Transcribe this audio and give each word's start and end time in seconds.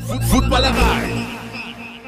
Footballerei. 0.00 1.08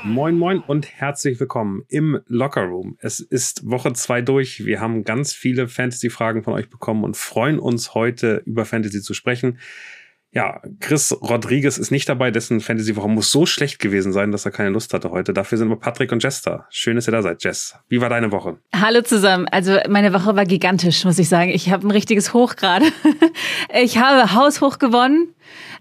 Moin, 0.04 0.38
moin 0.38 0.60
und 0.60 0.86
herzlich 0.88 1.38
willkommen 1.38 1.82
im 1.88 2.20
Locker 2.26 2.64
Room. 2.64 2.96
Es 3.00 3.20
ist 3.20 3.68
Woche 3.68 3.92
zwei 3.92 4.22
durch. 4.22 4.64
Wir 4.64 4.80
haben 4.80 5.04
ganz 5.04 5.32
viele 5.32 5.68
Fantasy-Fragen 5.68 6.42
von 6.42 6.54
euch 6.54 6.70
bekommen 6.70 7.04
und 7.04 7.16
freuen 7.16 7.58
uns 7.58 7.94
heute 7.94 8.42
über 8.46 8.64
Fantasy 8.64 9.02
zu 9.02 9.14
sprechen. 9.14 9.58
Ja, 10.32 10.60
Chris 10.80 11.16
Rodriguez 11.22 11.78
ist 11.78 11.90
nicht 11.90 12.08
dabei, 12.08 12.30
dessen 12.30 12.60
Fantasy-Woche 12.60 13.08
muss 13.08 13.30
so 13.30 13.46
schlecht 13.46 13.78
gewesen 13.78 14.12
sein, 14.12 14.32
dass 14.32 14.44
er 14.44 14.50
keine 14.50 14.68
Lust 14.68 14.92
hatte 14.92 15.10
heute. 15.10 15.32
Dafür 15.32 15.56
sind 15.56 15.68
wir 15.68 15.76
Patrick 15.76 16.12
und 16.12 16.22
Jess 16.22 16.42
da. 16.42 16.66
Schön, 16.68 16.96
dass 16.96 17.08
ihr 17.08 17.12
da 17.12 17.22
seid, 17.22 17.42
Jess. 17.42 17.74
Wie 17.88 18.00
war 18.00 18.10
deine 18.10 18.32
Woche? 18.32 18.58
Hallo 18.74 19.00
zusammen. 19.00 19.48
Also 19.48 19.78
meine 19.88 20.12
Woche 20.12 20.36
war 20.36 20.44
gigantisch, 20.44 21.04
muss 21.04 21.18
ich 21.18 21.28
sagen. 21.28 21.50
Ich 21.50 21.70
habe 21.70 21.86
ein 21.86 21.90
richtiges 21.90 22.34
Hoch 22.34 22.56
gerade. 22.56 22.86
Ich 23.78 23.98
habe 23.98 24.32
haushoch 24.32 24.78
gewonnen 24.78 25.34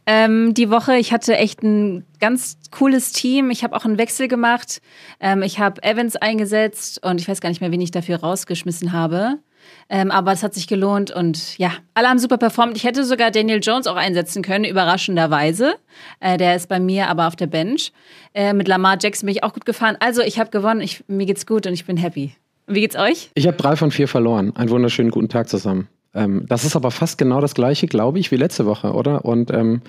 ähm, 0.06 0.54
die 0.54 0.70
Woche. 0.70 0.98
Ich 0.98 1.12
hatte 1.12 1.36
echt 1.38 1.64
ein 1.64 2.06
ganz 2.20 2.58
cooles 2.72 3.12
Team. 3.12 3.50
Ich 3.50 3.64
habe 3.64 3.76
auch 3.76 3.86
einen 3.86 3.98
Wechsel 3.98 4.28
gemacht. 4.28 4.82
Ähm, 5.20 5.42
ich 5.42 5.60
habe 5.60 5.82
Evans 5.84 6.16
eingesetzt 6.16 7.04
und 7.04 7.20
ich 7.20 7.28
weiß 7.28 7.42
gar 7.42 7.50
nicht 7.50 7.62
mehr, 7.62 7.72
wen 7.72 7.82
ich 7.82 7.92
dafür 7.92 8.18
rausgeschmissen 8.18 8.92
habe. 8.92 9.40
Ähm, 9.90 10.12
aber 10.12 10.32
es 10.32 10.44
hat 10.44 10.54
sich 10.54 10.68
gelohnt 10.68 11.12
und 11.12 11.58
ja, 11.58 11.72
alle 11.96 12.08
haben 12.08 12.20
super 12.20 12.38
performt. 12.38 12.78
Ich 12.78 12.84
hätte 12.84 13.04
sogar 13.04 13.32
Daniel 13.32 13.60
Jones 13.62 13.88
auch 13.88 13.96
einsetzen 13.96 14.44
können, 14.44 14.64
überraschenderweise. 14.64 15.76
Äh, 16.20 16.38
der 16.38 16.56
ist 16.56 16.70
bei 16.70 16.80
mir 16.80 17.08
aber 17.08 17.28
auf 17.28 17.36
der 17.36 17.48
Bench. 17.48 17.92
Äh, 18.34 18.54
mit 18.54 18.68
Lamar 18.68 18.98
Jackson 19.02 19.28
bin 19.28 19.36
ich 19.36 19.44
auch 19.44 19.54
gut 19.54 19.66
gefahren. 19.66 19.98
Also 20.00 20.22
ich 20.22 20.40
habe 20.40 20.52
gewonnen, 20.52 20.82
ich, 20.82 21.04
mir 21.08 21.26
geht's 21.26 21.46
gut 21.46 21.66
und 21.66 21.74
ich 21.74 21.86
bin 21.86 21.98
happy. 21.98 22.36
Wie 22.68 22.82
geht's 22.82 22.96
euch? 22.96 23.30
Ich 23.36 23.48
habe 23.48 23.58
drei 23.58 23.76
von 23.76 23.92
vier 23.92 24.08
verloren. 24.08 24.56
Einen 24.56 24.70
wunderschönen 24.70 25.12
guten 25.12 25.30
Tag 25.30 25.50
zusammen. 25.50 25.88
Ähm, 26.16 26.46
das 26.48 26.64
ist 26.64 26.76
aber 26.76 26.92
fast 26.92 27.18
genau 27.18 27.42
das 27.42 27.54
gleiche, 27.54 27.88
glaube 27.88 28.20
ich, 28.20 28.32
wie 28.32 28.38
letzte 28.38 28.66
Woche, 28.66 28.94
oder? 28.94 29.26
Und 29.26 29.52
ähm, 29.52 29.82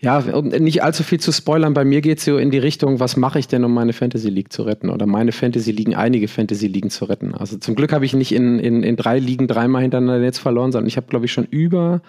ja, 0.00 0.18
um 0.18 0.48
nicht 0.48 0.82
allzu 0.82 1.02
viel 1.02 1.18
zu 1.18 1.32
spoilern, 1.32 1.72
bei 1.72 1.84
mir 1.84 2.02
geht 2.02 2.18
es 2.18 2.26
so 2.26 2.36
in 2.36 2.50
die 2.50 2.58
Richtung, 2.58 3.00
was 3.00 3.16
mache 3.16 3.38
ich 3.38 3.48
denn, 3.48 3.64
um 3.64 3.72
meine 3.72 3.94
Fantasy 3.94 4.28
League 4.28 4.52
zu 4.52 4.62
retten? 4.62 4.90
Oder 4.90 5.06
meine 5.06 5.32
Fantasy 5.32 5.72
Ligen, 5.72 5.94
einige 5.94 6.28
Fantasy 6.28 6.66
Ligen 6.66 6.90
zu 6.90 7.06
retten. 7.06 7.34
Also 7.34 7.56
zum 7.56 7.74
Glück 7.74 7.92
habe 7.92 8.04
ich 8.04 8.12
nicht 8.12 8.32
in, 8.32 8.58
in, 8.58 8.82
in 8.82 8.96
drei 8.96 9.18
Ligen 9.18 9.48
dreimal 9.48 9.82
hintereinander 9.82 10.22
jetzt 10.22 10.38
verloren, 10.38 10.70
sondern 10.70 10.86
ich 10.86 10.98
habe, 10.98 11.06
glaube 11.08 11.24
ich, 11.24 11.32
schon 11.32 11.46
über 11.46 12.02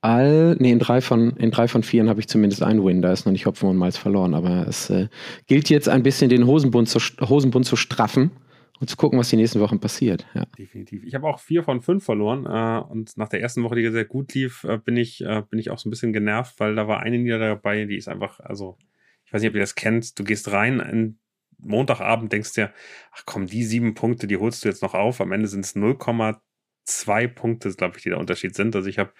all, 0.00 0.54
nee, 0.60 0.70
in 0.70 0.78
drei 0.78 1.00
von, 1.00 1.30
in 1.32 1.50
drei 1.50 1.66
von 1.66 1.82
vieren 1.82 2.08
habe 2.08 2.20
ich 2.20 2.28
zumindest 2.28 2.62
einen 2.62 2.84
Win. 2.84 3.02
Da 3.02 3.12
ist 3.12 3.26
noch 3.26 3.32
nicht 3.32 3.46
Hopfen 3.46 3.68
und 3.68 3.76
Malz 3.76 3.96
verloren. 3.96 4.34
Aber 4.34 4.66
es 4.68 4.90
äh, 4.90 5.08
gilt 5.48 5.68
jetzt 5.68 5.88
ein 5.88 6.04
bisschen 6.04 6.30
den 6.30 6.46
Hosenbund 6.46 6.88
zu, 6.88 7.00
Hosenbund 7.28 7.66
zu 7.66 7.74
straffen 7.74 8.30
und 8.80 8.90
zu 8.90 8.96
gucken, 8.96 9.18
was 9.18 9.30
die 9.30 9.36
nächsten 9.36 9.60
Wochen 9.60 9.80
passiert. 9.80 10.26
Ja. 10.34 10.44
Definitiv. 10.58 11.04
Ich 11.04 11.14
habe 11.14 11.26
auch 11.26 11.38
vier 11.38 11.62
von 11.62 11.80
fünf 11.80 12.04
verloren 12.04 12.46
äh, 12.46 12.84
und 12.90 13.16
nach 13.16 13.28
der 13.28 13.40
ersten 13.40 13.62
Woche, 13.62 13.76
die 13.76 13.90
sehr 13.90 14.04
gut 14.04 14.34
lief, 14.34 14.64
äh, 14.64 14.78
bin 14.78 14.96
ich 14.96 15.24
äh, 15.24 15.42
bin 15.48 15.58
ich 15.58 15.70
auch 15.70 15.78
so 15.78 15.88
ein 15.88 15.90
bisschen 15.90 16.12
genervt, 16.12 16.58
weil 16.58 16.74
da 16.74 16.86
war 16.86 17.00
eine 17.00 17.18
Niederlage 17.18 17.54
dabei, 17.54 17.84
die 17.84 17.96
ist 17.96 18.08
einfach, 18.08 18.40
also 18.40 18.76
ich 19.24 19.32
weiß 19.32 19.40
nicht, 19.42 19.50
ob 19.50 19.54
ihr 19.56 19.60
das 19.60 19.74
kennt. 19.74 20.18
Du 20.18 20.24
gehst 20.24 20.52
rein 20.52 20.80
an 20.80 21.18
Montagabend, 21.58 22.32
denkst 22.32 22.52
dir, 22.52 22.72
ach 23.12 23.22
komm, 23.24 23.46
die 23.46 23.64
sieben 23.64 23.94
Punkte, 23.94 24.26
die 24.26 24.36
holst 24.36 24.64
du 24.64 24.68
jetzt 24.68 24.82
noch 24.82 24.94
auf. 24.94 25.20
Am 25.20 25.32
Ende 25.32 25.48
sind 25.48 25.64
es 25.64 25.74
0,2 25.74 27.28
Punkte, 27.28 27.70
glaube 27.70 27.96
ich, 27.96 28.02
die 28.02 28.10
der 28.10 28.18
Unterschied 28.18 28.54
sind. 28.54 28.76
Also 28.76 28.88
ich 28.88 28.98
habe 28.98 29.12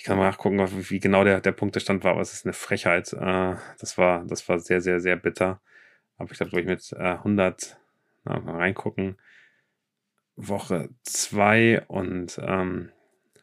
ich 0.00 0.04
kann 0.04 0.16
mal 0.16 0.24
nachgucken, 0.24 0.58
wie 0.88 0.98
genau 0.98 1.24
der, 1.24 1.42
der 1.42 1.52
Punktestand 1.52 2.04
war, 2.04 2.12
aber 2.12 2.22
es 2.22 2.32
ist 2.32 2.46
eine 2.46 2.54
Frechheit. 2.54 3.12
Äh, 3.12 3.56
das 3.78 3.98
war, 3.98 4.24
das 4.24 4.48
war 4.48 4.58
sehr, 4.58 4.80
sehr, 4.80 4.98
sehr 4.98 5.16
bitter. 5.16 5.60
Aber 6.16 6.32
ich 6.32 6.38
glaube, 6.38 6.58
ich 6.58 6.66
mit 6.66 6.90
äh, 6.92 7.16
100, 7.16 7.78
na, 8.24 8.38
mal 8.40 8.56
reingucken. 8.56 9.16
Woche 10.36 10.88
2 11.02 11.84
und 11.88 12.40
ähm, 12.42 12.90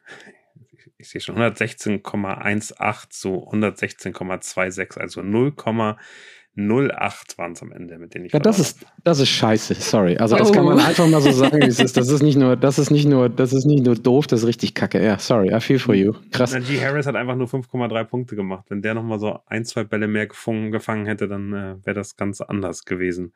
ich 0.98 1.08
sehe 1.08 1.20
schon 1.20 1.36
116,18 1.36 3.10
zu 3.10 3.48
116,26, 3.50 4.98
also 4.98 5.20
0,08 5.20 7.38
waren 7.38 7.52
es 7.52 7.62
am 7.62 7.70
Ende, 7.70 7.98
mit 7.98 8.14
denen 8.14 8.24
ich 8.24 8.32
Ja, 8.32 8.40
das 8.40 8.58
ist, 8.58 8.84
das 9.04 9.20
ist 9.20 9.28
scheiße, 9.28 9.74
sorry. 9.74 10.16
Also 10.16 10.36
das 10.36 10.50
oh. 10.50 10.52
kann 10.52 10.64
man 10.64 10.78
oh. 10.78 10.82
einfach 10.82 11.06
mal 11.06 11.20
so 11.20 11.30
sagen, 11.32 11.62
wie 11.62 11.66
es 11.66 11.78
ist. 11.78 11.96
Das 11.96 12.08
ist 12.08 12.22
nicht 12.22 12.36
nur, 12.36 12.56
das 12.56 12.80
ist 12.80 12.90
nicht 12.90 13.06
nur, 13.06 13.28
das 13.28 13.52
ist 13.52 13.64
nicht 13.64 13.84
nur 13.84 13.94
doof, 13.94 14.26
das 14.26 14.40
ist 14.40 14.48
richtig 14.48 14.74
kacke. 14.74 15.02
Ja, 15.02 15.18
sorry, 15.18 15.54
I 15.54 15.60
feel 15.60 15.78
for 15.78 15.94
you. 15.94 16.14
Krass. 16.32 16.52
G. 16.52 16.80
Harris 16.80 17.06
hat 17.06 17.14
einfach 17.14 17.36
nur 17.36 17.46
5,3 17.46 18.04
Punkte 18.04 18.34
gemacht. 18.34 18.64
Wenn 18.68 18.82
der 18.82 18.94
nochmal 18.94 19.20
so 19.20 19.38
ein, 19.46 19.64
zwei 19.64 19.84
Bälle 19.84 20.08
mehr 20.08 20.26
gefangen, 20.26 20.72
gefangen 20.72 21.06
hätte, 21.06 21.28
dann 21.28 21.52
äh, 21.52 21.76
wäre 21.84 21.94
das 21.94 22.16
ganz 22.16 22.40
anders 22.40 22.84
gewesen. 22.84 23.34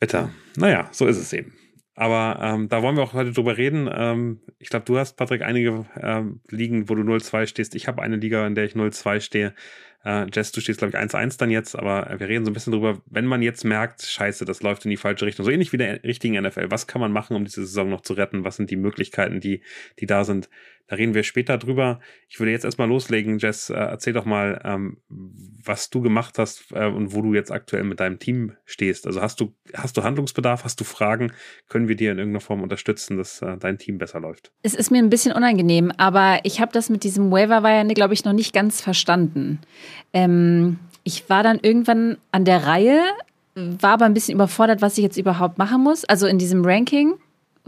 Bitter. 0.00 0.30
Naja, 0.56 0.88
so 0.92 1.06
ist 1.06 1.18
es 1.18 1.32
eben. 1.32 1.54
Aber 1.94 2.38
ähm, 2.40 2.68
da 2.68 2.80
wollen 2.82 2.96
wir 2.96 3.02
auch 3.02 3.12
heute 3.12 3.32
drüber 3.32 3.56
reden. 3.56 3.90
Ähm, 3.92 4.40
ich 4.60 4.68
glaube, 4.68 4.84
du 4.84 4.98
hast, 4.98 5.16
Patrick, 5.16 5.42
einige 5.42 5.84
ähm, 6.00 6.40
Ligen, 6.48 6.88
wo 6.88 6.94
du 6.94 7.02
0-2 7.02 7.46
stehst. 7.46 7.74
Ich 7.74 7.88
habe 7.88 8.02
eine 8.02 8.16
Liga, 8.16 8.46
in 8.46 8.54
der 8.54 8.64
ich 8.64 8.74
0-2 8.74 9.20
stehe. 9.20 9.54
Äh, 10.04 10.26
Jess, 10.32 10.52
du 10.52 10.60
stehst, 10.60 10.78
glaube 10.78 10.90
ich, 10.90 10.98
1-1 10.98 11.38
dann 11.38 11.50
jetzt, 11.50 11.76
aber 11.76 12.08
wir 12.18 12.28
reden 12.28 12.44
so 12.44 12.50
ein 12.50 12.54
bisschen 12.54 12.72
drüber, 12.72 13.02
wenn 13.06 13.26
man 13.26 13.42
jetzt 13.42 13.64
merkt, 13.64 14.02
scheiße, 14.02 14.44
das 14.44 14.62
läuft 14.62 14.84
in 14.84 14.90
die 14.90 14.96
falsche 14.96 15.26
Richtung, 15.26 15.44
so 15.44 15.50
ähnlich 15.50 15.72
wie 15.72 15.76
der 15.76 16.02
richtigen 16.04 16.40
NFL. 16.40 16.70
Was 16.70 16.86
kann 16.86 17.00
man 17.00 17.12
machen, 17.12 17.36
um 17.36 17.44
diese 17.44 17.66
Saison 17.66 17.88
noch 17.90 18.02
zu 18.02 18.14
retten? 18.14 18.44
Was 18.44 18.56
sind 18.56 18.70
die 18.70 18.76
Möglichkeiten, 18.76 19.40
die, 19.40 19.62
die 19.98 20.06
da 20.06 20.24
sind? 20.24 20.48
Da 20.88 20.96
reden 20.96 21.12
wir 21.12 21.22
später 21.22 21.58
drüber. 21.58 22.00
Ich 22.28 22.40
würde 22.40 22.50
jetzt 22.50 22.64
erstmal 22.64 22.88
loslegen. 22.88 23.38
Jess, 23.38 23.68
äh, 23.68 23.74
erzähl 23.74 24.14
doch 24.14 24.24
mal, 24.24 24.58
ähm, 24.64 24.96
was 25.10 25.90
du 25.90 26.00
gemacht 26.00 26.38
hast 26.38 26.72
äh, 26.72 26.86
und 26.86 27.14
wo 27.14 27.20
du 27.20 27.34
jetzt 27.34 27.52
aktuell 27.52 27.84
mit 27.84 28.00
deinem 28.00 28.18
Team 28.18 28.52
stehst. 28.64 29.06
Also 29.06 29.20
hast 29.20 29.38
du, 29.40 29.54
hast 29.74 29.98
du 29.98 30.02
Handlungsbedarf? 30.02 30.64
Hast 30.64 30.80
du 30.80 30.84
Fragen? 30.84 31.32
Können 31.68 31.88
wir 31.88 31.96
dir 31.96 32.12
in 32.12 32.18
irgendeiner 32.18 32.40
Form 32.40 32.62
unterstützen, 32.62 33.18
dass 33.18 33.42
äh, 33.42 33.58
dein 33.58 33.76
Team 33.76 33.98
besser 33.98 34.18
läuft? 34.18 34.50
Es 34.62 34.74
ist 34.74 34.90
mir 34.90 34.98
ein 34.98 35.10
bisschen 35.10 35.32
unangenehm, 35.32 35.92
aber 35.98 36.40
ich 36.44 36.58
habe 36.58 36.72
das 36.72 36.88
mit 36.88 37.04
diesem 37.04 37.30
Waiver 37.30 37.62
Wire, 37.62 37.86
glaube 37.92 38.14
ich, 38.14 38.24
noch 38.24 38.32
nicht 38.32 38.54
ganz 38.54 38.80
verstanden. 38.80 39.60
Ähm, 40.12 40.78
ich 41.04 41.28
war 41.28 41.42
dann 41.42 41.58
irgendwann 41.62 42.18
an 42.32 42.44
der 42.44 42.66
Reihe, 42.66 43.00
war 43.54 43.92
aber 43.92 44.04
ein 44.04 44.14
bisschen 44.14 44.34
überfordert, 44.34 44.82
was 44.82 44.98
ich 44.98 45.04
jetzt 45.04 45.16
überhaupt 45.16 45.58
machen 45.58 45.82
muss. 45.82 46.04
Also 46.04 46.26
in 46.26 46.38
diesem 46.38 46.64
Ranking 46.64 47.14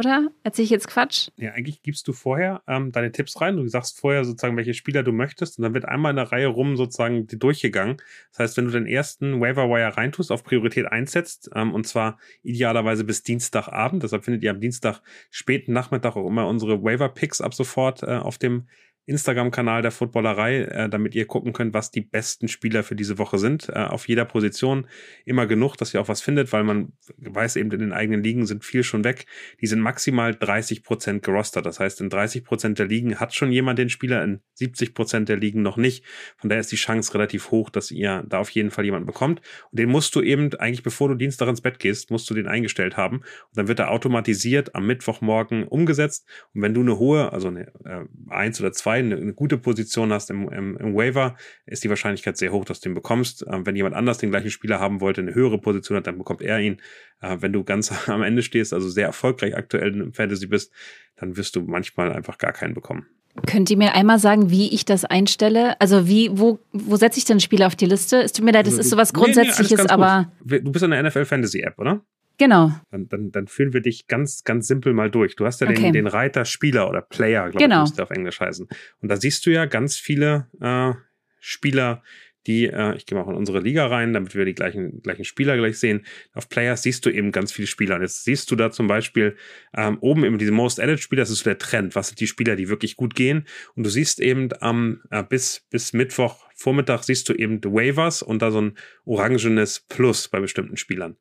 oder? 0.01 0.31
Erzähle 0.45 0.65
ich 0.65 0.71
jetzt 0.71 0.89
Quatsch? 0.89 1.29
Ja, 1.37 1.53
eigentlich 1.53 1.83
gibst 1.83 2.09
du 2.09 2.15
vorher 2.15 2.63
ähm, 2.67 2.91
deine 2.91 3.13
Tipps 3.13 3.39
rein. 3.41 3.59
Du 3.59 3.69
sagst 3.69 4.01
vorher 4.01 4.25
sozusagen, 4.25 4.57
welche 4.57 4.73
Spieler 4.73 5.03
du 5.03 5.13
möchtest 5.13 5.59
und 5.59 5.63
dann 5.63 5.75
wird 5.75 5.85
einmal 5.85 6.11
in 6.11 6.17
der 6.17 6.33
Reihe 6.33 6.47
rum 6.47 6.77
sozusagen 6.77 7.27
durchgegangen. 7.27 7.99
Das 8.31 8.39
heißt, 8.39 8.57
wenn 8.57 8.65
du 8.65 8.71
den 8.71 8.87
ersten 8.87 9.43
Waiver 9.43 9.69
Wire 9.69 9.99
reintust, 9.99 10.33
auf 10.33 10.43
Priorität 10.43 10.87
einsetzt 10.87 11.51
ähm, 11.55 11.75
und 11.75 11.87
zwar 11.87 12.19
idealerweise 12.43 13.05
bis 13.05 13.23
Dienstagabend, 13.23 14.03
deshalb 14.03 14.25
findet 14.25 14.43
ihr 14.43 14.51
am 14.51 14.61
Dienstag 14.61 15.03
späten 15.31 15.75
Nachmittag 15.75 16.17
auch 16.17 16.27
immer 16.27 16.49
unsere 16.49 16.83
Waiver 16.83 17.11
Picks 17.11 17.43
ab 17.43 17.53
sofort 17.53 18.03
äh, 18.03 18.17
auf 18.17 18.39
dem 18.39 18.69
Instagram-Kanal 19.07 19.83
der 19.83 19.91
Footballerei, 19.91 20.63
äh, 20.63 20.89
damit 20.89 21.15
ihr 21.15 21.27
gucken 21.27 21.53
könnt, 21.53 21.75
was 21.75 21.91
die 21.91 22.01
besten 22.01 22.49
Spieler 22.49 22.83
für 22.83 22.95
diese 22.95 23.19
Woche 23.19 23.39
sind. 23.39 23.69
Äh, 23.69 23.81
auf 23.81 24.09
jeder 24.09 24.25
Position 24.25 24.87
immer 25.25 25.47
genug, 25.47 25.77
dass 25.77 25.93
ihr 25.95 26.01
auch 26.01 26.09
was 26.09 26.21
findet, 26.21 26.53
weil 26.53 26.65
man 26.65 26.93
weiß 27.17 27.57
eben, 27.57 27.71
in 27.73 27.81
den 27.81 27.93
eigenen 27.93 28.23
Ligen 28.23 28.47
sind 28.47 28.65
viel 28.65 28.85
schon 28.85 29.03
weg. 29.05 29.27
Die 29.61 29.67
sind 29.67 29.81
maximal 29.81 30.35
30 30.35 30.85
Prozent 30.85 31.23
gerostert. 31.23 31.67
Das 31.67 31.81
heißt, 31.81 32.01
in 32.01 32.11
30 32.11 32.45
Prozent 32.45 32.79
der 32.79 32.87
Ligen 32.87 33.19
hat 33.19 33.35
schon 33.35 33.51
jemand 33.51 33.79
den 33.79 33.89
Spieler, 33.89 34.23
in 34.23 34.41
70 34.55 34.95
Prozent 34.95 35.29
der 35.29 35.37
Ligen 35.37 35.63
noch 35.63 35.77
nicht. 35.77 36.05
Von 36.37 36.49
daher 36.51 36.61
ist 36.61 36.73
die 36.73 36.77
Chance 36.77 37.15
relativ 37.15 37.51
hoch, 37.51 37.71
dass 37.71 37.91
ihr 37.91 38.25
da 38.29 38.39
auf 38.39 38.51
jeden 38.51 38.71
Fall 38.71 38.85
jemanden 38.85 39.07
bekommt. 39.07 39.41
Und 39.71 39.79
den 39.79 39.89
musst 39.89 40.15
du 40.15 40.23
eben 40.23 40.53
eigentlich, 40.55 40.83
bevor 40.83 41.09
du 41.09 41.15
Dienstag 41.15 41.49
ins 41.49 41.63
Bett 41.63 41.79
gehst, 41.79 42.11
musst 42.11 42.29
du 42.31 42.35
den 42.35 42.47
eingestellt 42.47 42.97
haben. 42.97 43.19
Und 43.19 43.57
dann 43.57 43.69
wird 43.69 43.79
er 43.79 43.91
automatisiert 43.91 44.75
am 44.75 44.87
Mittwochmorgen 44.87 45.67
umgesetzt. 45.67 46.29
Und 46.55 46.63
wenn 46.63 46.75
du 46.75 46.81
eine 46.81 46.99
hohe, 46.99 47.33
also 47.33 47.49
eine 47.49 47.73
äh, 47.85 48.05
eins 48.29 48.61
oder 48.61 48.73
zwei 48.73 48.90
eine, 48.91 49.17
eine 49.17 49.33
gute 49.33 49.59
Position 49.59 50.13
hast 50.13 50.31
im, 50.31 50.49
im, 50.49 50.77
im 50.77 50.95
Waiver, 50.95 51.37
ist 51.67 51.85
die 51.85 51.89
Wahrscheinlichkeit 51.89 52.37
sehr 52.37 52.53
hoch, 52.53 52.65
dass 52.65 52.81
du 52.81 52.89
ihn 52.89 52.95
bekommst. 52.95 53.45
Ähm, 53.49 53.67
wenn 53.67 53.77
jemand 53.77 53.95
anders 53.95 54.19
den 54.19 54.31
gleichen 54.31 54.51
Spieler 54.51 54.81
haben 54.81 55.01
wollte, 55.01 55.21
eine 55.21 55.35
höhere 55.35 55.59
Position 55.59 55.97
hat, 55.97 56.07
dann 56.07 56.19
bekommt 56.19 56.43
er 56.43 56.61
ihn. 56.61 56.81
Äh, 57.21 57.39
wenn 57.41 57.53
du 57.53 57.65
ganz 57.65 57.93
am 58.09 58.23
Ende 58.23 58.43
stehst, 58.43 58.73
also 58.73 58.89
sehr 58.89 59.07
erfolgreich 59.07 59.57
aktuell 59.57 59.95
im 59.95 60.13
Fantasy 60.13 60.47
bist, 60.47 60.73
dann 61.17 61.37
wirst 61.37 61.57
du 61.57 61.63
manchmal 61.63 62.13
einfach 62.13 62.39
gar 62.39 62.53
keinen 62.53 62.75
bekommen. 62.75 63.07
Könnt 63.47 63.71
ihr 63.71 63.77
mir 63.77 63.95
einmal 63.95 64.19
sagen, 64.19 64.51
wie 64.51 64.75
ich 64.75 64.85
das 64.85 65.05
einstelle? 65.05 65.81
Also 65.81 66.09
wie, 66.09 66.31
wo, 66.33 66.59
wo 66.73 66.97
setze 66.97 67.19
ich 67.19 67.25
denn 67.25 67.39
Spieler 67.39 67.69
auf 67.69 67.77
die 67.77 67.87
Liste? 67.87 68.21
Es 68.23 68.33
tut 68.33 68.45
mir 68.45 68.51
leid, 68.51 68.67
das 68.67 68.75
also, 68.75 68.83
ist 68.83 68.91
sowas 68.91 69.13
Grundsätzliches, 69.13 69.79
nee, 69.79 69.85
nee, 69.85 69.91
aber. 69.91 70.33
Gut. 70.41 70.67
Du 70.67 70.73
bist 70.73 70.85
in 70.85 70.91
der 70.91 71.03
NFL 71.03 71.25
Fantasy 71.25 71.61
App, 71.61 71.79
oder? 71.79 72.05
Genau. 72.41 72.73
Dann, 72.91 73.07
dann, 73.07 73.31
dann 73.33 73.49
führen 73.49 73.75
wir 73.75 73.83
dich 73.83 74.07
ganz, 74.07 74.45
ganz 74.45 74.67
simpel 74.67 74.95
mal 74.95 75.11
durch. 75.11 75.37
Du 75.37 75.45
hast 75.45 75.61
ja 75.61 75.69
okay. 75.69 75.83
den, 75.83 75.93
den 75.93 76.07
Reiter 76.07 76.47
Spieler 76.47 76.89
oder 76.89 77.03
Player, 77.03 77.51
glaube 77.51 77.63
genau. 77.63 77.83
ich, 77.83 77.91
müsste 77.91 78.03
auf 78.03 78.11
Englisch 78.11 78.41
heißen. 78.41 78.67
Und 79.03 79.11
da 79.11 79.17
siehst 79.17 79.45
du 79.45 79.51
ja 79.51 79.67
ganz 79.67 79.99
viele 79.99 80.49
äh, 80.59 80.95
Spieler, 81.39 82.03
die, 82.47 82.65
äh, 82.65 82.97
ich 82.97 83.05
gehe 83.05 83.19
mal 83.19 83.25
auch 83.25 83.29
in 83.29 83.37
unsere 83.37 83.61
Liga 83.61 83.87
rein, 83.89 84.15
damit 84.15 84.35
wir 84.35 84.47
die 84.47 84.55
gleichen, 84.55 85.03
gleichen 85.03 85.27
Spieler 85.27 85.59
gleich 85.59 85.79
sehen. 85.79 86.07
Auf 86.33 86.49
Players 86.49 86.83
siehst 86.83 87.05
du 87.05 87.11
eben 87.11 87.31
ganz 87.31 87.53
viele 87.53 87.67
Spieler. 87.67 87.97
Und 87.97 88.01
jetzt 88.01 88.25
siehst 88.25 88.51
du 88.51 88.57
da 88.57 88.71
zum 88.71 88.87
Beispiel 88.87 89.37
ähm, 89.77 89.99
oben 90.01 90.25
eben 90.25 90.39
diese 90.39 90.51
Most 90.51 90.81
Added 90.81 90.99
Spieler, 90.99 91.21
das 91.21 91.29
ist 91.29 91.41
so 91.41 91.45
der 91.45 91.59
Trend. 91.59 91.95
Was 91.95 92.09
sind 92.09 92.21
die 92.21 92.27
Spieler, 92.27 92.57
die 92.57 92.71
wirklich 92.71 92.97
gut 92.97 93.15
gehen? 93.15 93.47
Und 93.75 93.85
du 93.85 93.91
siehst 93.91 94.19
eben 94.19 94.49
am 94.61 95.03
ähm, 95.11 95.21
äh, 95.21 95.25
bis, 95.25 95.67
bis 95.69 95.93
Mittwoch 95.93 96.47
Vormittag 96.61 97.05
siehst 97.05 97.27
du 97.29 97.33
eben 97.33 97.63
Waivers 97.65 98.23
und 98.23 98.43
da 98.43 98.51
so 98.51 98.61
ein 98.61 98.77
orangenes 99.05 99.81
Plus 99.81 100.29
bei 100.29 100.41
bestimmten 100.41 100.77
Spielern 100.77 101.17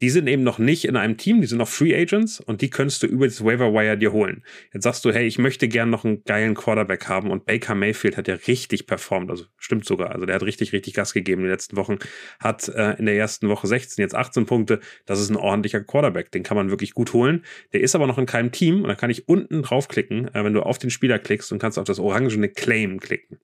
die 0.00 0.10
sind 0.10 0.28
eben 0.28 0.42
noch 0.42 0.58
nicht 0.58 0.84
in 0.84 0.96
einem 0.96 1.16
Team, 1.16 1.40
die 1.40 1.46
sind 1.46 1.58
noch 1.58 1.68
Free 1.68 1.94
Agents 1.94 2.40
und 2.40 2.60
die 2.60 2.70
könntest 2.70 3.02
du 3.02 3.06
über 3.06 3.26
das 3.26 3.44
Waiver 3.44 3.72
Wire 3.72 3.98
dir 3.98 4.12
holen. 4.12 4.42
Jetzt 4.72 4.84
sagst 4.84 5.04
du, 5.04 5.12
hey, 5.12 5.26
ich 5.26 5.38
möchte 5.38 5.68
gern 5.68 5.90
noch 5.90 6.04
einen 6.04 6.22
geilen 6.24 6.54
Quarterback 6.54 7.08
haben 7.08 7.30
und 7.30 7.46
Baker 7.46 7.74
Mayfield 7.74 8.16
hat 8.16 8.28
ja 8.28 8.34
richtig 8.46 8.86
performt, 8.86 9.30
also 9.30 9.44
stimmt 9.56 9.84
sogar, 9.84 10.12
also 10.12 10.26
der 10.26 10.36
hat 10.36 10.42
richtig, 10.42 10.72
richtig 10.72 10.94
Gas 10.94 11.12
gegeben 11.12 11.42
in 11.42 11.46
den 11.46 11.52
letzten 11.52 11.76
Wochen, 11.76 11.98
hat 12.38 12.68
äh, 12.68 12.94
in 12.98 13.06
der 13.06 13.16
ersten 13.16 13.48
Woche 13.48 13.66
16, 13.66 14.02
jetzt 14.02 14.14
18 14.14 14.46
Punkte, 14.46 14.80
das 15.06 15.20
ist 15.20 15.30
ein 15.30 15.36
ordentlicher 15.36 15.80
Quarterback, 15.80 16.30
den 16.30 16.42
kann 16.42 16.56
man 16.56 16.70
wirklich 16.70 16.94
gut 16.94 17.12
holen. 17.12 17.44
Der 17.72 17.80
ist 17.80 17.94
aber 17.94 18.06
noch 18.06 18.18
in 18.18 18.26
keinem 18.26 18.52
Team 18.52 18.82
und 18.82 18.88
da 18.88 18.94
kann 18.94 19.10
ich 19.10 19.28
unten 19.28 19.62
draufklicken, 19.62 20.34
äh, 20.34 20.44
wenn 20.44 20.52
du 20.52 20.62
auf 20.62 20.78
den 20.78 20.90
Spieler 20.90 21.18
klickst 21.18 21.52
und 21.52 21.58
kannst 21.58 21.78
auf 21.78 21.84
das 21.84 21.98
orangene 21.98 22.48
Claim 22.48 23.00
klicken. 23.00 23.38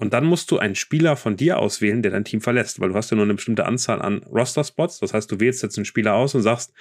Und 0.00 0.14
dann 0.14 0.24
musst 0.24 0.50
du 0.50 0.58
einen 0.58 0.74
Spieler 0.74 1.14
von 1.14 1.36
dir 1.36 1.58
auswählen, 1.58 2.02
der 2.02 2.10
dein 2.10 2.24
Team 2.24 2.40
verlässt, 2.40 2.80
weil 2.80 2.88
du 2.88 2.94
hast 2.94 3.10
ja 3.10 3.16
nur 3.16 3.24
eine 3.24 3.34
bestimmte 3.34 3.66
Anzahl 3.66 4.00
an 4.00 4.22
Roster-Spots. 4.22 4.98
Das 4.98 5.12
heißt, 5.12 5.30
du 5.30 5.38
wählst 5.40 5.62
jetzt 5.62 5.76
einen 5.76 5.84
Spieler 5.84 6.14
aus 6.14 6.34
und 6.34 6.40
sagst, 6.40 6.72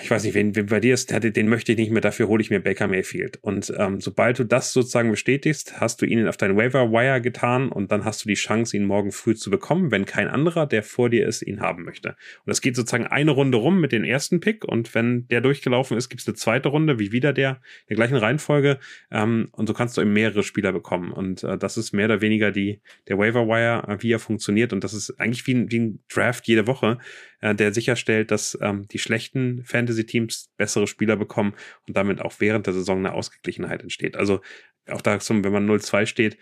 ich 0.00 0.10
weiß 0.10 0.24
nicht, 0.24 0.34
wen, 0.34 0.54
wen 0.56 0.66
bei 0.66 0.80
dir 0.80 0.94
ist, 0.94 1.10
den 1.10 1.48
möchte 1.48 1.72
ich 1.72 1.78
nicht 1.78 1.90
mehr, 1.90 2.00
dafür 2.00 2.28
hole 2.28 2.40
ich 2.40 2.50
mir 2.50 2.60
Baker 2.60 2.86
Mayfield. 2.86 3.38
Und 3.42 3.72
ähm, 3.76 4.00
sobald 4.00 4.38
du 4.38 4.44
das 4.44 4.72
sozusagen 4.72 5.10
bestätigst, 5.10 5.80
hast 5.80 6.00
du 6.00 6.06
ihn 6.06 6.26
auf 6.28 6.36
dein 6.36 6.56
Waiver 6.56 6.90
Wire 6.90 7.20
getan 7.20 7.68
und 7.68 7.92
dann 7.92 8.04
hast 8.04 8.24
du 8.24 8.28
die 8.28 8.34
Chance, 8.34 8.76
ihn 8.76 8.84
morgen 8.84 9.12
früh 9.12 9.34
zu 9.34 9.50
bekommen, 9.50 9.90
wenn 9.90 10.04
kein 10.04 10.28
anderer, 10.28 10.66
der 10.66 10.82
vor 10.82 11.10
dir 11.10 11.26
ist, 11.26 11.42
ihn 11.42 11.60
haben 11.60 11.84
möchte. 11.84 12.16
Und 12.44 12.52
es 12.52 12.60
geht 12.60 12.76
sozusagen 12.76 13.06
eine 13.06 13.32
Runde 13.32 13.58
rum 13.58 13.80
mit 13.80 13.92
dem 13.92 14.04
ersten 14.04 14.40
Pick 14.40 14.64
und 14.64 14.94
wenn 14.94 15.26
der 15.28 15.40
durchgelaufen 15.40 15.96
ist, 15.96 16.08
gibt 16.08 16.22
es 16.22 16.28
eine 16.28 16.36
zweite 16.36 16.68
Runde, 16.68 16.98
wie 16.98 17.12
wieder 17.12 17.32
der, 17.32 17.60
der 17.88 17.96
gleichen 17.96 18.16
Reihenfolge 18.16 18.78
ähm, 19.10 19.48
und 19.52 19.66
so 19.66 19.74
kannst 19.74 19.96
du 19.96 20.00
eben 20.00 20.12
mehrere 20.12 20.42
Spieler 20.42 20.72
bekommen. 20.72 21.12
Und 21.12 21.42
äh, 21.42 21.58
das 21.58 21.76
ist 21.76 21.92
mehr 21.92 22.06
oder 22.06 22.20
weniger 22.20 22.50
die, 22.50 22.80
der 23.08 23.18
Waiver 23.18 23.46
Wire, 23.46 23.84
äh, 23.88 24.02
wie 24.02 24.12
er 24.12 24.20
funktioniert 24.20 24.72
und 24.72 24.84
das 24.84 24.94
ist 24.94 25.18
eigentlich 25.20 25.46
wie 25.46 25.54
ein, 25.54 25.70
wie 25.70 25.78
ein 25.80 25.98
Draft 26.08 26.46
jede 26.46 26.66
Woche 26.66 26.98
äh, 27.42 27.54
der 27.54 27.74
sicherstellt, 27.74 28.30
dass 28.30 28.56
ähm, 28.62 28.86
die 28.88 28.98
schlechten 28.98 29.64
Fantasy-Teams 29.72 30.52
bessere 30.56 30.86
Spieler 30.86 31.16
bekommen 31.16 31.54
und 31.88 31.96
damit 31.96 32.20
auch 32.20 32.34
während 32.38 32.66
der 32.66 32.74
Saison 32.74 32.98
eine 32.98 33.12
Ausgeglichenheit 33.12 33.82
entsteht. 33.82 34.16
Also 34.16 34.40
auch 34.88 35.00
da, 35.00 35.18
wenn 35.20 35.52
man 35.52 35.68
0-2 35.68 36.06
steht, 36.06 36.38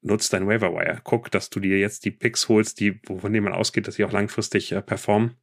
nutzt 0.00 0.32
dein 0.32 0.46
Waiver 0.46 0.72
Wire. 0.72 1.00
Guck, 1.04 1.30
dass 1.30 1.50
du 1.50 1.60
dir 1.60 1.78
jetzt 1.78 2.04
die 2.04 2.10
Picks 2.10 2.48
holst, 2.48 2.80
die, 2.80 3.00
von 3.04 3.32
denen 3.32 3.44
man 3.44 3.52
ausgeht, 3.52 3.86
dass 3.86 3.96
sie 3.96 4.04
auch 4.04 4.12
langfristig 4.12 4.72
äh, 4.72 4.82
performen 4.82 5.36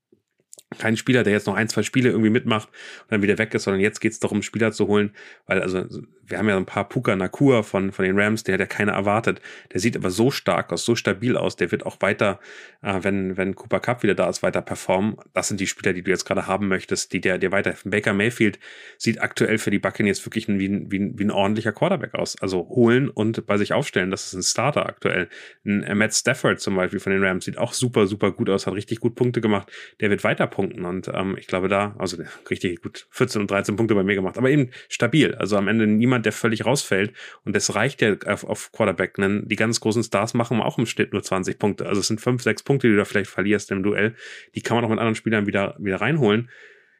kein 0.78 0.98
Spieler, 0.98 1.24
der 1.24 1.34
jetzt 1.34 1.48
noch 1.48 1.56
ein, 1.56 1.70
zwei 1.70 1.84
Spiele 1.84 2.10
irgendwie 2.10 2.30
mitmacht 2.30 2.70
und 3.04 3.12
dann 3.12 3.22
wieder 3.22 3.38
weg 3.38 3.54
ist, 3.54 3.64
sondern 3.64 3.82
jetzt 3.82 4.00
geht 4.02 4.12
es 4.12 4.20
darum, 4.20 4.42
Spieler 4.42 4.72
zu 4.72 4.88
holen, 4.88 5.14
weil 5.46 5.62
also 5.62 5.86
wir 6.28 6.38
haben 6.38 6.50
ja 6.50 6.58
ein 6.58 6.66
paar 6.66 6.90
Puka 6.90 7.16
Nakua 7.16 7.64
von, 7.64 7.92
von 7.92 8.04
den 8.04 8.20
Rams, 8.20 8.44
der 8.44 8.54
hat 8.54 8.60
ja 8.60 8.66
keiner 8.66 8.94
erwartet. 8.94 9.42
Der 9.74 9.80
sieht 9.80 9.96
aber 9.96 10.10
so 10.10 10.32
stark 10.32 10.72
aus, 10.74 10.84
so 10.84 10.96
stabil 10.96 11.38
aus, 11.38 11.56
der 11.56 11.72
wird 11.72 11.86
auch 11.86 11.98
weiter, 12.02 12.40
äh, 12.82 13.00
wenn, 13.02 13.38
wenn 13.38 13.56
Cooper 13.56 13.80
Cup 13.80 14.04
wieder 14.04 14.16
da 14.16 14.30
ist, 14.30 14.42
weiter 14.42 14.62
performen. 14.62 15.18
Das 15.34 15.48
sind 15.48 15.60
die 15.60 15.68
Spieler, 15.68 15.94
die 15.94 16.02
du 16.02 16.10
jetzt 16.10 16.26
gerade 16.26 16.48
haben 16.48 16.68
möchtest, 16.68 17.14
die 17.14 17.22
der, 17.22 17.38
der 17.38 17.52
weiterhelfen. 17.52 17.92
Baker 17.92 18.14
Mayfield 18.14 18.60
sieht 18.98 19.22
aktuell 19.22 19.58
für 19.58 19.72
die 19.72 19.80
Buccaneers 19.80 20.26
wirklich 20.26 20.48
wie 20.48 20.68
ein, 20.68 20.92
wie, 20.92 21.00
ein, 21.00 21.20
wie 21.20 21.24
ein 21.26 21.32
ordentlicher 21.32 21.72
Quarterback 21.72 22.16
aus. 22.16 22.42
Also 22.42 22.68
holen 22.70 23.10
und 23.10 23.46
bei 23.46 23.58
sich 23.58 23.74
aufstellen, 23.74 24.12
das 24.12 24.28
ist 24.28 24.34
ein 24.34 24.44
Starter 24.44 24.88
aktuell. 24.88 25.30
Ein 25.64 25.98
Matt 25.98 26.14
Stafford 26.14 26.60
zum 26.60 26.76
Beispiel 26.76 27.00
von 27.00 27.12
den 27.12 27.24
Rams 27.24 27.46
sieht 27.46 27.58
auch 27.58 27.74
super, 27.74 28.08
super 28.08 28.32
gut 28.32 28.50
aus, 28.50 28.66
hat 28.66 28.74
richtig 28.74 29.00
gut 29.00 29.16
Punkte 29.16 29.42
gemacht. 29.42 29.72
Der 30.00 30.10
wird 30.10 30.24
weiter 30.24 30.48
punkten 30.56 30.86
und 30.86 31.12
ähm, 31.14 31.36
ich 31.38 31.48
glaube 31.48 31.68
da, 31.68 31.94
also 32.00 32.18
richtig 32.50 32.82
gut 32.82 33.08
14 33.12 33.42
und 33.42 33.52
13 33.52 33.76
Punkte 33.76 33.94
bei 33.94 34.04
mir 34.04 34.16
gemacht, 34.16 34.38
aber 34.38 34.50
eben 34.50 34.72
stabil. 34.88 35.36
Also 35.36 35.58
am 35.58 35.68
Ende 35.68 35.86
niemand, 35.86 36.26
der 36.26 36.32
völlig 36.32 36.66
rausfällt 36.66 37.14
und 37.44 37.56
das 37.56 37.76
reicht 37.76 38.02
ja 38.02 38.16
auf, 38.26 38.46
auf 38.46 38.72
Quarterback. 38.72 39.16
Denn 39.16 39.44
die 39.48 39.56
ganz 39.56 39.80
großen 39.80 40.04
Stars 40.04 40.34
machen 40.34 40.62
auch 40.62 40.78
im 40.78 40.86
Schnitt 40.86 41.14
nur 41.14 41.22
20 41.22 41.60
Punkte. 41.60 41.86
Also 41.86 42.00
es 42.00 42.08
sind 42.08 42.22
5, 42.22 42.42
6 42.42 42.64
Punkte, 42.64 42.88
die 42.88 42.94
du 42.94 42.98
da 42.98 43.06
vielleicht 43.06 43.30
verlierst 43.30 43.70
im 43.72 43.84
Duell. 43.84 44.16
Die 44.56 44.62
kann 44.62 44.76
man 44.76 44.86
auch 44.86 44.90
mit 44.90 45.00
anderen 45.00 45.16
Spielern 45.16 45.46
wieder, 45.46 45.76
wieder 45.78 46.02
reinholen 46.02 46.50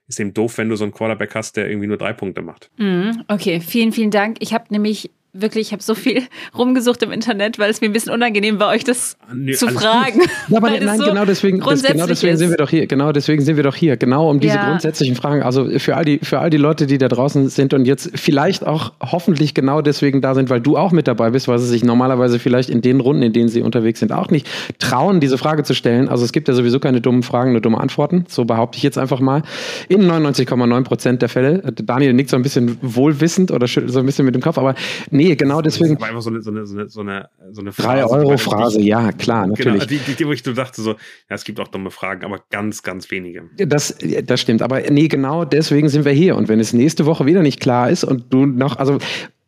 ist 0.08 0.20
eben 0.20 0.36
doof, 0.36 0.60
wenn 0.60 0.70
du 0.70 0.76
so 0.76 0.84
einen 0.84 0.94
Quarterback 0.94 1.34
hast, 1.34 1.58
der 1.58 1.68
irgendwie 1.68 1.88
nur 1.88 1.98
drei 1.98 2.14
Punkte 2.14 2.44
macht. 2.44 2.70
Mm, 2.78 3.10
okay, 3.28 3.60
vielen, 3.60 3.92
vielen 3.92 4.12
Dank. 4.12 4.38
Ich 4.40 4.54
habe 4.54 4.66
nämlich 4.70 5.10
wirklich, 5.36 5.68
ich 5.68 5.74
habe 5.74 5.84
so 5.84 5.96
viel 5.96 6.24
rumgesucht 6.58 7.04
im 7.04 7.12
Internet, 7.12 7.60
weil 7.60 7.70
es 7.70 7.82
mir 7.82 7.88
ein 7.88 7.94
bisschen 7.94 8.14
unangenehm 8.14 8.60
war, 8.60 8.70
euch 8.70 8.84
das 8.84 9.18
ah, 9.22 9.34
nee, 9.36 9.54
zu 9.54 9.68
fragen. 9.68 10.22
Ja, 10.48 10.58
aber 10.58 10.70
nein, 10.80 10.98
so 10.98 11.06
genau 11.06 11.26
deswegen, 11.26 11.60
das, 11.60 11.84
genau 11.84 12.06
deswegen 12.06 12.38
sind 12.38 12.50
wir 12.50 12.58
doch 12.58 12.70
hier. 12.70 12.88
Genau 12.88 13.12
deswegen 13.12 13.42
sind 13.42 13.58
wir 13.58 13.64
doch 13.64 13.76
hier. 13.76 13.98
Genau 13.98 14.30
um 14.30 14.40
diese 14.40 14.56
ja. 14.56 14.70
grundsätzlichen 14.70 15.16
Fragen. 15.16 15.44
Also 15.44 15.68
für 15.80 15.96
all 15.96 16.06
die, 16.06 16.20
für 16.22 16.40
all 16.40 16.50
die 16.50 16.58
Leute, 16.58 16.86
die 16.86 16.98
da 16.98 17.08
draußen 17.08 17.50
sind 17.50 17.74
und 17.74 17.86
jetzt 17.86 18.12
vielleicht 18.16 18.66
auch 18.66 18.94
hoffentlich 19.02 19.54
genau 19.54 19.82
deswegen 19.82 20.22
da 20.22 20.36
sind, 20.36 20.50
weil 20.50 20.62
du 20.62 20.78
auch 20.78 20.92
mit 20.92 21.08
dabei 21.08 21.32
bist, 21.32 21.48
weil 21.48 21.58
sie 21.60 21.68
sich 21.68 21.84
normalerweise 21.84 22.38
vielleicht 22.40 22.70
in 22.70 22.82
den 22.82 23.00
Runden, 23.00 23.24
in 23.24 23.34
denen 23.34 23.50
sie 23.50 23.62
unterwegs 23.62 24.00
sind, 24.00 24.12
auch 24.12 24.30
nicht 24.30 24.48
trauen, 24.80 25.20
diese 25.20 25.38
Frage 25.38 25.64
zu 25.64 25.74
stellen. 25.74 26.10
Also 26.10 26.26
es 26.26 26.32
gibt 26.32 26.48
ja 26.48 26.54
sowieso 26.54 26.80
keine 26.80 27.02
dummen 27.02 27.24
Fragen, 27.24 27.52
nur 27.52 27.62
dumme 27.62 27.80
Antworten. 27.80 28.26
So 28.28 28.46
behaupte 28.46 28.78
ich 28.78 28.84
jetzt 28.84 28.98
einfach 28.98 29.20
mal. 29.20 29.42
In 29.90 30.04
99,9 30.04 30.84
Prozent 30.84 31.22
der 31.22 31.30
Fälle. 31.30 31.64
Daniel 31.76 32.14
nickt 32.14 32.30
so 32.30 32.36
ein 32.36 32.44
bisschen 32.44 32.78
wohlwissend 32.82 33.52
oder 33.52 33.68
schüttelt 33.68 33.94
so 33.94 34.00
ein 34.00 34.06
bisschen 34.06 34.26
mit 34.26 34.36
dem 34.36 34.42
Kopf, 34.42 34.58
aber 34.58 34.76
nee, 35.10 35.25
Nee, 35.26 35.36
genau 35.36 35.62
deswegen. 35.62 35.94
Das 35.96 36.02
war 36.02 36.10
einfach 36.10 36.22
so 36.22 36.30
eine, 36.30 36.42
so 36.42 36.52
eine, 36.52 36.66
so 36.66 36.76
eine, 36.76 36.90
so 36.90 37.02
eine, 37.02 37.30
so 37.52 37.62
eine 37.62 37.72
Phrase. 37.72 38.06
3-Euro-Phrase, 38.06 38.82
ja, 38.82 39.12
klar, 39.12 39.44
genau, 39.44 39.56
natürlich. 39.56 39.88
Genau, 39.88 40.04
die, 40.08 40.14
die, 40.14 40.28
wo 40.28 40.32
ich 40.32 40.44
dachte 40.44 40.82
so, 40.82 40.92
ja, 40.92 40.98
es 41.30 41.44
gibt 41.44 41.60
auch 41.60 41.68
dumme 41.68 41.92
Fragen, 41.92 42.24
aber 42.24 42.44
ganz, 42.50 42.84
ganz 42.84 43.10
wenige. 43.12 43.50
Das, 43.58 43.98
das 44.26 44.42
stimmt, 44.42 44.62
aber 44.62 44.82
nee, 44.92 45.08
genau 45.08 45.46
deswegen 45.46 45.90
sind 45.90 46.06
wir 46.06 46.12
hier. 46.12 46.36
Und 46.36 46.48
wenn 46.48 46.60
es 46.60 46.74
nächste 46.74 47.06
Woche 47.06 47.26
wieder 47.26 47.42
nicht 47.42 47.60
klar 47.60 47.90
ist 47.90 48.04
und 48.04 48.32
du 48.32 48.46
noch, 48.46 48.78
also, 48.78 49.00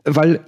weil 0.04 0.42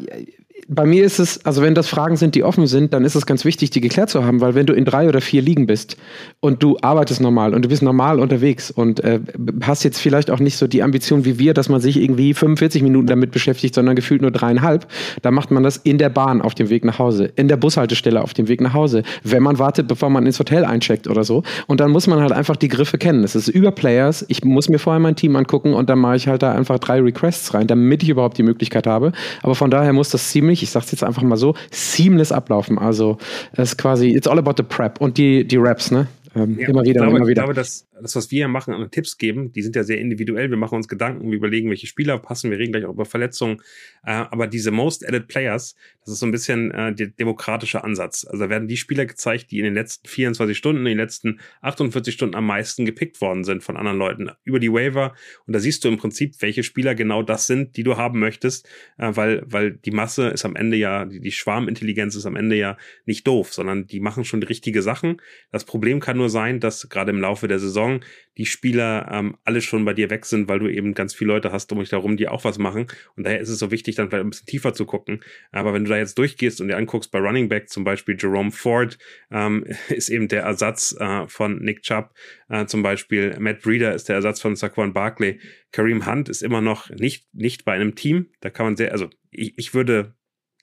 bei 0.71 0.85
mir 0.85 1.03
ist 1.03 1.17
es, 1.17 1.43
also 1.45 1.63
wenn 1.63 1.73
das 1.73 1.87
Fragen 1.87 2.15
sind, 2.15 2.35
die 2.35 2.43
offen 2.43 2.67
sind, 2.67 2.93
dann 2.93 3.03
ist 3.03 3.15
es 3.15 3.25
ganz 3.25 3.43
wichtig, 3.43 3.71
die 3.71 3.81
geklärt 3.81 4.11
zu 4.11 4.23
haben, 4.23 4.39
weil 4.39 4.53
wenn 4.53 4.67
du 4.67 4.73
in 4.73 4.85
drei 4.85 5.09
oder 5.09 5.19
vier 5.19 5.41
liegen 5.41 5.65
bist 5.65 5.97
und 6.41 6.61
du 6.61 6.77
arbeitest 6.81 7.21
normal 7.21 7.55
und 7.55 7.65
du 7.65 7.69
bist 7.69 7.81
normal 7.81 8.19
unterwegs 8.19 8.69
und 8.69 9.03
äh, 9.03 9.19
hast 9.63 9.83
jetzt 9.83 9.99
vielleicht 9.99 10.29
auch 10.29 10.39
nicht 10.39 10.57
so 10.57 10.67
die 10.67 10.83
Ambition 10.83 11.25
wie 11.25 11.39
wir, 11.39 11.55
dass 11.55 11.69
man 11.69 11.81
sich 11.81 11.97
irgendwie 11.97 12.35
45 12.35 12.83
Minuten 12.83 13.07
damit 13.07 13.31
beschäftigt, 13.31 13.73
sondern 13.73 13.95
gefühlt 13.95 14.21
nur 14.21 14.29
dreieinhalb, 14.29 14.85
dann 15.23 15.33
macht 15.33 15.49
man 15.49 15.63
das 15.63 15.77
in 15.77 15.97
der 15.97 16.09
Bahn 16.09 16.39
auf 16.39 16.53
dem 16.53 16.69
Weg 16.69 16.85
nach 16.85 16.99
Hause, 16.99 17.31
in 17.35 17.47
der 17.47 17.57
Bushaltestelle 17.57 18.21
auf 18.21 18.35
dem 18.35 18.47
Weg 18.47 18.61
nach 18.61 18.73
Hause, 18.75 19.01
wenn 19.23 19.41
man 19.41 19.57
wartet, 19.57 19.87
bevor 19.87 20.11
man 20.11 20.27
ins 20.27 20.37
Hotel 20.37 20.65
eincheckt 20.65 21.07
oder 21.07 21.23
so. 21.23 21.41
Und 21.65 21.79
dann 21.79 21.89
muss 21.89 22.05
man 22.05 22.19
halt 22.19 22.31
einfach 22.31 22.55
die 22.55 22.67
Griffe 22.67 22.99
kennen. 22.99 23.23
Es 23.23 23.35
ist 23.35 23.47
über 23.47 23.71
Players. 23.71 24.23
Ich 24.27 24.43
muss 24.43 24.69
mir 24.69 24.77
vorher 24.77 24.99
mein 24.99 25.15
Team 25.15 25.35
angucken 25.35 25.73
und 25.73 25.89
dann 25.89 25.97
mache 25.97 26.17
ich 26.17 26.27
halt 26.27 26.43
da 26.43 26.51
einfach 26.51 26.77
drei 26.77 27.01
Requests 27.01 27.55
rein, 27.55 27.65
damit 27.65 28.03
ich 28.03 28.09
überhaupt 28.09 28.37
die 28.37 28.43
Möglichkeit 28.43 28.85
habe. 28.85 29.13
Aber 29.41 29.55
von 29.55 29.71
daher 29.71 29.93
muss 29.93 30.09
das 30.09 30.29
ziemlich 30.29 30.58
ziemlich, 30.59 30.63
ich 30.63 30.71
sage 30.71 30.85
es 30.85 30.91
jetzt 30.91 31.03
einfach 31.03 31.21
mal 31.23 31.37
so, 31.37 31.55
seamless 31.71 32.31
ablaufen. 32.31 32.77
Also 32.77 33.17
es 33.53 33.71
ist 33.71 33.77
quasi, 33.77 34.09
it's 34.09 34.27
all 34.27 34.37
about 34.37 34.53
the 34.57 34.63
prep 34.63 35.01
und 35.01 35.17
die, 35.17 35.45
die 35.45 35.57
Raps, 35.57 35.91
ne? 35.91 36.07
Ähm, 36.35 36.59
ja, 36.59 36.67
immer 36.67 36.83
wieder, 36.83 37.01
glaube, 37.01 37.17
immer 37.17 37.27
wieder. 37.27 37.29
Ich 37.29 37.35
glaube, 37.35 37.53
dass 37.53 37.87
das, 38.01 38.15
was 38.15 38.31
wir 38.31 38.47
machen, 38.47 38.73
an 38.73 38.91
Tipps 38.91 39.17
geben, 39.17 39.51
die 39.51 39.61
sind 39.61 39.75
ja 39.75 39.83
sehr 39.83 39.99
individuell. 39.99 40.49
Wir 40.49 40.57
machen 40.57 40.75
uns 40.75 40.87
Gedanken, 40.87 41.29
wir 41.29 41.37
überlegen, 41.37 41.69
welche 41.69 41.87
Spieler 41.87 42.17
passen. 42.17 42.51
Wir 42.51 42.59
reden 42.59 42.71
gleich 42.71 42.85
auch 42.85 42.93
über 42.93 43.05
Verletzungen. 43.05 43.61
Äh, 44.03 44.11
aber 44.11 44.47
diese 44.47 44.71
Most 44.71 45.07
Added 45.07 45.27
Players, 45.27 45.75
das 46.01 46.13
ist 46.13 46.19
so 46.19 46.25
ein 46.25 46.31
bisschen 46.31 46.71
äh, 46.71 46.93
der 46.93 47.07
demokratische 47.07 47.83
Ansatz. 47.83 48.25
Also 48.25 48.43
da 48.45 48.49
werden 48.49 48.67
die 48.67 48.77
Spieler 48.77 49.05
gezeigt, 49.05 49.51
die 49.51 49.59
in 49.59 49.65
den 49.65 49.73
letzten 49.73 50.07
24 50.07 50.57
Stunden, 50.57 50.81
in 50.81 50.85
den 50.85 50.97
letzten 50.97 51.39
48 51.61 52.13
Stunden 52.13 52.35
am 52.35 52.45
meisten 52.45 52.85
gepickt 52.85 53.21
worden 53.21 53.43
sind 53.43 53.63
von 53.63 53.77
anderen 53.77 53.97
Leuten 53.97 54.31
über 54.43 54.59
die 54.59 54.71
Waiver. 54.71 55.13
Und 55.45 55.53
da 55.53 55.59
siehst 55.59 55.83
du 55.83 55.89
im 55.89 55.97
Prinzip, 55.97 56.35
welche 56.39 56.63
Spieler 56.63 56.95
genau 56.95 57.23
das 57.23 57.47
sind, 57.47 57.77
die 57.77 57.83
du 57.83 57.97
haben 57.97 58.19
möchtest, 58.19 58.67
äh, 58.97 59.11
weil, 59.13 59.43
weil 59.45 59.71
die 59.71 59.91
Masse 59.91 60.29
ist 60.29 60.45
am 60.45 60.55
Ende 60.55 60.77
ja, 60.77 61.05
die, 61.05 61.19
die 61.19 61.31
Schwarmintelligenz 61.31 62.15
ist 62.15 62.25
am 62.25 62.35
Ende 62.35 62.55
ja 62.55 62.77
nicht 63.05 63.27
doof, 63.27 63.53
sondern 63.53 63.87
die 63.87 63.99
machen 63.99 64.25
schon 64.25 64.41
die 64.41 64.47
richtige 64.47 64.81
Sachen. 64.81 65.21
Das 65.51 65.65
Problem 65.65 65.99
kann 65.99 66.17
nur 66.17 66.29
sein, 66.29 66.59
dass 66.59 66.89
gerade 66.89 67.11
im 67.11 67.21
Laufe 67.21 67.47
der 67.47 67.59
Saison 67.59 67.88
Saison 67.89 68.01
die 68.37 68.45
Spieler 68.45 69.09
ähm, 69.11 69.37
alle 69.43 69.61
schon 69.61 69.83
bei 69.83 69.93
dir 69.93 70.09
weg 70.09 70.25
sind, 70.25 70.47
weil 70.47 70.59
du 70.59 70.69
eben 70.69 70.93
ganz 70.93 71.13
viele 71.13 71.33
Leute 71.33 71.51
hast 71.51 71.69
um 71.73 71.79
dich 71.79 71.91
herum, 71.91 72.15
die 72.15 72.29
auch 72.29 72.45
was 72.45 72.57
machen. 72.57 72.87
Und 73.17 73.25
daher 73.25 73.41
ist 73.41 73.49
es 73.49 73.59
so 73.59 73.69
wichtig, 73.69 73.95
dann 73.95 74.09
vielleicht 74.09 74.23
ein 74.23 74.29
bisschen 74.29 74.45
tiefer 74.45 74.73
zu 74.73 74.85
gucken. 74.85 75.19
Aber 75.51 75.73
wenn 75.73 75.83
du 75.83 75.89
da 75.89 75.97
jetzt 75.97 76.17
durchgehst 76.17 76.61
und 76.61 76.69
dir 76.69 76.77
anguckst 76.77 77.11
bei 77.11 77.19
Running 77.19 77.49
Back 77.49 77.67
zum 77.69 77.83
Beispiel 77.83 78.15
Jerome 78.17 78.51
Ford 78.51 78.97
ähm, 79.29 79.65
ist 79.89 80.07
eben 80.07 80.29
der 80.29 80.43
Ersatz 80.43 80.95
äh, 80.97 81.27
von 81.27 81.59
Nick 81.59 81.81
Chubb, 81.81 82.13
äh, 82.47 82.65
zum 82.65 82.81
Beispiel 82.81 83.35
Matt 83.39 83.61
Breeder 83.61 83.93
ist 83.93 84.07
der 84.07 84.15
Ersatz 84.15 84.39
von 84.39 84.55
Saquon 84.55 84.93
Barkley. 84.93 85.39
Kareem 85.73 86.05
Hunt 86.05 86.29
ist 86.29 86.41
immer 86.41 86.61
noch 86.61 86.89
nicht, 86.89 87.27
nicht 87.33 87.65
bei 87.65 87.73
einem 87.73 87.95
Team. 87.95 88.29
Da 88.39 88.49
kann 88.49 88.65
man 88.65 88.77
sehr, 88.77 88.93
also 88.93 89.09
ich, 89.31 89.53
ich 89.57 89.73
würde 89.73 90.15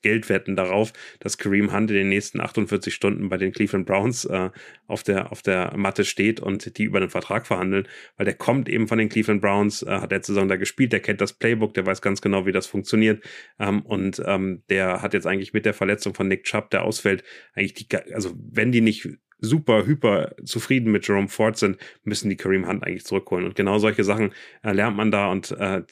Geld 0.02 0.28
wetten 0.28 0.56
darauf, 0.56 0.92
dass 1.20 1.38
Kareem 1.38 1.72
Hunt 1.72 1.90
in 1.90 1.96
den 1.96 2.08
nächsten 2.08 2.40
48 2.40 2.94
Stunden 2.94 3.28
bei 3.28 3.36
den 3.36 3.52
Cleveland 3.52 3.86
Browns 3.86 4.24
äh, 4.24 4.50
auf, 4.86 5.02
der, 5.02 5.32
auf 5.32 5.42
der 5.42 5.76
Matte 5.76 6.04
steht 6.04 6.40
und 6.40 6.78
die 6.78 6.84
über 6.84 6.98
einen 6.98 7.10
Vertrag 7.10 7.46
verhandeln, 7.46 7.88
weil 8.16 8.24
der 8.24 8.34
kommt 8.34 8.68
eben 8.68 8.88
von 8.88 8.98
den 8.98 9.08
Cleveland 9.08 9.40
Browns, 9.40 9.82
äh, 9.82 9.90
hat 9.90 10.10
letzte 10.10 10.32
Saison 10.32 10.48
da 10.48 10.56
gespielt, 10.56 10.92
der 10.92 11.00
kennt 11.00 11.20
das 11.20 11.32
Playbook, 11.32 11.74
der 11.74 11.86
weiß 11.86 12.02
ganz 12.02 12.20
genau, 12.20 12.46
wie 12.46 12.52
das 12.52 12.66
funktioniert 12.66 13.24
ähm, 13.58 13.82
und 13.82 14.22
ähm, 14.24 14.62
der 14.70 15.02
hat 15.02 15.14
jetzt 15.14 15.26
eigentlich 15.26 15.52
mit 15.52 15.66
der 15.66 15.74
Verletzung 15.74 16.14
von 16.14 16.28
Nick 16.28 16.44
Chubb, 16.44 16.70
der 16.70 16.84
ausfällt, 16.84 17.24
eigentlich 17.54 17.74
die, 17.74 17.86
also 18.12 18.34
wenn 18.36 18.72
die 18.72 18.80
nicht 18.80 19.08
super 19.38 19.86
hyper 19.86 20.34
zufrieden 20.44 20.92
mit 20.92 21.06
Jerome 21.06 21.28
Ford 21.28 21.56
sind, 21.56 21.78
müssen 22.04 22.30
die 22.30 22.36
Kareem 22.36 22.66
Hunt 22.66 22.84
eigentlich 22.84 23.04
zurückholen. 23.04 23.44
Und 23.44 23.54
genau 23.54 23.78
solche 23.78 24.04
Sachen 24.04 24.32
äh, 24.62 24.72
lernt 24.72 24.96
man 24.96 25.10
da 25.10 25.30
und 25.30 25.50
äh, 25.52 25.82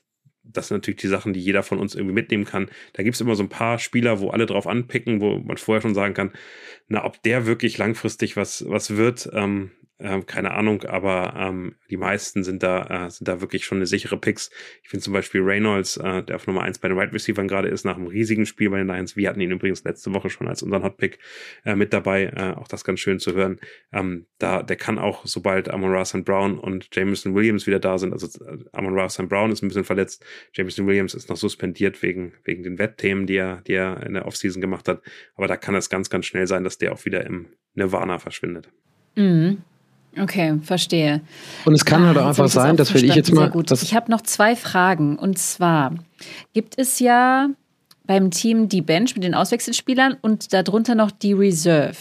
das 0.44 0.68
sind 0.68 0.76
natürlich 0.76 1.00
die 1.00 1.08
Sachen, 1.08 1.32
die 1.32 1.40
jeder 1.40 1.62
von 1.62 1.78
uns 1.78 1.94
irgendwie 1.94 2.14
mitnehmen 2.14 2.44
kann. 2.44 2.68
Da 2.92 3.02
gibt 3.02 3.14
es 3.14 3.20
immer 3.20 3.34
so 3.34 3.42
ein 3.42 3.48
paar 3.48 3.78
Spieler, 3.78 4.20
wo 4.20 4.30
alle 4.30 4.46
drauf 4.46 4.66
anpicken, 4.66 5.20
wo 5.20 5.38
man 5.38 5.56
vorher 5.56 5.82
schon 5.82 5.94
sagen 5.94 6.14
kann, 6.14 6.32
na, 6.88 7.04
ob 7.04 7.22
der 7.22 7.46
wirklich 7.46 7.78
langfristig 7.78 8.36
was, 8.36 8.64
was 8.68 8.96
wird. 8.96 9.28
Ähm, 9.32 9.70
ähm, 10.00 10.26
keine 10.26 10.52
Ahnung, 10.52 10.82
aber 10.82 11.34
ähm, 11.36 11.76
die 11.88 11.96
meisten 11.96 12.42
sind 12.42 12.64
da, 12.64 13.06
äh, 13.06 13.10
sind 13.10 13.28
da 13.28 13.40
wirklich 13.40 13.64
schon 13.64 13.78
eine 13.78 13.86
sichere 13.86 14.18
Picks. 14.18 14.50
Ich 14.82 14.88
finde 14.88 15.04
zum 15.04 15.12
Beispiel 15.12 15.40
Reynolds, 15.40 15.96
äh, 15.98 16.22
der 16.24 16.36
auf 16.36 16.48
Nummer 16.48 16.62
eins 16.62 16.78
bei 16.78 16.88
den 16.88 16.96
Wide 16.96 17.06
right 17.06 17.14
Receivers 17.14 17.46
gerade 17.46 17.68
ist, 17.68 17.84
nach 17.84 17.96
einem 17.96 18.08
riesigen 18.08 18.44
Spiel 18.44 18.70
bei 18.70 18.78
den 18.78 18.88
Lions. 18.88 19.16
Wir 19.16 19.28
hatten 19.28 19.40
ihn 19.40 19.52
übrigens 19.52 19.84
letzte 19.84 20.12
Woche 20.12 20.30
schon 20.30 20.48
als 20.48 20.62
unseren 20.62 20.82
Hotpick 20.82 21.20
äh, 21.64 21.76
mit 21.76 21.92
dabei. 21.92 22.24
Äh, 22.24 22.54
auch 22.56 22.66
das 22.66 22.82
ganz 22.82 23.00
schön 23.00 23.20
zu 23.20 23.34
hören. 23.34 23.60
Ähm, 23.92 24.26
da, 24.38 24.62
der 24.64 24.76
kann 24.76 24.98
auch, 24.98 25.26
sobald 25.26 25.68
Amon 25.68 25.92
Ross 25.92 26.12
Brown 26.24 26.58
und 26.58 26.88
Jameson 26.92 27.34
Williams 27.34 27.66
wieder 27.66 27.78
da 27.78 27.96
sind, 27.96 28.12
also 28.12 28.26
äh, 28.44 28.58
Amon 28.72 28.98
Ross 28.98 29.16
Brown 29.16 29.52
ist 29.52 29.62
ein 29.62 29.68
bisschen 29.68 29.84
verletzt, 29.84 30.24
Jameson 30.54 30.86
Williams 30.86 31.14
ist 31.14 31.28
noch 31.28 31.36
suspendiert 31.36 32.02
wegen, 32.02 32.32
wegen 32.44 32.64
den 32.64 32.78
Wettthemen, 32.78 33.26
die 33.26 33.36
er, 33.36 33.60
die 33.62 33.74
er 33.74 34.04
in 34.04 34.14
der 34.14 34.26
Offseason 34.26 34.60
gemacht 34.60 34.88
hat. 34.88 35.02
Aber 35.36 35.46
da 35.46 35.56
kann 35.56 35.76
es 35.76 35.88
ganz, 35.88 36.10
ganz 36.10 36.26
schnell 36.26 36.46
sein, 36.46 36.64
dass 36.64 36.78
der 36.78 36.92
auch 36.92 37.04
wieder 37.04 37.24
im 37.24 37.46
Nirvana 37.74 38.18
verschwindet. 38.18 38.68
Mhm. 39.16 39.62
Okay, 40.20 40.58
verstehe. 40.62 41.20
Und 41.64 41.74
es 41.74 41.84
kann 41.84 42.02
ah, 42.04 42.08
halt 42.08 42.18
auch 42.18 42.26
einfach 42.26 42.48
sein, 42.48 42.76
das 42.76 42.94
will 42.94 43.04
ich 43.04 43.14
jetzt 43.14 43.32
mal. 43.32 43.50
Gut. 43.50 43.70
Ich 43.70 43.94
habe 43.94 44.10
noch 44.10 44.20
zwei 44.22 44.54
Fragen. 44.54 45.18
Und 45.18 45.38
zwar 45.38 45.94
gibt 46.52 46.78
es 46.78 47.00
ja 47.00 47.48
beim 48.06 48.30
Team 48.30 48.68
die 48.68 48.82
Bench 48.82 49.14
mit 49.14 49.24
den 49.24 49.34
Auswechselspielern 49.34 50.16
und 50.20 50.52
darunter 50.52 50.94
noch 50.94 51.10
die 51.10 51.32
Reserve. 51.32 51.96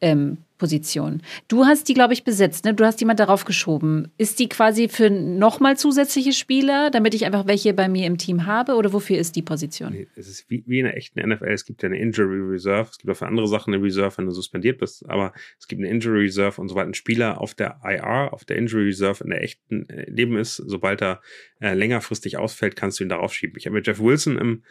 Ähm, 0.00 0.38
Position. 0.64 1.20
Du 1.46 1.66
hast 1.66 1.90
die, 1.90 1.92
glaube 1.92 2.14
ich, 2.14 2.24
besetzt, 2.24 2.64
ne? 2.64 2.72
Du 2.72 2.86
hast 2.86 2.98
jemand 2.98 3.20
darauf 3.20 3.44
geschoben. 3.44 4.10
Ist 4.16 4.38
die 4.38 4.48
quasi 4.48 4.88
für 4.88 5.10
nochmal 5.10 5.76
zusätzliche 5.76 6.32
Spieler, 6.32 6.90
damit 6.90 7.12
ich 7.12 7.26
einfach 7.26 7.46
welche 7.46 7.74
bei 7.74 7.86
mir 7.86 8.06
im 8.06 8.16
Team 8.16 8.46
habe? 8.46 8.76
Oder 8.76 8.94
wofür 8.94 9.18
ist 9.18 9.36
die 9.36 9.42
Position? 9.42 9.92
Nee, 9.92 10.06
es 10.16 10.26
ist 10.26 10.48
wie, 10.48 10.64
wie 10.66 10.78
in 10.78 10.86
der 10.86 10.96
echten 10.96 11.20
NFL. 11.20 11.50
Es 11.50 11.66
gibt 11.66 11.82
ja 11.82 11.90
eine 11.90 11.98
Injury 11.98 12.40
Reserve. 12.40 12.88
Es 12.90 12.96
gibt 12.96 13.12
auch 13.12 13.16
für 13.16 13.26
andere 13.26 13.46
Sachen 13.46 13.74
eine 13.74 13.82
Reserve, 13.82 14.16
wenn 14.16 14.24
du 14.24 14.30
suspendiert 14.30 14.78
bist. 14.78 15.06
Aber 15.06 15.34
es 15.58 15.68
gibt 15.68 15.82
eine 15.82 15.90
Injury 15.90 16.20
Reserve 16.20 16.58
und 16.58 16.70
sobald 16.70 16.88
ein 16.88 16.94
Spieler 16.94 17.42
auf 17.42 17.52
der 17.52 17.80
IR, 17.84 18.32
auf 18.32 18.46
der 18.46 18.56
Injury 18.56 18.84
Reserve 18.84 19.22
in 19.22 19.28
der 19.28 19.42
echten 19.42 19.86
äh, 19.90 20.08
Leben 20.08 20.38
ist, 20.38 20.56
sobald 20.56 21.02
er 21.02 21.20
äh, 21.60 21.74
längerfristig 21.74 22.38
ausfällt, 22.38 22.74
kannst 22.74 23.00
du 23.00 23.04
ihn 23.04 23.10
darauf 23.10 23.34
schieben. 23.34 23.56
Ich 23.58 23.66
habe 23.66 23.76
mir 23.76 23.82
Jeff 23.82 24.00
Wilson 24.00 24.38
im 24.38 24.62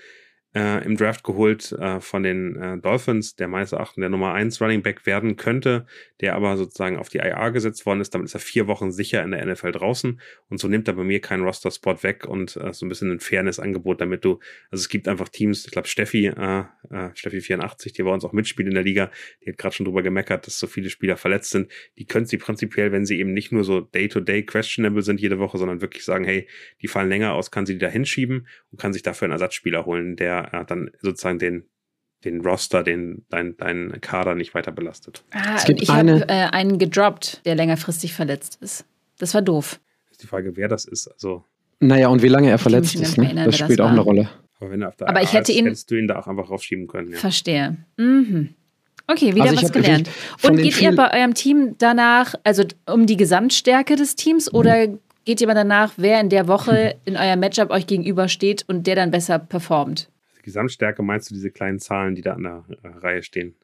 äh, 0.55 0.85
im 0.85 0.97
Draft 0.97 1.23
geholt 1.23 1.71
äh, 1.73 1.99
von 1.99 2.23
den 2.23 2.55
äh, 2.55 2.77
Dolphins, 2.77 3.35
der 3.35 3.47
meines 3.47 3.71
Erachtens 3.71 4.01
der 4.01 4.09
Nummer 4.09 4.33
1 4.33 4.61
Running 4.61 4.83
Back 4.83 5.05
werden 5.05 5.35
könnte, 5.35 5.85
der 6.21 6.35
aber 6.35 6.57
sozusagen 6.57 6.97
auf 6.97 7.09
die 7.09 7.17
IR 7.17 7.51
gesetzt 7.51 7.85
worden 7.85 8.01
ist. 8.01 8.13
Damit 8.13 8.25
ist 8.25 8.35
er 8.35 8.39
vier 8.39 8.67
Wochen 8.67 8.91
sicher 8.91 9.23
in 9.23 9.31
der 9.31 9.45
NFL 9.45 9.71
draußen 9.71 10.21
und 10.49 10.59
so 10.59 10.67
nimmt 10.67 10.87
er 10.87 10.93
bei 10.93 11.03
mir 11.03 11.21
keinen 11.21 11.43
Roster-Spot 11.43 12.03
weg 12.03 12.25
und 12.27 12.55
äh, 12.57 12.73
so 12.73 12.85
ein 12.85 12.89
bisschen 12.89 13.11
ein 13.11 13.19
Fairness-Angebot, 13.19 13.99
damit 14.01 14.23
du, 14.25 14.39
also 14.69 14.81
es 14.81 14.89
gibt 14.89 15.07
einfach 15.07 15.29
Teams, 15.29 15.65
ich 15.65 15.71
glaube 15.71 15.87
Steffi, 15.87 16.27
äh, 16.27 16.63
äh, 16.91 17.09
Steffi 17.15 17.41
84, 17.41 17.93
die 17.93 18.03
bei 18.03 18.11
uns 18.11 18.23
auch 18.23 18.33
mitspielt 18.33 18.67
in 18.67 18.75
der 18.75 18.83
Liga, 18.83 19.11
die 19.43 19.51
hat 19.51 19.57
gerade 19.57 19.75
schon 19.75 19.85
drüber 19.85 20.03
gemeckert, 20.03 20.45
dass 20.45 20.59
so 20.59 20.67
viele 20.67 20.89
Spieler 20.89 21.17
verletzt 21.17 21.49
sind. 21.49 21.71
Die 21.97 22.05
können 22.05 22.25
sie 22.25 22.37
prinzipiell, 22.37 22.91
wenn 22.91 23.05
sie 23.05 23.19
eben 23.19 23.33
nicht 23.33 23.51
nur 23.51 23.63
so 23.63 23.81
day-to-day 23.81 24.41
-day 24.41 24.45
questionable 24.45 25.01
sind 25.01 25.19
jede 25.19 25.39
Woche, 25.39 25.57
sondern 25.57 25.81
wirklich 25.81 26.05
sagen, 26.05 26.25
hey, 26.25 26.47
die 26.81 26.87
fallen 26.87 27.09
länger 27.09 27.33
aus, 27.33 27.49
kann 27.49 27.65
sie 27.65 27.73
die 27.73 27.79
da 27.79 27.87
hinschieben 27.87 28.47
und 28.71 28.79
kann 28.79 28.93
sich 28.93 29.01
dafür 29.01 29.25
einen 29.25 29.33
Ersatzspieler 29.33 29.85
holen, 29.85 30.15
der 30.15 30.42
äh, 30.51 30.65
dann 30.65 30.91
sozusagen 31.01 31.39
den 31.39 31.65
den 32.25 32.41
Roster, 32.41 32.83
den 32.83 33.25
dein, 33.29 33.57
dein 33.57 33.99
Kader 33.99 34.35
nicht 34.35 34.53
weiter 34.53 34.71
belastet. 34.71 35.23
Ah, 35.31 35.61
ich 35.67 35.89
habe 35.89 36.25
äh, 36.29 36.47
einen 36.51 36.77
gedroppt, 36.77 37.41
der 37.45 37.55
längerfristig 37.55 38.13
verletzt 38.13 38.57
ist. 38.61 38.85
Das 39.19 39.33
war 39.33 39.41
doof. 39.41 39.79
Ist 40.09 40.23
die 40.23 40.27
Frage, 40.27 40.55
wer 40.55 40.67
das 40.67 40.85
ist. 40.85 41.07
Also 41.07 41.43
naja, 41.79 42.07
und 42.07 42.21
wie 42.21 42.29
lange 42.29 42.49
er 42.49 42.57
verletzt 42.57 42.95
ist, 42.95 43.17
ne? 43.17 43.33
das 43.35 43.57
spielt 43.57 43.79
das 43.79 43.85
auch 43.85 43.91
eine 43.91 44.01
Rolle. 44.01 44.29
Aber 44.59 44.71
wenn 44.71 44.81
er 44.81 44.89
auf 44.89 44.95
der 44.95 45.09
Aber 45.09 45.21
ich 45.21 45.33
hätte 45.33 45.51
ist, 45.51 45.57
ihn 45.57 45.65
hättest 45.65 45.91
du 45.91 45.95
ihn 45.95 46.07
da 46.07 46.19
auch 46.19 46.27
einfach 46.27 46.49
raufschieben 46.49 46.87
können. 46.87 47.11
Ja. 47.11 47.17
Verstehe. 47.17 47.77
Mhm. 47.97 48.49
Okay, 49.07 49.35
wieder 49.35 49.49
also 49.49 49.63
was 49.63 49.71
gelernt. 49.73 50.09
Und 50.43 50.57
geht 50.57 50.81
ihr 50.81 50.95
bei 50.95 51.19
eurem 51.19 51.33
Team 51.33 51.75
danach, 51.77 52.35
also 52.45 52.63
um 52.89 53.05
die 53.05 53.17
Gesamtstärke 53.17 53.97
des 53.97 54.15
Teams 54.15 54.49
mhm. 54.49 54.57
oder 54.57 54.87
geht 55.25 55.41
ihr 55.41 55.47
mal 55.47 55.55
danach, 55.55 55.93
wer 55.97 56.21
in 56.21 56.29
der 56.29 56.47
Woche 56.47 56.95
in 57.05 57.17
eurem 57.17 57.41
Matchup 57.41 57.69
euch 57.69 57.85
gegenübersteht 57.85 58.63
und 58.67 58.87
der 58.87 58.95
dann 58.95 59.11
besser 59.11 59.39
performt? 59.39 60.07
Gesamtstärke 60.43 61.01
meinst 61.01 61.29
du 61.29 61.33
diese 61.33 61.49
kleinen 61.49 61.79
Zahlen, 61.79 62.15
die 62.15 62.21
da 62.21 62.33
an 62.33 62.43
der 62.43 62.63
äh, 62.83 62.87
Reihe 62.99 63.23
stehen? 63.23 63.55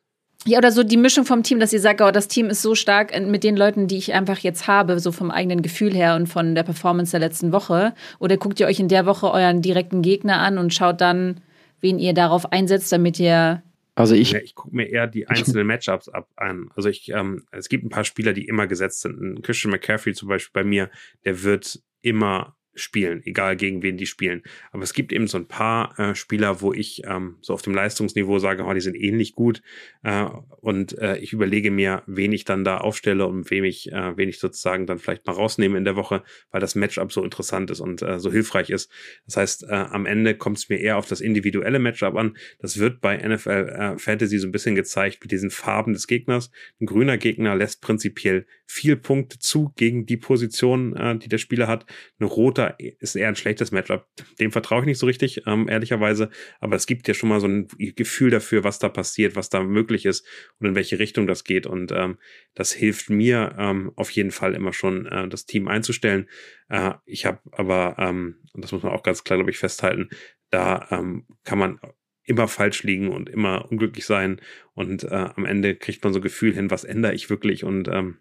Ja, 0.45 0.57
oder 0.57 0.71
so 0.71 0.83
die 0.83 0.97
Mischung 0.97 1.25
vom 1.25 1.43
Team, 1.43 1.59
dass 1.59 1.73
ihr 1.73 1.81
sagt, 1.81 2.01
oh, 2.01 2.11
das 2.11 2.29
Team 2.29 2.47
ist 2.47 2.61
so 2.61 2.73
stark 2.73 3.13
mit 3.27 3.43
den 3.43 3.57
Leuten, 3.57 3.87
die 3.87 3.97
ich 3.97 4.13
einfach 4.13 4.39
jetzt 4.39 4.67
habe, 4.67 4.99
so 4.99 5.11
vom 5.11 5.31
eigenen 5.31 5.61
Gefühl 5.61 5.93
her 5.93 6.15
und 6.15 6.27
von 6.27 6.55
der 6.55 6.63
Performance 6.63 7.11
der 7.11 7.19
letzten 7.19 7.51
Woche. 7.51 7.93
Oder 8.19 8.37
guckt 8.37 8.59
ihr 8.61 8.67
euch 8.67 8.79
in 8.79 8.87
der 8.87 9.05
Woche 9.05 9.29
euren 9.31 9.61
direkten 9.61 10.01
Gegner 10.01 10.39
an 10.39 10.57
und 10.57 10.73
schaut 10.73 11.01
dann, 11.01 11.41
wen 11.81 11.99
ihr 11.99 12.13
darauf 12.13 12.53
einsetzt, 12.53 12.91
damit 12.91 13.19
ihr 13.19 13.61
also 13.95 14.15
ich, 14.15 14.31
ja, 14.31 14.39
ich 14.39 14.55
gucke 14.55 14.73
mir 14.73 14.85
eher 14.85 15.07
die 15.07 15.27
einzelnen 15.27 15.67
Matchups 15.67 16.07
ab 16.07 16.29
an. 16.37 16.71
Also 16.73 16.87
ich, 16.87 17.09
ähm, 17.09 17.43
es 17.51 17.67
gibt 17.67 17.83
ein 17.83 17.89
paar 17.89 18.05
Spieler, 18.05 18.31
die 18.31 18.47
immer 18.47 18.65
gesetzt 18.65 19.01
sind. 19.01 19.19
Ein 19.19 19.41
Christian 19.41 19.71
McCaffrey 19.71 20.13
zum 20.13 20.29
Beispiel 20.29 20.53
bei 20.53 20.63
mir, 20.63 20.89
der 21.25 21.43
wird 21.43 21.81
immer 22.01 22.55
spielen, 22.75 23.21
egal 23.25 23.55
gegen 23.55 23.81
wen 23.83 23.97
die 23.97 24.05
spielen. 24.05 24.43
Aber 24.71 24.83
es 24.83 24.93
gibt 24.93 25.11
eben 25.11 25.27
so 25.27 25.37
ein 25.37 25.47
paar 25.47 25.97
äh, 25.99 26.15
Spieler, 26.15 26.61
wo 26.61 26.73
ich 26.73 27.03
ähm, 27.05 27.37
so 27.41 27.53
auf 27.53 27.61
dem 27.61 27.73
Leistungsniveau 27.73 28.39
sage, 28.39 28.63
oh, 28.63 28.73
die 28.73 28.81
sind 28.81 28.95
ähnlich 28.95 29.33
gut 29.33 29.61
äh, 30.03 30.25
und 30.61 30.97
äh, 30.97 31.17
ich 31.17 31.33
überlege 31.33 31.71
mir, 31.71 32.03
wen 32.07 32.31
ich 32.31 32.45
dann 32.45 32.63
da 32.63 32.77
aufstelle 32.77 33.25
und 33.25 33.49
wem 33.51 33.63
ich, 33.63 33.91
äh, 33.91 34.17
wen 34.17 34.29
ich 34.29 34.39
sozusagen 34.39 34.85
dann 34.85 34.99
vielleicht 34.99 35.25
mal 35.25 35.33
rausnehme 35.33 35.77
in 35.77 35.85
der 35.85 35.95
Woche, 35.95 36.23
weil 36.51 36.61
das 36.61 36.75
Matchup 36.75 37.11
so 37.11 37.23
interessant 37.23 37.71
ist 37.71 37.79
und 37.79 38.01
äh, 38.01 38.19
so 38.19 38.31
hilfreich 38.31 38.69
ist. 38.69 38.91
Das 39.25 39.37
heißt, 39.37 39.63
äh, 39.63 39.73
am 39.73 40.05
Ende 40.05 40.35
kommt 40.35 40.57
es 40.57 40.69
mir 40.69 40.79
eher 40.79 40.97
auf 40.97 41.07
das 41.07 41.21
individuelle 41.21 41.79
Matchup 41.79 42.15
an. 42.15 42.37
Das 42.59 42.79
wird 42.79 43.01
bei 43.01 43.17
NFL 43.17 43.49
äh, 43.49 43.97
Fantasy 43.97 44.37
so 44.37 44.47
ein 44.47 44.51
bisschen 44.51 44.75
gezeigt 44.75 45.19
mit 45.21 45.31
diesen 45.31 45.49
Farben 45.49 45.93
des 45.93 46.07
Gegners. 46.07 46.51
Ein 46.79 46.85
grüner 46.85 47.17
Gegner 47.17 47.55
lässt 47.55 47.81
prinzipiell 47.81 48.45
viel 48.65 48.95
Punkte 48.95 49.39
zu 49.39 49.73
gegen 49.75 50.05
die 50.05 50.17
Position, 50.17 50.95
äh, 50.95 51.17
die 51.17 51.29
der 51.29 51.39
Spieler 51.39 51.67
hat. 51.67 51.85
Ein 52.19 52.25
roter 52.59 52.75
ist 52.79 53.15
eher 53.15 53.27
ein 53.27 53.35
schlechtes 53.35 53.71
Matchup. 53.71 54.07
Dem 54.39 54.51
vertraue 54.51 54.81
ich 54.81 54.85
nicht 54.85 54.99
so 54.99 55.05
richtig, 55.05 55.43
ähm, 55.47 55.67
ehrlicherweise. 55.67 56.29
Aber 56.59 56.75
es 56.75 56.85
gibt 56.85 57.07
ja 57.07 57.13
schon 57.13 57.29
mal 57.29 57.39
so 57.39 57.47
ein 57.47 57.67
Gefühl 57.95 58.29
dafür, 58.29 58.63
was 58.63 58.79
da 58.79 58.89
passiert, 58.89 59.35
was 59.35 59.49
da 59.49 59.63
möglich 59.63 60.05
ist 60.05 60.25
und 60.59 60.67
in 60.67 60.75
welche 60.75 60.99
Richtung 60.99 61.27
das 61.27 61.43
geht. 61.43 61.65
Und 61.65 61.91
ähm, 61.91 62.17
das 62.55 62.71
hilft 62.71 63.09
mir 63.09 63.55
ähm, 63.57 63.91
auf 63.95 64.11
jeden 64.11 64.31
Fall 64.31 64.53
immer 64.53 64.73
schon, 64.73 65.05
äh, 65.05 65.27
das 65.27 65.45
Team 65.45 65.67
einzustellen. 65.67 66.27
Äh, 66.69 66.93
ich 67.05 67.25
habe 67.25 67.39
aber, 67.51 67.95
ähm, 67.99 68.37
und 68.53 68.63
das 68.63 68.71
muss 68.71 68.83
man 68.83 68.91
auch 68.91 69.03
ganz 69.03 69.23
klar, 69.23 69.37
glaube 69.37 69.51
ich, 69.51 69.57
festhalten, 69.57 70.09
da 70.49 70.87
ähm, 70.91 71.25
kann 71.43 71.59
man 71.59 71.79
immer 72.23 72.47
falsch 72.47 72.83
liegen 72.83 73.09
und 73.09 73.29
immer 73.29 73.71
unglücklich 73.71 74.05
sein. 74.05 74.39
Und 74.73 75.03
äh, 75.03 75.29
am 75.35 75.45
Ende 75.45 75.75
kriegt 75.75 76.03
man 76.03 76.13
so 76.13 76.19
ein 76.19 76.23
Gefühl 76.23 76.53
hin, 76.53 76.69
was 76.69 76.83
ändere 76.83 77.13
ich 77.13 77.29
wirklich 77.29 77.63
und 77.63 77.87
ähm, 77.87 78.17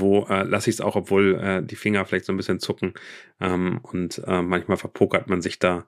wo 0.00 0.26
äh, 0.26 0.42
lasse 0.44 0.70
ich 0.70 0.76
es 0.76 0.80
auch, 0.80 0.96
obwohl 0.96 1.34
äh, 1.36 1.62
die 1.62 1.76
Finger 1.76 2.04
vielleicht 2.04 2.24
so 2.24 2.32
ein 2.32 2.36
bisschen 2.36 2.60
zucken. 2.60 2.94
Ähm, 3.40 3.80
und 3.82 4.22
äh, 4.26 4.42
manchmal 4.42 4.76
verpokert 4.76 5.28
man 5.28 5.42
sich 5.42 5.58
da, 5.58 5.86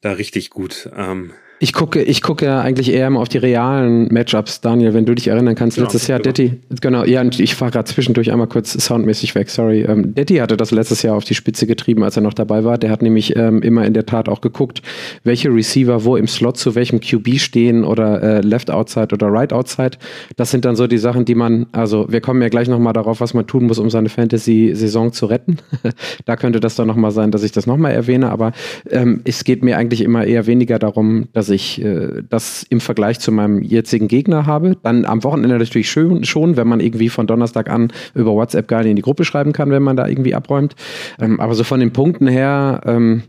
da 0.00 0.12
richtig 0.12 0.50
gut. 0.50 0.90
Ähm, 0.94 1.32
ich 1.60 1.72
gucke, 1.72 2.02
ich 2.02 2.20
gucke 2.20 2.44
ja 2.44 2.60
eigentlich 2.60 2.92
eher 2.92 3.06
immer 3.06 3.20
auf 3.20 3.28
die 3.28 3.38
realen 3.38 4.12
Matchups, 4.12 4.60
Daniel, 4.60 4.92
wenn 4.92 5.06
du 5.06 5.14
dich 5.14 5.28
erinnern 5.28 5.54
kannst. 5.54 5.76
Genau, 5.76 5.86
letztes 5.86 6.08
Jahr, 6.08 6.18
genau. 6.18 6.32
Detti, 6.32 6.60
genau, 6.80 7.04
ja, 7.04 7.20
und 7.20 7.38
ich 7.38 7.54
fahre 7.54 7.70
gerade 7.70 7.84
zwischendurch 7.84 8.32
einmal 8.32 8.48
kurz 8.48 8.72
soundmäßig 8.72 9.34
weg, 9.34 9.48
sorry. 9.48 9.82
Ähm, 9.82 10.14
Detti 10.14 10.36
hatte 10.36 10.56
das 10.56 10.72
letztes 10.72 11.02
Jahr 11.02 11.16
auf 11.16 11.24
die 11.24 11.34
Spitze 11.34 11.66
getrieben, 11.66 12.02
als 12.02 12.16
er 12.16 12.22
noch 12.22 12.34
dabei 12.34 12.64
war. 12.64 12.76
Der 12.76 12.90
hat 12.90 13.02
nämlich 13.02 13.36
ähm, 13.36 13.62
immer 13.62 13.86
in 13.86 13.94
der 13.94 14.04
Tat 14.04 14.28
auch 14.28 14.40
geguckt, 14.40 14.82
welche 15.22 15.48
Receiver 15.48 16.04
wo 16.04 16.16
im 16.16 16.26
Slot 16.26 16.56
zu 16.56 16.74
welchem 16.74 17.00
QB 17.00 17.38
stehen 17.38 17.84
oder 17.84 18.22
äh, 18.22 18.40
Left 18.40 18.70
Outside 18.70 19.08
oder 19.12 19.28
Right 19.28 19.52
Outside. 19.52 19.96
Das 20.36 20.50
sind 20.50 20.64
dann 20.64 20.76
so 20.76 20.86
die 20.86 20.98
Sachen, 20.98 21.24
die 21.24 21.34
man, 21.34 21.66
also 21.72 22.06
wir 22.08 22.20
kommen 22.20 22.42
ja 22.42 22.48
gleich 22.48 22.68
nochmal 22.68 22.92
darauf, 22.92 23.20
was 23.20 23.32
man 23.32 23.46
tun 23.46 23.64
muss, 23.64 23.78
um 23.78 23.90
seine 23.90 24.08
Fantasy-Saison 24.08 25.12
zu 25.12 25.26
retten. 25.26 25.58
da 26.24 26.36
könnte 26.36 26.60
das 26.60 26.74
dann 26.74 26.88
nochmal 26.88 27.12
sein, 27.12 27.30
dass 27.30 27.42
ich 27.42 27.52
das 27.52 27.66
nochmal 27.66 27.92
erwähne, 27.92 28.30
aber 28.30 28.52
ähm, 28.90 29.22
es 29.24 29.44
geht 29.44 29.62
mir 29.62 29.78
eigentlich 29.78 30.00
immer 30.00 30.24
eher 30.24 30.46
weniger 30.46 30.78
darum, 30.78 31.28
dass 31.32 31.43
ich 31.48 31.82
äh, 31.82 32.22
das 32.28 32.64
im 32.68 32.80
Vergleich 32.80 33.20
zu 33.20 33.32
meinem 33.32 33.62
jetzigen 33.62 34.08
Gegner 34.08 34.46
habe. 34.46 34.76
Dann 34.82 35.04
am 35.04 35.24
Wochenende 35.24 35.58
natürlich 35.58 35.90
schön, 35.90 36.24
schon, 36.24 36.56
wenn 36.56 36.68
man 36.68 36.80
irgendwie 36.80 37.08
von 37.08 37.26
Donnerstag 37.26 37.70
an 37.70 37.92
über 38.14 38.32
WhatsApp 38.32 38.68
gar 38.68 38.82
nicht 38.82 38.90
in 38.90 38.96
die 38.96 39.02
Gruppe 39.02 39.24
schreiben 39.24 39.52
kann, 39.52 39.70
wenn 39.70 39.82
man 39.82 39.96
da 39.96 40.06
irgendwie 40.06 40.34
abräumt. 40.34 40.74
Ähm, 41.20 41.40
aber 41.40 41.54
so 41.54 41.64
von 41.64 41.80
den 41.80 41.92
Punkten 41.92 42.26
her, 42.26 42.80
ähm, 42.84 43.22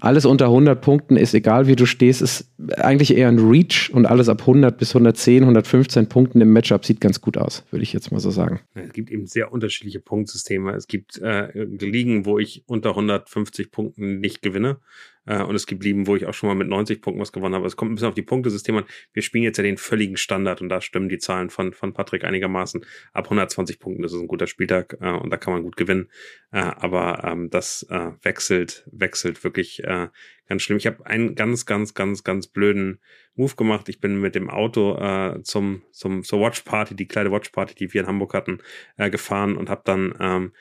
alles 0.00 0.24
unter 0.24 0.46
100 0.46 0.80
Punkten 0.80 1.16
ist 1.16 1.34
egal, 1.34 1.66
wie 1.66 1.76
du 1.76 1.86
stehst, 1.86 2.22
ist 2.22 2.50
eigentlich 2.76 3.16
eher 3.16 3.28
ein 3.28 3.38
Reach 3.38 3.90
und 3.92 4.06
alles 4.06 4.28
ab 4.28 4.40
100 4.40 4.76
bis 4.78 4.90
110, 4.90 5.42
115 5.42 6.08
Punkten 6.08 6.40
im 6.40 6.52
Matchup 6.52 6.84
sieht 6.84 7.00
ganz 7.00 7.20
gut 7.20 7.36
aus, 7.36 7.64
würde 7.70 7.82
ich 7.82 7.92
jetzt 7.92 8.12
mal 8.12 8.20
so 8.20 8.30
sagen. 8.30 8.60
Es 8.74 8.92
gibt 8.92 9.10
eben 9.10 9.26
sehr 9.26 9.52
unterschiedliche 9.52 10.00
Punktsysteme. 10.00 10.72
Es 10.72 10.86
gibt 10.86 11.18
äh, 11.18 11.48
Ligen, 11.54 12.26
wo 12.26 12.38
ich 12.38 12.62
unter 12.66 12.90
150 12.90 13.70
Punkten 13.70 14.20
nicht 14.20 14.42
gewinne 14.42 14.78
Äh, 15.28 15.42
und 15.42 15.54
es 15.54 15.66
gibt 15.66 15.84
Lieben, 15.84 16.06
wo 16.06 16.16
ich 16.16 16.26
auch 16.26 16.34
schon 16.34 16.48
mal 16.48 16.54
mit 16.54 16.68
90 16.68 17.02
Punkten 17.02 17.20
was 17.20 17.32
gewonnen 17.32 17.54
habe. 17.54 17.66
Es 17.66 17.76
kommt 17.76 17.92
ein 17.92 17.94
bisschen 17.94 18.08
auf 18.08 18.14
die 18.14 18.22
Punktesysteme 18.22 18.78
an. 18.78 18.84
Wir 19.12 19.22
spielen 19.22 19.44
jetzt 19.44 19.58
ja 19.58 19.62
den 19.62 19.76
völligen 19.76 20.16
Standard 20.16 20.62
und 20.62 20.70
da 20.70 20.80
stimmen 20.80 21.08
die 21.08 21.18
Zahlen 21.18 21.50
von, 21.50 21.72
von 21.72 21.92
Patrick 21.92 22.24
einigermaßen. 22.24 22.84
Ab 23.12 23.26
120 23.26 23.78
Punkten 23.78 24.04
ist 24.04 24.14
ein 24.14 24.26
guter 24.26 24.46
Spieltag 24.46 24.96
äh, 25.00 25.10
und 25.10 25.30
da 25.30 25.36
kann 25.36 25.52
man 25.52 25.62
gut 25.62 25.76
gewinnen. 25.76 26.08
Äh, 26.50 26.60
aber 26.60 27.22
ähm, 27.24 27.50
das 27.50 27.86
äh, 27.90 28.12
wechselt, 28.22 28.88
wechselt 28.90 29.44
wirklich 29.44 29.84
äh, 29.84 30.08
ganz 30.48 30.62
schlimm. 30.62 30.78
Ich 30.78 30.86
habe 30.86 31.04
einen 31.04 31.34
ganz, 31.34 31.66
ganz, 31.66 31.92
ganz, 31.92 32.24
ganz 32.24 32.46
blöden 32.46 33.00
Move 33.34 33.54
gemacht. 33.54 33.88
Ich 33.88 34.00
bin 34.00 34.20
mit 34.20 34.34
dem 34.34 34.48
Auto 34.48 34.96
äh, 34.96 35.42
zum, 35.42 35.82
zum, 35.92 36.22
zur 36.22 36.40
Watch 36.40 36.62
Party, 36.62 36.96
die 36.96 37.06
kleine 37.06 37.30
Watch 37.30 37.50
Party, 37.50 37.74
die 37.74 37.92
wir 37.92 38.00
in 38.00 38.06
Hamburg 38.06 38.32
hatten, 38.34 38.58
äh, 38.96 39.10
gefahren 39.10 39.56
und 39.56 39.68
habe 39.68 39.82
dann 39.84 40.14
ähm, 40.18 40.52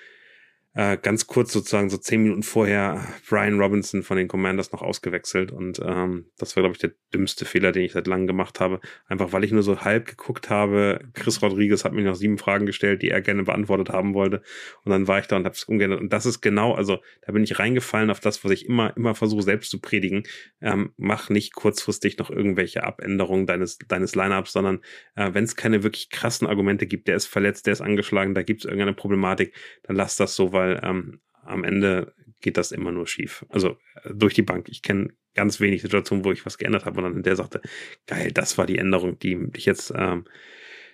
äh, 0.77 0.95
ganz 1.01 1.25
kurz 1.25 1.51
sozusagen 1.51 1.89
so 1.89 1.97
zehn 1.97 2.21
Minuten 2.21 2.43
vorher 2.43 3.03
Brian 3.27 3.59
Robinson 3.59 4.03
von 4.03 4.15
den 4.15 4.27
Commanders 4.27 4.71
noch 4.71 4.83
ausgewechselt 4.83 5.51
und 5.51 5.81
ähm, 5.83 6.27
das 6.37 6.55
war, 6.55 6.61
glaube 6.61 6.73
ich, 6.73 6.79
der 6.79 6.91
dümmste 7.11 7.45
Fehler, 7.45 7.71
den 7.71 7.81
ich 7.81 7.93
seit 7.93 8.05
langem 8.05 8.27
gemacht 8.27 8.59
habe. 8.59 8.79
Einfach 9.07 9.33
weil 9.33 9.43
ich 9.43 9.51
nur 9.51 9.63
so 9.63 9.81
halb 9.81 10.05
geguckt 10.05 10.51
habe. 10.51 10.99
Chris 11.13 11.41
Rodriguez 11.41 11.83
hat 11.83 11.93
mir 11.93 12.03
noch 12.03 12.13
sieben 12.13 12.37
Fragen 12.37 12.67
gestellt, 12.67 13.01
die 13.01 13.09
er 13.09 13.21
gerne 13.21 13.41
beantwortet 13.41 13.89
haben 13.89 14.13
wollte 14.13 14.43
und 14.83 14.91
dann 14.91 15.07
war 15.07 15.17
ich 15.17 15.25
da 15.25 15.37
und 15.37 15.45
habe 15.45 15.55
es 15.55 15.63
umgeändert 15.63 15.99
und 15.99 16.13
das 16.13 16.27
ist 16.27 16.41
genau, 16.41 16.75
also 16.75 16.99
da 17.25 17.31
bin 17.31 17.43
ich 17.43 17.57
reingefallen 17.57 18.11
auf 18.11 18.19
das, 18.19 18.43
was 18.43 18.51
ich 18.51 18.67
immer, 18.67 18.95
immer 18.95 19.15
versuche 19.15 19.41
selbst 19.41 19.71
zu 19.71 19.81
predigen. 19.81 20.23
Ähm, 20.61 20.93
mach 20.95 21.31
nicht 21.31 21.55
kurzfristig 21.55 22.19
noch 22.19 22.29
irgendwelche 22.29 22.83
Abänderungen 22.83 23.47
deines, 23.47 23.79
deines 23.79 24.13
Lineups, 24.13 24.53
sondern 24.53 24.81
äh, 25.15 25.33
wenn 25.33 25.43
es 25.43 25.55
keine 25.55 25.81
wirklich 25.81 26.11
krassen 26.11 26.45
Argumente 26.45 26.85
gibt, 26.85 27.07
der 27.07 27.15
ist 27.15 27.25
verletzt, 27.25 27.65
der 27.65 27.73
ist 27.73 27.81
angeschlagen, 27.81 28.35
da 28.35 28.43
gibt 28.43 28.59
es 28.59 28.65
irgendeine 28.65 28.93
Problematik, 28.93 29.55
dann 29.81 29.95
lass 29.95 30.17
das 30.17 30.35
so, 30.35 30.53
weil 30.53 30.66
weil 30.67 30.81
ähm, 30.83 31.19
am 31.43 31.63
Ende 31.63 32.13
geht 32.41 32.57
das 32.57 32.71
immer 32.71 32.91
nur 32.91 33.07
schief. 33.07 33.45
Also 33.49 33.77
äh, 34.03 34.13
durch 34.13 34.33
die 34.33 34.41
Bank. 34.41 34.67
Ich 34.69 34.81
kenne 34.81 35.09
ganz 35.33 35.59
wenig 35.59 35.81
Situationen, 35.81 36.25
wo 36.25 36.31
ich 36.31 36.45
was 36.45 36.57
geändert 36.57 36.85
habe 36.85 36.97
und 37.01 37.03
dann 37.13 37.23
der 37.23 37.35
sagte, 37.35 37.61
geil, 38.05 38.31
das 38.31 38.57
war 38.57 38.65
die 38.65 38.77
Änderung, 38.77 39.19
die 39.19 39.37
dich 39.51 39.65
jetzt 39.65 39.93
ähm, 39.95 40.25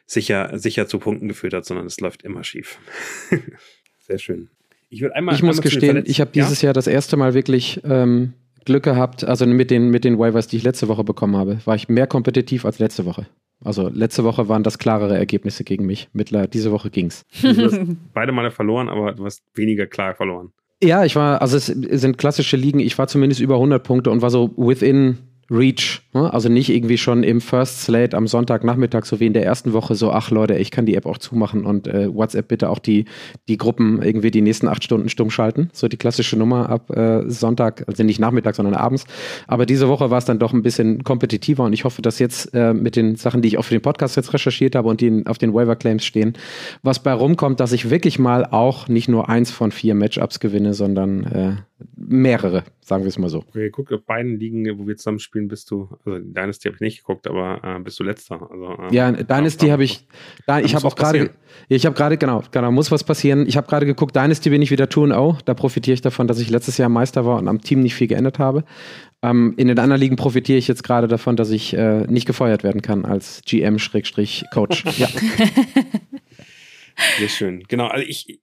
sicher, 0.06 0.58
sicher 0.58 0.88
zu 0.88 1.00
Punkten 1.00 1.28
geführt 1.28 1.54
hat, 1.54 1.66
sondern 1.66 1.86
es 1.86 2.00
läuft 2.00 2.24
immer 2.24 2.44
schief. 2.44 2.80
Sehr 4.00 4.20
schön. 4.20 4.50
Ich 4.90 5.02
würde 5.02 5.16
einmal. 5.16 5.34
Ich 5.34 5.44
muss 5.44 5.62
gestehen, 5.62 6.04
ich 6.06 6.22
habe 6.22 6.32
dieses 6.32 6.62
ja? 6.62 6.68
Jahr 6.68 6.74
das 6.74 6.88
erste 6.88 7.18
Mal 7.18 7.34
wirklich 7.34 7.82
ähm, 7.84 8.34
Glück 8.66 8.84
gehabt, 8.84 9.24
also 9.24 9.46
mit 9.46 9.72
den, 9.72 9.90
mit 9.90 10.04
den 10.04 10.20
Waivers, 10.20 10.48
die 10.48 10.58
ich 10.58 10.64
letzte 10.64 10.88
Woche 10.88 11.04
bekommen 11.04 11.36
habe, 11.36 11.60
war 11.66 11.76
ich 11.76 11.90
mehr 11.90 12.06
kompetitiv 12.06 12.66
als 12.66 12.80
letzte 12.80 13.06
Woche. 13.06 13.28
Also 13.64 13.90
letzte 13.90 14.24
Woche 14.24 14.50
waren 14.50 14.64
das 14.64 14.78
klarere 14.78 15.18
Ergebnisse 15.18 15.64
gegen 15.64 15.86
mich. 15.86 16.10
Mittler, 16.14 16.48
diese 16.48 16.72
Woche 16.72 16.90
ging's. 16.90 17.26
Du 17.42 17.48
hast 17.64 17.80
beide 18.14 18.32
Male 18.32 18.52
verloren, 18.52 18.90
aber 18.90 19.14
du 19.14 19.26
hast 19.26 19.44
weniger 19.56 19.88
klar 19.88 20.16
verloren. 20.16 20.52
Ja, 20.84 21.06
ich 21.06 21.16
war, 21.16 21.42
also 21.42 21.56
es 21.56 21.68
sind 21.68 22.18
klassische 22.18 22.58
Ligen, 22.58 22.80
ich 22.80 22.98
war 22.98 23.08
zumindest 23.08 23.40
über 23.40 23.56
100 23.56 23.84
Punkte 23.84 24.12
und 24.12 24.22
war 24.22 24.30
so 24.30 24.54
within 24.58 25.18
Reach. 25.54 26.02
Ne? 26.14 26.34
Also 26.34 26.50
nicht 26.50 26.70
irgendwie 26.70 26.98
schon 26.98 27.24
im 27.24 27.40
First 27.40 27.82
Slate 27.82 28.18
am 28.18 28.28
Sonntagnachmittag, 28.28 29.06
so 29.06 29.20
wie 29.20 29.28
in 29.28 29.34
der 29.34 29.46
ersten 29.46 29.74
Woche, 29.74 29.94
so, 29.94 30.12
ach 30.12 30.32
Leute, 30.32 30.56
ich 30.56 30.72
kann 30.72 30.86
die 30.86 30.96
App 30.96 31.06
auch 31.06 31.20
zumachen 31.20 31.66
und 31.66 31.88
äh, 31.88 32.14
WhatsApp 32.14 32.48
bitte 32.48 32.70
auch 32.70 32.80
die, 32.80 33.06
die 33.48 33.58
Gruppen 33.58 34.02
irgendwie 34.02 34.32
die 34.32 34.42
nächsten 34.42 34.68
acht 34.68 34.84
Stunden 34.84 35.10
stumm 35.10 35.30
schalten. 35.30 35.70
So 35.72 35.88
die 35.88 35.98
klassische 35.98 36.38
Nummer 36.38 36.70
ab 36.70 36.90
äh, 36.90 37.30
Sonntag, 37.30 37.84
also 37.88 38.04
nicht 38.04 38.20
Nachmittag, 38.20 38.56
sondern 38.56 38.74
abends. 38.74 39.06
Aber 39.48 39.66
diese 39.66 39.88
Woche 39.88 40.10
war 40.10 40.18
es 40.18 40.26
dann 40.26 40.40
doch 40.40 40.54
ein 40.54 40.64
bisschen 40.64 41.04
kompetitiver 41.04 41.64
und 41.64 41.74
ich 41.74 41.84
hoffe, 41.84 42.02
dass 42.02 42.18
jetzt 42.18 42.54
äh, 42.54 42.74
mit 42.74 42.96
den 42.96 43.16
Sachen, 43.16 43.42
die 43.42 43.50
ich 43.50 43.58
auch 43.60 43.66
für 43.66 43.76
den 43.76 43.82
Podcast 43.82 44.16
jetzt 44.16 44.34
recherchiert 44.34 44.76
habe 44.76 44.90
und 44.90 45.02
die 45.02 45.24
auf 45.28 45.38
den 45.38 45.54
Waiver 45.54 45.76
Claims 45.76 46.04
stehen, 46.04 46.34
was 46.82 47.00
bei 47.00 47.14
rumkommt, 47.14 47.60
dass 47.60 47.72
ich 47.74 47.92
wirklich 47.92 48.18
mal 48.18 48.46
auch 48.46 48.88
nicht 48.88 49.08
nur 49.08 49.30
eins 49.30 49.52
von 49.52 49.72
vier 49.72 49.94
Matchups 49.94 50.40
gewinne, 50.40 50.74
sondern 50.74 51.24
äh, 51.26 51.56
mehrere, 51.96 52.64
sagen 52.82 53.04
wir 53.04 53.10
es 53.10 53.18
mal 53.18 53.30
so. 53.30 53.40
Okay, 53.40 53.70
guck, 53.70 53.92
auf 53.92 54.04
beiden 54.04 54.40
Ligen, 54.40 54.78
wo 54.78 54.88
wir 54.88 54.98
zusammen 54.98 55.20
spielen, 55.20 55.48
bist 55.48 55.70
du, 55.72 55.90
also 56.06 56.20
Dynasty 56.20 56.68
habe 56.68 56.76
ich 56.76 56.82
nicht 56.82 56.98
geguckt, 57.00 57.28
aber 57.28 57.62
äh, 57.64 57.80
bist 57.80 58.00
du 58.00 58.04
letzter. 58.04 58.42
Also, 58.52 58.84
äh, 58.84 58.96
ja, 58.96 59.12
Dynasty 59.12 59.68
habe 59.70 59.84
ich, 59.84 60.08
da, 60.48 60.60
ich 60.60 60.76
habe 60.76 60.86
auch 60.88 60.96
gerade, 60.96 61.32
ich 61.70 61.86
habe 61.86 61.96
gerade, 61.96 62.18
genau, 62.18 62.44
genau, 62.52 62.72
muss 62.72 62.92
was 62.92 63.04
passieren. 63.04 63.48
Ich 63.48 63.58
habe 63.58 63.68
gerade 63.68 63.86
geguckt, 63.86 64.16
Dynasty 64.16 64.50
bin 64.50 64.62
ich 64.62 64.72
wieder 64.72 64.86
2-0, 64.86 65.40
da 65.46 65.54
profitiere 65.54 65.94
ich 65.96 66.02
davon, 66.02 66.28
dass 66.28 66.40
ich 66.40 66.50
letztes 66.50 66.78
Jahr 66.78 66.90
Meister 66.90 67.26
war 67.26 67.38
und 67.38 67.48
am 67.48 67.62
Team 67.62 67.82
nicht 67.82 67.96
viel 67.96 68.08
geändert 68.08 68.40
habe. 68.40 68.64
Ähm, 69.22 69.54
in 69.58 69.70
den 69.70 69.80
anderen 69.80 70.02
Ligen 70.02 70.16
profitiere 70.18 70.58
ich 70.58 70.68
jetzt 70.68 70.84
gerade 70.84 71.08
davon, 71.08 71.38
dass 71.38 71.50
ich 71.50 71.74
äh, 71.74 72.06
nicht 72.08 72.26
gefeuert 72.26 72.64
werden 72.64 72.82
kann 72.82 73.06
als 73.06 73.42
GM-Coach. 73.46 74.86
ja. 74.98 75.08
Sehr 77.18 77.30
schön. 77.30 77.64
Genau, 77.68 77.88
also 77.88 78.06
ich, 78.06 78.42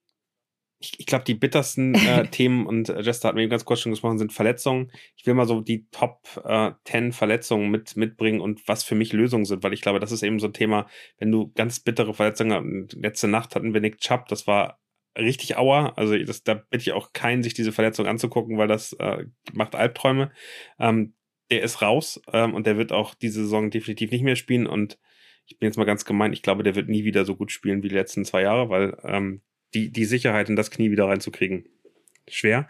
ich, 0.81 0.99
ich 0.99 1.07
glaube, 1.07 1.25
die 1.25 1.35
bittersten 1.35 1.95
äh, 1.95 2.27
Themen, 2.31 2.67
und 2.67 2.89
äh, 2.89 3.03
Jester 3.03 3.29
hat 3.29 3.35
mir 3.35 3.47
ganz 3.49 3.65
kurz 3.65 3.81
schon 3.81 3.93
gesprochen, 3.93 4.19
sind 4.19 4.33
Verletzungen. 4.33 4.91
Ich 5.15 5.27
will 5.27 5.35
mal 5.35 5.47
so 5.47 5.61
die 5.61 5.87
Top 5.91 6.23
äh, 6.45 6.73
10 6.87 7.13
Verletzungen 7.13 7.71
mit, 7.71 7.97
mitbringen 7.97 8.41
und 8.41 8.67
was 8.67 8.83
für 8.83 8.95
mich 8.95 9.13
Lösungen 9.13 9.45
sind, 9.45 9.63
weil 9.63 9.75
ich 9.75 9.83
glaube, 9.83 10.01
das 10.01 10.11
ist 10.11 10.23
eben 10.23 10.41
so 10.41 10.47
ein 10.47 10.55
Thema, 10.55 10.87
wenn 11.19 11.31
du 11.31 11.53
ganz 11.55 11.81
bittere 11.81 12.15
Verletzungen 12.15 12.87
hast. 12.87 12.95
Letzte 12.95 13.29
Nacht 13.29 13.55
hatten 13.55 13.75
wir 13.75 13.81
Nick 13.83 13.99
Chubb, 13.99 14.27
das 14.29 14.47
war 14.47 14.81
richtig 15.19 15.59
Aua. 15.59 15.93
Also 15.97 16.17
das, 16.19 16.43
da 16.45 16.55
bitte 16.55 16.83
ich 16.83 16.93
auch 16.93 17.13
keinen, 17.13 17.43
sich 17.43 17.53
diese 17.53 17.73
Verletzung 17.73 18.07
anzugucken, 18.07 18.57
weil 18.57 18.69
das 18.69 18.95
äh, 18.95 19.27
macht 19.53 19.75
Albträume. 19.75 20.33
Ähm, 20.79 21.15
der 21.51 21.63
ist 21.63 21.83
raus 21.83 22.23
ähm, 22.33 22.55
und 22.55 22.67
der 22.67 22.79
wird 22.79 22.93
auch 22.93 23.15
diese 23.15 23.43
Saison 23.43 23.71
definitiv 23.71 24.13
nicht 24.13 24.23
mehr 24.23 24.37
spielen 24.37 24.67
und 24.67 24.99
ich 25.47 25.59
bin 25.59 25.67
jetzt 25.67 25.77
mal 25.77 25.85
ganz 25.85 26.05
gemein, 26.05 26.33
ich 26.33 26.43
glaube, 26.43 26.63
der 26.63 26.77
wird 26.77 26.89
nie 26.89 27.05
wieder 27.05 27.25
so 27.25 27.35
gut 27.35 27.51
spielen 27.51 27.83
wie 27.83 27.89
die 27.89 27.95
letzten 27.97 28.25
zwei 28.25 28.43
Jahre, 28.43 28.69
weil 28.69 28.97
ähm, 29.03 29.43
die, 29.75 29.91
die 29.91 30.05
Sicherheit 30.05 30.49
in 30.49 30.57
das 30.57 30.71
Knie 30.71 30.91
wieder 30.91 31.07
reinzukriegen. 31.07 31.65
Schwer. 32.29 32.69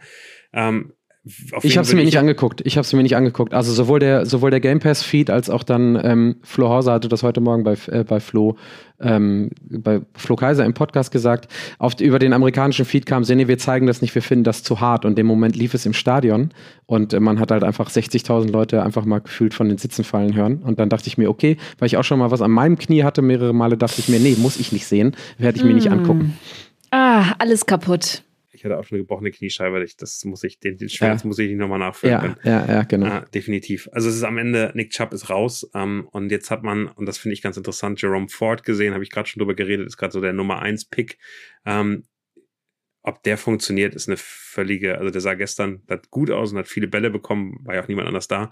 Ähm, 0.53 0.93
ich 1.63 1.77
habe 1.77 1.87
es 1.87 1.93
mir 1.93 2.03
nicht 2.03 2.19
angeguckt. 2.19 2.63
Ich 2.65 2.79
habe 2.79 2.85
es 2.87 2.93
mir 2.95 3.03
nicht 3.03 3.15
angeguckt. 3.15 3.53
Also 3.53 3.75
sowohl 3.75 3.99
der 3.99 4.25
sowohl 4.25 4.51
der 4.51 4.61
Game 4.61 4.79
Pass 4.79 5.03
Feed 5.03 5.29
als 5.29 5.51
auch 5.51 5.63
dann 5.63 6.01
ähm, 6.03 6.37
Flo 6.43 6.71
Hauser 6.71 6.93
hatte 6.93 7.09
das 7.09 7.23
heute 7.23 7.43
Morgen 7.43 7.63
bei 7.63 7.77
äh, 7.89 8.05
bei 8.05 8.21
Flo 8.21 8.57
ähm, 9.01 9.51
bei 9.69 10.01
Flo 10.15 10.37
Kaiser 10.37 10.65
im 10.65 10.73
Podcast 10.73 11.11
gesagt. 11.11 11.53
Auf, 11.79 12.01
über 12.01 12.19
den 12.19 12.33
amerikanischen 12.33 12.87
Feed 12.87 13.05
kam, 13.05 13.23
nee, 13.23 13.49
wir 13.49 13.59
zeigen 13.59 13.87
das 13.87 14.01
nicht, 14.01 14.15
wir 14.15 14.23
finden 14.23 14.45
das 14.45 14.63
zu 14.63 14.81
hart. 14.81 15.05
Und 15.05 15.19
im 15.19 15.27
Moment 15.27 15.57
lief 15.57 15.75
es 15.75 15.85
im 15.85 15.93
Stadion 15.93 16.51
und 16.87 17.13
äh, 17.13 17.21
man 17.21 17.39
hat 17.39 17.51
halt 17.51 17.65
einfach 17.65 17.91
60.000 17.91 18.51
Leute 18.51 18.83
einfach 18.83 19.05
mal 19.05 19.21
gefühlt 19.21 19.53
von 19.53 19.69
den 19.69 19.77
Sitzen 19.77 20.05
fallen 20.05 20.35
hören. 20.35 20.63
Und 20.63 20.81
dann 20.81 20.89
dachte 20.89 21.09
ich 21.09 21.19
mir, 21.19 21.29
okay, 21.29 21.59
weil 21.79 21.87
ich 21.87 21.99
auch 21.99 22.05
schon 22.05 22.19
mal 22.19 22.31
was 22.31 22.41
an 22.41 22.51
meinem 22.51 22.79
Knie 22.79 23.05
hatte, 23.05 23.21
mehrere 23.21 23.53
Male 23.53 23.77
dachte 23.77 23.97
ich 24.01 24.09
mir, 24.09 24.21
nee, 24.21 24.37
muss 24.39 24.59
ich 24.59 24.73
nicht 24.73 24.87
sehen, 24.87 25.15
werde 25.37 25.59
ich 25.59 25.65
mir 25.65 25.73
mm. 25.73 25.77
nicht 25.77 25.91
angucken. 25.91 26.39
Ah, 26.91 27.35
alles 27.39 27.67
kaputt. 27.67 28.25
Ich 28.53 28.65
hatte 28.65 28.79
auch 28.79 28.85
schon 28.85 28.97
eine 28.97 29.05
gebrochene 29.05 29.31
Kniescheibe. 29.31 29.85
Das 29.99 30.25
muss 30.25 30.45
ich, 30.45 30.59
den, 30.59 30.77
den 30.77 30.89
Schmerz 30.89 31.23
ja. 31.23 31.29
muss 31.29 31.39
ich 31.39 31.49
nicht 31.49 31.59
nochmal 31.59 31.79
nachfüllen 31.79 32.37
ja. 32.45 32.51
Ja, 32.51 32.67
ja, 32.67 32.83
genau. 32.83 33.07
Ah, 33.07 33.21
definitiv. 33.33 33.89
Also 33.93 34.09
es 34.09 34.17
ist 34.17 34.23
am 34.23 34.37
Ende, 34.39 34.73
Nick 34.75 34.91
Chubb 34.91 35.13
ist 35.13 35.31
raus. 35.31 35.71
Ähm, 35.75 36.09
und 36.11 36.31
jetzt 36.31 36.51
hat 36.51 36.63
man, 36.63 36.89
und 36.89 37.07
das 37.07 37.17
finde 37.17 37.35
ich 37.35 37.43
ganz 37.43 37.57
interessant, 37.57 38.03
Jerome 38.03 38.29
Ford 38.29 38.65
gesehen, 38.65 38.93
habe 38.93 39.05
ich 39.05 39.11
gerade 39.11 39.29
schon 39.29 39.41
drüber 39.41 39.55
geredet, 39.55 39.87
ist 39.87 39.97
gerade 39.97 40.13
so 40.13 40.21
der 40.21 40.33
Nummer 40.33 40.61
1 40.61 40.87
Pick. 40.87 41.19
Ähm, 41.65 42.05
ob 43.03 43.23
der 43.23 43.39
funktioniert, 43.39 43.95
ist 43.95 44.09
eine 44.09 44.19
völlige, 44.19 44.99
also 44.99 45.11
der 45.11 45.23
sah 45.23 45.35
gestern 45.35 45.83
hat 45.89 46.11
gut 46.11 46.31
aus 46.31 46.53
und 46.53 46.59
hat 46.59 46.69
viele 46.69 46.87
Bälle 46.87 47.11
bekommen, 47.11 47.59
war 47.63 47.75
ja 47.75 47.83
auch 47.83 47.89
niemand 47.89 48.09
anders 48.09 48.29
da. 48.29 48.51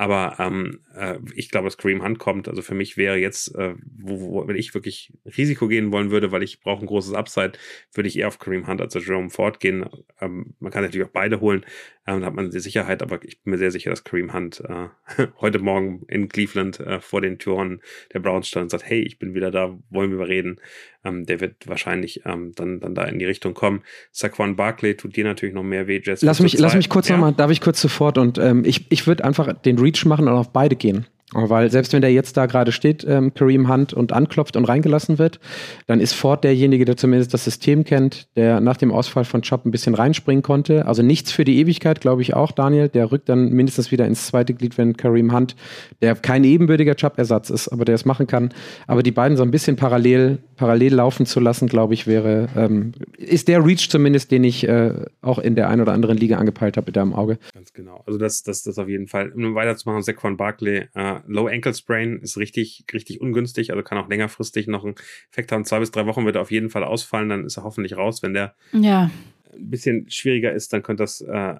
Aber 0.00 0.36
ähm, 0.38 0.80
äh, 0.96 1.18
ich 1.34 1.50
glaube, 1.50 1.66
dass 1.66 1.76
Kareem 1.76 2.02
Hunt 2.02 2.18
kommt. 2.18 2.48
Also 2.48 2.62
für 2.62 2.72
mich 2.74 2.96
wäre 2.96 3.18
jetzt, 3.18 3.54
äh, 3.54 3.74
wo, 3.98 4.18
wo, 4.18 4.48
wenn 4.48 4.56
ich 4.56 4.72
wirklich 4.72 5.12
Risiko 5.36 5.68
gehen 5.68 5.92
wollen 5.92 6.10
würde, 6.10 6.32
weil 6.32 6.42
ich 6.42 6.60
brauche 6.60 6.82
ein 6.82 6.86
großes 6.86 7.12
Upside, 7.12 7.52
würde 7.92 8.08
ich 8.08 8.18
eher 8.18 8.28
auf 8.28 8.38
Kareem 8.38 8.66
Hunt 8.66 8.80
als 8.80 8.96
auf 8.96 9.06
Jerome 9.06 9.28
Ford 9.28 9.60
gehen. 9.60 9.84
Ähm, 10.18 10.54
man 10.58 10.72
kann 10.72 10.84
natürlich 10.84 11.06
auch 11.06 11.12
beide 11.12 11.42
holen, 11.42 11.66
ähm, 12.06 12.20
dann 12.20 12.24
hat 12.24 12.34
man 12.34 12.50
die 12.50 12.60
Sicherheit, 12.60 13.02
aber 13.02 13.22
ich 13.24 13.42
bin 13.42 13.52
mir 13.52 13.58
sehr 13.58 13.70
sicher, 13.70 13.90
dass 13.90 14.04
Kareem 14.04 14.32
Hunt 14.32 14.60
äh, 14.60 15.26
heute 15.40 15.58
Morgen 15.58 16.02
in 16.08 16.28
Cleveland 16.28 16.80
äh, 16.80 17.00
vor 17.00 17.20
den 17.20 17.38
Türen 17.38 17.82
der 18.12 18.20
Browns 18.20 18.48
stand 18.48 18.64
und 18.64 18.70
sagt, 18.70 18.84
hey, 18.84 19.02
ich 19.02 19.18
bin 19.18 19.34
wieder 19.34 19.50
da, 19.50 19.78
wollen 19.90 20.10
wir 20.10 20.18
mal 20.18 20.26
reden. 20.26 20.60
Ähm, 21.04 21.24
der 21.24 21.40
wird 21.40 21.66
wahrscheinlich 21.66 22.22
ähm, 22.26 22.52
dann, 22.54 22.80
dann 22.80 22.94
da 22.94 23.04
in 23.04 23.18
die 23.18 23.24
Richtung 23.24 23.54
kommen. 23.54 23.82
Saquon 24.12 24.56
Barkley 24.56 24.96
tut 24.96 25.16
dir 25.16 25.24
natürlich 25.24 25.54
noch 25.54 25.62
mehr 25.62 25.86
weh, 25.86 26.00
Jess. 26.02 26.22
Lass 26.22 26.40
mich, 26.40 26.58
lass 26.58 26.74
mich 26.74 26.88
kurz 26.88 27.08
ja. 27.08 27.16
nochmal, 27.16 27.32
darf 27.32 27.50
ich 27.50 27.60
kurz 27.60 27.80
sofort 27.80 28.18
und 28.18 28.38
ähm, 28.38 28.64
ich, 28.64 28.90
ich 28.90 29.06
würde 29.06 29.24
einfach 29.24 29.52
den 29.52 29.78
Reach 29.90 30.04
machen 30.04 30.28
und 30.28 30.34
auf 30.34 30.50
beide 30.52 30.76
gehen. 30.76 31.06
Weil 31.32 31.70
selbst 31.70 31.92
wenn 31.92 32.00
der 32.00 32.12
jetzt 32.12 32.36
da 32.36 32.46
gerade 32.46 32.72
steht, 32.72 33.06
ähm, 33.08 33.32
Kareem 33.34 33.72
Hunt, 33.72 33.92
und 33.92 34.12
anklopft 34.12 34.56
und 34.56 34.64
reingelassen 34.64 35.18
wird, 35.18 35.38
dann 35.86 36.00
ist 36.00 36.12
Ford 36.12 36.42
derjenige, 36.42 36.84
der 36.84 36.96
zumindest 36.96 37.32
das 37.32 37.44
System 37.44 37.84
kennt, 37.84 38.26
der 38.34 38.60
nach 38.60 38.76
dem 38.76 38.90
Ausfall 38.90 39.24
von 39.24 39.42
Chop 39.42 39.64
ein 39.64 39.70
bisschen 39.70 39.94
reinspringen 39.94 40.42
konnte. 40.42 40.86
Also 40.86 41.02
nichts 41.02 41.30
für 41.30 41.44
die 41.44 41.60
Ewigkeit, 41.60 42.00
glaube 42.00 42.22
ich 42.22 42.34
auch, 42.34 42.50
Daniel. 42.50 42.88
Der 42.88 43.12
rückt 43.12 43.28
dann 43.28 43.50
mindestens 43.50 43.92
wieder 43.92 44.06
ins 44.06 44.26
zweite 44.26 44.54
Glied, 44.54 44.76
wenn 44.76 44.96
Kareem 44.96 45.32
Hunt, 45.32 45.54
der 46.02 46.16
kein 46.16 46.42
ebenbürtiger 46.42 46.96
Chop-Ersatz 46.96 47.50
ist, 47.50 47.68
aber 47.68 47.84
der 47.84 47.94
es 47.94 48.04
machen 48.04 48.26
kann. 48.26 48.50
Aber 48.88 49.04
die 49.04 49.12
beiden 49.12 49.36
so 49.36 49.44
ein 49.44 49.52
bisschen 49.52 49.76
parallel, 49.76 50.38
parallel 50.60 50.92
laufen 50.92 51.24
zu 51.24 51.40
lassen, 51.40 51.68
glaube 51.68 51.94
ich, 51.94 52.06
wäre, 52.06 52.50
ähm, 52.54 52.92
ist 53.16 53.48
der 53.48 53.64
Reach 53.64 53.88
zumindest, 53.88 54.30
den 54.30 54.44
ich 54.44 54.68
äh, 54.68 55.06
auch 55.22 55.38
in 55.38 55.54
der 55.54 55.70
einen 55.70 55.80
oder 55.80 55.94
anderen 55.94 56.18
Liga 56.18 56.36
angepeilt 56.36 56.76
habe, 56.76 56.88
mit 56.88 56.96
da 56.96 57.02
im 57.02 57.14
Auge. 57.14 57.38
Ganz 57.54 57.72
genau. 57.72 58.02
Also 58.04 58.18
das, 58.18 58.42
das, 58.42 58.62
das 58.62 58.78
auf 58.78 58.86
jeden 58.86 59.06
Fall. 59.06 59.32
Um 59.32 59.54
weiterzumachen, 59.54 60.02
Saquon 60.02 60.36
Barkley, 60.36 60.88
äh, 60.94 61.20
Low 61.26 61.46
Ankle 61.46 61.72
Sprain 61.72 62.18
ist 62.18 62.36
richtig, 62.36 62.84
richtig 62.92 63.22
ungünstig, 63.22 63.70
also 63.70 63.82
kann 63.82 63.96
auch 63.96 64.10
längerfristig 64.10 64.66
noch 64.66 64.84
einen 64.84 64.96
Effekt 65.32 65.50
haben. 65.50 65.64
Zwei 65.64 65.78
bis 65.78 65.92
drei 65.92 66.04
Wochen 66.04 66.26
wird 66.26 66.36
er 66.36 66.42
auf 66.42 66.50
jeden 66.50 66.68
Fall 66.68 66.84
ausfallen, 66.84 67.30
dann 67.30 67.46
ist 67.46 67.56
er 67.56 67.64
hoffentlich 67.64 67.96
raus. 67.96 68.22
Wenn 68.22 68.34
der 68.34 68.54
ja. 68.72 69.10
ein 69.54 69.70
bisschen 69.70 70.10
schwieriger 70.10 70.52
ist, 70.52 70.74
dann 70.74 70.82
könnte 70.82 71.04
das 71.04 71.22
äh, 71.22 71.54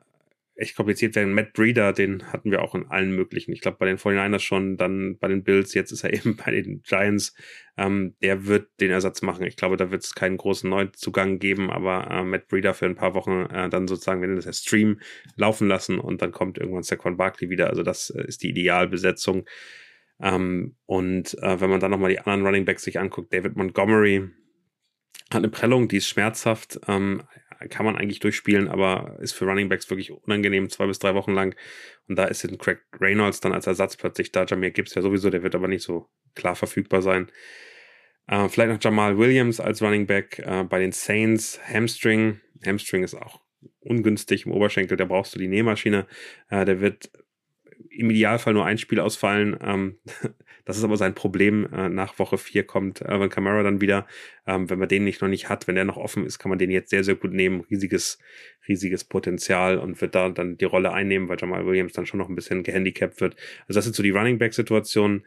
echt 0.61 0.77
kompliziert 0.77 1.16
werden. 1.16 1.33
Matt 1.33 1.53
Breeder, 1.53 1.92
den 1.92 2.33
hatten 2.33 2.51
wir 2.51 2.62
auch 2.62 2.75
in 2.75 2.87
allen 2.87 3.14
möglichen. 3.14 3.53
Ich 3.53 3.61
glaube, 3.61 3.79
bei 3.79 3.87
den 3.87 3.96
49ers 3.96 4.40
schon, 4.40 4.77
dann 4.77 5.18
bei 5.18 5.29
den 5.29 5.42
Bills, 5.42 5.75
jetzt 5.75 5.90
ist 5.90 6.05
er 6.05 6.12
eben 6.14 6.37
bei 6.37 6.51
den 6.51 6.83
Giants. 6.83 7.35
Ähm, 7.77 8.14
der 8.23 8.46
wird 8.46 8.68
den 8.81 8.90
Ersatz 8.90 9.23
machen. 9.23 9.46
Ich 9.46 9.57
glaube, 9.57 9.77
da 9.77 9.90
wird 9.90 10.05
es 10.05 10.14
keinen 10.14 10.37
großen 10.37 10.68
Neuzugang 10.68 11.38
geben, 11.38 11.70
aber 11.70 12.11
äh, 12.11 12.25
Matt 12.25 12.49
Breeder 12.49 12.75
für 12.75 12.87
ein 12.87 12.94
paar 12.94 13.14
Wochen 13.14 13.46
äh, 13.46 13.68
dann 13.70 13.88
sozusagen, 13.88 14.20
wenn 14.23 14.37
das 14.37 14.44
der 14.44 14.53
Stream 14.53 15.01
laufen 15.37 15.66
lassen 15.66 15.99
und 15.99 16.20
dann 16.23 16.33
kommt 16.33 16.59
irgendwann 16.59 16.83
Saquon 16.83 17.16
Barkley 17.16 17.49
wieder. 17.49 17.68
Also 17.68 17.83
das 17.83 18.11
äh, 18.11 18.27
ist 18.27 18.42
die 18.42 18.51
Idealbesetzung. 18.51 19.46
Ähm, 20.20 20.77
und 20.85 21.37
äh, 21.42 21.61
wenn 21.61 21.70
man 21.70 21.81
dann 21.81 21.90
nochmal 21.90 22.11
die 22.11 22.18
anderen 22.18 22.44
Running 22.44 22.64
Backs 22.66 22.85
sich 22.85 23.01
anguckt, 23.01 23.33
David 23.33 23.57
Montgomery 23.57 24.29
hat 25.31 25.38
eine 25.38 25.49
Prellung, 25.49 25.88
die 25.88 25.99
ist 25.99 26.09
schmerzhaft. 26.09 26.81
Ähm, 26.88 27.23
kann 27.68 27.85
man 27.85 27.96
eigentlich 27.96 28.20
durchspielen, 28.20 28.68
aber 28.68 29.18
ist 29.20 29.33
für 29.33 29.44
Running 29.44 29.68
Backs 29.68 29.90
wirklich 29.90 30.11
unangenehm, 30.11 30.70
zwei 30.70 30.87
bis 30.87 30.99
drei 30.99 31.14
Wochen 31.14 31.33
lang. 31.33 31.55
Und 32.09 32.16
da 32.16 32.25
ist 32.25 32.46
Craig 32.59 32.81
Reynolds 33.01 33.40
dann 33.40 33.53
als 33.53 33.66
Ersatz 33.66 33.96
plötzlich 33.96 34.33
da. 34.33 34.44
Jamir 34.44 34.70
Gibbs 34.70 34.94
ja 34.94 35.03
sowieso, 35.03 35.31
der 35.31 35.42
wird 35.42 35.55
aber 35.55 35.68
nicht 35.68 35.83
so 35.83 36.09
klar 36.35 36.57
verfügbar 36.57 37.03
sein. 37.03 37.31
Äh, 38.27 38.49
vielleicht 38.49 38.73
noch 38.73 38.83
Jamal 38.83 39.18
Williams 39.18 39.61
als 39.61 39.83
Running 39.83 40.07
Back 40.07 40.38
äh, 40.38 40.64
bei 40.64 40.79
den 40.79 40.92
Saints. 40.92 41.61
Hamstring. 41.68 42.40
Hamstring 42.64 43.03
ist 43.03 43.14
auch 43.14 43.40
ungünstig 43.81 44.46
im 44.46 44.53
Oberschenkel, 44.53 44.96
da 44.96 45.05
brauchst 45.05 45.35
du 45.35 45.38
die 45.38 45.49
Nähmaschine. 45.49 46.07
Äh, 46.49 46.64
der 46.64 46.81
wird 46.81 47.11
im 47.90 48.11
Idealfall 48.11 48.55
nur 48.55 48.64
ein 48.64 48.79
Spiel 48.79 49.01
ausfallen. 49.01 49.59
Ähm, 49.62 49.99
das 50.70 50.78
ist 50.78 50.85
aber 50.85 50.96
sein 50.96 51.16
Problem. 51.16 51.68
Äh, 51.72 51.88
nach 51.88 52.20
Woche 52.20 52.38
4 52.38 52.64
kommt 52.64 53.02
Alvin 53.02 53.28
Kamara 53.28 53.64
dann 53.64 53.80
wieder. 53.80 54.06
Ähm, 54.46 54.70
wenn 54.70 54.78
man 54.78 54.88
den 54.88 55.02
nicht 55.02 55.20
noch 55.20 55.28
nicht 55.28 55.48
hat, 55.48 55.66
wenn 55.66 55.74
der 55.74 55.85
noch 55.85 55.96
offen 55.96 56.24
ist, 56.24 56.38
kann 56.38 56.48
man 56.48 56.61
den 56.61 56.70
jetzt 56.70 56.90
sehr, 56.90 57.02
sehr 57.02 57.16
gut 57.16 57.33
nehmen. 57.33 57.62
Riesiges, 57.70 58.20
riesiges 58.68 59.02
Potenzial 59.02 59.78
und 59.78 60.00
wird 60.00 60.14
da 60.14 60.28
dann 60.28 60.56
die 60.56 60.64
Rolle 60.64 60.92
einnehmen, 60.92 61.28
weil 61.28 61.38
Jamal 61.40 61.66
Williams 61.66 61.92
dann 61.92 62.06
schon 62.06 62.18
noch 62.18 62.28
ein 62.28 62.37
bisschen 62.37 62.62
gehandicapt 62.62 63.20
wird. 63.20 63.35
Also 63.66 63.78
das 63.78 63.85
sind 63.85 63.96
so 63.96 64.04
die 64.04 64.11
Running 64.11 64.38
Back-Situationen. 64.38 65.26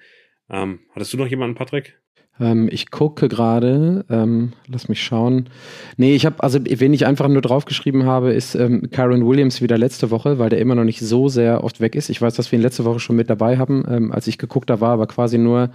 Ähm, 0.50 0.80
hattest 0.92 1.12
du 1.12 1.18
noch 1.18 1.28
jemanden, 1.28 1.56
Patrick? 1.56 2.00
Ähm, 2.40 2.68
ich 2.72 2.90
gucke 2.90 3.28
gerade, 3.28 4.06
ähm, 4.10 4.54
lass 4.68 4.90
mich 4.90 5.04
schauen. 5.04 5.50
Nee, 5.98 6.16
ich 6.16 6.26
habe, 6.26 6.42
also 6.42 6.60
wen 6.64 6.94
ich 6.94 7.06
einfach 7.06 7.28
nur 7.28 7.42
draufgeschrieben 7.42 8.06
habe, 8.06 8.34
ist 8.34 8.56
ähm, 8.56 8.90
Kyron 8.92 9.26
Williams 9.28 9.62
wieder 9.62 9.78
letzte 9.78 10.10
Woche, 10.10 10.40
weil 10.40 10.50
der 10.50 10.60
immer 10.60 10.76
noch 10.76 10.84
nicht 10.84 11.00
so 11.00 11.28
sehr 11.28 11.64
oft 11.64 11.80
weg 11.80 11.96
ist. 11.96 12.10
Ich 12.10 12.22
weiß, 12.22 12.34
dass 12.36 12.52
wir 12.52 12.58
ihn 12.58 12.64
letzte 12.64 12.86
Woche 12.86 13.00
schon 13.00 13.16
mit 13.16 13.30
dabei 13.30 13.58
haben, 13.58 13.86
ähm, 13.88 14.12
als 14.12 14.28
ich 14.28 14.38
geguckt 14.38 14.72
habe, 14.72 14.82
war 14.82 14.94
aber 14.94 15.08
quasi 15.08 15.38
nur 15.38 15.70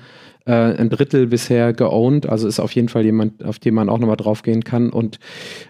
äh, 0.48 0.80
ein 0.80 0.88
Drittel 0.88 1.26
bisher 1.26 1.74
geowned. 1.74 2.26
Also 2.26 2.48
ist 2.48 2.58
auf 2.58 2.72
jeden 2.72 2.88
Fall 2.88 3.04
jemand, 3.04 3.44
auf 3.44 3.58
den 3.58 3.74
man 3.74 3.90
auch 3.90 3.98
nochmal 3.98 4.16
draufgehen 4.16 4.64
kann 4.64 4.88
und 4.88 5.18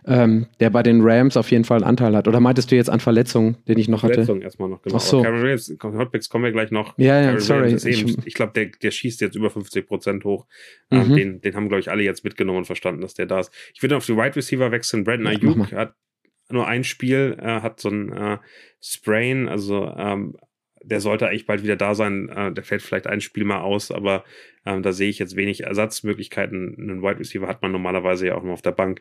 ähm, 0.07 0.47
der 0.61 0.71
bei 0.71 0.85
den 0.85 1.01
Rams 1.03 1.37
auf 1.37 1.51
jeden 1.51 1.65
Fall 1.65 1.79
einen 1.79 1.85
Anteil 1.85 2.15
hat. 2.15 2.29
Oder 2.29 2.39
meintest 2.39 2.71
du 2.71 2.77
jetzt 2.77 2.89
an 2.89 3.01
Verletzungen, 3.01 3.57
den 3.67 3.79
ich 3.79 3.89
noch 3.89 4.05
hatte? 4.05 4.15
Verletzungen 4.15 4.43
erstmal 4.43 4.69
noch, 4.69 4.81
genau. 4.83 4.97
Ach 4.97 5.01
so. 5.01 5.23
Williams, 5.23 5.77
Hotbacks 5.83 6.29
kommen 6.29 6.45
wir 6.45 6.53
gleich 6.53 6.71
noch. 6.71 6.97
Ja, 6.97 7.21
ja, 7.21 7.41
sorry. 7.41 7.75
Ich, 7.75 8.27
ich 8.27 8.35
glaube, 8.35 8.53
der, 8.55 8.67
der 8.67 8.93
schießt 8.93 9.21
jetzt 9.21 9.35
über 9.35 9.51
50 9.51 9.87
Prozent 9.87 10.25
hoch. 10.25 10.47
Ähm, 10.93 11.09
mhm. 11.09 11.17
den, 11.17 11.41
den 11.41 11.57
haben, 11.57 11.69
glaube 11.69 11.81
ich, 11.81 11.91
alle 11.91 12.05
jetzt 12.05 12.23
mitgenommen 12.23 12.59
und 12.59 12.65
verstanden, 12.67 13.01
dass 13.01 13.15
der 13.15 13.27
da 13.27 13.41
ist. 13.41 13.53
Ich 13.75 13.83
würde 13.83 13.97
auf 13.97 14.07
die 14.07 14.17
Wide 14.17 14.37
Receiver 14.37 14.71
wechseln. 14.71 15.03
Brandon 15.03 15.27
Ayuk 15.27 15.73
hat 15.73 15.95
nur 16.51 16.67
ein 16.67 16.85
Spiel, 16.85 17.37
äh, 17.41 17.61
hat 17.61 17.81
so 17.81 17.89
ein 17.89 18.13
äh, 18.13 18.39
Sprain, 18.81 19.49
also 19.49 19.93
ähm, 19.97 20.37
der 20.83 21.01
sollte 21.01 21.29
eigentlich 21.29 21.47
bald 21.47 21.63
wieder 21.63 21.77
da 21.77 21.95
sein. 21.95 22.29
Äh, 22.29 22.53
der 22.53 22.65
fällt 22.65 22.83
vielleicht 22.83 23.07
ein 23.07 23.21
Spiel 23.21 23.45
mal 23.45 23.61
aus, 23.61 23.91
aber 23.91 24.25
ähm, 24.65 24.83
da 24.83 24.93
sehe 24.93 25.09
ich 25.09 25.19
jetzt 25.19 25.37
wenig 25.37 25.65
Ersatzmöglichkeiten. 25.65 26.77
Einen 26.79 27.03
Wide 27.03 27.21
Receiver 27.21 27.47
hat 27.47 27.63
man 27.63 27.73
normalerweise 27.73 28.27
ja 28.27 28.37
auch 28.37 28.43
nur 28.43 28.55
auf 28.55 28.63
der 28.63 28.73
Bank. 28.73 29.01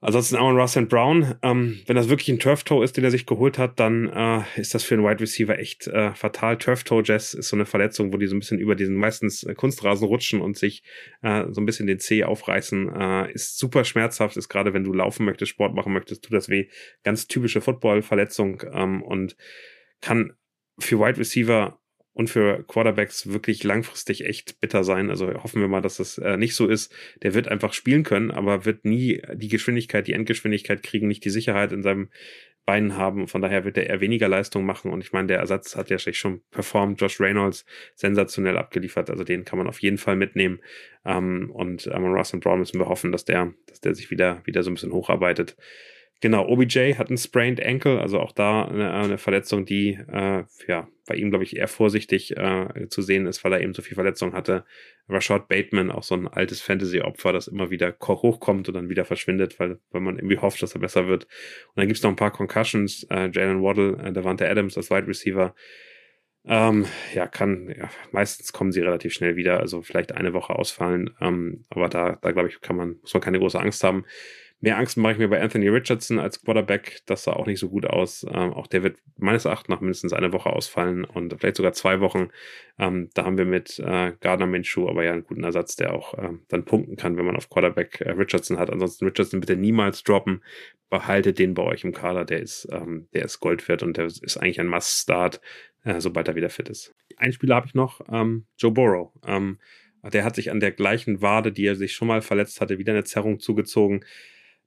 Ansonsten 0.00 0.36
Aaron 0.36 0.56
Russell 0.56 0.86
Brown, 0.86 1.34
ähm, 1.42 1.80
wenn 1.86 1.96
das 1.96 2.08
wirklich 2.08 2.28
ein 2.28 2.38
Turf-Toe 2.38 2.84
ist, 2.84 2.96
den 2.96 3.02
er 3.02 3.10
sich 3.10 3.26
geholt 3.26 3.58
hat, 3.58 3.80
dann 3.80 4.08
äh, 4.08 4.42
ist 4.54 4.72
das 4.72 4.84
für 4.84 4.94
einen 4.94 5.02
Wide 5.02 5.18
Receiver 5.18 5.58
echt 5.58 5.88
äh, 5.88 6.14
fatal. 6.14 6.56
Turf-Toe-Jazz 6.56 7.34
ist 7.34 7.48
so 7.48 7.56
eine 7.56 7.66
Verletzung, 7.66 8.12
wo 8.12 8.16
die 8.16 8.28
so 8.28 8.36
ein 8.36 8.38
bisschen 8.38 8.60
über 8.60 8.76
diesen 8.76 8.94
meistens 8.94 9.42
äh, 9.42 9.54
Kunstrasen 9.54 10.06
rutschen 10.06 10.40
und 10.40 10.56
sich 10.56 10.84
äh, 11.22 11.46
so 11.50 11.60
ein 11.60 11.66
bisschen 11.66 11.88
den 11.88 11.98
Zeh 11.98 12.22
aufreißen. 12.22 12.94
Äh, 12.94 13.32
ist 13.32 13.58
super 13.58 13.84
schmerzhaft, 13.84 14.36
ist 14.36 14.48
gerade 14.48 14.72
wenn 14.72 14.84
du 14.84 14.92
laufen 14.92 15.26
möchtest, 15.26 15.50
Sport 15.50 15.74
machen 15.74 15.92
möchtest, 15.92 16.24
tut 16.24 16.32
das 16.32 16.48
weh. 16.48 16.68
Ganz 17.02 17.26
typische 17.26 17.60
Football-Verletzung 17.60 18.62
ähm, 18.72 19.02
und 19.02 19.36
kann 20.00 20.32
für 20.78 20.98
Wide 20.98 21.18
Receiver 21.18 21.78
und 22.18 22.28
für 22.28 22.64
Quarterbacks 22.64 23.32
wirklich 23.32 23.62
langfristig 23.62 24.24
echt 24.24 24.60
bitter 24.60 24.82
sein. 24.82 25.08
Also 25.08 25.32
hoffen 25.34 25.60
wir 25.60 25.68
mal, 25.68 25.80
dass 25.80 25.98
das 25.98 26.18
äh, 26.18 26.36
nicht 26.36 26.56
so 26.56 26.66
ist. 26.66 26.92
Der 27.22 27.32
wird 27.32 27.46
einfach 27.46 27.72
spielen 27.72 28.02
können, 28.02 28.32
aber 28.32 28.64
wird 28.64 28.84
nie 28.84 29.22
die 29.34 29.46
Geschwindigkeit, 29.46 30.08
die 30.08 30.14
Endgeschwindigkeit 30.14 30.82
kriegen, 30.82 31.06
nicht 31.06 31.24
die 31.24 31.30
Sicherheit 31.30 31.70
in 31.70 31.84
seinem 31.84 32.08
Beinen 32.66 32.96
haben. 32.96 33.28
Von 33.28 33.40
daher 33.40 33.64
wird 33.64 33.78
er 33.78 33.86
eher 33.86 34.00
weniger 34.00 34.28
Leistung 34.28 34.66
machen. 34.66 34.90
Und 34.90 35.00
ich 35.00 35.12
meine, 35.12 35.28
der 35.28 35.38
Ersatz 35.38 35.76
hat 35.76 35.90
ja 35.90 35.98
schon 35.98 36.42
performt. 36.50 37.00
Josh 37.00 37.20
Reynolds 37.20 37.64
sensationell 37.94 38.58
abgeliefert. 38.58 39.10
Also 39.10 39.22
den 39.22 39.44
kann 39.44 39.58
man 39.58 39.68
auf 39.68 39.80
jeden 39.80 39.96
Fall 39.96 40.16
mitnehmen. 40.16 40.60
Ähm, 41.04 41.52
und 41.52 41.86
Amon 41.86 42.12
Ross 42.12 42.34
und 42.34 42.40
Brown 42.40 42.58
müssen 42.58 42.80
wir 42.80 42.88
hoffen, 42.88 43.12
dass 43.12 43.24
der, 43.24 43.54
dass 43.66 43.80
der 43.80 43.94
sich 43.94 44.10
wieder, 44.10 44.42
wieder 44.44 44.64
so 44.64 44.70
ein 44.70 44.74
bisschen 44.74 44.92
hocharbeitet. 44.92 45.56
Genau, 46.20 46.48
OBJ 46.48 46.94
hat 46.94 47.08
einen 47.08 47.18
sprained 47.18 47.64
Ankle, 47.64 48.00
also 48.00 48.18
auch 48.18 48.32
da 48.32 48.64
eine, 48.64 48.92
eine 48.92 49.18
Verletzung, 49.18 49.64
die 49.64 49.98
äh, 50.10 50.44
ja 50.66 50.88
bei 51.06 51.14
ihm, 51.14 51.30
glaube 51.30 51.44
ich, 51.44 51.56
eher 51.56 51.68
vorsichtig 51.68 52.36
äh, 52.36 52.88
zu 52.88 53.02
sehen 53.02 53.26
ist, 53.26 53.44
weil 53.44 53.52
er 53.52 53.60
eben 53.62 53.72
so 53.72 53.82
viel 53.82 53.94
Verletzung 53.94 54.32
hatte. 54.34 54.64
Rashad 55.08 55.48
Bateman, 55.48 55.90
auch 55.90 56.02
so 56.02 56.16
ein 56.16 56.28
altes 56.28 56.60
Fantasy-Opfer, 56.60 57.32
das 57.32 57.48
immer 57.48 57.70
wieder 57.70 57.96
hochkommt 58.00 58.68
und 58.68 58.74
dann 58.74 58.90
wieder 58.90 59.04
verschwindet, 59.04 59.58
weil, 59.60 59.78
weil 59.90 60.00
man 60.00 60.16
irgendwie 60.16 60.38
hofft, 60.38 60.60
dass 60.60 60.74
er 60.74 60.80
besser 60.80 61.06
wird. 61.06 61.24
Und 61.24 61.76
dann 61.76 61.86
gibt's 61.86 62.02
noch 62.02 62.10
ein 62.10 62.16
paar 62.16 62.32
Concussions, 62.32 63.04
äh, 63.10 63.30
Jalen 63.32 63.62
Waddle, 63.62 63.96
äh, 64.04 64.12
Davante 64.12 64.48
Adams 64.48 64.76
als 64.76 64.90
Wide 64.90 65.06
Receiver. 65.06 65.54
Ähm, 66.44 66.86
ja, 67.14 67.26
kann, 67.26 67.72
ja, 67.76 67.90
meistens 68.10 68.52
kommen 68.52 68.72
sie 68.72 68.80
relativ 68.80 69.12
schnell 69.12 69.36
wieder, 69.36 69.60
also 69.60 69.82
vielleicht 69.82 70.12
eine 70.12 70.32
Woche 70.32 70.54
ausfallen. 70.56 71.10
Ähm, 71.20 71.64
aber 71.70 71.88
da, 71.88 72.18
da 72.20 72.32
glaube 72.32 72.48
ich, 72.48 72.60
kann 72.60 72.76
man, 72.76 72.96
muss 73.00 73.14
man 73.14 73.22
keine 73.22 73.38
große 73.38 73.58
Angst 73.58 73.84
haben. 73.84 74.04
Mehr 74.60 74.76
Angst 74.76 74.96
mache 74.96 75.12
ich 75.12 75.18
mir 75.18 75.28
bei 75.28 75.40
Anthony 75.40 75.68
Richardson 75.68 76.18
als 76.18 76.42
Quarterback. 76.42 77.02
Das 77.06 77.22
sah 77.22 77.32
auch 77.34 77.46
nicht 77.46 77.60
so 77.60 77.68
gut 77.68 77.86
aus. 77.86 78.26
Ähm, 78.28 78.52
auch 78.52 78.66
der 78.66 78.82
wird 78.82 78.98
meines 79.16 79.44
Erachtens 79.44 79.68
nach 79.68 79.80
mindestens 79.80 80.12
eine 80.12 80.32
Woche 80.32 80.50
ausfallen 80.50 81.04
und 81.04 81.32
vielleicht 81.38 81.56
sogar 81.56 81.74
zwei 81.74 82.00
Wochen. 82.00 82.30
Ähm, 82.76 83.08
da 83.14 83.24
haben 83.24 83.38
wir 83.38 83.44
mit 83.44 83.78
äh, 83.78 84.14
Gardner 84.18 84.46
Minshew 84.46 84.88
aber 84.88 85.04
ja 85.04 85.12
einen 85.12 85.22
guten 85.22 85.44
Ersatz, 85.44 85.76
der 85.76 85.94
auch 85.94 86.14
äh, 86.14 86.30
dann 86.48 86.64
punkten 86.64 86.96
kann, 86.96 87.16
wenn 87.16 87.24
man 87.24 87.36
auf 87.36 87.50
Quarterback 87.50 88.00
äh, 88.00 88.10
Richardson 88.10 88.58
hat. 88.58 88.68
Ansonsten 88.68 89.04
Richardson 89.04 89.38
bitte 89.38 89.54
niemals 89.54 90.02
droppen. 90.02 90.42
Behaltet 90.90 91.38
den 91.38 91.54
bei 91.54 91.62
euch 91.62 91.84
im 91.84 91.92
Kader. 91.92 92.24
Der 92.24 92.40
ist, 92.40 92.66
ähm, 92.72 93.06
der 93.14 93.26
ist 93.26 93.38
Gold 93.38 93.68
wert 93.68 93.84
und 93.84 93.96
der 93.96 94.06
ist 94.06 94.36
eigentlich 94.38 94.58
ein 94.58 94.66
Must-Start, 94.66 95.40
äh, 95.84 96.00
sobald 96.00 96.26
er 96.26 96.34
wieder 96.34 96.50
fit 96.50 96.68
ist. 96.68 96.96
Ein 97.16 97.32
Spieler 97.32 97.54
habe 97.54 97.66
ich 97.68 97.74
noch, 97.74 98.00
ähm, 98.10 98.46
Joe 98.58 98.72
Burrow. 98.72 99.12
Ähm, 99.24 99.58
der 100.02 100.24
hat 100.24 100.34
sich 100.34 100.50
an 100.50 100.60
der 100.60 100.72
gleichen 100.72 101.22
Wade, 101.22 101.52
die 101.52 101.66
er 101.66 101.76
sich 101.76 101.92
schon 101.92 102.08
mal 102.08 102.22
verletzt 102.22 102.60
hatte, 102.60 102.78
wieder 102.78 102.92
eine 102.92 103.04
Zerrung 103.04 103.38
zugezogen. 103.38 104.04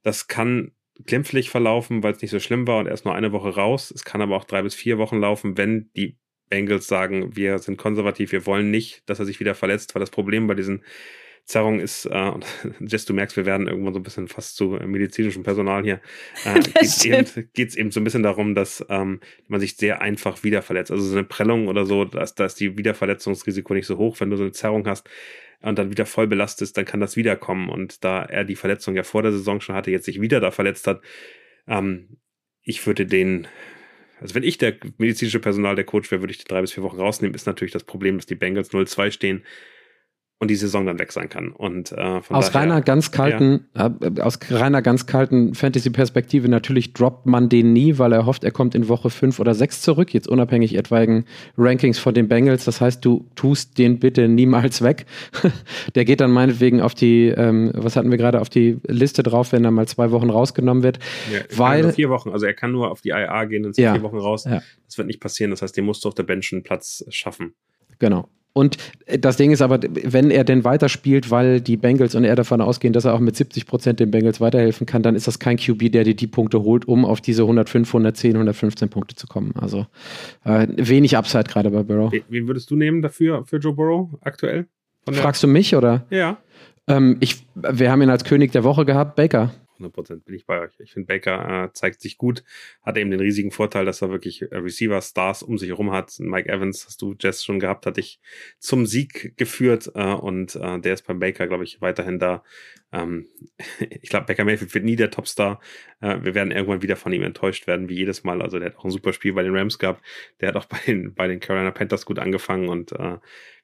Das 0.02 0.28
kann 0.28 0.72
glimpflich 1.04 1.50
verlaufen, 1.50 2.02
weil 2.02 2.12
es 2.12 2.22
nicht 2.22 2.30
so 2.30 2.40
schlimm 2.40 2.66
war 2.66 2.78
und 2.78 2.86
erst 2.86 3.04
nur 3.04 3.14
eine 3.14 3.32
Woche 3.32 3.54
raus. 3.54 3.92
Es 3.94 4.04
kann 4.04 4.20
aber 4.20 4.36
auch 4.36 4.44
drei 4.44 4.62
bis 4.62 4.74
vier 4.74 4.98
Wochen 4.98 5.18
laufen, 5.18 5.56
wenn 5.56 5.90
die 5.96 6.18
Bengals 6.48 6.86
sagen, 6.86 7.34
wir 7.34 7.58
sind 7.58 7.78
konservativ, 7.78 8.32
wir 8.32 8.44
wollen 8.44 8.70
nicht, 8.70 9.08
dass 9.08 9.18
er 9.18 9.24
sich 9.24 9.40
wieder 9.40 9.54
verletzt, 9.54 9.94
weil 9.94 10.00
das 10.00 10.10
Problem 10.10 10.46
bei 10.46 10.54
diesen 10.54 10.84
Zerrungen 11.44 11.80
ist, 11.80 12.06
äh, 12.06 12.28
und 12.28 12.46
Jess, 12.80 13.04
du 13.04 13.14
merkst, 13.14 13.36
wir 13.36 13.46
werden 13.46 13.66
irgendwann 13.66 13.94
so 13.94 14.00
ein 14.00 14.04
bisschen 14.04 14.28
fast 14.28 14.56
zu 14.56 14.78
medizinischem 14.84 15.42
Personal 15.42 15.82
hier, 15.82 16.00
äh, 16.44 16.60
geht 16.60 16.82
es 16.82 17.04
eben, 17.04 17.48
eben 17.56 17.90
so 17.90 18.00
ein 18.00 18.04
bisschen 18.04 18.22
darum, 18.22 18.54
dass 18.54 18.84
ähm, 18.90 19.20
man 19.48 19.60
sich 19.60 19.76
sehr 19.76 20.02
einfach 20.02 20.44
wieder 20.44 20.62
verletzt. 20.62 20.90
Also 20.90 21.04
so 21.04 21.16
eine 21.16 21.24
Prellung 21.24 21.68
oder 21.68 21.84
so, 21.86 22.04
da 22.04 22.22
ist, 22.22 22.34
da 22.34 22.44
ist 22.44 22.60
die 22.60 22.76
Wiederverletzungsrisiko 22.76 23.74
nicht 23.74 23.86
so 23.86 23.96
hoch, 23.96 24.20
wenn 24.20 24.30
du 24.30 24.36
so 24.36 24.44
eine 24.44 24.52
Zerrung 24.52 24.86
hast 24.86 25.08
und 25.62 25.78
dann 25.78 25.90
wieder 25.90 26.06
voll 26.06 26.26
belastest, 26.26 26.76
dann 26.76 26.84
kann 26.84 27.00
das 27.00 27.16
wiederkommen. 27.16 27.68
Und 27.68 28.04
da 28.04 28.22
er 28.24 28.44
die 28.44 28.56
Verletzung 28.56 28.96
ja 28.96 29.02
vor 29.02 29.22
der 29.22 29.32
Saison 29.32 29.60
schon 29.60 29.74
hatte, 29.74 29.90
jetzt 29.90 30.04
sich 30.04 30.20
wieder 30.20 30.40
da 30.40 30.50
verletzt 30.50 30.86
hat, 30.86 31.02
ähm, 31.66 32.18
ich 32.62 32.84
würde 32.86 33.06
den, 33.06 33.46
also 34.20 34.34
wenn 34.34 34.42
ich 34.42 34.58
der 34.58 34.76
medizinische 34.98 35.40
Personal, 35.40 35.74
der 35.74 35.84
Coach 35.84 36.10
wäre, 36.10 36.22
würde 36.22 36.32
ich 36.32 36.38
die 36.38 36.44
drei 36.44 36.60
bis 36.60 36.72
vier 36.72 36.82
Wochen 36.82 37.00
rausnehmen. 37.00 37.34
Ist 37.34 37.46
natürlich 37.46 37.72
das 37.72 37.84
Problem, 37.84 38.16
dass 38.16 38.26
die 38.26 38.34
Bengals 38.34 38.72
0-2 38.72 39.10
stehen 39.10 39.44
und 40.42 40.48
die 40.48 40.56
Saison 40.56 40.84
dann 40.84 40.98
weg 40.98 41.12
sein 41.12 41.28
kann. 41.28 41.52
Und 41.52 41.92
äh, 41.92 42.20
aus 42.28 42.50
daher, 42.50 42.62
reiner 42.62 42.80
ganz 42.82 43.12
kalten, 43.12 43.68
ja. 43.76 43.94
äh, 44.00 44.20
aus 44.20 44.40
reiner 44.50 44.82
ganz 44.82 45.06
kalten 45.06 45.54
Fantasy-Perspektive 45.54 46.48
natürlich 46.48 46.94
droppt 46.94 47.26
man 47.26 47.48
den 47.48 47.72
nie, 47.72 47.96
weil 47.98 48.12
er 48.12 48.26
hofft, 48.26 48.42
er 48.42 48.50
kommt 48.50 48.74
in 48.74 48.88
Woche 48.88 49.08
5 49.08 49.38
oder 49.38 49.54
6 49.54 49.82
zurück, 49.82 50.12
jetzt 50.12 50.26
unabhängig 50.26 50.74
etwaigen 50.74 51.26
Rankings 51.56 52.00
von 52.00 52.12
den 52.12 52.26
Bengals. 52.26 52.64
Das 52.64 52.80
heißt, 52.80 53.04
du 53.04 53.24
tust 53.36 53.78
den 53.78 54.00
bitte 54.00 54.26
niemals 54.26 54.82
weg. 54.82 55.06
Der 55.94 56.04
geht 56.04 56.20
dann 56.20 56.32
meinetwegen 56.32 56.80
auf 56.80 56.96
die, 56.96 57.28
ähm, 57.28 57.70
was 57.74 57.94
hatten 57.94 58.10
wir 58.10 58.18
gerade, 58.18 58.40
auf 58.40 58.48
die 58.48 58.78
Liste 58.88 59.22
drauf, 59.22 59.52
wenn 59.52 59.64
er 59.64 59.70
mal 59.70 59.86
zwei 59.86 60.10
Wochen 60.10 60.28
rausgenommen 60.28 60.82
wird. 60.82 60.98
Ja, 61.32 61.38
weil 61.56 61.92
vier 61.92 62.10
Wochen, 62.10 62.30
also 62.30 62.46
er 62.46 62.54
kann 62.54 62.72
nur 62.72 62.90
auf 62.90 63.00
die 63.00 63.10
IA 63.10 63.44
gehen 63.44 63.64
und 63.64 63.76
ja, 63.76 63.92
vier 63.92 64.02
Wochen 64.02 64.18
raus. 64.18 64.42
Das 64.42 64.98
wird 64.98 65.06
nicht 65.06 65.20
passieren. 65.20 65.52
Das 65.52 65.62
heißt, 65.62 65.76
den 65.76 65.84
musst 65.84 66.04
du 66.04 66.08
auf 66.08 66.16
der 66.16 66.24
Bench 66.24 66.52
einen 66.52 66.64
Platz 66.64 67.04
schaffen. 67.10 67.54
Genau. 68.00 68.28
Und 68.52 68.76
äh, 69.06 69.18
das 69.18 69.36
Ding 69.36 69.50
ist 69.50 69.62
aber, 69.62 69.80
wenn 69.82 70.30
er 70.30 70.44
denn 70.44 70.64
weiterspielt, 70.64 71.30
weil 71.30 71.60
die 71.60 71.76
Bengals 71.76 72.14
und 72.14 72.24
er 72.24 72.36
davon 72.36 72.60
ausgehen, 72.60 72.92
dass 72.92 73.04
er 73.04 73.14
auch 73.14 73.20
mit 73.20 73.36
70 73.36 73.66
Prozent 73.66 74.00
den 74.00 74.10
Bengals 74.10 74.40
weiterhelfen 74.40 74.86
kann, 74.86 75.02
dann 75.02 75.14
ist 75.14 75.26
das 75.26 75.38
kein 75.38 75.56
QB, 75.56 75.92
der 75.92 76.04
dir 76.04 76.14
die 76.14 76.26
Punkte 76.26 76.62
holt, 76.62 76.86
um 76.86 77.04
auf 77.04 77.20
diese 77.20 77.42
105, 77.42 77.88
110, 77.88 78.34
115 78.34 78.88
Punkte 78.88 79.14
zu 79.16 79.26
kommen. 79.26 79.54
Also 79.56 79.86
äh, 80.44 80.66
wenig 80.76 81.16
Upside 81.16 81.44
gerade 81.44 81.70
bei 81.70 81.82
Burrow. 81.82 82.12
Wen 82.28 82.46
würdest 82.46 82.70
du 82.70 82.76
nehmen 82.76 83.02
dafür 83.02 83.44
für 83.44 83.56
Joe 83.56 83.72
Burrow 83.72 84.08
aktuell? 84.20 84.66
Fragst 85.10 85.42
du 85.42 85.48
mich 85.48 85.74
oder? 85.74 86.06
Ja. 86.10 86.38
Ähm, 86.86 87.16
ich, 87.20 87.44
wir 87.54 87.90
haben 87.90 88.02
ihn 88.02 88.10
als 88.10 88.24
König 88.24 88.52
der 88.52 88.64
Woche 88.64 88.84
gehabt, 88.84 89.16
Baker. 89.16 89.50
100% 89.84 90.24
bin 90.24 90.34
ich 90.34 90.46
bei 90.46 90.60
euch. 90.60 90.72
Ich 90.78 90.92
finde, 90.92 91.06
Baker 91.06 91.64
äh, 91.64 91.72
zeigt 91.72 92.00
sich 92.00 92.18
gut, 92.18 92.44
hat 92.82 92.96
eben 92.96 93.10
den 93.10 93.20
riesigen 93.20 93.50
Vorteil, 93.50 93.84
dass 93.84 94.02
er 94.02 94.10
wirklich 94.10 94.42
äh, 94.42 94.56
Receiver-Stars 94.56 95.42
um 95.42 95.58
sich 95.58 95.68
herum 95.68 95.92
hat. 95.92 96.18
Mike 96.18 96.48
Evans, 96.48 96.86
hast 96.86 97.02
du 97.02 97.14
Jess 97.18 97.44
schon 97.44 97.60
gehabt, 97.60 97.86
hat 97.86 97.96
dich 97.96 98.20
zum 98.58 98.86
Sieg 98.86 99.36
geführt 99.36 99.90
äh, 99.94 100.12
und 100.12 100.56
äh, 100.56 100.80
der 100.80 100.94
ist 100.94 101.06
beim 101.06 101.18
Baker, 101.18 101.46
glaube 101.46 101.64
ich, 101.64 101.80
weiterhin 101.80 102.18
da. 102.18 102.42
Ähm, 102.92 103.28
ich 104.02 104.10
glaube, 104.10 104.26
Baker 104.26 104.44
Mayfield 104.44 104.74
wird 104.74 104.84
nie 104.84 104.96
der 104.96 105.10
Topstar. 105.10 105.60
Äh, 106.00 106.18
wir 106.22 106.34
werden 106.34 106.50
irgendwann 106.50 106.82
wieder 106.82 106.96
von 106.96 107.12
ihm 107.12 107.22
enttäuscht 107.22 107.66
werden, 107.66 107.88
wie 107.88 107.96
jedes 107.96 108.24
Mal. 108.24 108.42
Also 108.42 108.58
der 108.58 108.70
hat 108.70 108.76
auch 108.76 108.84
ein 108.84 108.90
super 108.90 109.12
Spiel 109.12 109.32
bei 109.32 109.42
den 109.42 109.56
Rams 109.56 109.78
gehabt. 109.78 110.04
Der 110.40 110.48
hat 110.48 110.56
auch 110.56 110.66
bei 110.66 110.78
den, 110.86 111.14
bei 111.14 111.26
den 111.28 111.40
Carolina 111.40 111.70
Panthers 111.70 112.04
gut 112.04 112.18
angefangen 112.18 112.68
und 112.68 112.92
äh, 112.92 113.18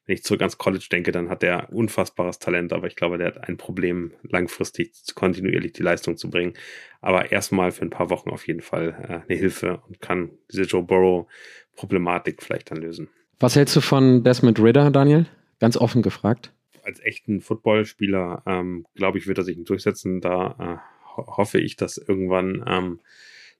wenn 0.09 0.15
ich 0.15 0.23
zurück 0.23 0.41
ans 0.41 0.57
College 0.57 0.87
denke, 0.91 1.11
dann 1.11 1.29
hat 1.29 1.43
er 1.43 1.71
unfassbares 1.71 2.39
Talent, 2.39 2.73
aber 2.73 2.87
ich 2.87 2.95
glaube, 2.95 3.19
der 3.19 3.27
hat 3.27 3.47
ein 3.47 3.57
Problem, 3.57 4.11
langfristig 4.23 4.91
kontinuierlich 5.13 5.73
die 5.73 5.83
Leistung 5.83 6.17
zu 6.17 6.31
bringen. 6.31 6.55
Aber 6.99 7.31
erstmal 7.31 7.71
für 7.71 7.83
ein 7.83 7.91
paar 7.91 8.09
Wochen 8.09 8.31
auf 8.31 8.47
jeden 8.47 8.61
Fall 8.61 8.95
äh, 9.03 9.31
eine 9.31 9.39
Hilfe 9.39 9.83
und 9.87 10.01
kann 10.01 10.31
diese 10.51 10.63
Joe 10.63 10.81
Burrow-Problematik 10.81 12.41
vielleicht 12.41 12.71
dann 12.71 12.79
lösen. 12.79 13.09
Was 13.39 13.55
hältst 13.55 13.75
du 13.75 13.81
von 13.81 14.23
Desmond 14.23 14.59
Ritter, 14.59 14.89
Daniel? 14.89 15.27
Ganz 15.59 15.77
offen 15.77 16.01
gefragt. 16.01 16.53
Als 16.81 16.99
echten 17.01 17.39
Footballspieler, 17.39 18.41
ähm, 18.47 18.87
glaube 18.95 19.19
ich, 19.19 19.27
wird 19.27 19.37
er 19.37 19.43
sich 19.43 19.63
durchsetzen. 19.63 20.21
Da 20.21 20.81
äh, 20.81 21.17
hoffe 21.17 21.59
ich, 21.59 21.75
dass 21.75 21.97
irgendwann 21.97 22.63
ähm, 22.65 22.99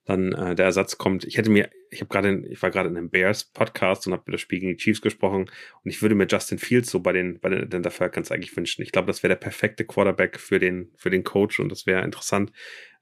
dann 0.04 0.32
äh, 0.32 0.54
der 0.54 0.66
Ersatz 0.66 0.98
kommt. 0.98 1.24
Ich 1.24 1.36
hätte 1.36 1.50
mir, 1.50 1.70
ich 1.90 2.00
habe 2.00 2.08
gerade, 2.08 2.46
ich 2.48 2.62
war 2.62 2.70
gerade 2.70 2.88
in 2.88 2.96
einem 2.96 3.10
Bears 3.10 3.44
Podcast 3.44 4.06
und 4.06 4.12
habe 4.12 4.22
über 4.22 4.32
das 4.32 4.40
Spiel 4.40 4.60
gegen 4.60 4.72
die 4.72 4.78
Chiefs 4.78 5.02
gesprochen 5.02 5.50
und 5.82 5.90
ich 5.90 6.02
würde 6.02 6.14
mir 6.14 6.26
Justin 6.26 6.58
Fields 6.58 6.90
so 6.90 7.00
bei 7.00 7.12
den 7.12 7.38
bei 7.40 7.48
den 7.48 7.64
Atlanta 7.64 7.90
Falcons 7.90 8.32
eigentlich 8.32 8.56
wünschen. 8.56 8.82
Ich 8.82 8.92
glaube, 8.92 9.06
das 9.06 9.22
wäre 9.22 9.30
der 9.30 9.40
perfekte 9.40 9.84
Quarterback 9.84 10.38
für 10.38 10.58
den 10.58 10.90
für 10.96 11.10
den 11.10 11.24
Coach 11.24 11.60
und 11.60 11.70
das 11.70 11.86
wäre 11.86 12.04
interessant. 12.04 12.52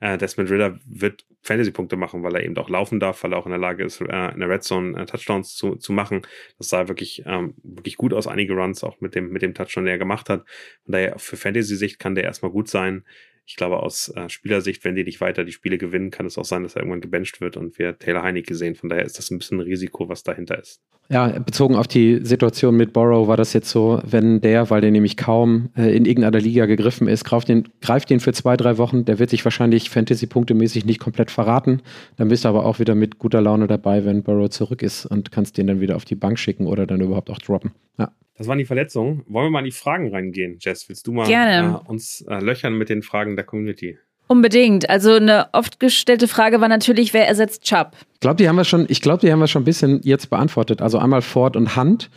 Äh, 0.00 0.18
Desmond 0.18 0.50
Ritter 0.50 0.78
wird 0.87 1.24
Fantasy 1.42 1.70
Punkte 1.70 1.96
machen, 1.96 2.22
weil 2.22 2.34
er 2.34 2.44
eben 2.44 2.56
auch 2.56 2.68
laufen 2.68 3.00
darf, 3.00 3.22
weil 3.22 3.32
er 3.32 3.38
auch 3.38 3.46
in 3.46 3.52
der 3.52 3.61
Lage 3.61 3.84
ist, 3.84 4.00
äh, 4.00 4.32
in 4.32 4.40
der 4.40 4.48
Red 4.48 4.62
Zone 4.62 5.00
äh, 5.00 5.06
Touchdowns 5.06 5.54
zu, 5.54 5.76
zu 5.76 5.92
machen. 5.92 6.22
Das 6.58 6.68
sah 6.68 6.88
wirklich 6.88 7.22
ähm, 7.26 7.54
wirklich 7.62 7.96
gut 7.96 8.12
aus, 8.12 8.26
einige 8.26 8.54
Runs 8.54 8.84
auch 8.84 9.00
mit 9.00 9.14
dem 9.14 9.30
mit 9.30 9.42
dem 9.42 9.54
Touchdown, 9.54 9.84
der 9.84 9.94
er 9.94 9.98
gemacht 9.98 10.28
hat. 10.28 10.44
Von 10.84 10.92
daher 10.92 11.18
für 11.18 11.37
Fantasy 11.37 11.76
Sicht 11.76 11.98
kann 11.98 12.14
der 12.14 12.24
erstmal 12.24 12.52
gut 12.52 12.68
sein 12.68 13.04
ich 13.48 13.56
glaube, 13.56 13.82
aus 13.82 14.12
äh, 14.14 14.28
Spielersicht, 14.28 14.84
wenn 14.84 14.94
die 14.94 15.04
nicht 15.04 15.22
weiter 15.22 15.42
die 15.42 15.52
Spiele 15.52 15.78
gewinnen, 15.78 16.11
kann 16.11 16.26
es 16.26 16.37
auch 16.37 16.44
sein, 16.44 16.64
dass 16.64 16.76
er 16.76 16.82
irgendwann 16.82 17.00
gebencht 17.00 17.40
wird 17.40 17.56
und 17.56 17.78
wir 17.78 17.98
Taylor 17.98 18.22
Heinecke 18.22 18.54
sehen. 18.54 18.74
Von 18.74 18.90
daher 18.90 19.06
ist 19.06 19.16
das 19.16 19.30
ein 19.30 19.38
bisschen 19.38 19.58
ein 19.58 19.62
Risiko, 19.62 20.06
was 20.06 20.22
dahinter 20.22 20.58
ist. 20.58 20.82
Ja, 21.08 21.28
bezogen 21.38 21.74
auf 21.74 21.88
die 21.88 22.20
Situation 22.22 22.76
mit 22.76 22.92
Borrow 22.92 23.26
war 23.26 23.38
das 23.38 23.54
jetzt 23.54 23.70
so, 23.70 24.02
wenn 24.04 24.42
der, 24.42 24.68
weil 24.68 24.82
der 24.82 24.90
nämlich 24.90 25.16
kaum 25.16 25.70
äh, 25.74 25.96
in 25.96 26.04
irgendeiner 26.04 26.40
Liga 26.40 26.66
gegriffen 26.66 27.08
ist, 27.08 27.24
greift 27.24 27.48
den, 27.48 27.66
greift 27.80 28.11
den 28.11 28.20
für 28.20 28.34
zwei, 28.34 28.58
drei 28.58 28.76
Wochen, 28.76 29.06
der 29.06 29.18
wird 29.18 29.30
sich 29.30 29.42
wahrscheinlich 29.46 29.88
Fantasy-Punktemäßig 29.88 30.84
nicht 30.84 31.00
komplett 31.00 31.30
verraten. 31.30 31.80
Dann 32.16 32.28
bist 32.28 32.44
du 32.44 32.50
aber 32.50 32.66
auch 32.66 32.78
wieder 32.80 32.94
mit 32.94 33.18
guter 33.18 33.40
Laune 33.40 33.66
dabei, 33.66 34.04
wenn 34.04 34.22
Borrow 34.22 34.50
zurück 34.50 34.82
ist 34.82 35.06
und 35.06 35.32
kannst 35.32 35.56
den 35.56 35.68
dann 35.68 35.80
wieder 35.80 35.96
auf 35.96 36.04
die 36.04 36.16
Bank 36.16 36.38
schicken 36.38 36.66
oder 36.66 36.87
dann 36.87 37.00
überhaupt 37.00 37.30
auch 37.30 37.38
droppen. 37.38 37.70
Ja. 37.98 38.12
Das 38.38 38.46
waren 38.46 38.59
die 38.59 38.64
Verletzungen. 38.64 39.24
Wollen 39.27 39.46
wir 39.46 39.51
mal 39.51 39.59
in 39.59 39.64
die 39.66 39.72
Fragen 39.72 40.11
reingehen, 40.14 40.59
Jess? 40.61 40.88
Willst 40.88 41.07
du 41.07 41.12
mal 41.12 41.27
Gerne. 41.27 41.81
Äh, 41.85 41.90
uns 41.90 42.22
äh, 42.29 42.38
löchern 42.38 42.79
mit 42.79 42.88
den 42.88 43.03
Fragen 43.03 43.35
der 43.35 43.44
Community? 43.44 43.98
Unbedingt. 44.29 44.88
Also 44.88 45.14
eine 45.14 45.48
oft 45.53 45.81
gestellte 45.81 46.29
Frage 46.29 46.61
war 46.61 46.68
natürlich, 46.68 47.12
wer 47.14 47.27
ersetzt 47.27 47.64
Chubb? 47.64 47.96
Ich 48.14 48.20
glaube, 48.20 48.37
die 48.37 48.48
haben 48.48 48.57
wir 48.57 48.64
schon, 48.64 48.87
ich 48.88 49.01
glaube, 49.01 49.27
die 49.27 49.33
haben 49.33 49.40
wir 49.40 49.48
schon 49.48 49.62
ein 49.62 49.64
bisschen 49.64 50.01
jetzt 50.05 50.31
beantwortet. 50.31 50.81
Also 50.81 50.98
einmal 50.98 51.22
Ford 51.22 51.57
und 51.57 51.77
Hunt. 51.77 52.11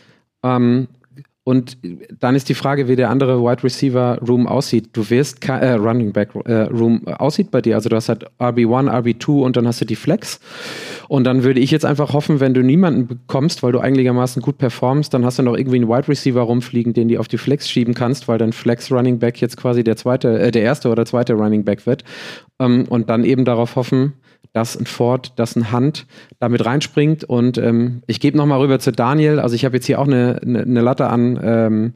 Ähm, 0.44 0.88
und 1.44 1.80
dann 2.20 2.36
ist 2.36 2.50
die 2.50 2.54
Frage, 2.54 2.88
wie 2.88 2.96
der 2.96 3.10
andere 3.10 3.42
Wide 3.42 3.64
Receiver 3.64 4.20
Room 4.28 4.46
aussieht. 4.46 4.90
Du 4.94 5.10
wirst 5.10 5.44
äh, 5.50 5.72
Running 5.72 6.14
Back 6.14 6.30
äh, 6.46 6.64
Room 6.64 7.08
aussieht 7.08 7.50
bei 7.50 7.62
dir. 7.62 7.74
Also 7.76 7.90
du 7.90 7.96
hast 7.96 8.10
halt 8.10 8.30
RB1, 8.40 8.92
RB2 8.92 9.42
und 9.42 9.58
dann 9.58 9.68
hast 9.68 9.82
du 9.82 9.86
die 9.86 9.96
Flex. 9.96 10.40
Und 11.08 11.24
dann 11.24 11.44
würde 11.44 11.60
ich 11.60 11.72
jetzt 11.72 11.84
einfach 11.84 12.14
hoffen, 12.14 12.40
wenn 12.40 12.54
du 12.54 12.62
niemanden 12.62 13.08
bekommst, 13.08 13.64
weil 13.64 13.72
du 13.72 13.80
einigermaßen 13.80 14.40
gut 14.44 14.60
performst, 14.60 15.16
dann 15.16 15.26
hast 15.26 15.40
du 15.40 15.44
noch 15.44 15.58
irgendwie 15.58 15.78
einen 15.78 15.90
Wide 15.90 16.08
Receiver 16.08 16.42
rumfliegen, 16.42 16.94
den 16.94 17.08
du 17.08 17.18
auf 17.20 17.28
die 17.28 17.40
Flex 17.40 17.68
schieben 17.68 17.96
kannst, 17.96 18.28
weil 18.28 18.38
dein 18.38 18.54
Flex 18.54 18.92
Running 18.92 19.18
Back 19.18 19.42
jetzt 19.42 19.58
quasi 19.58 19.84
der 19.84 19.98
zweite, 19.98 20.40
äh, 20.40 20.52
der 20.52 20.62
erste 20.62 20.90
oder 20.90 21.08
zweite 21.08 21.34
Running 21.34 21.66
Back 21.66 21.88
wird. 21.88 22.04
Ähm, 22.62 22.86
und 22.88 23.10
dann 23.10 23.24
eben 23.24 23.46
darauf 23.46 23.76
hoffen, 23.76 24.14
dass 24.54 24.78
ein 24.78 24.86
Ford, 24.86 25.34
dass 25.40 25.56
ein 25.56 25.72
Hand 25.72 26.08
damit 26.40 26.66
reinspringt. 26.66 27.24
Und 27.24 27.58
ähm, 27.58 28.04
ich 28.08 28.20
gebe 28.20 28.38
nochmal 28.38 28.60
rüber 28.60 28.80
zu 28.80 28.92
Daniel. 28.92 29.40
Also 29.40 29.56
ich 29.56 29.66
habe 29.66 29.78
jetzt 29.78 29.86
hier 29.86 30.00
auch 30.00 30.08
eine, 30.08 30.40
eine, 30.42 30.62
eine 30.62 30.82
Latte 30.82 31.08
an 31.08 31.40
ähm, 31.42 31.94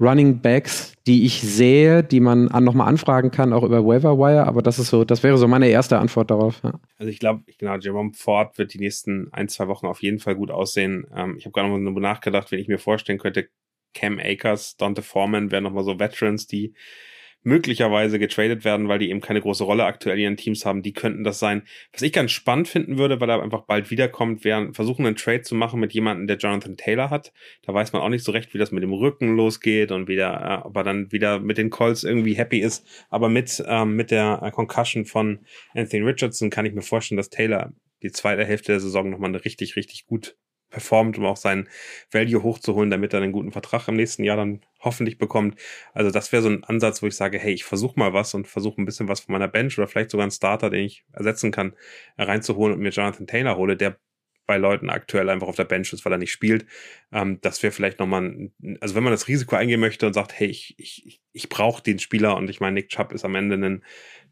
Running 0.00 0.40
Backs, 0.40 0.94
die 1.06 1.24
ich 1.24 1.40
sehe, 1.42 2.02
die 2.02 2.20
man 2.20 2.48
an, 2.48 2.64
nochmal 2.64 2.88
anfragen 2.88 3.30
kann, 3.30 3.52
auch 3.52 3.62
über 3.62 3.86
Waiver 3.86 4.18
Wire. 4.18 4.46
Aber 4.46 4.62
das 4.62 4.78
ist 4.78 4.88
so, 4.88 5.04
das 5.04 5.22
wäre 5.22 5.38
so 5.38 5.46
meine 5.46 5.68
erste 5.68 5.98
Antwort 5.98 6.30
darauf. 6.30 6.60
Ja. 6.64 6.72
Also 6.98 7.10
ich 7.10 7.20
glaube, 7.20 7.42
genau, 7.58 7.76
Jerome 7.76 8.12
Ford 8.14 8.58
wird 8.58 8.74
die 8.74 8.78
nächsten 8.78 9.28
ein, 9.32 9.48
zwei 9.48 9.68
Wochen 9.68 9.86
auf 9.86 10.02
jeden 10.02 10.18
Fall 10.18 10.34
gut 10.34 10.50
aussehen. 10.50 11.06
Ähm, 11.14 11.36
ich 11.38 11.44
habe 11.44 11.52
gerade 11.52 11.68
noch 11.68 11.92
mal 11.92 12.00
nachgedacht, 12.00 12.50
wenn 12.50 12.58
ich 12.58 12.68
mir 12.68 12.78
vorstellen 12.78 13.18
könnte, 13.18 13.48
Cam 13.94 14.18
Akers, 14.18 14.76
Dante 14.76 15.02
Foreman 15.02 15.50
wären 15.50 15.64
nochmal 15.64 15.84
so 15.84 16.00
Veterans, 16.00 16.46
die 16.46 16.74
möglicherweise 17.42 18.18
getradet 18.18 18.64
werden, 18.64 18.88
weil 18.88 18.98
die 18.98 19.10
eben 19.10 19.20
keine 19.20 19.40
große 19.40 19.64
Rolle 19.64 19.84
aktuell 19.84 20.16
in 20.16 20.22
ihren 20.22 20.36
Teams 20.36 20.64
haben. 20.64 20.82
Die 20.82 20.92
könnten 20.92 21.24
das 21.24 21.38
sein. 21.38 21.62
Was 21.92 22.02
ich 22.02 22.12
ganz 22.12 22.30
spannend 22.30 22.68
finden 22.68 22.98
würde, 22.98 23.20
weil 23.20 23.30
er 23.30 23.42
einfach 23.42 23.62
bald 23.62 23.90
wiederkommt, 23.90 24.44
wäre 24.44 24.72
versuchen, 24.72 25.06
einen 25.06 25.16
Trade 25.16 25.42
zu 25.42 25.54
machen 25.54 25.80
mit 25.80 25.92
jemandem, 25.92 26.26
der 26.26 26.36
Jonathan 26.36 26.76
Taylor 26.76 27.10
hat. 27.10 27.32
Da 27.62 27.74
weiß 27.74 27.92
man 27.92 28.02
auch 28.02 28.08
nicht 28.08 28.24
so 28.24 28.32
recht, 28.32 28.54
wie 28.54 28.58
das 28.58 28.70
mit 28.70 28.82
dem 28.82 28.92
Rücken 28.92 29.36
losgeht 29.36 29.90
und 29.90 30.08
wieder, 30.08 30.62
äh, 30.62 30.66
ob 30.66 30.76
er 30.76 30.84
dann 30.84 31.10
wieder 31.10 31.40
mit 31.40 31.58
den 31.58 31.70
Colts 31.70 32.04
irgendwie 32.04 32.34
happy 32.34 32.60
ist. 32.60 32.86
Aber 33.10 33.28
mit, 33.28 33.62
ähm, 33.66 33.96
mit 33.96 34.10
der 34.10 34.40
äh, 34.42 34.50
Concussion 34.50 35.04
von 35.04 35.40
Anthony 35.74 36.04
Richardson 36.04 36.50
kann 36.50 36.66
ich 36.66 36.74
mir 36.74 36.82
vorstellen, 36.82 37.16
dass 37.16 37.30
Taylor 37.30 37.72
die 38.02 38.12
zweite 38.12 38.44
Hälfte 38.44 38.72
der 38.72 38.80
Saison 38.80 39.10
nochmal 39.10 39.30
eine 39.30 39.44
richtig, 39.44 39.76
richtig 39.76 40.06
gut 40.06 40.36
performt, 40.72 41.18
um 41.18 41.26
auch 41.26 41.36
seinen 41.36 41.68
Value 42.10 42.42
hochzuholen, 42.42 42.90
damit 42.90 43.12
er 43.12 43.22
einen 43.22 43.32
guten 43.32 43.52
Vertrag 43.52 43.86
im 43.88 43.96
nächsten 43.96 44.24
Jahr 44.24 44.36
dann 44.36 44.62
hoffentlich 44.80 45.18
bekommt. 45.18 45.60
Also 45.94 46.10
das 46.10 46.32
wäre 46.32 46.42
so 46.42 46.48
ein 46.48 46.64
Ansatz, 46.64 47.02
wo 47.02 47.06
ich 47.06 47.14
sage, 47.14 47.38
hey, 47.38 47.52
ich 47.52 47.64
versuche 47.64 47.98
mal 47.98 48.12
was 48.12 48.34
und 48.34 48.48
versuche 48.48 48.80
ein 48.80 48.84
bisschen 48.84 49.08
was 49.08 49.20
von 49.20 49.32
meiner 49.32 49.48
Bench 49.48 49.78
oder 49.78 49.86
vielleicht 49.86 50.10
sogar 50.10 50.24
einen 50.24 50.32
Starter, 50.32 50.70
den 50.70 50.84
ich 50.84 51.04
ersetzen 51.12 51.52
kann, 51.52 51.74
reinzuholen 52.18 52.74
und 52.74 52.80
mir 52.82 52.90
Jonathan 52.90 53.26
Taylor 53.26 53.56
hole, 53.56 53.76
der 53.76 53.98
bei 54.46 54.56
Leuten 54.56 54.90
aktuell 54.90 55.30
einfach 55.30 55.46
auf 55.46 55.56
der 55.56 55.64
Bench 55.64 55.92
ist, 55.92 56.04
weil 56.04 56.12
er 56.12 56.18
nicht 56.18 56.32
spielt. 56.32 56.66
Ähm, 57.12 57.38
das 57.42 57.62
wäre 57.62 57.72
vielleicht 57.72 58.00
nochmal, 58.00 58.22
ein, 58.22 58.52
also 58.80 58.94
wenn 58.94 59.04
man 59.04 59.12
das 59.12 59.28
Risiko 59.28 59.56
eingehen 59.56 59.80
möchte 59.80 60.06
und 60.06 60.14
sagt, 60.14 60.32
hey, 60.38 60.48
ich, 60.48 60.74
ich, 60.78 61.04
ich 61.04 61.22
brauche 61.48 61.82
den 61.82 61.98
Spieler 61.98 62.36
und 62.36 62.50
ich 62.50 62.60
meine, 62.60 62.74
Nick 62.74 62.88
Chubb 62.88 63.12
ist 63.12 63.24
am 63.24 63.34
Ende 63.34 63.56
ein 63.56 63.82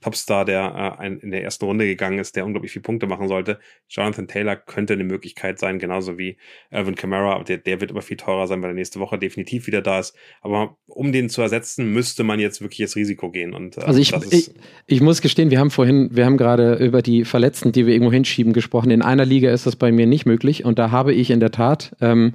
Topstar, 0.01 0.45
der 0.45 0.97
äh, 1.01 1.07
in 1.07 1.31
der 1.31 1.43
ersten 1.43 1.65
Runde 1.67 1.87
gegangen 1.87 2.19
ist, 2.19 2.35
der 2.35 2.47
unglaublich 2.47 2.73
viele 2.73 2.83
Punkte 2.83 3.07
machen 3.07 3.29
sollte. 3.29 3.59
Jonathan 3.89 4.29
Taylor 4.29 4.57
könnte 4.57 4.95
eine 4.95 5.05
Möglichkeit 5.05 5.59
sein, 5.59 5.79
genauso 5.79 6.17
wie 6.17 6.39
Alvin 6.71 6.95
Kamara, 6.95 7.35
aber 7.35 7.45
der, 7.45 7.59
der 7.59 7.81
wird 7.81 7.91
aber 7.91 8.03
viel 8.03 8.17
teurer 8.17 8.47
sein, 8.47 8.63
weil 8.63 8.71
er 8.71 8.75
nächste 8.75 8.99
Woche 8.99 9.19
definitiv 9.19 9.67
wieder 9.67 9.83
da 9.83 10.01
ist. 10.01 10.17
Aber 10.41 10.77
um 10.87 11.13
den 11.13 11.29
zu 11.29 11.43
ersetzen, 11.43 11.93
müsste 11.93 12.25
man 12.25 12.41
jetzt 12.41 12.63
wirklich 12.63 12.81
das 12.81 12.97
Risiko 12.97 13.31
gehen. 13.31 13.53
Und, 13.53 13.77
äh, 13.77 13.83
also 13.83 14.01
ich, 14.01 14.13
ich, 14.31 14.51
ich, 14.87 15.01
muss 15.01 15.21
gestehen, 15.21 15.51
wir 15.51 15.59
haben 15.59 15.71
vorhin, 15.71 16.09
wir 16.13 16.25
haben 16.25 16.39
gerade 16.39 16.77
über 16.77 17.03
die 17.03 17.25
Verletzten, 17.25 17.73
die 17.73 17.87
wir 17.87 17.93
irgendwo 17.93 18.13
hinschieben, 18.13 18.53
gesprochen. 18.53 18.91
In 18.91 19.03
einer 19.03 19.27
Liga 19.27 19.53
ist 19.53 19.67
das 19.67 19.77
bei 19.77 19.93
mir 19.93 20.07
nicht 20.07 20.25
möglich 20.25 20.65
und 20.65 20.79
da 20.79 20.91
habe 20.91 21.13
ich 21.13 21.31
in 21.31 21.41
der 21.41 21.51
Tat 21.51 21.95
ähm, 22.01 22.35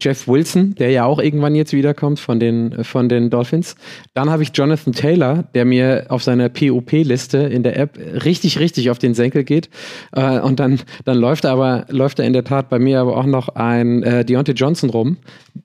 Jeff 0.00 0.28
Wilson, 0.28 0.74
der 0.76 0.90
ja 0.90 1.04
auch 1.04 1.18
irgendwann 1.18 1.54
jetzt 1.54 1.72
wiederkommt 1.72 2.20
von 2.20 2.40
den, 2.40 2.84
von 2.84 3.08
den 3.08 3.30
Dolphins. 3.30 3.76
Dann 4.14 4.30
habe 4.30 4.42
ich 4.42 4.50
Jonathan 4.54 4.92
Taylor, 4.92 5.44
der 5.54 5.64
mir 5.64 6.06
auf 6.08 6.22
seiner 6.22 6.48
POP-Liste 6.48 7.38
in 7.38 7.62
der 7.62 7.78
App 7.78 7.98
richtig, 8.24 8.58
richtig 8.58 8.90
auf 8.90 8.98
den 8.98 9.14
Senkel 9.14 9.44
geht. 9.44 9.68
Äh, 10.12 10.40
und 10.40 10.60
dann, 10.60 10.80
dann 11.04 11.18
läuft 11.18 11.46
aber, 11.46 11.86
läuft 11.88 12.18
er 12.18 12.26
in 12.26 12.32
der 12.32 12.44
Tat 12.44 12.68
bei 12.68 12.78
mir 12.78 13.00
aber 13.00 13.16
auch 13.16 13.26
noch 13.26 13.48
ein 13.50 14.02
äh, 14.02 14.24
Deontay 14.24 14.52
Johnson 14.52 14.90
rum, 14.90 15.16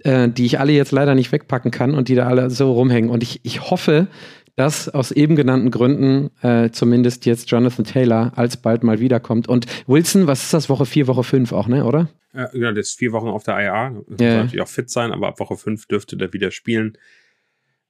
äh, 0.03 0.29
die 0.29 0.45
ich 0.45 0.59
alle 0.59 0.71
jetzt 0.71 0.91
leider 0.91 1.15
nicht 1.15 1.31
wegpacken 1.31 1.71
kann 1.71 1.93
und 1.93 2.07
die 2.07 2.15
da 2.15 2.27
alle 2.27 2.49
so 2.49 2.71
rumhängen. 2.71 3.09
Und 3.09 3.23
ich, 3.23 3.39
ich 3.43 3.69
hoffe, 3.69 4.07
dass 4.56 4.89
aus 4.89 5.12
eben 5.12 5.36
genannten 5.36 5.72
Gründen 5.72 6.32
äh, 6.41 6.70
zumindest 6.72 7.26
jetzt 7.26 7.52
Jonathan 7.52 7.86
Taylor 7.86 8.34
alsbald 8.36 8.84
mal 8.84 9.00
wiederkommt. 9.00 9.48
Und 9.48 9.65
Wilson, 9.88 10.28
was 10.28 10.44
ist 10.44 10.54
das, 10.54 10.70
Woche 10.70 10.86
4, 10.86 11.08
Woche 11.08 11.24
5 11.24 11.52
auch, 11.52 11.68
ne, 11.68 11.86
oder? 11.86 12.10
Ja, 12.34 12.48
genau, 12.48 12.72
der 12.72 12.82
ist 12.82 12.98
vier 12.98 13.13
Wochen 13.13 13.28
auf 13.28 13.44
der 13.44 13.60
IA. 13.60 13.89
Muss 13.91 14.20
yeah. 14.20 14.44
natürlich 14.44 14.62
auch 14.62 14.68
fit 14.68 14.89
sein, 14.89 15.12
aber 15.12 15.30
ab 15.30 15.39
Woche 15.39 15.56
5 15.56 15.88
dürfte 15.88 16.18
der 16.18 16.34
wieder 16.34 16.52
spielen. 16.52 16.98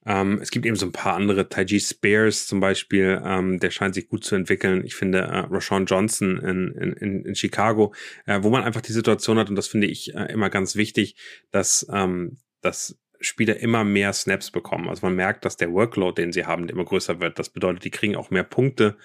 Ähm, 0.04 0.38
es 0.40 0.52
gibt 0.52 0.66
eben 0.66 0.76
so 0.76 0.86
ein 0.86 0.92
paar 0.92 1.14
andere, 1.14 1.48
Taiji 1.48 1.80
Spears 1.80 2.46
zum 2.46 2.60
Beispiel, 2.60 3.20
ähm, 3.24 3.58
der 3.58 3.70
scheint 3.70 3.96
sich 3.96 4.08
gut 4.08 4.22
zu 4.22 4.36
entwickeln. 4.36 4.84
Ich 4.84 4.94
finde 4.94 5.18
äh, 5.18 5.38
Rashawn 5.50 5.86
Johnson 5.86 6.38
in, 6.38 6.70
in, 6.72 7.24
in 7.24 7.34
Chicago, 7.34 7.92
äh, 8.24 8.38
wo 8.42 8.50
man 8.50 8.62
einfach 8.62 8.82
die 8.82 8.92
Situation 8.92 9.36
hat, 9.36 9.50
und 9.50 9.56
das 9.56 9.66
finde 9.66 9.88
ich 9.88 10.14
äh, 10.14 10.32
immer 10.32 10.48
ganz 10.48 10.76
wichtig, 10.76 11.16
dass 11.50 11.84
ähm, 11.92 12.36
dass 12.66 12.98
Spieler 13.26 13.56
immer 13.56 13.84
mehr 13.84 14.12
Snaps 14.12 14.50
bekommen. 14.50 14.88
Also 14.88 15.06
man 15.06 15.14
merkt, 15.14 15.44
dass 15.44 15.56
der 15.56 15.72
Workload, 15.72 16.20
den 16.20 16.32
sie 16.32 16.46
haben, 16.46 16.68
immer 16.68 16.84
größer 16.84 17.20
wird. 17.20 17.38
Das 17.38 17.48
bedeutet, 17.48 17.84
die 17.84 17.90
kriegen 17.90 18.16
auch 18.16 18.30
mehr 18.30 18.44
Punkte. 18.44 18.96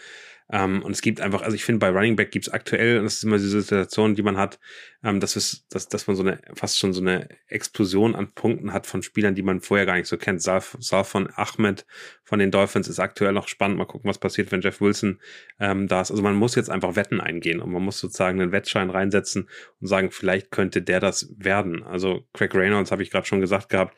Ähm, 0.52 0.84
und 0.84 0.92
es 0.92 1.02
gibt 1.02 1.22
einfach, 1.22 1.42
also 1.42 1.56
ich 1.56 1.64
finde, 1.64 1.80
bei 1.80 1.90
Running 1.90 2.18
Back 2.18 2.32
gibt 2.32 2.48
es 2.48 2.54
aktuell, 2.54 2.98
und 2.98 3.06
das 3.06 3.16
ist 3.16 3.24
immer 3.24 3.38
diese 3.38 3.62
Situation, 3.62 4.16
die 4.16 4.22
man 4.22 4.38
hat, 4.38 4.60
ähm, 5.02 5.22
dass, 5.22 5.34
dass, 5.70 5.88
dass 5.88 6.08
man 6.08 6.16
so 6.18 6.24
eine, 6.24 6.42
fast 6.54 6.78
schon 6.78 6.92
so 6.92 7.00
eine 7.00 7.30
Explosion 7.48 8.16
an 8.16 8.34
Punkten 8.34 8.74
hat 8.74 8.86
von 8.86 9.02
Spielern, 9.02 9.34
die 9.34 9.44
man 9.44 9.62
vorher 9.62 9.86
gar 9.86 9.96
nicht 9.96 10.08
so 10.08 10.18
kennt. 10.18 10.42
Salf, 10.42 10.76
Salf 10.80 11.08
von 11.08 11.30
Ahmed 11.36 11.86
von 12.24 12.40
den 12.40 12.52
Dolphins 12.52 12.90
ist 12.90 13.00
aktuell 13.00 13.32
noch 13.32 13.48
spannend. 13.48 13.78
Mal 13.78 13.86
gucken, 13.86 14.10
was 14.10 14.18
passiert, 14.18 14.52
wenn 14.52 14.62
Jeff 14.62 14.82
Wilson 14.82 15.20
ähm, 15.60 15.88
da 15.88 16.02
ist. 16.02 16.12
Also 16.12 16.22
man 16.22 16.36
muss 16.36 16.56
jetzt 16.56 16.70
einfach 16.70 16.98
Wetten 16.98 17.22
eingehen 17.22 17.62
und 17.62 17.72
man 17.72 17.82
muss 17.82 18.00
sozusagen 18.00 18.42
einen 18.42 18.52
Wettschein 18.52 18.90
reinsetzen 18.90 19.48
und 19.80 19.88
sagen, 19.88 20.12
vielleicht 20.12 20.52
könnte 20.52 20.82
der 20.82 21.00
das 21.00 21.34
werden. 21.38 21.84
Also 21.84 22.28
Craig 22.34 22.54
Reynolds 22.54 22.92
habe 22.92 23.04
ich 23.04 23.10
gerade 23.10 23.26
schon 23.26 23.40
gesagt 23.40 23.70
gehabt, 23.70 23.96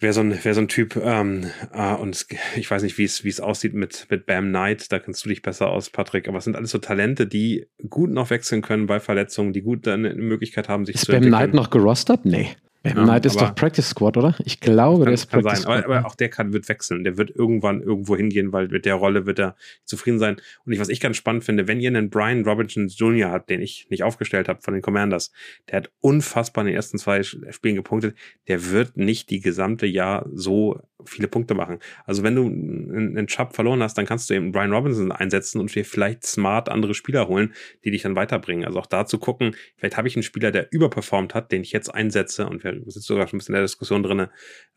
wäre 0.00 0.12
so 0.12 0.20
ein, 0.20 0.44
wäre 0.44 0.54
so 0.54 0.60
ein 0.60 0.68
Typ, 0.68 0.96
ähm, 0.96 1.46
äh, 1.72 1.94
und 1.94 2.26
ich 2.56 2.70
weiß 2.70 2.82
nicht, 2.82 2.98
wie 2.98 3.04
es, 3.04 3.22
wie 3.22 3.28
es 3.28 3.40
aussieht 3.40 3.74
mit, 3.74 4.06
mit 4.10 4.26
Bam 4.26 4.48
Knight, 4.48 4.90
da 4.90 4.98
kennst 4.98 5.24
du 5.24 5.28
dich 5.28 5.42
besser 5.42 5.68
aus, 5.68 5.90
Patrick, 5.90 6.26
aber 6.26 6.38
es 6.38 6.44
sind 6.44 6.56
alles 6.56 6.70
so 6.70 6.78
Talente, 6.78 7.26
die 7.26 7.66
gut 7.88 8.10
noch 8.10 8.30
wechseln 8.30 8.62
können 8.62 8.86
bei 8.86 8.98
Verletzungen, 8.98 9.52
die 9.52 9.62
gut 9.62 9.86
eine 9.86 10.14
Möglichkeit 10.14 10.68
haben, 10.68 10.86
sich 10.86 10.96
ist 10.96 11.06
zu 11.06 11.12
Bam 11.12 11.22
Knight 11.22 11.54
noch 11.54 11.70
gerostert? 11.70 12.24
Nee. 12.24 12.48
Bam 12.82 13.04
Knight 13.04 13.26
ist 13.26 13.38
doch 13.38 13.54
Practice 13.54 13.90
Squad, 13.90 14.16
oder? 14.16 14.34
Ich 14.44 14.58
glaube, 14.58 15.00
kann, 15.00 15.04
der 15.06 15.14
ist 15.14 15.30
kann 15.30 15.42
Practice 15.42 15.62
sein. 15.62 15.72
Squad. 15.72 15.84
Aber, 15.84 15.96
aber, 15.98 16.06
auch 16.06 16.14
der 16.14 16.30
kann, 16.30 16.52
wird 16.52 16.68
wechseln. 16.68 17.04
Der 17.04 17.18
wird 17.18 17.30
irgendwann 17.30 17.82
irgendwo 17.82 18.16
hingehen, 18.16 18.52
weil 18.52 18.68
mit 18.68 18.86
der 18.86 18.94
Rolle 18.94 19.26
wird 19.26 19.38
er 19.38 19.54
zufrieden 19.84 20.18
sein. 20.18 20.36
Und 20.64 20.72
ich, 20.72 20.80
was 20.80 20.88
ich 20.88 21.00
ganz 21.00 21.18
spannend 21.18 21.44
finde, 21.44 21.68
wenn 21.68 21.80
ihr 21.80 21.88
einen 21.88 22.08
Brian 22.08 22.44
Robinson 22.44 22.88
Jr. 22.88 23.30
habt, 23.30 23.50
den 23.50 23.60
ich 23.60 23.86
nicht 23.90 24.02
aufgestellt 24.02 24.48
habe 24.48 24.62
von 24.62 24.72
den 24.72 24.82
Commanders, 24.82 25.30
der 25.68 25.78
hat 25.78 25.90
unfassbar 26.00 26.62
in 26.62 26.68
den 26.68 26.76
ersten 26.76 26.98
zwei 26.98 27.22
Spielen 27.22 27.76
gepunktet, 27.76 28.16
der 28.48 28.70
wird 28.70 28.96
nicht 28.96 29.28
die 29.28 29.40
gesamte 29.40 29.86
Jahr 29.86 30.26
so 30.32 30.80
viele 31.04 31.28
Punkte 31.28 31.54
machen. 31.54 31.78
Also 32.04 32.22
wenn 32.22 32.34
du 32.34 32.46
einen 32.46 33.26
Chubb 33.26 33.54
verloren 33.54 33.82
hast, 33.82 33.96
dann 33.96 34.06
kannst 34.06 34.28
du 34.28 34.34
eben 34.34 34.52
Brian 34.52 34.72
Robinson 34.72 35.12
einsetzen 35.12 35.60
und 35.60 35.74
dir 35.74 35.84
vielleicht 35.84 36.24
smart 36.24 36.68
andere 36.68 36.94
Spieler 36.94 37.28
holen, 37.28 37.54
die 37.84 37.90
dich 37.90 38.02
dann 38.02 38.16
weiterbringen. 38.16 38.64
Also 38.64 38.78
auch 38.78 38.86
da 38.86 39.06
zu 39.06 39.18
gucken, 39.18 39.54
vielleicht 39.76 39.96
habe 39.96 40.08
ich 40.08 40.16
einen 40.16 40.22
Spieler, 40.22 40.50
der 40.50 40.72
überperformt 40.72 41.34
hat, 41.34 41.52
den 41.52 41.62
ich 41.62 41.72
jetzt 41.72 41.88
einsetze 41.88 42.46
und 42.46 42.64
wir 42.64 42.69
sind 42.72 43.02
sogar 43.02 43.26
schon 43.26 43.36
ein 43.36 43.38
bisschen 43.38 43.54
in 43.54 43.58
der 43.58 43.64
Diskussion 43.64 44.02
drin, 44.02 44.28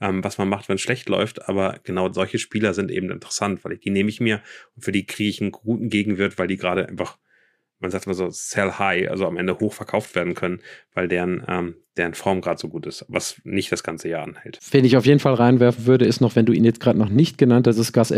ähm, 0.01 0.23
was 0.23 0.37
man 0.37 0.49
macht, 0.49 0.69
wenn 0.69 0.75
es 0.75 0.81
schlecht 0.81 1.09
läuft. 1.09 1.47
Aber 1.47 1.79
genau 1.83 2.11
solche 2.11 2.39
Spieler 2.39 2.73
sind 2.73 2.91
eben 2.91 3.11
interessant, 3.11 3.63
weil 3.63 3.73
ich, 3.73 3.79
die 3.79 3.89
nehme 3.89 4.09
ich 4.09 4.19
mir 4.19 4.41
und 4.75 4.83
für 4.83 4.91
die 4.91 5.05
kriege 5.05 5.29
ich 5.29 5.41
einen 5.41 5.51
guten 5.51 5.89
Gegenwert, 5.89 6.37
weil 6.37 6.47
die 6.47 6.57
gerade 6.57 6.87
einfach 6.87 7.17
man 7.83 7.91
sagt 7.91 8.05
immer 8.05 8.15
so, 8.15 8.29
sell 8.29 8.71
high, 8.71 9.09
also 9.09 9.27
am 9.27 9.37
Ende 9.37 9.59
hoch 9.59 9.73
verkauft 9.73 10.15
werden 10.15 10.33
können, 10.33 10.61
weil 10.93 11.07
deren, 11.09 11.43
ähm, 11.47 11.75
deren 11.97 12.15
Form 12.15 12.41
gerade 12.41 12.59
so 12.59 12.67
gut 12.67 12.87
ist, 12.87 13.05
was 13.07 13.35
nicht 13.43 13.71
das 13.71 13.83
ganze 13.83 14.09
Jahr 14.09 14.23
anhält. 14.23 14.59
Wen 14.71 14.83
ich 14.83 14.97
auf 14.97 15.05
jeden 15.05 15.19
Fall 15.19 15.35
reinwerfen 15.35 15.85
würde, 15.85 16.05
ist 16.05 16.21
noch, 16.21 16.35
wenn 16.35 16.45
du 16.45 16.53
ihn 16.53 16.65
jetzt 16.65 16.79
gerade 16.79 16.97
noch 16.97 17.09
nicht 17.09 17.37
genannt 17.37 17.67
hast, 17.67 17.77
ist 17.77 17.93
Gus, 17.93 18.11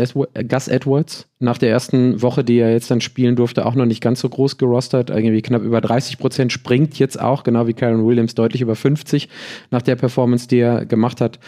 Gus, 0.48 0.68
Edwards. 0.68 1.28
Nach 1.38 1.58
der 1.58 1.68
ersten 1.68 2.22
Woche, 2.22 2.42
die 2.42 2.58
er 2.58 2.72
jetzt 2.72 2.90
dann 2.90 3.02
spielen 3.02 3.36
durfte, 3.36 3.66
auch 3.66 3.74
noch 3.74 3.84
nicht 3.84 4.02
ganz 4.02 4.20
so 4.20 4.28
groß 4.30 4.56
gerostert, 4.56 5.10
irgendwie 5.10 5.42
knapp 5.42 5.62
über 5.62 5.82
30 5.82 6.16
Prozent, 6.16 6.52
springt 6.52 6.98
jetzt 6.98 7.20
auch, 7.20 7.44
genau 7.44 7.66
wie 7.66 7.74
Karen 7.74 8.06
Williams, 8.06 8.34
deutlich 8.34 8.62
über 8.62 8.74
50 8.74 9.28
nach 9.70 9.82
der 9.82 9.96
Performance, 9.96 10.48
die 10.48 10.60
er 10.60 10.86
gemacht 10.86 11.20
hat. 11.20 11.38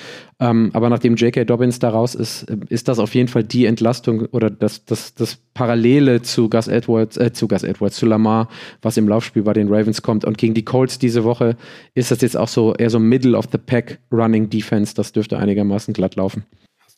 Ähm, 0.41 0.71
aber 0.75 0.91
nachdem 0.91 1.17
J.K. 1.17 1.45
Dobbins 1.45 1.79
da 1.79 1.89
raus 1.89 2.15
ist, 2.15 2.43
ist 2.69 2.89
das 2.89 2.99
auf 2.99 3.15
jeden 3.15 3.29
Fall 3.29 3.45
die 3.45 3.65
Entlastung 3.65 4.27
oder 4.27 4.51
das, 4.51 4.85
das, 4.85 5.15
das 5.15 5.39
Parallele 5.55 6.23
zu 6.23 6.49
Gus 6.49 6.69
Edwards, 6.69 7.17
äh, 7.17 7.33
zu 7.33 7.49
Gus 7.49 7.65
Edwards, 7.65 7.97
zu 7.97 8.07
Lamar, 8.07 8.49
was 8.83 8.97
im 8.99 9.09
Laufspiel 9.09 9.43
bei 9.43 9.55
den 9.55 9.69
Ravens 9.69 10.03
kommt. 10.03 10.25
Und 10.25 10.39
gegen 10.39 10.55
die 10.55 10.65
Colts 10.65 10.99
diese 10.99 11.25
Woche 11.25 11.57
ist 11.95 12.11
das 12.11 12.18
jetzt 12.23 12.37
auch 12.37 12.49
so 12.49 12.75
eher 12.75 12.91
so 12.91 12.99
Middle 12.99 13.37
of 13.37 13.47
the 13.53 13.59
Pack 13.59 13.99
Running 14.13 14.51
Defense. 14.51 14.95
Das 14.95 15.13
dürfte 15.13 15.39
einigermaßen 15.39 15.95
glatt 15.95 16.17
laufen. 16.17 16.45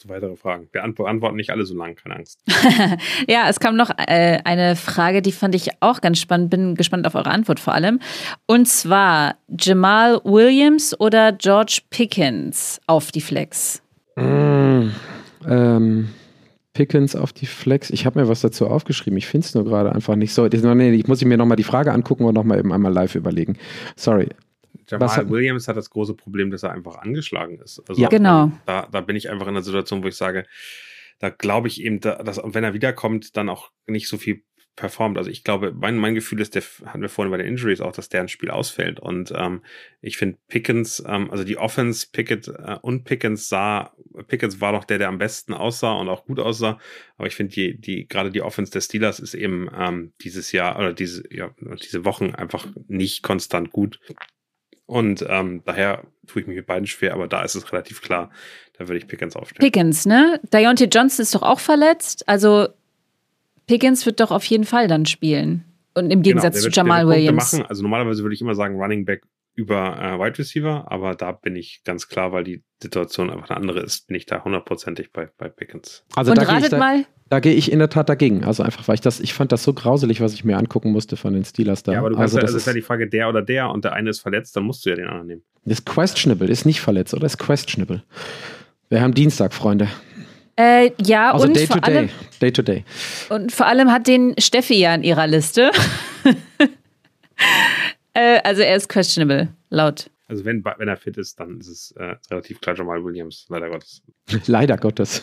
Hast 0.01 0.05
du 0.05 0.09
weitere 0.09 0.37
Fragen? 0.37 0.69
Wir 0.73 0.83
antworten 0.83 1.37
nicht 1.37 1.51
alle 1.51 1.67
so 1.67 1.77
lang, 1.77 1.95
keine 1.95 2.17
Angst. 2.17 2.41
ja, 3.29 3.49
es 3.51 3.61
kam 3.61 3.77
noch 3.77 3.91
äh, 3.99 4.39
eine 4.45 4.75
Frage, 4.75 5.21
die 5.21 5.33
fand 5.33 5.55
ich 5.55 5.69
auch 5.81 6.01
ganz 6.01 6.19
spannend. 6.19 6.49
Bin 6.49 6.75
gespannt 6.75 7.07
auf 7.07 7.15
eure 7.15 7.31
Antwort 7.31 7.61
vor 7.61 7.75
allem. 7.75 8.01
Und 8.47 8.67
zwar 8.67 9.37
Jamal 9.49 10.21
Williams 10.25 10.99
oder 10.99 11.33
George 11.33 11.83
Pickens 11.91 12.81
auf 12.87 13.13
die 13.13 13.21
Flex? 13.21 13.83
Mm, 14.17 14.89
ähm. 15.47 16.09
Pickens 16.73 17.15
auf 17.15 17.35
die 17.35 17.47
Flex. 17.47 17.91
Ich 17.91 18.07
habe 18.07 18.21
mir 18.21 18.29
was 18.29 18.41
dazu 18.41 18.69
aufgeschrieben. 18.69 19.19
Ich 19.19 19.27
finde 19.27 19.47
es 19.47 19.55
nur 19.55 19.65
gerade 19.65 19.93
einfach 19.93 20.17
nicht 20.17 20.33
so. 20.33 20.47
Nee, 20.47 20.93
ich 20.93 21.07
muss 21.09 21.23
mir 21.23 21.37
nochmal 21.37 21.57
die 21.57 21.63
Frage 21.63 21.93
angucken 21.93 22.25
und 22.25 22.35
nochmal 22.35 22.59
eben 22.59 22.73
einmal 22.73 22.93
live 22.93 23.17
überlegen. 23.17 23.59
Sorry. 23.97 24.29
Jamal 24.89 25.09
hat, 25.09 25.31
Williams 25.31 25.69
hat 25.69 25.77
das 25.77 25.91
große 25.91 26.15
Problem, 26.15 26.51
dass 26.51 26.63
er 26.63 26.73
einfach 26.73 26.97
angeschlagen 26.97 27.59
ist. 27.59 27.83
Also 27.89 28.01
ja, 28.01 28.09
genau. 28.09 28.53
Da, 28.67 28.89
da 28.91 29.01
bin 29.01 29.17
ich 29.17 29.31
einfach 29.31 29.47
in 29.47 29.55
einer 29.55 29.63
Situation, 29.63 30.03
wo 30.03 30.09
ich 30.09 30.17
sage, 30.17 30.45
da 31.19 31.29
glaube 31.29 31.69
ich 31.69 31.83
eben, 31.83 32.01
dass 32.01 32.41
wenn 32.43 32.65
er 32.65 32.75
wiederkommt, 32.75 33.37
dann 33.37 33.49
auch 33.49 33.71
nicht 33.87 34.09
so 34.09 34.17
viel 34.17 34.43
performt. 34.81 35.19
Also 35.19 35.31
ich 35.31 35.45
glaube, 35.45 35.73
mein, 35.73 35.97
mein 35.97 36.15
Gefühl 36.15 36.41
ist, 36.41 36.55
der 36.55 36.63
hatten 36.87 37.03
wir 37.03 37.11
vorhin 37.11 37.31
bei 37.31 37.37
den 37.37 37.47
Injuries 37.47 37.83
auch, 37.83 37.93
dass 37.93 38.09
der 38.09 38.23
ein 38.23 38.29
Spiel 38.29 38.51
ausfällt. 38.51 38.99
Und 38.99 39.33
ähm, 39.37 39.63
ich 40.01 40.17
finde 40.17 40.39
Pickens, 40.49 41.03
ähm, 41.07 41.31
also 41.31 41.45
die 41.45 41.59
Offense, 41.59 42.07
Pickett 42.11 42.49
äh, 42.49 42.79
und 42.81 43.05
Pickens 43.05 43.49
sah, 43.49 43.93
Pickens 44.27 44.61
war 44.61 44.73
doch 44.73 44.85
der, 44.85 44.99
der 44.99 45.09
am 45.09 45.19
besten 45.19 45.53
aussah 45.53 45.93
und 45.93 46.09
auch 46.09 46.25
gut 46.25 46.41
aussah. 46.41 46.79
Aber 47.19 47.27
ich 47.27 47.35
finde, 47.35 47.53
die, 47.53 47.79
die, 47.79 48.09
gerade 48.09 48.31
die 48.31 48.43
Offense 48.43 48.73
des 48.73 48.87
Steelers 48.87 49.21
ist 49.21 49.35
eben 49.35 49.69
ähm, 49.77 50.13
dieses 50.23 50.51
Jahr 50.53 50.79
oder 50.79 50.95
diese, 50.95 51.23
ja, 51.31 51.55
diese 51.83 52.07
Wochen 52.07 52.35
einfach 52.35 52.67
nicht 52.89 53.23
konstant 53.23 53.73
gut. 53.73 54.01
Und 54.91 55.25
ähm, 55.29 55.63
daher 55.65 56.03
tue 56.27 56.43
ich 56.43 56.49
mich 56.49 56.57
mit 56.57 56.67
beiden 56.67 56.89
schwer, 56.89 57.15
aber 57.15 57.29
da 57.29 57.43
ist 57.43 57.55
es 57.55 57.73
relativ 57.73 58.03
klar. 58.03 58.29
Da 58.77 58.89
würde 58.89 58.99
ich 58.99 59.07
Pickens 59.07 59.37
aufstellen. 59.37 59.65
Pickens, 59.65 60.05
ne? 60.05 60.41
Deontay 60.53 60.89
Johnson 60.91 61.23
ist 61.23 61.33
doch 61.33 61.43
auch 61.43 61.61
verletzt. 61.61 62.29
Also 62.29 62.67
Pickens 63.69 64.05
wird 64.05 64.19
doch 64.19 64.33
auf 64.33 64.45
jeden 64.47 64.65
Fall 64.65 64.89
dann 64.89 65.07
spielen. 65.07 65.65
Und 65.95 66.11
im 66.11 66.23
Gegensatz 66.23 66.57
genau, 66.57 66.71
zu 66.73 66.77
Jamal 66.77 67.07
Williams. 67.07 67.53
Machen. 67.53 67.67
Also 67.67 67.85
normalerweise 67.85 68.25
würde 68.25 68.35
ich 68.35 68.41
immer 68.41 68.57
sagen 68.57 68.81
Running 68.81 69.05
Back 69.05 69.23
über 69.55 69.97
äh, 69.97 70.19
Wide 70.19 70.41
Receiver, 70.41 70.91
aber 70.91 71.15
da 71.15 71.31
bin 71.31 71.55
ich 71.55 71.83
ganz 71.85 72.09
klar, 72.09 72.33
weil 72.33 72.43
die 72.43 72.65
Situation 72.83 73.31
einfach 73.31 73.51
eine 73.51 73.59
andere 73.59 73.81
ist, 73.81 74.09
bin 74.09 74.17
ich 74.17 74.27
da 74.27 74.43
hundertprozentig 74.43 75.13
bei, 75.13 75.29
bei 75.39 75.49
Pickens. 75.49 76.05
Also 76.17 76.33
Und 76.33 76.39
da 76.39 76.43
ratet 76.43 76.73
mal. 76.73 77.07
Da 77.31 77.39
gehe 77.39 77.55
ich 77.55 77.71
in 77.71 77.79
der 77.79 77.89
Tat 77.89 78.09
dagegen. 78.09 78.45
Also 78.45 78.65
einfach, 78.65 78.89
weil 78.89 78.97
ich 78.97 79.01
das, 79.01 79.21
ich 79.21 79.35
fand 79.35 79.53
das 79.53 79.63
so 79.63 79.73
grauselig, 79.73 80.21
was 80.21 80.35
ich 80.35 80.45
mir 80.45 80.59
angucken 80.59 80.91
musste 80.91 81.17
von 81.17 81.33
den 81.33 81.45
Steelers 81.45 81.85
da. 81.85 81.93
Ja, 81.93 82.01
aber 82.01 82.11
du 82.11 82.17
also 82.17 82.23
kannst 82.23 82.35
also, 82.35 82.47
ja, 82.47 82.53
das 82.53 82.63
ist 82.63 82.67
ja 82.67 82.73
die 82.73 82.83
Frage, 82.83 83.09
der 83.09 83.29
oder 83.29 83.41
der 83.41 83.71
und 83.71 83.85
der 83.85 83.93
eine 83.93 84.11
ist 84.11 84.19
verletzt, 84.19 84.57
dann 84.57 84.65
musst 84.65 84.85
du 84.85 84.91
ja 84.91 84.97
den 84.97 85.07
anderen 85.07 85.29
nehmen. 85.29 85.43
ist 85.65 85.87
questionable, 85.87 86.49
ist 86.49 86.67
nicht 86.67 86.81
verletzt, 86.81 87.15
oder 87.15 87.27
ist 87.27 87.39
questionable. 87.39 88.03
Wir 88.89 89.01
haben 89.01 89.15
Dienstag, 89.15 89.55
Freunde. 89.55 89.89
Äh, 90.57 90.91
ja, 91.01 91.33
also 91.33 91.47
und 91.47 91.55
day 91.55 91.69
vor 91.69 91.81
to 91.81 91.83
allem, 91.87 92.09
day. 92.09 92.15
Day 92.41 92.53
to 92.53 92.63
day. 92.63 92.85
Und 93.29 93.53
vor 93.53 93.67
allem 93.67 93.93
hat 93.93 94.09
den 94.09 94.35
Steffi 94.37 94.75
ja 94.75 94.93
in 94.93 95.05
ihrer 95.05 95.29
Liste. 95.29 95.71
äh, 98.15 98.41
also 98.43 98.63
er 98.63 98.75
ist 98.75 98.89
questionable, 98.89 99.55
laut. 99.71 100.11
Also 100.27 100.45
wenn, 100.45 100.65
wenn 100.65 100.89
er 100.89 100.97
fit 100.97 101.17
ist, 101.17 101.39
dann 101.39 101.61
ist 101.61 101.69
es 101.69 101.93
äh, 101.93 102.17
relativ 102.31 102.61
klar 102.61 102.77
Jamal 102.77 103.05
Williams, 103.05 103.47
leider 103.49 103.71
Gottes. 103.71 104.03
leider 104.47 104.77
Gottes. 104.77 105.23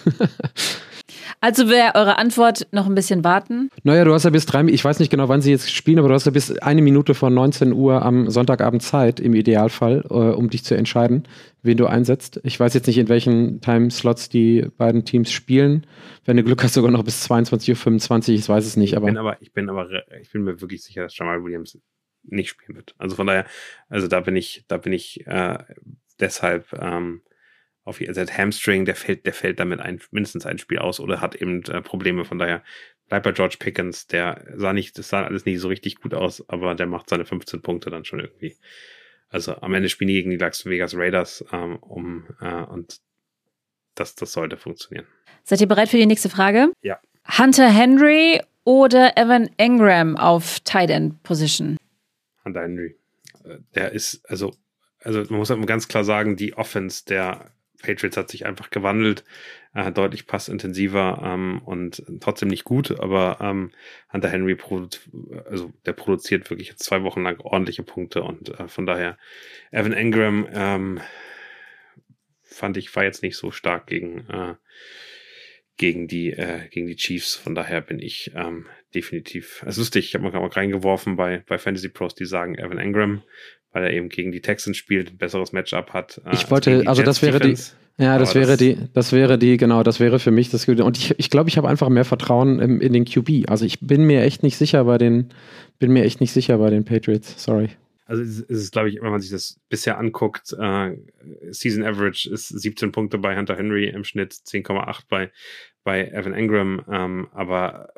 Also 1.42 1.70
wäre 1.70 1.96
eure 1.96 2.18
Antwort 2.18 2.68
noch 2.72 2.86
ein 2.86 2.96
bisschen 2.96 3.24
warten? 3.24 3.70
Naja, 3.84 4.04
du 4.04 4.14
hast 4.14 4.24
ja 4.24 4.30
bis 4.30 4.46
drei, 4.46 4.64
ich 4.66 4.84
weiß 4.84 5.00
nicht 5.00 5.10
genau, 5.10 5.30
wann 5.30 5.42
sie 5.42 5.52
jetzt 5.52 5.72
spielen, 5.72 6.00
aber 6.00 6.10
du 6.10 6.14
hast 6.14 6.26
ja 6.26 6.32
bis 6.32 6.58
eine 6.60 6.82
Minute 6.82 7.14
vor 7.14 7.30
19 7.30 7.74
Uhr 7.74 8.02
am 8.02 8.30
Sonntagabend 8.30 8.84
Zeit, 8.84 9.20
im 9.20 9.34
Idealfall, 9.34 10.04
äh, 10.10 10.14
um 10.14 10.50
dich 10.50 10.64
zu 10.64 10.76
entscheiden, 10.76 11.28
wen 11.64 11.78
du 11.78 11.86
einsetzt. 11.86 12.40
Ich 12.44 12.60
weiß 12.60 12.74
jetzt 12.74 12.88
nicht, 12.88 12.98
in 12.98 13.10
welchen 13.10 13.62
Timeslots 13.62 14.30
die 14.30 14.68
beiden 14.78 15.06
Teams 15.06 15.32
spielen. 15.32 15.86
Wenn 16.26 16.38
du 16.38 16.44
Glück 16.44 16.64
hast, 16.64 16.74
sogar 16.74 16.92
noch 16.92 17.04
bis 17.04 17.30
22.25 17.30 18.30
Uhr, 18.30 18.36
ich 18.36 18.50
weiß 18.50 18.66
es 18.66 18.78
nicht. 18.78 18.92
Ich 18.92 18.98
aber 18.98 19.08
bin 19.08 19.18
aber, 19.18 19.38
ich 19.42 19.54
bin 19.54 19.70
aber, 19.70 19.88
ich 20.22 20.32
bin 20.32 20.44
mir 20.44 20.62
wirklich 20.62 20.84
sicher, 20.84 21.04
dass 21.04 21.18
Jamal 21.18 21.44
Williams 21.44 21.78
nicht 22.24 22.50
spielen 22.50 22.76
wird. 22.76 22.96
Also 22.98 23.16
von 23.16 23.28
daher, 23.28 23.46
also 23.90 24.08
da 24.08 24.20
bin 24.20 24.36
ich, 24.36 24.66
da 24.68 24.78
bin 24.78 24.94
ich 24.94 25.26
äh, 25.28 25.58
deshalb 26.20 26.74
ähm, 26.74 27.22
auf 27.88 28.02
also 28.02 28.24
der 28.24 28.38
Hamstring, 28.38 28.86
der 28.86 28.96
fällt, 28.96 29.26
der 29.26 29.34
fällt 29.34 29.60
damit 29.60 29.80
ein, 29.80 30.00
mindestens 30.12 30.46
ein 30.46 30.58
Spiel 30.58 30.80
aus 30.80 31.00
oder 31.00 31.22
hat 31.22 31.36
eben 31.36 31.64
äh, 31.64 31.82
Probleme. 31.82 32.26
Von 32.26 32.38
daher 32.38 32.62
bleibt 33.08 33.24
bei 33.24 33.32
George 33.32 33.56
Pickens, 33.60 34.08
der 34.08 34.46
sah 34.56 34.74
nicht, 34.74 34.98
das 34.98 35.10
sah 35.10 35.24
alles 35.24 35.46
nicht 35.46 35.60
so 35.60 35.70
richtig 35.70 35.96
gut 35.96 36.14
aus, 36.14 36.48
aber 36.50 36.76
der 36.76 36.88
macht 36.88 37.10
seine 37.10 37.26
15 37.26 37.62
Punkte 37.62 37.90
dann 37.90 38.04
schon 38.04 38.20
irgendwie. 38.20 38.58
Also 39.30 39.56
am 39.62 39.74
Ende 39.74 39.90
spielen 39.90 40.10
die 40.10 40.16
gegen 40.16 40.32
die 40.32 40.38
Las 40.38 40.66
Vegas 40.66 40.96
Raiders 40.96 41.46
ähm, 41.52 41.78
um 41.78 42.28
äh, 42.42 42.64
und 42.64 43.00
das, 43.96 44.16
das 44.16 44.34
sollte 44.34 44.58
funktionieren. 44.58 45.08
Seid 45.44 45.62
ihr 45.62 45.68
bereit 45.68 45.90
für 45.90 45.98
die 45.98 46.06
nächste 46.06 46.30
Frage? 46.30 46.72
Ja. 46.82 47.00
Hunter 47.38 47.70
Henry 47.70 48.42
oder 48.66 49.18
Evan 49.18 49.50
Engram 49.58 50.18
auf 50.18 50.60
Tight 50.62 50.90
End 50.90 51.24
Position? 51.24 51.78
Hunter 52.44 52.64
Henry. 52.64 52.96
Äh, 53.46 53.60
der 53.76 53.94
ist, 53.94 54.30
also, 54.30 54.54
also 55.00 55.22
man 55.30 55.40
muss 55.40 55.50
halt 55.50 55.66
ganz 55.68 55.88
klar 55.88 56.04
sagen, 56.04 56.36
die 56.36 56.54
Offense 56.54 57.06
der 57.06 57.52
Patriots 57.82 58.18
hat 58.18 58.30
sich 58.30 58.46
einfach 58.46 58.70
gewandelt, 58.70 59.24
äh, 59.74 59.92
deutlich 59.92 60.28
passintensiver 60.28 61.22
ähm, 61.24 61.62
und 61.64 62.04
trotzdem 62.20 62.50
nicht 62.50 62.64
gut, 62.64 63.00
aber 63.00 63.38
ähm, 63.42 63.72
Hunter 64.12 64.30
Henry, 64.30 64.58
also 65.46 65.72
der 65.86 65.94
produziert 65.94 66.50
wirklich 66.50 66.70
jetzt 66.70 66.84
zwei 66.84 67.04
Wochen 67.04 67.24
lang 67.24 67.40
ordentliche 67.40 67.84
Punkte 67.84 68.24
und 68.24 68.50
äh, 68.60 68.68
von 68.68 68.86
daher 68.86 69.18
Evan 69.72 69.94
Engram, 69.94 70.48
ähm, 70.52 71.02
fand 72.58 72.78
ich, 72.78 72.94
war 72.96 73.04
jetzt 73.04 73.24
nicht 73.24 73.38
so 73.38 73.52
stark 73.52 73.88
gegen, 73.88 74.28
äh, 74.30 74.56
gegen 75.78 76.08
die, 76.08 76.32
äh, 76.32 76.68
gegen 76.70 76.88
die 76.88 76.96
Chiefs. 76.96 77.36
Von 77.36 77.56
daher 77.56 77.82
bin 77.82 78.00
ich 78.00 78.32
ähm, 78.36 78.66
definitiv, 78.96 79.62
es 79.64 79.76
ist 79.76 79.78
lustig, 79.78 80.06
ich 80.06 80.16
habe 80.16 80.30
mal 80.30 80.48
reingeworfen 80.48 81.16
bei, 81.16 81.44
bei 81.48 81.58
Fantasy 81.58 81.90
Pros, 81.90 82.16
die 82.16 82.26
sagen 82.26 82.58
Evan 82.58 82.80
Engram, 82.80 83.24
weil 83.72 83.84
er 83.84 83.94
eben 83.94 84.10
gegen 84.10 84.32
die 84.32 84.42
Texans 84.42 84.78
spielt, 84.78 85.12
ein 85.12 85.18
besseres 85.18 85.52
Matchup 85.52 85.94
hat. 85.94 86.22
Äh, 86.26 86.34
ich 86.34 86.50
wollte, 86.50 86.84
also 86.86 87.04
das 87.04 87.22
wäre 87.22 87.40
Defense. 87.40 87.74
die, 87.98 88.04
ja, 88.04 88.18
das 88.20 88.36
wäre 88.36 88.48
das 88.48 88.58
die, 88.58 88.78
das 88.94 89.12
wäre 89.12 89.38
die, 89.38 89.58
genau, 89.58 89.84
das 89.84 90.00
wäre 90.00 90.20
für 90.20 90.32
mich 90.32 90.50
das 90.50 90.66
Gute. 90.66 90.84
Und 90.84 90.98
ich, 90.98 91.16
ich 91.18 91.30
glaube, 91.30 91.50
ich 91.50 91.58
habe 91.58 91.68
einfach 91.68 91.90
mehr 91.90 92.06
Vertrauen 92.06 92.60
im, 92.60 92.80
in 92.80 92.94
den 92.94 93.06
QB. 93.06 93.50
Also 93.50 93.66
ich 93.66 93.80
bin 93.80 94.06
mir 94.06 94.22
echt 94.22 94.44
nicht 94.44 94.58
sicher 94.58 94.84
bei 94.84 94.98
den, 94.98 95.30
bin 95.80 95.92
mir 95.92 96.04
echt 96.04 96.22
nicht 96.22 96.32
sicher 96.32 96.58
bei 96.60 96.70
den 96.70 96.86
Patriots. 96.86 97.44
Sorry. 97.44 97.70
Also 98.06 98.24
es 98.24 98.40
ist, 98.40 98.72
glaube 98.72 98.90
ich, 98.90 99.02
wenn 99.02 99.12
man 99.12 99.20
sich 99.20 99.32
das 99.32 99.60
bisher 99.68 99.98
anguckt, 99.98 100.54
äh, 100.58 100.96
Season 101.50 101.84
Average 101.84 102.30
ist 102.30 102.48
17 102.48 102.92
Punkte 102.92 103.18
bei 103.18 103.36
Hunter 103.36 103.58
Henry 103.58 103.90
im 103.90 104.04
Schnitt, 104.06 104.32
10,8 104.32 105.02
bei, 105.10 105.32
bei 105.84 106.08
Evan 106.08 106.34
Engram. 106.34 106.84
Ähm, 106.90 107.28
aber 107.34 107.90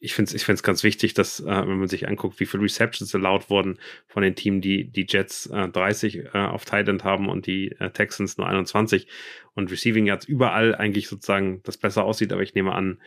ich 0.00 0.14
finde 0.14 0.28
es 0.28 0.34
ich 0.34 0.44
find's 0.44 0.62
ganz 0.62 0.84
wichtig, 0.84 1.14
dass, 1.14 1.40
äh, 1.40 1.46
wenn 1.46 1.78
man 1.78 1.88
sich 1.88 2.06
anguckt, 2.08 2.38
wie 2.40 2.46
viele 2.46 2.62
Receptions 2.62 3.14
allowed 3.14 3.50
wurden 3.50 3.78
von 4.06 4.22
den 4.22 4.36
Teams, 4.36 4.62
die 4.62 4.84
die 4.84 5.06
Jets 5.08 5.46
äh, 5.46 5.68
30 5.68 6.16
äh, 6.16 6.38
auf 6.38 6.64
Tight 6.64 6.88
haben 7.02 7.28
und 7.28 7.46
die 7.46 7.72
äh, 7.78 7.90
Texans 7.90 8.38
nur 8.38 8.46
21 8.46 9.08
und 9.54 9.70
Receiving 9.70 10.06
Yards 10.06 10.26
überall 10.26 10.74
eigentlich 10.74 11.08
sozusagen 11.08 11.62
das 11.64 11.76
besser 11.76 12.04
aussieht, 12.04 12.32
aber 12.32 12.42
ich 12.42 12.54
nehme 12.54 12.72
an, 12.72 13.00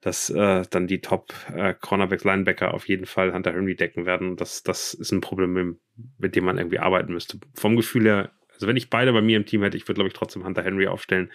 dass 0.00 0.28
äh, 0.28 0.64
dann 0.68 0.86
die 0.86 1.00
Top 1.00 1.32
äh, 1.54 1.72
Cornerbacks, 1.80 2.24
Linebacker 2.24 2.74
auf 2.74 2.88
jeden 2.88 3.06
Fall 3.06 3.32
Hunter 3.32 3.54
Henry 3.54 3.74
decken 3.74 4.04
werden. 4.04 4.36
Das, 4.36 4.62
das 4.62 4.92
ist 4.92 5.12
ein 5.12 5.22
Problem, 5.22 5.78
mit 6.18 6.36
dem 6.36 6.44
man 6.44 6.58
irgendwie 6.58 6.78
arbeiten 6.78 7.12
müsste. 7.12 7.38
Vom 7.54 7.76
Gefühl 7.76 8.04
her, 8.04 8.32
also 8.52 8.66
wenn 8.66 8.76
ich 8.76 8.90
beide 8.90 9.12
bei 9.12 9.22
mir 9.22 9.36
im 9.38 9.46
Team 9.46 9.62
hätte, 9.62 9.76
ich 9.78 9.84
würde, 9.84 9.94
glaube 9.94 10.08
ich, 10.08 10.14
trotzdem 10.14 10.44
Hunter 10.44 10.62
Henry 10.62 10.88
aufstellen. 10.88 11.30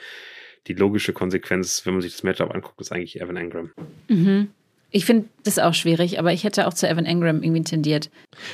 Die 0.67 0.73
logische 0.73 1.13
Konsequenz, 1.13 1.85
wenn 1.85 1.93
man 1.93 2.01
sich 2.01 2.11
das 2.11 2.21
Matchup 2.21 2.53
anguckt, 2.53 2.79
ist 2.81 2.91
eigentlich 2.91 3.19
Evan 3.19 3.37
Engram. 3.37 3.71
Mhm. 4.07 4.49
Ich 4.91 5.05
finde 5.05 5.25
das 5.43 5.59
auch 5.59 5.75
schwierig, 5.75 6.17
aber 6.17 6.33
ich 6.33 6.43
hätte 6.43 6.67
auch 6.67 6.73
zu 6.73 6.89
Evan 6.89 7.05
Engram 7.05 7.43
irgendwie 7.43 7.61
tendiert. 7.61 8.09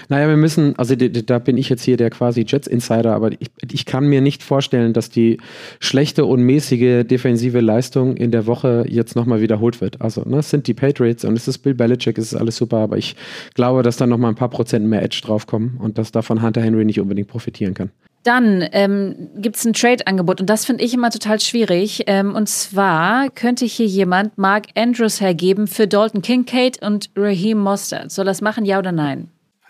Naja, 0.10 0.28
wir 0.28 0.36
müssen, 0.36 0.78
also 0.78 0.94
da 0.96 1.40
bin 1.40 1.58
ich 1.58 1.70
jetzt 1.70 1.84
hier 1.84 1.96
der 1.96 2.10
quasi 2.10 2.44
Jets-Insider, 2.46 3.14
aber 3.14 3.32
ich, 3.32 3.50
ich 3.72 3.86
kann 3.86 4.08
mir 4.08 4.20
nicht 4.20 4.44
vorstellen, 4.44 4.92
dass 4.92 5.10
die 5.10 5.38
schlechte 5.80 6.26
und 6.26 6.42
mäßige 6.42 7.06
defensive 7.06 7.62
Leistung 7.62 8.18
in 8.18 8.32
der 8.32 8.48
Woche 8.48 8.86
jetzt 8.90 9.16
nochmal 9.16 9.40
wiederholt 9.40 9.80
wird. 9.80 10.02
Also, 10.02 10.24
ne, 10.24 10.40
es 10.40 10.50
sind 10.50 10.68
die 10.68 10.74
Patriots 10.74 11.24
und 11.24 11.38
es 11.38 11.48
ist 11.48 11.60
Bill 11.60 11.74
Belichick, 11.74 12.18
es 12.18 12.34
ist 12.34 12.36
alles 12.36 12.58
super, 12.58 12.78
aber 12.78 12.98
ich 12.98 13.16
glaube, 13.54 13.82
dass 13.82 13.96
da 13.96 14.06
nochmal 14.06 14.32
ein 14.32 14.36
paar 14.36 14.50
Prozent 14.50 14.86
mehr 14.86 15.04
Edge 15.04 15.22
draufkommen 15.24 15.78
und 15.80 15.98
dass 15.98 16.12
davon 16.12 16.42
Hunter 16.42 16.62
Henry 16.62 16.84
nicht 16.84 17.00
unbedingt 17.00 17.30
profitieren 17.30 17.74
kann. 17.74 17.92
Dann 18.26 18.68
ähm, 18.72 19.30
gibt 19.36 19.56
es 19.56 19.66
ein 19.66 19.74
Trade-Angebot 19.74 20.42
und 20.42 20.50
das 20.50 20.66
finde 20.66 20.84
ich 20.84 20.96
immer 20.96 21.12
total 21.12 21.40
schwierig. 21.40 22.06
Ähm, 22.08 22.34
und 22.34 22.50
zwar 22.50 23.30
könnte 23.30 23.66
hier 23.66 23.86
jemand 23.86 24.36
Mark 24.40 24.66
Andrews 24.74 25.22
hergeben 25.22 25.68
für 25.68 25.88
Dalton 25.88 26.24
Kincaid 26.24 26.82
und 26.82 27.12
Raheem 27.16 27.60
Mostert. 27.60 28.12
Soll 28.12 28.26
das 28.26 28.42
machen, 28.42 28.66
ja 28.66 28.80
oder 28.80 28.92
nein? 28.92 29.30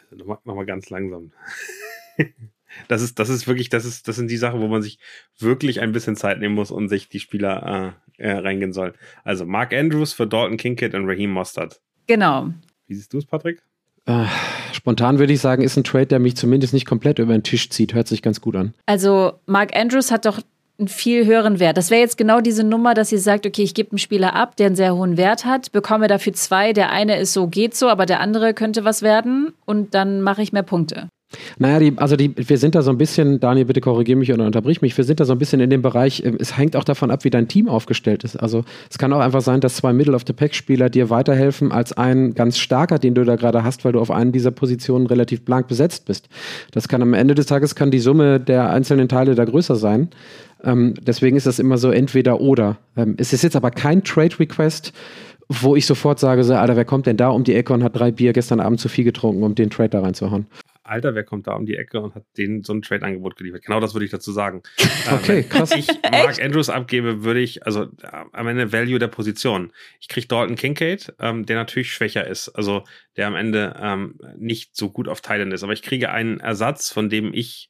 Also 0.09 0.15
nochmal 0.15 0.39
noch 0.45 0.65
ganz 0.65 0.89
langsam. 0.89 1.33
das 2.87 3.01
ist, 3.01 3.19
das 3.19 3.27
ist 3.27 3.45
wirklich, 3.45 3.67
das 3.67 3.83
ist, 3.83 4.07
das 4.07 4.15
sind 4.15 4.31
die 4.31 4.37
Sachen, 4.37 4.61
wo 4.61 4.67
man 4.67 4.81
sich 4.81 4.99
wirklich 5.37 5.81
ein 5.81 5.91
bisschen 5.91 6.15
Zeit 6.15 6.39
nehmen 6.39 6.55
muss 6.55 6.71
und 6.71 6.87
sich 6.87 7.09
die 7.09 7.19
Spieler 7.19 7.93
äh, 8.17 8.23
äh, 8.23 8.37
reingehen 8.37 8.71
soll. 8.71 8.93
Also 9.25 9.45
Mark 9.45 9.73
Andrews 9.73 10.13
für 10.13 10.27
Dalton 10.27 10.55
Kincaid 10.55 10.93
und 10.93 11.09
Raheem 11.09 11.31
Mostert. 11.31 11.81
Genau. 12.07 12.51
Wie 12.87 12.95
siehst 12.95 13.11
du 13.11 13.17
es, 13.17 13.25
Patrick? 13.25 13.61
Äh, 14.05 14.25
spontan 14.71 15.19
würde 15.19 15.33
ich 15.33 15.41
sagen, 15.41 15.63
ist 15.63 15.77
ein 15.77 15.83
Trade, 15.83 16.07
der 16.07 16.19
mich 16.19 16.35
zumindest 16.35 16.73
nicht 16.73 16.85
komplett 16.85 17.19
über 17.19 17.33
den 17.33 17.43
Tisch 17.43 17.69
zieht. 17.69 17.93
Hört 17.93 18.07
sich 18.07 18.21
ganz 18.21 18.41
gut 18.41 18.55
an. 18.55 18.73
Also, 18.85 19.33
Mark 19.45 19.75
Andrews 19.75 20.11
hat 20.11 20.25
doch 20.25 20.39
einen 20.77 20.87
viel 20.87 21.25
höheren 21.25 21.59
Wert. 21.59 21.77
Das 21.77 21.89
wäre 21.89 22.01
jetzt 22.01 22.17
genau 22.17 22.41
diese 22.41 22.63
Nummer, 22.63 22.93
dass 22.93 23.09
sie 23.09 23.17
sagt, 23.17 23.45
okay, 23.45 23.63
ich 23.63 23.73
gebe 23.73 23.91
einen 23.91 23.97
Spieler 23.97 24.35
ab, 24.35 24.57
der 24.57 24.67
einen 24.67 24.75
sehr 24.75 24.95
hohen 24.95 25.17
Wert 25.17 25.45
hat, 25.45 25.71
bekomme 25.71 26.07
dafür 26.07 26.33
zwei. 26.33 26.73
Der 26.73 26.91
eine 26.91 27.17
ist 27.17 27.33
so, 27.33 27.47
geht 27.47 27.75
so, 27.75 27.87
aber 27.87 28.05
der 28.05 28.19
andere 28.19 28.53
könnte 28.53 28.83
was 28.83 29.01
werden 29.01 29.53
und 29.65 29.93
dann 29.93 30.21
mache 30.21 30.41
ich 30.41 30.51
mehr 30.51 30.63
Punkte. 30.63 31.07
Naja, 31.57 31.79
die, 31.79 31.93
also 31.97 32.15
die, 32.15 32.33
wir 32.35 32.57
sind 32.57 32.75
da 32.75 32.81
so 32.81 32.91
ein 32.91 32.97
bisschen, 32.97 33.39
Daniel, 33.39 33.65
bitte 33.65 33.81
korrigiere 33.81 34.17
mich 34.17 34.31
oder 34.31 34.45
unterbrich 34.45 34.81
mich, 34.81 34.95
wir 34.97 35.03
sind 35.03 35.19
da 35.19 35.25
so 35.25 35.33
ein 35.33 35.39
bisschen 35.39 35.59
in 35.59 35.69
dem 35.69 35.81
Bereich, 35.81 36.23
ähm, 36.25 36.37
es 36.39 36.57
hängt 36.57 36.75
auch 36.75 36.83
davon 36.83 37.11
ab, 37.11 37.23
wie 37.23 37.29
dein 37.29 37.47
Team 37.47 37.67
aufgestellt 37.67 38.23
ist. 38.23 38.35
Also 38.35 38.63
es 38.89 38.97
kann 38.97 39.13
auch 39.13 39.19
einfach 39.19 39.41
sein, 39.41 39.61
dass 39.61 39.75
zwei 39.75 39.93
Middle-of-the-Pack-Spieler 39.93 40.89
dir 40.89 41.09
weiterhelfen 41.09 41.71
als 41.71 41.93
ein 41.93 42.33
ganz 42.33 42.57
starker, 42.57 42.99
den 42.99 43.15
du 43.15 43.23
da 43.23 43.35
gerade 43.35 43.63
hast, 43.63 43.85
weil 43.85 43.93
du 43.93 43.99
auf 43.99 44.11
einen 44.11 44.31
dieser 44.31 44.51
Positionen 44.51 45.07
relativ 45.07 45.43
blank 45.43 45.67
besetzt 45.67 46.05
bist. 46.05 46.29
Das 46.71 46.87
kann 46.87 47.01
am 47.01 47.13
Ende 47.13 47.35
des 47.35 47.45
Tages 47.45 47.75
kann 47.75 47.91
die 47.91 47.99
Summe 47.99 48.39
der 48.39 48.69
einzelnen 48.69 49.09
Teile 49.09 49.35
da 49.35 49.45
größer 49.45 49.75
sein. 49.75 50.09
Ähm, 50.63 50.93
deswegen 51.01 51.37
ist 51.37 51.45
das 51.45 51.59
immer 51.59 51.77
so 51.77 51.91
entweder 51.91 52.41
oder. 52.41 52.77
Ähm, 52.97 53.15
es 53.17 53.33
ist 53.33 53.43
jetzt 53.43 53.55
aber 53.55 53.71
kein 53.71 54.03
Trade-Request, 54.03 54.93
wo 55.49 55.75
ich 55.75 55.85
sofort 55.85 56.19
sage, 56.19 56.43
so, 56.43 56.55
Alter, 56.55 56.75
wer 56.75 56.85
kommt 56.85 57.05
denn 57.05 57.17
da 57.17 57.29
um 57.29 57.43
die 57.43 57.53
Ecke 57.53 57.73
und 57.73 57.83
hat 57.83 57.97
drei 57.97 58.11
Bier 58.11 58.33
gestern 58.33 58.59
Abend 58.59 58.79
zu 58.79 58.89
viel 58.89 59.03
getrunken, 59.03 59.43
um 59.43 59.53
den 59.55 59.69
Trade 59.69 59.89
da 59.89 60.01
reinzuhauen? 60.01 60.47
Alter, 60.85 61.15
wer 61.15 61.23
kommt 61.23 61.47
da 61.47 61.53
um 61.53 61.65
die 61.65 61.75
Ecke 61.75 61.99
und 61.99 62.15
hat 62.15 62.23
denen 62.37 62.63
so 62.63 62.73
ein 62.73 62.81
Trade-Angebot 62.81 63.35
geliefert? 63.35 63.63
Genau 63.65 63.79
das 63.79 63.93
würde 63.93 64.05
ich 64.05 64.11
dazu 64.11 64.31
sagen. 64.31 64.61
okay, 65.11 65.39
ähm, 65.39 65.49
krass. 65.49 65.71
Wenn 65.71 65.79
ich 65.79 65.87
Mark 66.11 66.41
Andrews 66.41 66.69
abgebe, 66.69 67.23
würde 67.23 67.39
ich, 67.39 67.65
also 67.65 67.87
am 68.31 68.47
Ende 68.47 68.71
Value 68.71 68.99
der 68.99 69.07
Position. 69.07 69.71
Ich 69.99 70.07
kriege 70.07 70.27
Dalton 70.27 70.55
Kincaid, 70.55 71.13
ähm, 71.19 71.45
der 71.45 71.55
natürlich 71.57 71.91
schwächer 71.91 72.27
ist, 72.27 72.49
also 72.49 72.83
der 73.17 73.27
am 73.27 73.35
Ende 73.35 73.75
ähm, 73.81 74.19
nicht 74.37 74.75
so 74.75 74.89
gut 74.91 75.07
auf 75.07 75.21
Thailand 75.21 75.53
ist, 75.53 75.63
aber 75.63 75.73
ich 75.73 75.81
kriege 75.81 76.11
einen 76.11 76.39
Ersatz, 76.39 76.91
von 76.91 77.09
dem 77.09 77.33
ich 77.33 77.69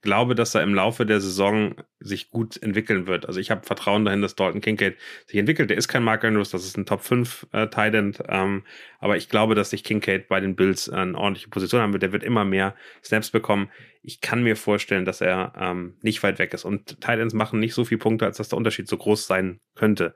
glaube, 0.00 0.34
dass 0.34 0.54
er 0.54 0.62
im 0.62 0.74
Laufe 0.74 1.04
der 1.04 1.20
Saison 1.20 1.74
sich 2.00 2.30
gut 2.30 2.60
entwickeln 2.62 3.06
wird. 3.06 3.26
Also 3.26 3.40
ich 3.40 3.50
habe 3.50 3.66
Vertrauen 3.66 4.04
dahin, 4.04 4.22
dass 4.22 4.36
Dalton 4.36 4.60
Kincaid 4.60 4.96
sich 5.26 5.38
entwickelt. 5.38 5.70
Der 5.70 5.76
ist 5.76 5.88
kein 5.88 6.04
Mark 6.04 6.24
Andrews, 6.24 6.50
das 6.50 6.64
ist 6.64 6.76
ein 6.76 6.86
Top 6.86 7.02
5 7.02 7.48
äh, 7.52 7.66
Tight 7.68 7.94
ähm, 8.28 8.64
aber 9.00 9.16
ich 9.16 9.28
glaube, 9.28 9.54
dass 9.54 9.70
sich 9.70 9.82
Kincaid 9.82 10.28
bei 10.28 10.40
den 10.40 10.54
Bills 10.54 10.88
äh, 10.88 10.94
eine 10.94 11.18
ordentliche 11.18 11.48
Position 11.48 11.80
haben 11.80 11.92
wird. 11.92 12.02
Der 12.02 12.12
wird 12.12 12.22
immer 12.22 12.44
mehr 12.44 12.74
Snaps 13.02 13.30
bekommen. 13.30 13.70
Ich 14.02 14.20
kann 14.20 14.42
mir 14.42 14.56
vorstellen, 14.56 15.04
dass 15.04 15.20
er 15.20 15.52
ähm, 15.58 15.96
nicht 16.02 16.22
weit 16.22 16.38
weg 16.38 16.54
ist. 16.54 16.64
Und 16.64 17.00
Tight 17.00 17.32
machen 17.34 17.58
nicht 17.58 17.74
so 17.74 17.84
viele 17.84 17.98
Punkte, 17.98 18.26
als 18.26 18.36
dass 18.36 18.48
der 18.48 18.58
Unterschied 18.58 18.88
so 18.88 18.96
groß 18.96 19.26
sein 19.26 19.60
könnte. 19.74 20.14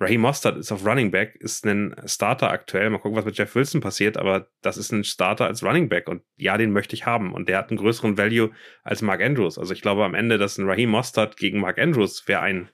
Raheem 0.00 0.22
Mostert 0.22 0.56
ist 0.56 0.72
auf 0.72 0.84
Running 0.84 1.10
Back, 1.10 1.36
ist 1.36 1.64
ein 1.64 1.94
Starter 2.04 2.50
aktuell. 2.50 2.90
Mal 2.90 2.98
gucken, 2.98 3.16
was 3.16 3.24
mit 3.24 3.38
Jeff 3.38 3.54
Wilson 3.54 3.80
passiert, 3.80 4.16
aber 4.16 4.48
das 4.60 4.76
ist 4.76 4.90
ein 4.92 5.04
Starter 5.04 5.46
als 5.46 5.62
Running 5.62 5.88
Back 5.88 6.08
und 6.08 6.22
ja, 6.36 6.58
den 6.58 6.72
möchte 6.72 6.96
ich 6.96 7.06
haben. 7.06 7.32
Und 7.32 7.48
der 7.48 7.58
hat 7.58 7.70
einen 7.70 7.78
größeren 7.78 8.18
Value 8.18 8.50
als 8.82 9.02
Mark 9.02 9.22
Andrews. 9.22 9.56
Also 9.56 9.72
ich 9.72 9.82
glaube 9.82 10.04
am 10.04 10.14
Ende, 10.14 10.36
dass 10.36 10.58
ein 10.58 10.68
Raheem 10.68 10.90
Mostert 10.90 11.36
gegen 11.36 11.60
Mark 11.60 11.78
Andrews 11.78 12.26
wäre 12.26 12.40
ein 12.40 12.68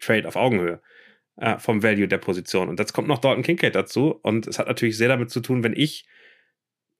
Trade 0.00 0.26
auf 0.26 0.34
Augenhöhe 0.34 0.82
äh, 1.36 1.58
vom 1.58 1.82
Value 1.82 2.08
der 2.08 2.18
Position. 2.18 2.68
Und 2.68 2.80
jetzt 2.80 2.92
kommt 2.92 3.08
noch 3.08 3.18
Dalton 3.18 3.44
Kincaid 3.44 3.74
dazu 3.76 4.18
und 4.22 4.48
es 4.48 4.58
hat 4.58 4.66
natürlich 4.66 4.96
sehr 4.96 5.08
damit 5.08 5.30
zu 5.30 5.40
tun, 5.40 5.62
wenn 5.62 5.74
ich 5.74 6.06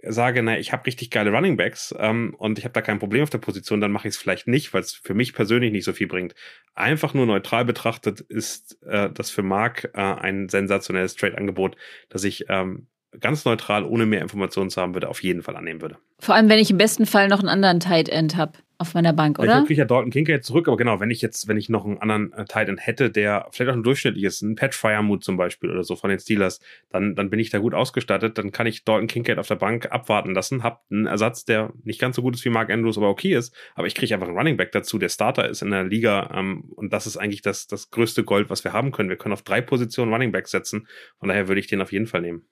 sage, 0.06 0.42
na, 0.42 0.58
ich 0.58 0.72
habe 0.72 0.86
richtig 0.86 1.10
geile 1.10 1.30
Running 1.30 1.56
Backs 1.56 1.94
ähm, 1.98 2.34
und 2.38 2.58
ich 2.58 2.64
habe 2.64 2.72
da 2.72 2.82
kein 2.82 2.98
Problem 2.98 3.22
auf 3.22 3.30
der 3.30 3.38
Position, 3.38 3.80
dann 3.80 3.92
mache 3.92 4.08
ich 4.08 4.14
es 4.14 4.20
vielleicht 4.20 4.48
nicht, 4.48 4.74
weil 4.74 4.80
es 4.80 4.92
für 4.92 5.14
mich 5.14 5.32
persönlich 5.32 5.72
nicht 5.72 5.84
so 5.84 5.92
viel 5.92 6.06
bringt. 6.06 6.34
Einfach 6.74 7.14
nur 7.14 7.26
neutral 7.26 7.64
betrachtet 7.64 8.20
ist 8.20 8.82
äh, 8.82 9.10
das 9.10 9.30
für 9.30 9.42
Mark 9.42 9.90
äh, 9.94 10.00
ein 10.00 10.48
sensationelles 10.48 11.16
Trade-Angebot, 11.16 11.76
das 12.08 12.24
ich 12.24 12.46
ähm, 12.48 12.86
ganz 13.20 13.44
neutral, 13.44 13.84
ohne 13.84 14.06
mehr 14.06 14.22
Informationen 14.22 14.70
zu 14.70 14.80
haben, 14.80 14.94
würde 14.94 15.08
auf 15.08 15.22
jeden 15.22 15.42
Fall 15.42 15.56
annehmen 15.56 15.80
würde. 15.80 15.98
Vor 16.18 16.34
allem, 16.34 16.48
wenn 16.48 16.58
ich 16.58 16.70
im 16.70 16.78
besten 16.78 17.06
Fall 17.06 17.28
noch 17.28 17.40
einen 17.40 17.48
anderen 17.48 17.80
Tight 17.80 18.08
End 18.08 18.36
habe 18.36 18.52
auf 18.82 18.94
meiner 18.94 19.12
Bank, 19.12 19.38
oder? 19.38 19.60
Ich 19.60 19.66
kriege 19.66 19.80
ja 19.80 19.84
Dalton 19.86 20.10
Kincaid 20.10 20.44
zurück, 20.44 20.68
aber 20.68 20.76
genau, 20.76 21.00
wenn 21.00 21.10
ich 21.10 21.22
jetzt, 21.22 21.48
wenn 21.48 21.56
ich 21.56 21.68
noch 21.68 21.84
einen 21.84 21.98
anderen 21.98 22.32
äh, 22.32 22.44
Tight 22.44 22.68
End 22.68 22.86
hätte, 22.86 23.10
der 23.10 23.48
vielleicht 23.50 23.70
auch 23.70 23.76
ein 23.76 23.82
durchschnittliches, 23.82 24.42
ein 24.42 24.56
Pat 24.56 24.74
Firemood 24.74 25.24
zum 25.24 25.36
Beispiel 25.36 25.70
oder 25.70 25.84
so 25.84 25.96
von 25.96 26.10
den 26.10 26.18
Steelers, 26.18 26.60
dann, 26.90 27.14
dann 27.14 27.30
bin 27.30 27.40
ich 27.40 27.50
da 27.50 27.58
gut 27.58 27.72
ausgestattet, 27.72 28.36
dann 28.36 28.52
kann 28.52 28.66
ich 28.66 28.84
Dalton 28.84 29.06
Kincaid 29.06 29.38
auf 29.38 29.48
der 29.48 29.56
Bank 29.56 29.90
abwarten 29.90 30.34
lassen, 30.34 30.62
hab 30.62 30.84
einen 30.90 31.06
Ersatz, 31.06 31.44
der 31.44 31.72
nicht 31.84 32.00
ganz 32.00 32.16
so 32.16 32.22
gut 32.22 32.34
ist 32.34 32.44
wie 32.44 32.50
Mark 32.50 32.70
Andrews, 32.70 32.98
aber 32.98 33.08
okay 33.08 33.34
ist, 33.34 33.54
aber 33.74 33.86
ich 33.86 33.94
kriege 33.94 34.12
einfach 34.12 34.28
einen 34.28 34.36
Running 34.36 34.56
Back 34.56 34.72
dazu, 34.72 34.98
der 34.98 35.08
Starter 35.08 35.48
ist 35.48 35.62
in 35.62 35.70
der 35.70 35.84
Liga 35.84 36.30
ähm, 36.34 36.64
und 36.76 36.92
das 36.92 37.06
ist 37.06 37.16
eigentlich 37.16 37.42
das, 37.42 37.66
das 37.66 37.90
größte 37.90 38.24
Gold, 38.24 38.50
was 38.50 38.64
wir 38.64 38.72
haben 38.72 38.92
können. 38.92 39.08
Wir 39.08 39.16
können 39.16 39.32
auf 39.32 39.42
drei 39.42 39.60
Positionen 39.60 40.12
Running 40.12 40.32
Back 40.32 40.48
setzen, 40.48 40.86
von 41.18 41.28
daher 41.28 41.48
würde 41.48 41.60
ich 41.60 41.68
den 41.68 41.80
auf 41.80 41.92
jeden 41.92 42.06
Fall 42.06 42.20
nehmen. 42.20 42.44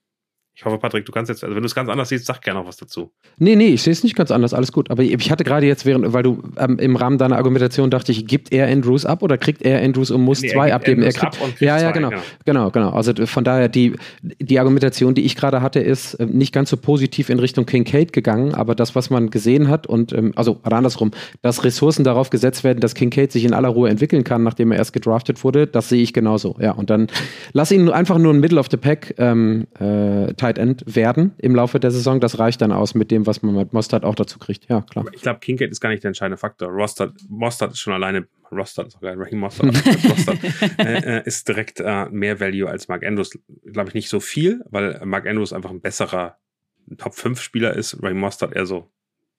Ich 0.54 0.64
hoffe, 0.64 0.78
Patrick, 0.78 1.06
du 1.06 1.12
kannst 1.12 1.28
jetzt, 1.28 1.42
also 1.42 1.54
wenn 1.54 1.62
du 1.62 1.66
es 1.66 1.74
ganz 1.74 1.88
anders 1.88 2.10
siehst, 2.10 2.26
sag 2.26 2.42
gerne 2.42 2.60
noch 2.60 2.66
was 2.66 2.76
dazu. 2.76 3.12
Nee, 3.38 3.56
nee, 3.56 3.68
ich 3.68 3.82
sehe 3.82 3.92
es 3.92 4.04
nicht 4.04 4.14
ganz 4.14 4.30
anders, 4.30 4.52
alles 4.52 4.72
gut. 4.72 4.90
Aber 4.90 5.02
ich 5.02 5.30
hatte 5.30 5.44
gerade 5.44 5.66
jetzt, 5.66 5.86
während, 5.86 6.12
weil 6.12 6.22
du 6.22 6.42
ähm, 6.58 6.78
im 6.78 6.96
Rahmen 6.96 7.18
deiner 7.18 7.36
Argumentation 7.36 7.88
dachte 7.88 8.12
ich, 8.12 8.26
gibt 8.26 8.52
er 8.52 8.68
Andrews 8.68 9.06
ab 9.06 9.22
oder 9.22 9.38
kriegt 9.38 9.62
er 9.62 9.82
Andrews 9.82 10.10
und 10.10 10.20
muss 10.20 10.42
nee, 10.42 10.48
zwei 10.48 10.74
abgeben? 10.74 11.02
er 11.02 11.12
kriegt, 11.12 11.40
ab 11.40 11.54
ja, 11.60 11.80
ja, 11.80 11.92
genau, 11.92 12.10
ja. 12.10 12.22
genau, 12.44 12.70
genau. 12.70 12.90
Also 12.90 13.14
von 13.26 13.44
daher, 13.44 13.68
die, 13.68 13.94
die 14.22 14.58
Argumentation, 14.58 15.14
die 15.14 15.22
ich 15.22 15.36
gerade 15.36 15.62
hatte, 15.62 15.80
ist 15.80 16.14
äh, 16.14 16.26
nicht 16.26 16.52
ganz 16.52 16.68
so 16.70 16.76
positiv 16.76 17.30
in 17.30 17.38
Richtung 17.38 17.64
Kincaid 17.64 18.12
gegangen, 18.12 18.54
aber 18.54 18.74
das, 18.74 18.94
was 18.94 19.08
man 19.08 19.30
gesehen 19.30 19.68
hat 19.68 19.86
und, 19.86 20.12
ähm, 20.12 20.32
also 20.36 20.60
andersrum, 20.62 21.12
dass 21.42 21.64
Ressourcen 21.64 22.04
darauf 22.04 22.30
gesetzt 22.30 22.64
werden, 22.64 22.80
dass 22.80 22.94
Kincaid 22.94 23.32
sich 23.32 23.44
in 23.44 23.54
aller 23.54 23.68
Ruhe 23.68 23.88
entwickeln 23.88 24.24
kann, 24.24 24.42
nachdem 24.42 24.72
er 24.72 24.78
erst 24.78 24.92
gedraftet 24.92 25.42
wurde, 25.42 25.66
das 25.66 25.88
sehe 25.88 26.02
ich 26.02 26.12
genauso. 26.12 26.56
Ja, 26.60 26.72
und 26.72 26.90
dann 26.90 27.06
lass 27.52 27.70
ihn 27.70 27.88
einfach 27.88 28.18
nur 28.18 28.34
ein 28.34 28.40
Middle 28.40 28.58
of 28.60 28.68
the 28.70 28.76
Pack 28.76 29.14
ähm, 29.18 29.66
äh, 29.78 30.34
Tight 30.40 30.56
End 30.56 30.82
werden 30.86 31.34
im 31.36 31.54
Laufe 31.54 31.78
der 31.78 31.90
Saison. 31.90 32.18
Das 32.18 32.38
reicht 32.38 32.62
dann 32.62 32.72
aus 32.72 32.94
mit 32.94 33.10
dem, 33.10 33.26
was 33.26 33.42
man 33.42 33.54
mit 33.54 33.74
Mostert 33.74 34.04
auch 34.04 34.14
dazu 34.14 34.38
kriegt. 34.38 34.70
Ja, 34.70 34.80
klar. 34.80 35.04
Ich 35.12 35.20
glaube, 35.20 35.38
Kincaid 35.40 35.70
ist 35.70 35.80
gar 35.80 35.90
nicht 35.90 36.02
der 36.02 36.08
entscheidende 36.08 36.38
Faktor. 36.38 36.70
Rostert, 36.70 37.12
Mostert 37.28 37.72
ist 37.72 37.80
schon 37.80 37.92
alleine, 37.92 38.26
Rostert 38.50 38.86
ist 38.86 38.96
auch 38.96 39.02
geil, 39.02 39.16
Raheem 39.18 39.40
Mostert, 39.40 39.66
Rostert, 40.08 40.38
äh, 40.78 41.18
äh, 41.18 41.22
ist 41.26 41.46
direkt 41.46 41.80
äh, 41.80 42.06
mehr 42.06 42.40
Value 42.40 42.70
als 42.70 42.88
Mark 42.88 43.04
Andrews. 43.04 43.38
Glaube 43.66 43.90
ich 43.90 43.94
nicht 43.94 44.08
so 44.08 44.18
viel, 44.18 44.64
weil 44.70 44.98
Mark 45.04 45.26
Andrews 45.26 45.52
einfach 45.52 45.70
ein 45.70 45.82
besserer 45.82 46.38
Top 46.96 47.14
5 47.14 47.38
Spieler 47.38 47.76
ist. 47.76 48.02
Raheem 48.02 48.18
Mostert 48.18 48.56
eher 48.56 48.64
so 48.64 48.90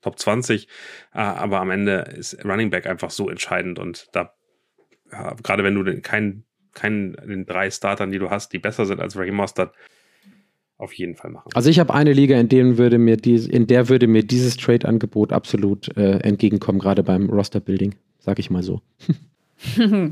Top 0.01 0.19
20. 0.19 0.67
Äh, 1.13 1.17
aber 1.17 1.61
am 1.61 1.71
Ende 1.71 2.11
ist 2.15 2.45
Running 2.45 2.69
Back 2.69 2.85
einfach 2.85 3.09
so 3.09 3.27
entscheidend 3.27 3.79
und 3.79 4.07
da, 4.13 4.35
ja, 5.11 5.33
gerade 5.41 5.63
wenn 5.63 5.73
du 5.73 6.01
keinen 6.01 6.45
keinen 6.73 7.13
den 7.13 7.45
drei 7.45 7.69
Startern, 7.71 8.11
die 8.11 8.19
du 8.19 8.29
hast, 8.29 8.53
die 8.53 8.59
besser 8.59 8.85
sind 8.85 9.01
als 9.01 9.17
Raheem 9.17 9.35
Mostert, 9.35 9.73
auf 10.81 10.93
jeden 10.93 11.15
Fall 11.15 11.31
machen. 11.31 11.49
Also 11.53 11.69
ich 11.69 11.79
habe 11.79 11.93
eine 11.93 12.11
Liga, 12.11 12.39
in, 12.39 12.49
denen 12.49 12.77
würde 12.77 12.97
mir 12.97 13.17
dies, 13.17 13.47
in 13.47 13.67
der 13.67 13.87
würde 13.87 14.07
mir 14.07 14.23
dieses 14.23 14.57
Trade-Angebot 14.57 15.31
absolut 15.31 15.95
äh, 15.95 16.17
entgegenkommen, 16.19 16.79
gerade 16.79 17.03
beim 17.03 17.29
Roster-Building, 17.29 17.95
sag 18.19 18.39
ich 18.39 18.49
mal 18.49 18.63
so. 18.63 18.81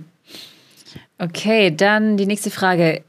okay, 1.18 1.76
dann 1.76 2.18
die 2.18 2.28
nächste 2.28 2.52
Frage. 2.52 3.02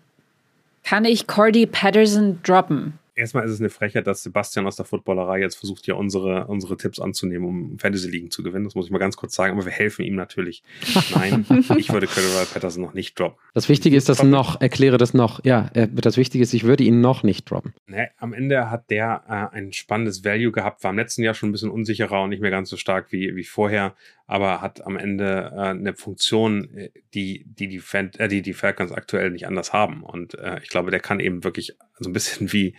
Kann 0.83 1.05
ich 1.05 1.27
Cordy 1.27 1.67
Patterson 1.67 2.39
droppen? 2.43 2.95
Erstmal 3.21 3.45
ist 3.45 3.53
es 3.53 3.61
eine 3.61 3.71
Frechheit, 3.71 4.07
dass 4.07 4.23
Sebastian 4.23 4.66
aus 4.66 4.77
der 4.77 4.85
Footballerei 4.85 5.41
jetzt 5.41 5.57
versucht, 5.57 5.85
hier 5.85 5.97
unsere, 5.97 6.47
unsere 6.47 6.77
Tipps 6.77 6.99
anzunehmen, 6.99 7.47
um 7.47 7.79
Fantasy-Ligen 7.79 8.31
zu 8.31 8.43
gewinnen. 8.43 8.64
Das 8.64 8.75
muss 8.75 8.87
ich 8.87 8.91
mal 8.91 8.99
ganz 8.99 9.16
kurz 9.16 9.35
sagen, 9.35 9.53
aber 9.55 9.64
wir 9.64 9.73
helfen 9.73 10.05
ihm 10.05 10.16
natürlich. 10.16 10.62
Nein, 11.14 11.47
ich 11.77 11.93
würde 11.93 12.07
Cordell 12.07 12.47
Patterson 12.53 12.83
noch 12.83 12.95
nicht 12.95 13.18
droppen. 13.18 13.39
Das 13.55 13.68
Wichtige 13.68 13.97
ist 13.97 14.09
das 14.09 14.23
noch, 14.23 14.61
erkläre 14.61 14.97
das 14.97 15.14
noch. 15.14 15.45
Ja, 15.45 15.71
das 15.75 16.16
Wichtige 16.16 16.43
ist, 16.43 16.55
ich 16.55 16.64
würde 16.64 16.83
ihn 16.85 17.01
noch 17.01 17.23
nicht 17.23 17.51
droppen. 17.51 17.75
Nee, 17.87 18.09
am 18.16 18.33
Ende 18.33 18.71
hat 18.71 18.91
der 18.91 19.23
äh, 19.29 19.57
ein 19.57 19.73
spannendes 19.73 20.25
Value 20.25 20.53
gehabt, 20.53 20.83
war 20.83 20.91
im 20.91 20.97
letzten 20.97 21.23
Jahr 21.23 21.35
schon 21.35 21.51
ein 21.51 21.53
bisschen 21.53 21.71
unsicherer 21.71 22.23
und 22.23 22.31
nicht 22.31 22.41
mehr 22.41 22.51
ganz 22.51 22.71
so 22.71 22.77
stark 22.77 23.12
wie, 23.12 23.37
wie 23.37 23.45
vorher, 23.45 23.95
aber 24.31 24.61
hat 24.61 24.87
am 24.87 24.97
Ende 24.97 25.51
äh, 25.53 25.61
eine 25.70 25.93
Funktion, 25.95 26.72
äh, 26.76 26.91
die 27.14 27.45
die, 27.47 27.66
die, 27.66 27.81
Fan 27.81 28.12
äh, 28.18 28.28
die 28.28 28.43
die 28.43 28.55
Falcons 28.55 28.93
aktuell 28.93 29.33
nicht 29.33 29.49
anders 29.49 29.72
haben. 29.72 30.05
Und 30.05 30.35
äh, 30.35 30.61
ich 30.62 30.68
glaube, 30.68 30.93
der 30.93 31.01
kann 31.01 31.18
eben 31.18 31.43
wirklich 31.43 31.76
so 31.99 32.09
ein 32.09 32.12
bisschen 32.12 32.53
wie 32.53 32.76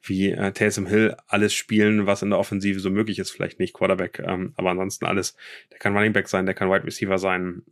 wie 0.00 0.30
äh, 0.30 0.52
Taysom 0.52 0.86
Hill 0.86 1.14
alles 1.26 1.52
spielen, 1.52 2.06
was 2.06 2.22
in 2.22 2.30
der 2.30 2.38
Offensive 2.38 2.80
so 2.80 2.88
möglich 2.88 3.18
ist. 3.18 3.30
Vielleicht 3.30 3.60
nicht 3.60 3.74
Quarterback, 3.74 4.20
ähm, 4.20 4.54
aber 4.56 4.70
ansonsten 4.70 5.04
alles. 5.04 5.36
Der 5.70 5.78
kann 5.78 5.94
Running 5.94 6.14
Back 6.14 6.28
sein, 6.28 6.46
der 6.46 6.54
kann 6.54 6.70
Wide 6.70 6.84
Receiver 6.84 7.18
sein. 7.18 7.62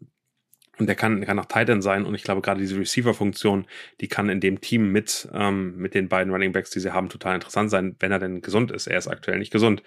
Und 0.78 0.86
der 0.86 0.96
kann, 0.96 1.24
kann 1.24 1.38
auch 1.38 1.44
Tight 1.46 1.68
End 1.68 1.82
sein. 1.82 2.04
Und 2.04 2.14
ich 2.14 2.22
glaube, 2.22 2.40
gerade 2.40 2.60
diese 2.60 2.76
Receiver-Funktion, 2.78 3.66
die 4.00 4.08
kann 4.08 4.28
in 4.28 4.40
dem 4.40 4.60
Team 4.60 4.90
mit, 4.90 5.28
ähm, 5.32 5.76
mit 5.76 5.94
den 5.94 6.08
beiden 6.08 6.32
Running 6.32 6.52
Backs, 6.52 6.70
die 6.70 6.80
sie 6.80 6.92
haben, 6.92 7.08
total 7.08 7.34
interessant 7.34 7.70
sein, 7.70 7.96
wenn 8.00 8.12
er 8.12 8.18
denn 8.18 8.40
gesund 8.40 8.70
ist. 8.70 8.86
Er 8.86 8.98
ist 8.98 9.08
aktuell 9.08 9.38
nicht 9.38 9.52
gesund. 9.52 9.82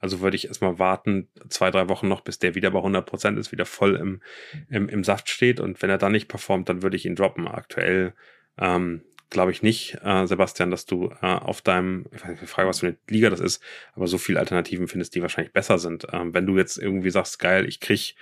Also 0.00 0.20
würde 0.20 0.36
ich 0.36 0.48
erstmal 0.48 0.78
warten, 0.78 1.28
zwei, 1.48 1.70
drei 1.70 1.88
Wochen 1.88 2.08
noch, 2.08 2.22
bis 2.22 2.38
der 2.38 2.54
wieder 2.54 2.70
bei 2.72 2.78
100 2.78 3.06
Prozent 3.06 3.38
ist, 3.38 3.52
wieder 3.52 3.66
voll 3.66 3.94
im, 3.96 4.20
im, 4.68 4.88
im 4.88 5.04
Saft 5.04 5.28
steht. 5.28 5.60
Und 5.60 5.80
wenn 5.80 5.90
er 5.90 5.98
dann 5.98 6.12
nicht 6.12 6.28
performt, 6.28 6.68
dann 6.68 6.82
würde 6.82 6.96
ich 6.96 7.06
ihn 7.06 7.14
droppen. 7.14 7.46
Aktuell 7.46 8.14
ähm, 8.58 9.02
glaube 9.32 9.50
ich 9.50 9.62
nicht, 9.62 9.96
äh, 10.04 10.26
Sebastian, 10.26 10.70
dass 10.70 10.86
du 10.86 11.10
äh, 11.22 11.26
auf 11.26 11.62
deinem, 11.62 12.06
ich 12.12 12.22
weiß 12.22 12.40
nicht, 12.40 12.50
frage, 12.50 12.68
was 12.68 12.80
für 12.80 12.88
eine 12.88 12.96
Liga 13.08 13.30
das 13.30 13.40
ist, 13.40 13.62
aber 13.94 14.06
so 14.06 14.18
viele 14.18 14.38
Alternativen 14.38 14.88
findest, 14.88 15.14
die 15.14 15.22
wahrscheinlich 15.22 15.52
besser 15.52 15.78
sind. 15.78 16.06
Ähm, 16.12 16.34
wenn 16.34 16.46
du 16.46 16.56
jetzt 16.56 16.76
irgendwie 16.76 17.10
sagst, 17.10 17.38
geil, 17.38 17.66
ich 17.66 17.80
krieg 17.80 18.14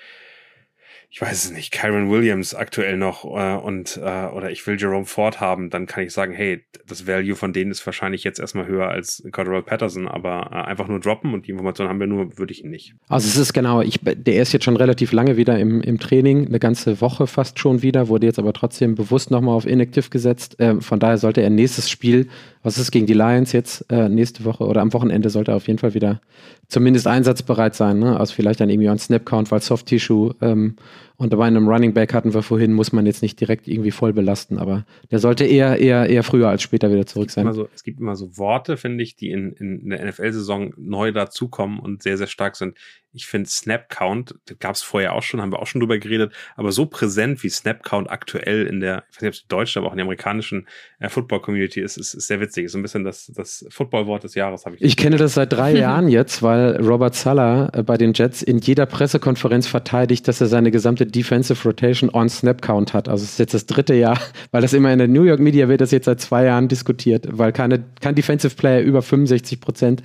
ich 1.13 1.21
weiß 1.21 1.45
es 1.45 1.51
nicht, 1.51 1.73
Kyron 1.73 2.09
Williams 2.09 2.55
aktuell 2.55 2.97
noch 2.97 3.25
äh, 3.25 3.57
und 3.57 3.97
äh, 3.97 4.27
oder 4.27 4.53
ich 4.53 4.65
will 4.69 4.81
Jerome 4.81 5.07
Ford 5.07 5.41
haben, 5.41 5.69
dann 5.69 5.87
kann 5.87 6.05
ich 6.05 6.13
sagen, 6.13 6.33
hey, 6.33 6.63
das 6.87 7.05
Value 7.09 7.35
von 7.35 7.53
denen 7.53 7.73
ist 7.73 7.85
wahrscheinlich 7.85 8.23
jetzt 8.23 8.39
erstmal 8.39 8.67
höher 8.67 8.89
als 8.89 9.21
Cordero 9.33 9.61
Patterson, 9.61 10.07
aber 10.07 10.51
äh, 10.53 10.69
einfach 10.69 10.87
nur 10.87 11.01
droppen 11.01 11.35
und 11.35 11.49
die 11.49 11.51
Information 11.51 11.89
haben 11.89 11.99
wir 11.99 12.07
nur, 12.07 12.39
würde 12.39 12.53
ich 12.53 12.63
ihn 12.63 12.71
nicht. 12.71 12.95
Also 13.09 13.27
es 13.27 13.37
ist 13.37 13.53
genau, 13.53 13.83
ich, 13.83 13.99
der 14.01 14.41
ist 14.41 14.53
jetzt 14.53 14.65
schon 14.65 14.77
relativ 14.77 15.11
lange 15.11 15.37
wieder 15.37 15.59
im, 15.59 15.83
im 15.83 15.99
Training, 15.99 16.47
eine 16.47 16.61
ganze 16.61 17.01
Woche 17.01 17.27
fast 17.27 17.59
schon 17.59 17.83
wieder, 17.83 18.07
wurde 18.07 18.27
jetzt 18.27 18.39
aber 18.39 18.53
trotzdem 18.53 18.95
bewusst 18.95 19.33
nochmal 19.33 19.57
auf 19.57 19.67
Inactive 19.67 20.11
gesetzt. 20.11 20.61
Äh, 20.61 20.81
von 20.81 21.01
daher 21.01 21.19
sollte 21.19 21.43
er 21.43 21.51
nächstes 21.51 21.91
Spiel, 21.91 22.29
was 22.63 22.79
ist 22.79 22.91
gegen 22.91 23.07
die 23.07 23.15
Lions 23.15 23.53
jetzt 23.53 23.91
äh, 23.91 24.09
nächste 24.09 24.45
Woche 24.45 24.65
oder 24.65 24.83
am 24.83 24.93
Wochenende, 24.93 25.31
sollte 25.31 25.53
er 25.53 25.57
auf 25.57 25.67
jeden 25.67 25.79
Fall 25.79 25.95
wieder 25.95 26.21
zumindest 26.69 27.07
einsatzbereit 27.07 27.75
sein, 27.75 27.99
ne? 27.99 28.19
Also 28.19 28.35
vielleicht 28.35 28.61
dann 28.61 28.69
irgendwie 28.69 28.89
ein 28.89 28.99
Snap-Count, 28.99 29.51
weil 29.51 29.63
Soft-Tissue 29.63 30.35
ähm, 30.43 30.77
und 31.21 31.37
bei 31.37 31.45
einem 31.45 31.68
Running 31.68 31.93
Back 31.93 32.14
hatten 32.14 32.33
wir 32.33 32.43
vorhin, 32.43 32.73
muss 32.73 32.93
man 32.93 33.05
jetzt 33.05 33.21
nicht 33.21 33.39
direkt 33.39 33.68
irgendwie 33.68 33.91
voll 33.91 34.14
belasten, 34.14 34.57
aber 34.57 34.87
der 35.11 35.18
sollte 35.18 35.45
eher, 35.45 35.77
eher, 35.77 36.09
eher 36.09 36.23
früher 36.23 36.49
als 36.49 36.62
später 36.62 36.91
wieder 36.91 37.05
zurück 37.05 37.31
sein. 37.31 37.47
Es 37.75 37.85
gibt 37.85 38.01
immer 38.01 38.16
so 38.16 38.39
Worte, 38.39 38.79
finde 38.79 39.05
ich, 39.05 39.16
die 39.16 39.31
in, 39.31 39.53
in 39.53 39.91
der 39.91 40.03
NFL-Saison 40.03 40.73
neu 40.79 41.12
dazukommen 41.12 41.79
und 41.79 42.03
sehr, 42.03 42.16
sehr 42.16 42.27
stark 42.27 42.57
sind 42.57 42.75
ich 43.12 43.27
finde 43.27 43.49
Snap 43.49 43.89
Count, 43.89 44.35
gab 44.61 44.75
es 44.75 44.83
vorher 44.83 45.14
auch 45.14 45.23
schon, 45.23 45.41
haben 45.41 45.53
wir 45.53 45.61
auch 45.61 45.66
schon 45.66 45.81
drüber 45.81 45.99
geredet, 45.99 46.33
aber 46.57 46.71
so 46.71 46.87
präsent 46.87 47.43
wie 47.43 47.49
Snap 47.49 47.83
Count 47.83 48.11
aktuell 48.11 48.66
in 48.66 48.81
der, 48.81 49.05
ich 49.11 49.16
weiß 49.16 49.23
nicht, 49.23 49.29
ob 49.29 49.35
es 49.35 49.43
die 49.43 49.49
deutsche, 49.49 49.79
aber 49.81 49.89
auch 49.89 49.93
in 49.93 49.99
der 49.99 50.05
amerikanischen 50.05 50.68
äh, 51.01 51.09
Football-Community 51.09 51.81
ist, 51.81 51.97
ist, 51.97 52.14
ist 52.14 52.27
sehr 52.29 52.41
witzig. 52.41 52.66
Ist 52.66 52.73
so 52.73 52.79
ein 52.79 52.83
bisschen 52.83 53.05
das, 53.05 53.33
das 53.35 53.66
Football-Wort 53.71 54.25
des 54.25 54.35
Jahres, 54.35 54.64
habe 54.64 54.77
ich. 54.77 54.83
Ich 54.83 54.97
kenne 54.97 55.16
das 55.16 55.35
seit 55.35 55.53
drei 55.53 55.73
Jahren 55.77 56.09
jetzt, 56.09 56.43
weil 56.43 56.77
Robert 56.77 57.14
Sala 57.14 57.71
äh, 57.73 57.83
bei 57.83 57.97
den 57.97 58.12
Jets 58.12 58.43
in 58.43 58.59
jeder 58.59 58.87
Pressekonferenz 58.87 59.66
verteidigt, 59.66 60.29
dass 60.29 60.41
er 60.41 60.47
seine 60.47 60.71
gesamte 60.71 61.07
Defensive 61.11 61.63
Rotation 61.67 62.11
on 62.11 62.29
Snap 62.29 62.63
Count 62.63 62.95
hat. 62.95 63.09
Also 63.09 63.25
es 63.25 63.33
ist 63.33 63.39
jetzt 63.39 63.55
das 63.55 63.67
dritte 63.67 63.95
Jahr, 63.95 64.19
weil 64.51 64.63
das 64.63 64.73
immer 64.73 64.93
in 64.93 64.99
der 64.99 65.09
New 65.09 65.23
York 65.23 65.41
Media 65.41 65.69
wird 65.69 65.81
das 65.81 65.91
jetzt 65.91 66.07
seit 66.07 66.21
zwei 66.21 66.45
Jahren 66.45 66.69
diskutiert, 66.69 67.27
weil 67.31 67.53
keine, 67.53 67.85
kein 68.01 68.15
Defensive 68.15 68.55
Player 68.55 68.83
über 68.83 69.03
65 69.03 69.61
Prozent 69.61 70.03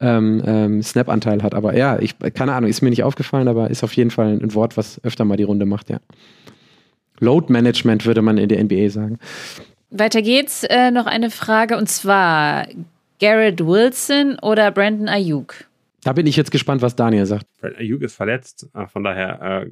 ähm, 0.00 0.42
ähm, 0.46 0.82
Snap-Anteil 0.82 1.42
hat. 1.42 1.54
Aber 1.54 1.76
ja, 1.76 1.98
ich, 1.98 2.18
keine 2.34 2.52
Ahnung, 2.52 2.70
ist 2.70 2.82
mir 2.82 2.90
nicht 2.90 3.02
aufgefallen, 3.02 3.48
aber 3.48 3.70
ist 3.70 3.84
auf 3.84 3.92
jeden 3.94 4.10
Fall 4.10 4.38
ein 4.40 4.54
Wort, 4.54 4.76
was 4.76 5.02
öfter 5.04 5.24
mal 5.24 5.36
die 5.36 5.44
Runde 5.44 5.66
macht, 5.66 5.90
ja. 5.90 5.98
Load 7.20 7.52
Management 7.52 8.06
würde 8.06 8.22
man 8.22 8.38
in 8.38 8.48
der 8.48 8.62
NBA 8.62 8.90
sagen. 8.90 9.18
Weiter 9.90 10.22
geht's. 10.22 10.64
Äh, 10.64 10.90
noch 10.90 11.06
eine 11.06 11.30
Frage 11.30 11.76
und 11.76 11.88
zwar 11.88 12.66
Garrett 13.20 13.64
Wilson 13.64 14.38
oder 14.40 14.70
Brandon 14.70 15.08
Ayuk? 15.08 15.64
Da 16.04 16.12
bin 16.12 16.26
ich 16.26 16.36
jetzt 16.36 16.50
gespannt, 16.50 16.82
was 16.82 16.94
Daniel 16.94 17.26
sagt. 17.26 17.46
Ayuk 17.62 18.02
ist 18.02 18.14
verletzt, 18.14 18.68
äh, 18.74 18.86
von 18.86 19.02
daher 19.02 19.64
äh, 19.64 19.70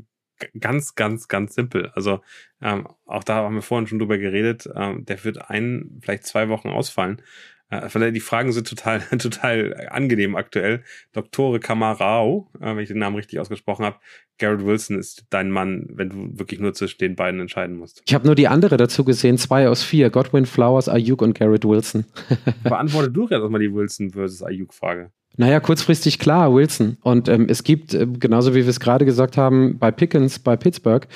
ganz, 0.59 0.95
ganz, 0.95 1.29
ganz 1.29 1.55
simpel. 1.55 1.91
Also 1.95 2.21
ähm, 2.61 2.89
auch 3.07 3.25
da 3.25 3.37
haben 3.37 3.55
wir 3.55 3.63
vorhin 3.63 3.87
schon 3.87 3.99
drüber 3.99 4.19
geredet. 4.19 4.69
Ähm, 4.75 5.05
der 5.05 5.23
wird 5.25 5.51
ein, 5.51 5.99
vielleicht 6.01 6.25
zwei 6.25 6.49
Wochen 6.49 6.69
ausfallen. 6.69 7.23
Äh, 7.69 8.13
die 8.13 8.21
Fragen 8.21 8.53
sind 8.53 8.69
total, 8.69 9.01
total 9.19 9.89
angenehm 9.91 10.37
aktuell. 10.37 10.83
Doktore 11.13 11.61
Kamarao, 11.61 12.49
äh, 12.61 12.67
wenn 12.67 12.79
ich 12.79 12.89
den 12.89 12.99
Namen 12.99 13.17
richtig 13.17 13.41
ausgesprochen 13.41 13.85
habe, 13.85 13.99
Garrett 14.39 14.65
Wilson 14.65 14.99
ist 14.99 15.27
dein 15.31 15.51
Mann, 15.51 15.87
wenn 15.89 16.11
du 16.11 16.39
wirklich 16.39 16.61
nur 16.61 16.75
zwischen 16.75 16.99
den 16.99 17.17
beiden 17.17 17.41
entscheiden 17.41 17.77
musst. 17.77 18.03
Ich 18.07 18.15
habe 18.15 18.27
nur 18.27 18.35
die 18.35 18.49
andere 18.49 18.77
dazu 18.77 19.05
gesehen, 19.05 19.39
zwei 19.39 19.69
aus 19.69 19.83
vier, 19.83 20.11
Godwin 20.11 20.47
Flowers, 20.47 20.89
Ayuk 20.89 21.23
und 21.23 21.39
Garrett 21.39 21.65
Wilson. 21.65 22.05
Beantworte 22.63 23.11
du 23.11 23.23
jetzt 23.23 23.33
erstmal 23.33 23.61
die 23.61 23.73
Wilson 23.73 24.11
versus 24.11 24.43
Ayuk-Frage. 24.43 25.11
Naja, 25.39 25.61
kurzfristig 25.61 26.19
klar, 26.19 26.55
Wilson. 26.55 26.97
Und 27.03 27.29
ähm, 27.29 27.47
es 27.51 27.63
gibt, 27.63 27.93
äh, 27.93 28.07
genauso 28.07 28.55
wie 28.55 28.65
wir 28.65 28.69
es 28.69 28.81
gerade 28.81 29.05
gesagt 29.05 29.37
haben, 29.37 29.77
bei 29.79 29.91
Pickens, 29.91 30.39
bei 30.39 30.57
Pittsburgh, 30.57 31.07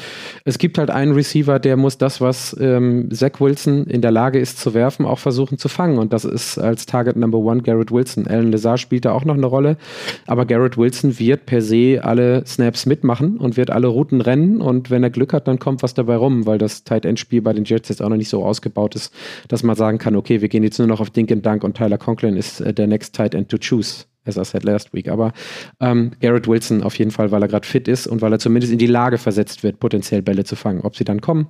es 0.45 0.59
gibt 0.59 0.77
halt 0.77 0.91
einen 0.91 1.13
Receiver, 1.13 1.59
der 1.59 1.79
muss 1.79 1.97
das, 1.97 2.21
was 2.21 2.55
ähm, 2.61 3.09
Zach 3.11 3.41
Wilson 3.41 3.85
in 3.87 4.03
der 4.03 4.11
Lage 4.11 4.39
ist 4.39 4.59
zu 4.59 4.75
werfen, 4.75 5.07
auch 5.07 5.19
versuchen 5.19 5.57
zu 5.57 5.69
fangen. 5.69 5.99
Und 5.99 6.13
das 6.13 6.27
ist 6.27 6.59
als 6.59 6.85
Target 6.85 7.17
Number 7.17 7.39
One 7.39 7.63
Garrett 7.63 7.91
Wilson. 7.91 8.27
Alan 8.27 8.53
Lazar 8.53 8.77
spielt 8.77 9.07
da 9.07 9.13
auch 9.13 9.25
noch 9.25 9.37
eine 9.37 9.47
Rolle. 9.47 9.79
Aber 10.27 10.45
Garrett 10.45 10.77
Wilson 10.77 11.19
wird 11.19 11.47
per 11.47 11.63
se 11.63 12.01
alle 12.03 12.45
Snaps 12.47 12.85
mitmachen 12.85 13.39
und 13.39 13.57
wird 13.57 13.71
alle 13.71 13.87
Routen 13.87 14.21
rennen. 14.21 14.61
Und 14.61 14.91
wenn 14.91 15.03
er 15.03 15.11
Glück 15.11 15.33
hat, 15.33 15.49
dann 15.49 15.59
kommt 15.59 15.83
was 15.83 15.95
dabei 15.95 16.17
rum, 16.17 16.45
weil 16.45 16.59
das 16.59 16.85
Tight 16.85 17.07
End 17.07 17.19
Spiel 17.19 17.41
bei 17.41 17.55
den 17.55 17.65
Jets 17.65 17.89
jetzt 17.89 18.03
auch 18.03 18.11
noch 18.11 18.19
nicht 18.19 18.29
so 18.29 18.45
ausgebaut 18.45 18.95
ist, 18.95 19.15
dass 19.49 19.63
man 19.63 19.77
sagen 19.77 19.97
kann, 19.97 20.15
okay, 20.15 20.43
wir 20.43 20.49
gehen 20.51 20.63
jetzt 20.63 20.79
nur 20.79 20.89
noch 20.89 21.01
auf 21.01 21.09
Dink 21.09 21.33
and 21.33 21.47
Dunk 21.47 21.65
und 21.65 21.75
Tyler 21.75 21.97
Conklin 21.97 22.37
ist 22.37 22.61
äh, 22.61 22.75
der 22.75 22.87
next 22.87 23.15
Tight 23.15 23.35
End 23.35 23.49
to 23.49 23.57
choose 23.57 24.10
as 24.25 24.37
I 24.37 24.45
said 24.45 24.65
last 24.65 24.93
week. 24.93 25.09
Aber 25.09 25.33
ähm, 25.81 26.13
Garrett 26.21 26.47
Wilson 26.47 26.83
auf 26.83 26.99
jeden 26.99 27.11
Fall, 27.11 27.31
weil 27.31 27.43
er 27.43 27.49
gerade 27.49 27.67
fit 27.67 27.89
ist 27.89 28.07
und 28.07 28.23
weil 28.23 28.33
er 28.33 28.39
zumindest 28.39 28.73
in 28.73 28.79
die 28.79 28.87
Lage 28.87 29.19
versetzt 29.19 29.63
wird, 29.63 29.81
potenziell 29.81 30.23
Bälle 30.23 30.45
zu 30.45 30.57
fangen. 30.57 30.83
Ob 30.83 30.97
sie 30.97 31.05
dann 31.05 31.21
kommen, 31.21 31.47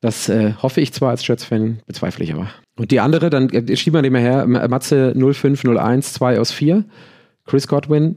das 0.00 0.28
äh, 0.28 0.54
hoffe 0.60 0.80
ich 0.80 0.92
zwar 0.92 1.10
als 1.10 1.26
Jets-Fan, 1.26 1.80
bezweifle 1.86 2.24
ich 2.24 2.34
aber. 2.34 2.48
Und 2.76 2.90
die 2.90 3.00
andere, 3.00 3.30
dann 3.30 3.48
äh, 3.50 3.76
schieben 3.76 3.98
wir 3.98 4.02
die 4.02 4.10
mal 4.10 4.20
her, 4.20 4.46
Matze 4.46 5.14
0501, 5.16 6.14
2 6.14 6.40
aus 6.40 6.50
4, 6.50 6.84
Chris 7.46 7.68
Godwin, 7.68 8.16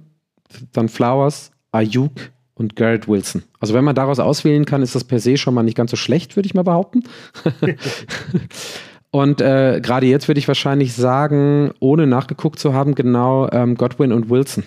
dann 0.74 0.89
Flowers, 0.89 1.52
Ayuk 1.72 2.12
und 2.56 2.76
Garrett 2.76 3.08
Wilson. 3.08 3.43
Also 3.60 3.74
wenn 3.74 3.84
man 3.84 3.96
daraus 3.96 4.20
auswählen 4.20 4.66
kann, 4.66 4.82
ist 4.82 4.96
das 4.96 5.04
per 5.04 5.20
se 5.20 5.38
schon 5.38 5.54
mal 5.54 5.64
nicht 5.64 5.78
ganz 5.78 5.91
so 5.91 5.98
schlecht, 5.98 6.36
würde 6.36 6.48
ich 6.48 6.56
mal 6.56 6.64
behaupten. 6.64 7.04
Und 9.16 9.39
äh, 9.39 9.80
gerade 9.82 10.07
jetzt 10.07 10.28
würde 10.28 10.39
ich 10.39 10.47
wahrscheinlich 10.49 10.93
sagen, 10.93 11.72
ohne 11.80 12.05
nachgeguckt 12.05 12.59
zu 12.59 12.74
haben, 12.74 12.95
genau 12.95 13.49
ähm, 13.49 13.76
Godwin 13.76 14.11
und 14.11 14.30
Wilson. 14.30 14.66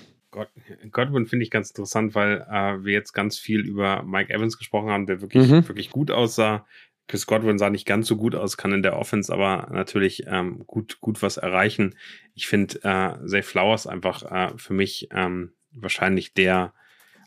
Godwin 0.91 1.27
finde 1.27 1.43
ich 1.43 1.51
ganz 1.51 1.69
interessant, 1.69 2.15
weil 2.15 2.47
äh, 2.51 2.83
wir 2.83 2.95
jetzt 2.95 3.13
ganz 3.13 3.39
viel 3.39 3.61
über 3.61 4.03
Mike 4.05 4.33
Evans 4.33 4.57
gesprochen 4.57 4.89
haben, 4.89 5.05
der 5.05 5.21
wirklich, 5.21 5.51
mhm. 5.51 5.69
wirklich 5.69 5.91
gut 5.91 6.11
aussah. 6.11 6.65
Chris 7.09 7.27
Godwin 7.27 7.59
sah 7.59 7.69
nicht 7.69 7.87
ganz 7.87 8.07
so 8.07 8.17
gut 8.17 8.35
aus, 8.35 8.57
kann 8.57 8.73
in 8.73 8.83
der 8.83 8.97
Offense 8.97 9.31
aber 9.31 9.69
natürlich 9.71 10.25
ähm, 10.27 10.63
gut, 10.67 10.99
gut 11.03 11.21
was 11.21 11.37
erreichen. 11.37 11.97
Ich 12.33 12.47
finde 12.47 12.81
äh, 12.85 13.27
Zay 13.27 13.43
Flowers 13.43 13.87
einfach 13.87 14.23
äh, 14.33 14.57
für 14.57 14.73
mich 14.73 15.09
ähm, 15.13 15.53
wahrscheinlich 15.73 16.33
der, 16.33 16.73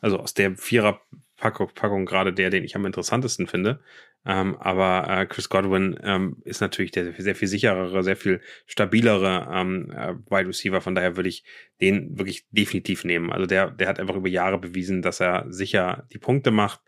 also 0.01 0.17
aus 0.17 0.33
der 0.33 0.57
Vierer-Packung 0.57 1.69
Packung 1.75 2.07
gerade 2.07 2.33
der, 2.33 2.49
den 2.49 2.63
ich 2.63 2.75
am 2.75 2.87
interessantesten 2.87 3.45
finde. 3.45 3.79
Ähm, 4.23 4.55
aber 4.57 5.07
äh, 5.09 5.25
Chris 5.25 5.49
Godwin 5.49 5.99
ähm, 6.03 6.37
ist 6.43 6.61
natürlich 6.61 6.91
der 6.91 7.13
sehr 7.17 7.35
viel 7.35 7.47
sicherere, 7.47 8.03
sehr 8.03 8.15
viel 8.15 8.39
stabilere 8.67 9.49
ähm, 9.51 9.91
äh, 9.91 10.13
Wide 10.29 10.47
Receiver. 10.47 10.79
Von 10.79 10.93
daher 10.93 11.15
würde 11.15 11.29
ich 11.29 11.43
den 11.81 12.17
wirklich 12.17 12.45
definitiv 12.51 13.03
nehmen. 13.03 13.31
Also 13.31 13.47
der, 13.47 13.71
der 13.71 13.87
hat 13.87 13.99
einfach 13.99 14.15
über 14.15 14.29
Jahre 14.29 14.59
bewiesen, 14.59 15.01
dass 15.01 15.19
er 15.19 15.45
sicher 15.49 16.07
die 16.13 16.19
Punkte 16.19 16.51
macht. 16.51 16.81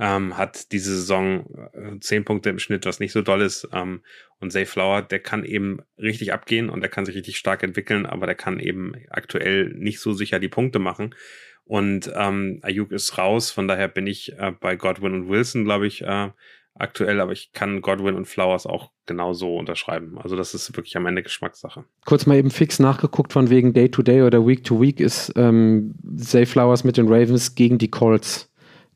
Ähm, 0.00 0.36
hat 0.36 0.70
diese 0.70 0.94
Saison 0.94 1.70
äh, 1.72 1.98
zehn 1.98 2.24
Punkte 2.24 2.50
im 2.50 2.60
Schnitt, 2.60 2.86
was 2.86 3.00
nicht 3.00 3.10
so 3.10 3.22
doll 3.22 3.42
ist. 3.42 3.68
Ähm, 3.72 4.02
und 4.38 4.52
Zay 4.52 4.64
Flower, 4.64 5.02
der 5.02 5.18
kann 5.18 5.44
eben 5.44 5.80
richtig 5.98 6.32
abgehen 6.32 6.70
und 6.70 6.80
der 6.80 6.90
kann 6.90 7.04
sich 7.04 7.16
richtig 7.16 7.36
stark 7.36 7.64
entwickeln, 7.64 8.06
aber 8.06 8.26
der 8.26 8.36
kann 8.36 8.60
eben 8.60 8.92
aktuell 9.10 9.70
nicht 9.74 9.98
so 9.98 10.12
sicher 10.12 10.38
die 10.38 10.48
Punkte 10.48 10.78
machen. 10.78 11.16
Und 11.64 12.10
ähm, 12.14 12.60
Ayuk 12.62 12.92
ist 12.92 13.18
raus, 13.18 13.50
von 13.50 13.68
daher 13.68 13.88
bin 13.88 14.06
ich 14.06 14.32
äh, 14.38 14.52
bei 14.52 14.76
Godwin 14.76 15.12
und 15.12 15.28
Wilson, 15.28 15.64
glaube 15.64 15.86
ich, 15.86 16.00
äh, 16.02 16.30
aktuell, 16.78 17.20
aber 17.20 17.32
ich 17.32 17.52
kann 17.52 17.80
Godwin 17.80 18.14
und 18.14 18.26
Flowers 18.26 18.66
auch 18.66 18.90
genauso 19.06 19.56
unterschreiben. 19.56 20.18
Also 20.18 20.36
das 20.36 20.54
ist 20.54 20.76
wirklich 20.76 20.96
am 20.96 21.06
Ende 21.06 21.22
Geschmackssache. 21.22 21.84
Kurz 22.04 22.26
mal 22.26 22.36
eben 22.36 22.50
fix 22.50 22.78
nachgeguckt 22.78 23.32
von 23.32 23.50
wegen 23.50 23.72
Day 23.72 23.90
to 23.90 24.02
Day 24.02 24.22
oder 24.22 24.46
Week 24.46 24.64
to 24.64 24.80
Week 24.80 25.00
ist 25.00 25.32
ähm, 25.36 25.94
Zay 26.16 26.46
Flowers 26.46 26.84
mit 26.84 26.96
den 26.96 27.08
Ravens 27.08 27.54
gegen 27.54 27.78
die 27.78 27.90
Colts 27.90 28.50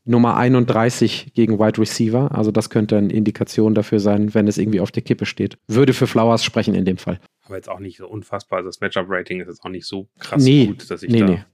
Nummer 0.04 0.36
31 0.36 1.32
gegen 1.34 1.58
Wide 1.58 1.80
Receiver. 1.80 2.32
Also 2.32 2.50
das 2.50 2.70
könnte 2.70 2.96
eine 2.96 3.12
Indikation 3.12 3.74
dafür 3.74 4.00
sein, 4.00 4.34
wenn 4.34 4.48
es 4.48 4.58
irgendwie 4.58 4.80
auf 4.80 4.90
der 4.90 5.02
Kippe 5.02 5.26
steht. 5.26 5.58
Würde 5.68 5.92
für 5.92 6.06
Flowers 6.06 6.44
sprechen 6.44 6.74
in 6.74 6.84
dem 6.84 6.96
Fall. 6.96 7.20
Aber 7.44 7.56
jetzt 7.56 7.68
auch 7.68 7.78
nicht 7.78 7.98
so 7.98 8.08
unfassbar. 8.08 8.58
Also 8.58 8.68
das 8.68 8.80
Matchup-Rating 8.80 9.40
ist 9.40 9.46
jetzt 9.48 9.64
auch 9.64 9.70
nicht 9.70 9.86
so 9.86 10.08
krass 10.18 10.42
nee, 10.42 10.66
gut, 10.66 10.90
dass 10.90 11.02
ich 11.02 11.10
nee, 11.10 11.20
da 11.20 11.26
nee. 11.26 11.44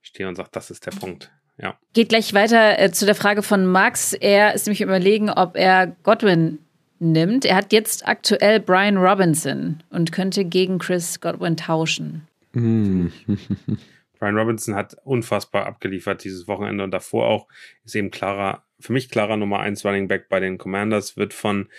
stehe 0.00 0.28
und 0.28 0.34
sage, 0.34 0.48
das 0.52 0.70
ist 0.70 0.86
der 0.86 0.92
Punkt. 0.92 1.30
Ja. 1.60 1.76
Geht 1.92 2.08
gleich 2.08 2.32
weiter 2.34 2.78
äh, 2.78 2.90
zu 2.90 3.06
der 3.06 3.14
Frage 3.14 3.42
von 3.42 3.66
Max. 3.66 4.12
Er 4.12 4.54
ist 4.54 4.66
nämlich 4.66 4.80
überlegen, 4.80 5.30
ob 5.30 5.56
er 5.56 5.94
Godwin 6.02 6.58
nimmt. 6.98 7.44
Er 7.44 7.56
hat 7.56 7.72
jetzt 7.72 8.06
aktuell 8.06 8.60
Brian 8.60 8.96
Robinson 8.96 9.82
und 9.90 10.12
könnte 10.12 10.44
gegen 10.44 10.78
Chris 10.78 11.20
Godwin 11.20 11.56
tauschen. 11.56 12.26
Mm. 12.52 13.08
Brian 14.18 14.36
Robinson 14.36 14.74
hat 14.74 14.96
unfassbar 15.04 15.66
abgeliefert 15.66 16.24
dieses 16.24 16.46
Wochenende 16.46 16.84
und 16.84 16.90
davor 16.90 17.26
auch 17.26 17.48
ist 17.84 17.96
eben 17.96 18.10
klarer, 18.10 18.64
für 18.78 18.92
mich 18.92 19.08
klarer 19.08 19.38
Nummer 19.38 19.60
1 19.60 19.82
Running 19.84 20.08
Back 20.08 20.28
bei 20.28 20.40
den 20.40 20.58
Commanders, 20.58 21.16
wird 21.16 21.32
von, 21.32 21.70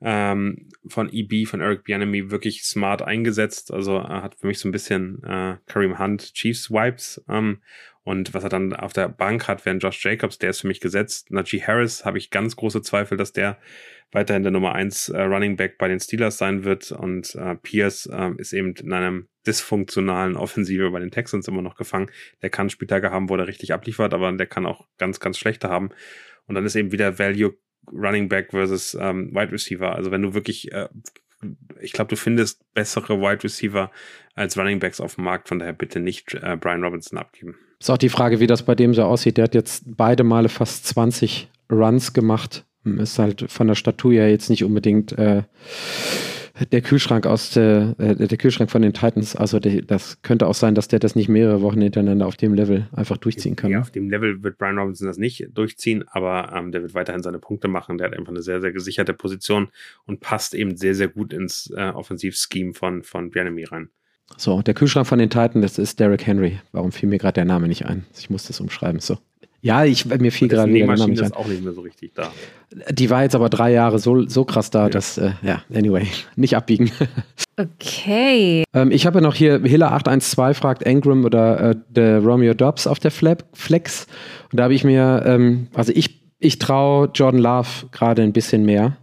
ähm, 0.00 0.70
von 0.88 1.12
EB, 1.12 1.46
von 1.46 1.60
Eric 1.60 1.84
Bianemi 1.84 2.30
wirklich 2.30 2.64
smart 2.64 3.02
eingesetzt. 3.02 3.70
Also 3.70 3.98
er 3.98 4.22
hat 4.22 4.34
für 4.36 4.46
mich 4.46 4.58
so 4.58 4.68
ein 4.68 4.72
bisschen 4.72 5.22
äh, 5.24 5.56
Kareem 5.66 5.98
Hunt 5.98 6.32
Chiefs 6.32 6.70
Wipes. 6.70 7.22
Ähm, 7.28 7.60
und 8.02 8.32
was 8.32 8.42
er 8.42 8.48
dann 8.48 8.74
auf 8.74 8.92
der 8.92 9.08
Bank 9.08 9.46
hat, 9.46 9.66
während 9.66 9.82
Josh 9.82 10.04
Jacobs, 10.04 10.38
der 10.38 10.50
ist 10.50 10.60
für 10.60 10.68
mich 10.68 10.80
gesetzt. 10.80 11.30
Najee 11.30 11.62
Harris 11.62 12.04
habe 12.04 12.18
ich 12.18 12.30
ganz 12.30 12.56
große 12.56 12.82
Zweifel, 12.82 13.18
dass 13.18 13.32
der 13.32 13.58
weiterhin 14.12 14.42
der 14.42 14.52
Nummer 14.52 14.74
1 14.74 15.10
äh, 15.10 15.20
Running 15.20 15.56
Back 15.56 15.78
bei 15.78 15.86
den 15.86 16.00
Steelers 16.00 16.38
sein 16.38 16.64
wird. 16.64 16.92
Und 16.92 17.34
äh, 17.34 17.56
Pierce 17.56 18.06
äh, 18.06 18.30
ist 18.38 18.52
eben 18.52 18.74
in 18.74 18.92
einem 18.92 19.28
dysfunktionalen 19.46 20.36
Offensive 20.36 20.90
bei 20.90 21.00
den 21.00 21.10
Texans 21.10 21.46
immer 21.46 21.62
noch 21.62 21.76
gefangen. 21.76 22.10
Der 22.42 22.50
kann 22.50 22.70
Spieltage 22.70 23.10
haben, 23.10 23.28
wo 23.28 23.36
er 23.36 23.46
richtig 23.46 23.72
abliefert, 23.72 24.14
aber 24.14 24.32
der 24.32 24.46
kann 24.46 24.66
auch 24.66 24.86
ganz, 24.98 25.20
ganz 25.20 25.38
schlechte 25.38 25.68
haben. 25.68 25.90
Und 26.46 26.54
dann 26.54 26.64
ist 26.64 26.76
eben 26.76 26.92
wieder 26.92 27.18
Value 27.18 27.54
Running 27.92 28.28
Back 28.28 28.50
versus 28.50 28.94
ähm, 28.94 29.30
Wide 29.34 29.52
Receiver. 29.52 29.94
Also 29.94 30.10
wenn 30.10 30.22
du 30.22 30.34
wirklich, 30.34 30.72
äh, 30.72 30.88
ich 31.80 31.92
glaube, 31.92 32.08
du 32.08 32.16
findest 32.16 32.62
bessere 32.74 33.20
Wide 33.20 33.44
Receiver 33.44 33.90
als 34.34 34.56
Running 34.56 34.78
Backs 34.78 35.00
auf 35.00 35.16
dem 35.16 35.24
Markt, 35.24 35.48
von 35.48 35.58
daher 35.58 35.72
bitte 35.72 36.00
nicht 36.00 36.34
äh, 36.34 36.56
Brian 36.58 36.82
Robinson 36.82 37.18
abgeben. 37.18 37.56
Ist 37.80 37.90
auch 37.90 37.98
die 37.98 38.10
Frage, 38.10 38.40
wie 38.40 38.46
das 38.46 38.62
bei 38.62 38.74
dem 38.74 38.92
so 38.92 39.04
aussieht. 39.04 39.38
Der 39.38 39.44
hat 39.44 39.54
jetzt 39.54 39.84
beide 39.86 40.22
Male 40.22 40.50
fast 40.50 40.86
20 40.86 41.48
Runs 41.72 42.12
gemacht. 42.12 42.64
Ist 42.84 43.18
halt 43.18 43.50
von 43.50 43.68
der 43.68 43.74
Statur 43.74 44.12
ja 44.12 44.26
jetzt 44.26 44.50
nicht 44.50 44.64
unbedingt 44.64 45.12
äh, 45.12 45.42
der 46.72 46.82
Kühlschrank 46.82 47.26
aus 47.26 47.50
der, 47.52 47.94
äh, 47.98 48.14
der 48.14 48.36
Kühlschrank 48.36 48.70
von 48.70 48.82
den 48.82 48.92
Titans. 48.92 49.34
Also 49.34 49.60
der, 49.60 49.80
das 49.82 50.20
könnte 50.20 50.46
auch 50.46 50.54
sein, 50.54 50.74
dass 50.74 50.88
der 50.88 50.98
das 50.98 51.16
nicht 51.16 51.28
mehrere 51.28 51.62
Wochen 51.62 51.80
hintereinander 51.80 52.26
auf 52.26 52.36
dem 52.36 52.52
Level 52.52 52.86
einfach 52.92 53.16
durchziehen 53.16 53.56
kann. 53.56 53.70
Ja, 53.70 53.80
auf 53.80 53.90
dem 53.90 54.10
Level 54.10 54.42
wird 54.42 54.58
Brian 54.58 54.78
Robinson 54.78 55.06
das 55.06 55.16
nicht 55.16 55.48
durchziehen, 55.54 56.04
aber 56.08 56.52
ähm, 56.54 56.72
der 56.72 56.82
wird 56.82 56.94
weiterhin 56.94 57.22
seine 57.22 57.38
Punkte 57.38 57.68
machen. 57.68 57.96
Der 57.96 58.08
hat 58.08 58.16
einfach 58.16 58.32
eine 58.32 58.42
sehr, 58.42 58.60
sehr 58.60 58.72
gesicherte 58.72 59.14
Position 59.14 59.68
und 60.04 60.20
passt 60.20 60.54
eben 60.54 60.76
sehr, 60.76 60.94
sehr 60.94 61.08
gut 61.08 61.32
ins 61.32 61.72
äh, 61.74 61.90
Offensivscheme 61.90 62.74
von, 62.74 63.02
von 63.02 63.30
Bianemi 63.30 63.64
rein. 63.64 63.88
So, 64.36 64.62
der 64.62 64.74
Kühlschrank 64.74 65.06
von 65.06 65.18
den 65.18 65.30
Titans, 65.30 65.62
das 65.62 65.78
ist 65.78 66.00
Derrick 66.00 66.26
Henry. 66.26 66.60
Warum 66.72 66.92
fiel 66.92 67.08
mir 67.08 67.18
gerade 67.18 67.34
der 67.34 67.44
Name 67.44 67.68
nicht 67.68 67.86
ein? 67.86 68.06
Ich 68.18 68.30
muss 68.30 68.46
das 68.46 68.60
umschreiben. 68.60 69.00
So. 69.00 69.18
Ja, 69.62 69.84
ich, 69.84 70.06
mir 70.06 70.32
fiel 70.32 70.48
gerade 70.48 70.72
wieder 70.72 70.86
der 70.86 70.96
Name 70.96 71.10
nicht 71.10 71.20
ein. 71.20 71.26
ist 71.26 71.36
auch 71.36 71.46
nicht 71.46 71.62
mehr 71.62 71.74
so 71.74 71.82
richtig 71.82 72.14
da. 72.14 72.32
Die 72.90 73.10
war 73.10 73.22
jetzt 73.22 73.34
aber 73.34 73.50
drei 73.50 73.72
Jahre 73.72 73.98
so, 73.98 74.26
so 74.26 74.44
krass 74.44 74.70
da, 74.70 74.84
ja. 74.84 74.88
dass, 74.88 75.18
äh, 75.18 75.32
ja, 75.42 75.62
anyway, 75.72 76.06
nicht 76.36 76.56
abbiegen. 76.56 76.90
Okay. 77.58 78.64
ähm, 78.72 78.90
ich 78.90 79.04
habe 79.04 79.20
noch 79.20 79.34
hier, 79.34 79.58
Hiller812 79.60 80.54
fragt 80.54 80.82
Engram 80.84 81.26
oder 81.26 81.60
äh, 81.60 81.76
der 81.90 82.20
Romeo 82.20 82.54
Dobbs 82.54 82.86
auf 82.86 82.98
der 82.98 83.10
Flex. 83.10 84.06
Und 84.50 84.56
da 84.56 84.62
habe 84.62 84.72
ich 84.72 84.82
mir, 84.82 85.22
ähm, 85.26 85.66
also 85.74 85.92
ich, 85.94 86.22
ich 86.38 86.58
traue 86.58 87.10
Jordan 87.12 87.40
Love 87.40 87.68
gerade 87.92 88.22
ein 88.22 88.32
bisschen 88.32 88.64
mehr. 88.64 88.96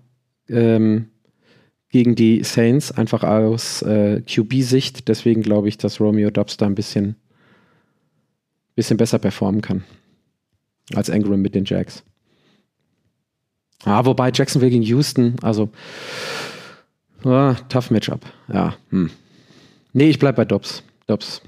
Ähm, 0.50 1.10
gegen 1.90 2.16
die 2.16 2.44
Saints, 2.44 2.92
einfach 2.92 3.24
aus 3.24 3.82
äh, 3.82 4.22
QB-Sicht. 4.22 5.08
Deswegen 5.08 5.42
glaube 5.42 5.70
ich, 5.70 5.78
dass 5.78 6.00
Romeo 6.00 6.30
Dobbs 6.30 6.58
da 6.58 6.66
ein 6.66 6.76
bisschen, 6.76 7.16
bisschen 8.76 8.98
besser 8.98 9.20
performen 9.20 9.62
kann 9.62 9.84
als 10.94 11.10
Ingram 11.10 11.42
mit 11.42 11.56
den 11.56 11.66
Jacks. 11.66 12.04
Ah, 13.84 14.06
wobei 14.06 14.32
Jacksonville 14.34 14.72
gegen 14.72 14.84
Houston, 14.84 15.36
also 15.42 15.70
ah, 17.24 17.56
tough 17.70 17.92
Matchup. 17.92 18.22
Ja. 18.52 18.76
Hm. 18.90 19.10
Nee, 19.94 20.10
ich 20.10 20.20
bleibe 20.20 20.38
bei 20.38 20.46
Dobbs. 20.46 20.84
Dobbs. 21.08 21.42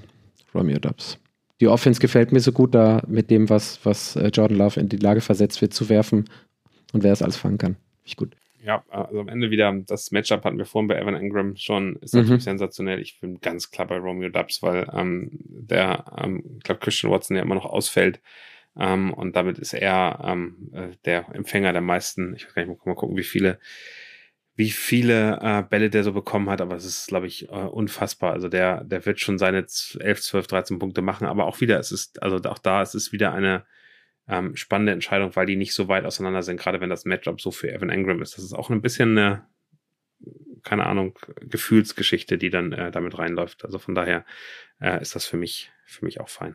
Romeo 0.54 0.78
Dobbs. 0.78 1.18
Die 1.60 1.68
Offense 1.68 2.00
gefällt 2.00 2.32
mir 2.32 2.40
so 2.40 2.52
gut 2.52 2.74
da 2.74 3.02
mit 3.06 3.30
dem, 3.30 3.48
was, 3.50 3.78
was 3.84 4.16
äh, 4.16 4.28
Jordan 4.28 4.56
Love 4.58 4.80
in 4.80 4.88
die 4.88 4.96
Lage 4.96 5.20
versetzt 5.20 5.60
wird, 5.60 5.74
zu 5.74 5.88
werfen 5.88 6.24
und 6.92 7.02
wer 7.02 7.12
es 7.12 7.22
alles 7.22 7.36
fangen 7.36 7.58
kann. 7.58 7.76
Ich 8.04 8.16
gut 8.16 8.34
ja, 8.62 8.84
also 8.90 9.20
am 9.20 9.28
Ende 9.28 9.50
wieder 9.50 9.72
das 9.86 10.10
Matchup 10.10 10.44
hatten 10.44 10.58
wir 10.58 10.66
vorhin 10.66 10.88
bei 10.88 11.00
Evan 11.00 11.14
Ingram 11.14 11.56
schon, 11.56 11.96
ist 11.96 12.14
natürlich 12.14 12.40
mhm. 12.40 12.50
sensationell. 12.50 13.00
Ich 13.00 13.20
bin 13.20 13.40
ganz 13.40 13.70
klar 13.70 13.86
bei 13.86 13.96
Romeo 13.96 14.28
Dubs, 14.28 14.62
weil 14.62 14.86
ähm, 14.92 15.30
der, 15.32 16.04
ähm, 16.18 16.42
ich 16.58 16.64
glaube, 16.64 16.80
Christian 16.80 17.12
Watson 17.12 17.36
ja 17.36 17.42
immer 17.42 17.54
noch 17.54 17.66
ausfällt. 17.66 18.20
Ähm, 18.78 19.12
und 19.12 19.34
damit 19.34 19.58
ist 19.58 19.72
er 19.72 20.20
ähm, 20.24 20.70
äh, 20.72 20.88
der 21.04 21.26
Empfänger 21.34 21.72
der 21.72 21.80
meisten, 21.80 22.34
ich 22.34 22.52
gar 22.54 22.64
nicht, 22.64 22.86
mal 22.86 22.94
gucken, 22.94 23.16
wie 23.16 23.24
viele, 23.24 23.58
wie 24.56 24.70
viele 24.70 25.38
äh, 25.42 25.62
Bälle 25.62 25.90
der 25.90 26.04
so 26.04 26.12
bekommen 26.12 26.50
hat, 26.50 26.60
aber 26.60 26.76
es 26.76 26.84
ist, 26.84 27.08
glaube 27.08 27.26
ich, 27.26 27.48
äh, 27.48 27.52
unfassbar. 27.52 28.32
Also 28.32 28.48
der, 28.48 28.84
der 28.84 29.04
wird 29.06 29.20
schon 29.20 29.38
seine 29.38 29.58
11, 29.58 30.20
12, 30.20 30.46
13 30.46 30.78
Punkte 30.78 31.02
machen, 31.02 31.26
aber 31.26 31.46
auch 31.46 31.60
wieder, 31.60 31.78
es 31.78 31.92
ist, 31.92 32.22
also 32.22 32.36
auch 32.48 32.58
da, 32.58 32.82
es 32.82 32.94
ist 32.94 33.12
wieder 33.12 33.32
eine 33.32 33.64
ähm, 34.30 34.56
spannende 34.56 34.92
Entscheidung, 34.92 35.34
weil 35.34 35.46
die 35.46 35.56
nicht 35.56 35.74
so 35.74 35.88
weit 35.88 36.04
auseinander 36.04 36.42
sind, 36.42 36.58
gerade 36.58 36.80
wenn 36.80 36.90
das 36.90 37.04
Matchup 37.04 37.40
so 37.40 37.50
für 37.50 37.72
Evan 37.72 37.90
Engram 37.90 38.22
ist. 38.22 38.36
Das 38.36 38.44
ist 38.44 38.54
auch 38.54 38.70
ein 38.70 38.80
bisschen 38.80 39.18
eine, 39.18 39.44
keine 40.62 40.86
Ahnung, 40.86 41.18
Gefühlsgeschichte, 41.40 42.38
die 42.38 42.50
dann 42.50 42.72
äh, 42.72 42.90
damit 42.90 43.18
reinläuft. 43.18 43.64
Also 43.64 43.78
von 43.78 43.94
daher 43.94 44.24
äh, 44.80 45.00
ist 45.02 45.14
das 45.14 45.26
für 45.26 45.36
mich, 45.36 45.72
für 45.84 46.04
mich 46.04 46.20
auch 46.20 46.28
fein. 46.28 46.54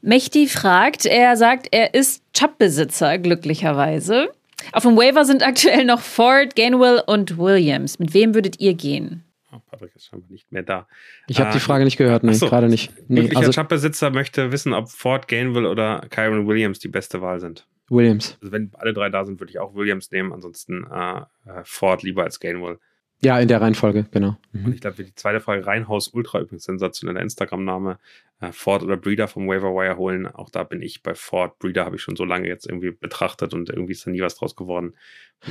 Mechti 0.00 0.48
fragt, 0.48 1.04
er 1.06 1.36
sagt, 1.36 1.68
er 1.70 1.94
ist 1.94 2.22
Chubb-Besitzer, 2.32 3.18
glücklicherweise. 3.18 4.32
Auf 4.72 4.82
dem 4.82 4.96
Waiver 4.96 5.24
sind 5.24 5.46
aktuell 5.46 5.84
noch 5.84 6.00
Ford, 6.00 6.56
Gainwell 6.56 7.02
und 7.06 7.38
Williams. 7.38 7.98
Mit 7.98 8.14
wem 8.14 8.34
würdet 8.34 8.60
ihr 8.60 8.74
gehen? 8.74 9.24
Oh, 9.58 9.70
Patrick 9.70 9.94
ist 9.96 10.06
scheinbar 10.06 10.30
nicht 10.30 10.50
mehr 10.52 10.62
da. 10.62 10.86
Ich 11.26 11.40
habe 11.40 11.50
äh, 11.50 11.52
die 11.52 11.60
Frage 11.60 11.84
nicht 11.84 11.96
gehört, 11.96 12.24
nee, 12.24 12.32
so, 12.32 12.48
gerade 12.48 12.68
nicht. 12.68 12.92
Nee, 13.08 13.22
möglicher 13.22 13.40
also, 13.40 13.52
Chubb-Besitzer 13.52 14.10
möchte 14.10 14.52
wissen, 14.52 14.72
ob 14.72 14.88
Ford, 14.88 15.28
Gainwell 15.28 15.66
oder 15.66 16.06
Kyron 16.10 16.46
Williams 16.46 16.78
die 16.78 16.88
beste 16.88 17.20
Wahl 17.20 17.40
sind. 17.40 17.66
Williams. 17.90 18.36
Also 18.40 18.52
wenn 18.52 18.70
alle 18.74 18.92
drei 18.92 19.08
da 19.08 19.24
sind, 19.24 19.40
würde 19.40 19.50
ich 19.50 19.58
auch 19.58 19.74
Williams 19.74 20.10
nehmen, 20.10 20.32
ansonsten 20.32 20.86
äh, 20.90 21.20
äh 21.46 21.64
Ford 21.64 22.02
lieber 22.02 22.22
als 22.22 22.38
Gainwell. 22.40 22.78
Ja, 23.20 23.38
in 23.40 23.48
der 23.48 23.60
Reihenfolge, 23.60 24.06
genau. 24.10 24.36
Mhm. 24.52 24.66
Und 24.66 24.74
ich 24.74 24.80
glaube, 24.80 24.96
für 24.96 25.04
die 25.04 25.14
zweite 25.14 25.40
Frage, 25.40 25.66
Reinhaus 25.66 26.08
Ultra, 26.08 26.40
übrigens 26.40 26.64
sensationeller 26.64 27.20
Instagram-Name, 27.20 27.98
äh, 28.40 28.52
Ford 28.52 28.84
oder 28.84 28.96
Breeder 28.96 29.26
vom 29.26 29.48
Waiver 29.48 29.74
Wire 29.74 29.96
holen. 29.96 30.26
Auch 30.26 30.50
da 30.50 30.62
bin 30.62 30.80
ich 30.80 31.02
bei 31.02 31.14
Ford. 31.14 31.58
Breeder 31.58 31.84
habe 31.84 31.96
ich 31.96 32.02
schon 32.02 32.14
so 32.14 32.24
lange 32.24 32.46
jetzt 32.46 32.66
irgendwie 32.66 32.92
betrachtet 32.92 33.54
und 33.54 33.70
irgendwie 33.70 33.92
ist 33.92 34.06
da 34.06 34.10
nie 34.10 34.20
was 34.20 34.36
draus 34.36 34.54
geworden. 34.54 34.94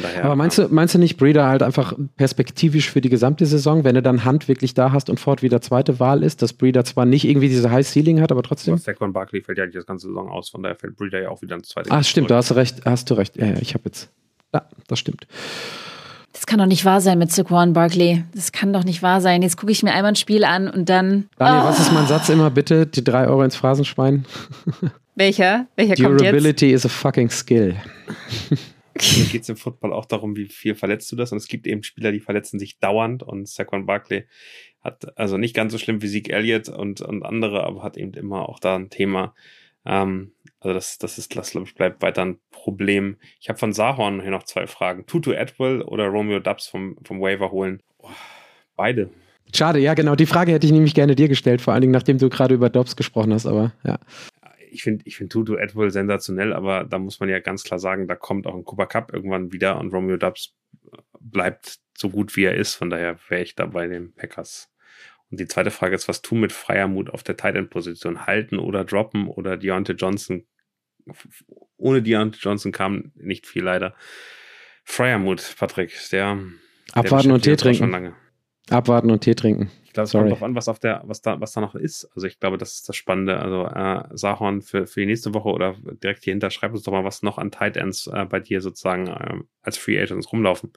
Daher, 0.02 0.26
Aber 0.26 0.36
meinst 0.36 0.58
du, 0.58 0.68
meinst 0.70 0.96
du 0.96 1.00
nicht 1.00 1.18
Breeder 1.18 1.48
halt 1.48 1.64
einfach 1.64 1.94
perspektivisch 2.18 2.90
für 2.90 3.00
die 3.00 3.10
gesamte 3.10 3.46
Saison, 3.46 3.86
wenn 3.86 3.96
du 3.96 4.02
dann 4.02 4.26
Hand 4.26 4.48
wirklich 4.48 4.74
da 4.74 4.92
hast 4.92 5.10
und 5.10 5.20
Ford 5.20 5.44
wieder 5.44 5.62
zweite 5.62 6.00
Wahl 6.00 6.24
ist, 6.24 6.42
dass 6.42 6.54
Breeder 6.54 6.84
zwar 6.84 7.06
nicht 7.06 7.26
irgendwie 7.26 7.48
diese 7.48 7.72
High 7.72 7.88
Ceiling 7.88 8.22
hat, 8.22 8.32
aber 8.32 8.44
trotzdem. 8.44 8.74
Aber 8.74 8.82
Saquon 8.82 9.14
Barkley 9.14 9.42
fällt 9.42 9.58
ja 9.58 9.66
nicht 9.66 9.78
das 9.78 9.86
ganze 9.86 10.08
Saison 10.08 10.30
aus, 10.30 10.50
von 10.50 10.62
daher 10.62 10.76
fällt 10.76 10.98
Breeder 10.98 11.22
ja 11.22 11.30
auch 11.30 11.42
wieder 11.42 11.56
ins 11.56 11.70
zweite. 11.70 11.90
Ah, 11.92 12.04
stimmt, 12.04 12.28
zurück. 12.28 12.30
du 12.30 12.36
hast 12.36 12.56
recht, 12.56 12.86
hast 12.86 13.10
du 13.10 13.14
recht. 13.14 13.38
Ja, 13.38 13.48
ja 13.48 13.58
ich 13.62 13.74
habe 13.74 13.84
jetzt. 13.86 14.12
Ja, 14.54 14.68
das 14.88 15.00
stimmt. 15.00 15.26
Das 16.38 16.46
kann 16.46 16.60
doch 16.60 16.68
nicht 16.68 16.86
wahr 16.86 17.02
sein 17.02 17.18
mit 17.18 17.32
Saquon 17.32 17.74
Barkley. 17.74 18.24
Das 18.36 18.52
kann 18.52 18.72
doch 18.72 18.84
nicht 18.84 19.02
wahr 19.02 19.22
sein. 19.22 19.42
Jetzt 19.42 19.58
gucke 19.58 19.72
ich 19.72 19.82
mir 19.82 19.92
einmal 19.92 20.12
ein 20.12 20.16
Spiel 20.16 20.44
an 20.44 20.70
und 20.70 20.88
dann. 20.88 21.30
Daniel, 21.40 21.64
oh. 21.64 21.70
was 21.70 21.80
ist 21.80 21.92
mein 21.92 22.06
Satz 22.06 22.30
immer 22.30 22.52
bitte? 22.52 22.86
Die 22.86 23.04
drei 23.04 23.26
Euro 23.28 23.42
ins 23.42 23.56
Phrasenschwein. 23.56 24.24
Welcher? 25.16 25.66
Welcher 25.76 25.96
kommt 25.96 26.22
jetzt? 26.22 26.32
Durability 26.32 26.72
is 26.72 26.86
a 26.86 26.90
fucking 26.90 27.32
skill. 27.32 27.76
Mir 28.52 29.26
geht 29.32 29.42
es 29.42 29.50
im 29.50 29.58
Football 29.58 29.92
auch 29.92 30.06
darum, 30.06 30.36
wie 30.36 30.46
viel 30.46 30.76
verletzt 30.76 31.12
du 31.12 31.16
das. 31.16 31.32
Und 31.32 31.40
es 31.40 31.48
gibt 31.48 31.66
eben 31.66 31.82
Spieler, 31.82 32.12
die 32.12 32.20
verletzen 32.20 32.60
sich 32.60 32.78
dauernd. 32.78 33.24
Und 33.24 33.48
Saquon 33.48 33.88
Barkley 33.88 34.28
hat 34.84 35.18
also 35.18 35.38
nicht 35.38 35.56
ganz 35.56 35.72
so 35.72 35.80
schlimm 35.80 36.04
wie 36.04 36.08
Zeke 36.08 36.34
Elliott 36.34 36.70
und, 36.70 37.02
und 37.02 37.24
andere, 37.24 37.64
aber 37.64 37.82
hat 37.82 37.98
eben 37.98 38.14
immer 38.14 38.48
auch 38.48 38.60
da 38.60 38.76
ein 38.76 38.92
Thema. 38.92 39.34
Ähm, 39.88 40.34
also 40.60 40.74
das, 40.74 40.98
das 40.98 41.18
ist, 41.18 41.36
das 41.36 41.52
glaube 41.52 41.68
ich, 41.68 41.76
bleibt 41.76 42.02
weiter 42.02 42.24
ein 42.24 42.40
Problem. 42.52 43.18
Ich 43.40 43.50
habe 43.50 43.58
von 43.58 43.74
Sahorn 43.74 44.22
hier 44.22 44.32
noch 44.32 44.44
zwei 44.44 44.68
Fragen. 44.68 45.06
Tutu 45.06 45.34
Atwell 45.34 45.82
oder 45.82 46.08
Romeo 46.08 46.40
Dubs 46.40 46.68
vom, 46.68 46.98
vom 47.04 47.22
Waiver 47.22 47.52
holen? 47.52 47.82
Oh, 48.00 48.10
beide. 48.76 49.10
Schade, 49.56 49.80
ja, 49.80 49.94
genau. 49.94 50.16
Die 50.16 50.26
Frage 50.26 50.52
hätte 50.52 50.66
ich 50.66 50.74
nämlich 50.74 50.94
gerne 50.94 51.16
dir 51.16 51.30
gestellt, 51.30 51.62
vor 51.62 51.74
allen 51.74 51.82
Dingen, 51.82 51.94
nachdem 51.94 52.18
du 52.18 52.30
gerade 52.30 52.54
über 52.54 52.70
Dobbs 52.70 52.96
gesprochen 52.96 53.34
hast, 53.34 53.46
aber 53.46 53.72
ja. 53.84 53.98
Ich 54.70 54.84
finde 54.84 55.04
ich 55.06 55.16
find 55.16 55.32
Tutu 55.32 55.56
Atwell 55.56 55.92
sensationell, 55.92 56.52
aber 56.52 56.84
da 56.84 57.00
muss 57.00 57.22
man 57.22 57.30
ja 57.30 57.40
ganz 57.40 57.64
klar 57.64 57.80
sagen, 57.80 58.08
da 58.08 58.16
kommt 58.16 58.46
auch 58.46 58.56
ein 58.56 58.66
Cooper 58.66 58.88
Cup 58.88 59.14
irgendwann 59.14 59.54
wieder 59.54 59.80
und 59.80 59.94
Romeo 59.94 60.18
Dubs 60.18 60.54
bleibt 61.20 61.80
so 61.98 62.10
gut 62.10 62.36
wie 62.36 62.44
er 62.44 62.56
ist. 62.56 62.76
Von 62.76 62.90
daher 62.90 63.18
wäre 63.30 63.44
ich 63.44 63.56
da 63.56 63.66
bei 63.66 63.88
den 63.88 64.14
Packers. 64.14 64.70
Und 65.30 65.40
die 65.40 65.48
zweite 65.48 65.72
Frage 65.72 65.96
ist, 65.96 66.08
was 66.08 66.22
tun 66.22 66.40
mit 66.40 66.52
freier 66.52 66.88
Mut 66.88 67.10
auf 67.10 67.24
der 67.24 67.38
Tight 67.38 67.56
End 67.56 67.70
Position? 67.70 68.26
Halten 68.26 68.60
oder 68.60 68.86
droppen 68.86 69.28
oder 69.28 69.58
Deontay 69.58 69.94
Johnson? 69.94 70.46
Ohne 71.78 72.02
Deontay 72.02 72.40
Johnson 72.42 72.72
kam 72.72 73.12
nicht 73.16 73.46
viel 73.46 73.64
leider. 73.64 73.94
Freier 74.84 75.20
Mut, 75.20 75.56
Patrick, 75.60 75.94
der. 76.12 76.40
Abwarten 76.94 77.28
der 77.28 77.36
und 77.36 77.42
Tee 77.42 77.58
trinken. 77.58 78.14
Abwarten 78.70 79.12
und 79.12 79.22
Tee 79.22 79.36
trinken. 79.36 79.70
Ich 79.84 79.94
glaube, 79.94 80.06
es 80.06 80.12
Sorry. 80.12 80.24
kommt 80.24 80.34
drauf 80.34 80.44
an, 80.44 80.56
was 80.56 80.70
auf 80.70 80.80
der, 80.80 81.02
was 81.06 81.22
da, 81.22 81.42
was 81.42 81.52
da 81.52 81.62
noch 81.62 81.76
ist. 81.76 82.06
Also 82.16 82.28
ich 82.28 82.40
glaube, 82.40 82.58
das 82.58 82.76
ist 82.76 82.90
das 82.90 82.96
Spannende. 82.96 83.40
Also 83.40 83.66
äh, 83.66 84.16
Sahorn 84.16 84.62
für, 84.62 84.88
für 84.88 85.02
die 85.02 85.06
nächste 85.06 85.34
Woche 85.34 85.50
oder 85.50 85.76
direkt 86.04 86.24
hier 86.24 86.32
hinter, 86.32 86.50
schreib 86.50 86.72
uns 86.72 86.84
doch 86.84 86.94
mal, 86.94 87.04
was 87.04 87.22
noch 87.22 87.38
an 87.38 87.52
Tight 87.52 87.76
Ends 87.76 88.08
äh, 88.08 88.26
bei 88.26 88.40
dir 88.40 88.62
sozusagen 88.62 89.08
äh, 89.08 89.40
als 89.62 89.78
Free 89.78 90.00
Agents 90.00 90.32
rumlaufen. 90.32 90.72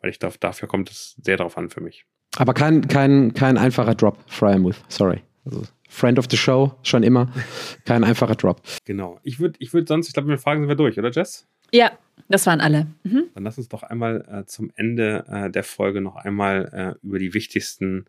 Weil 0.00 0.10
ich 0.10 0.18
darf, 0.18 0.38
dafür 0.38 0.68
kommt 0.68 0.90
es 0.90 1.16
sehr 1.22 1.36
drauf 1.36 1.58
an 1.58 1.70
für 1.70 1.80
mich. 1.80 2.06
Aber 2.36 2.54
kein, 2.54 2.88
kein, 2.88 3.34
kein 3.34 3.58
einfacher 3.58 3.94
Drop, 3.94 4.18
Fryermuth. 4.26 4.76
Sorry. 4.88 5.20
Also, 5.44 5.62
Friend 5.88 6.18
of 6.18 6.26
the 6.30 6.38
Show, 6.38 6.72
schon 6.82 7.02
immer. 7.02 7.30
Kein 7.84 8.02
einfacher 8.02 8.34
Drop. 8.34 8.62
Genau. 8.86 9.20
Ich 9.22 9.38
würde, 9.38 9.56
ich 9.58 9.74
würde 9.74 9.86
sonst, 9.86 10.08
ich 10.08 10.14
glaube, 10.14 10.28
mit 10.28 10.38
den 10.38 10.42
Fragen 10.42 10.62
sind 10.62 10.68
wir 10.68 10.76
durch, 10.76 10.98
oder 10.98 11.10
Jess? 11.10 11.46
Ja, 11.70 11.92
das 12.28 12.46
waren 12.46 12.60
alle. 12.60 12.86
Mhm. 13.02 13.24
Dann 13.34 13.44
lass 13.44 13.58
uns 13.58 13.68
doch 13.68 13.82
einmal 13.82 14.24
äh, 14.30 14.46
zum 14.46 14.70
Ende 14.74 15.24
äh, 15.28 15.50
der 15.50 15.64
Folge 15.64 16.00
noch 16.00 16.16
einmal 16.16 16.96
äh, 17.02 17.06
über 17.06 17.18
die 17.18 17.34
wichtigsten, 17.34 18.06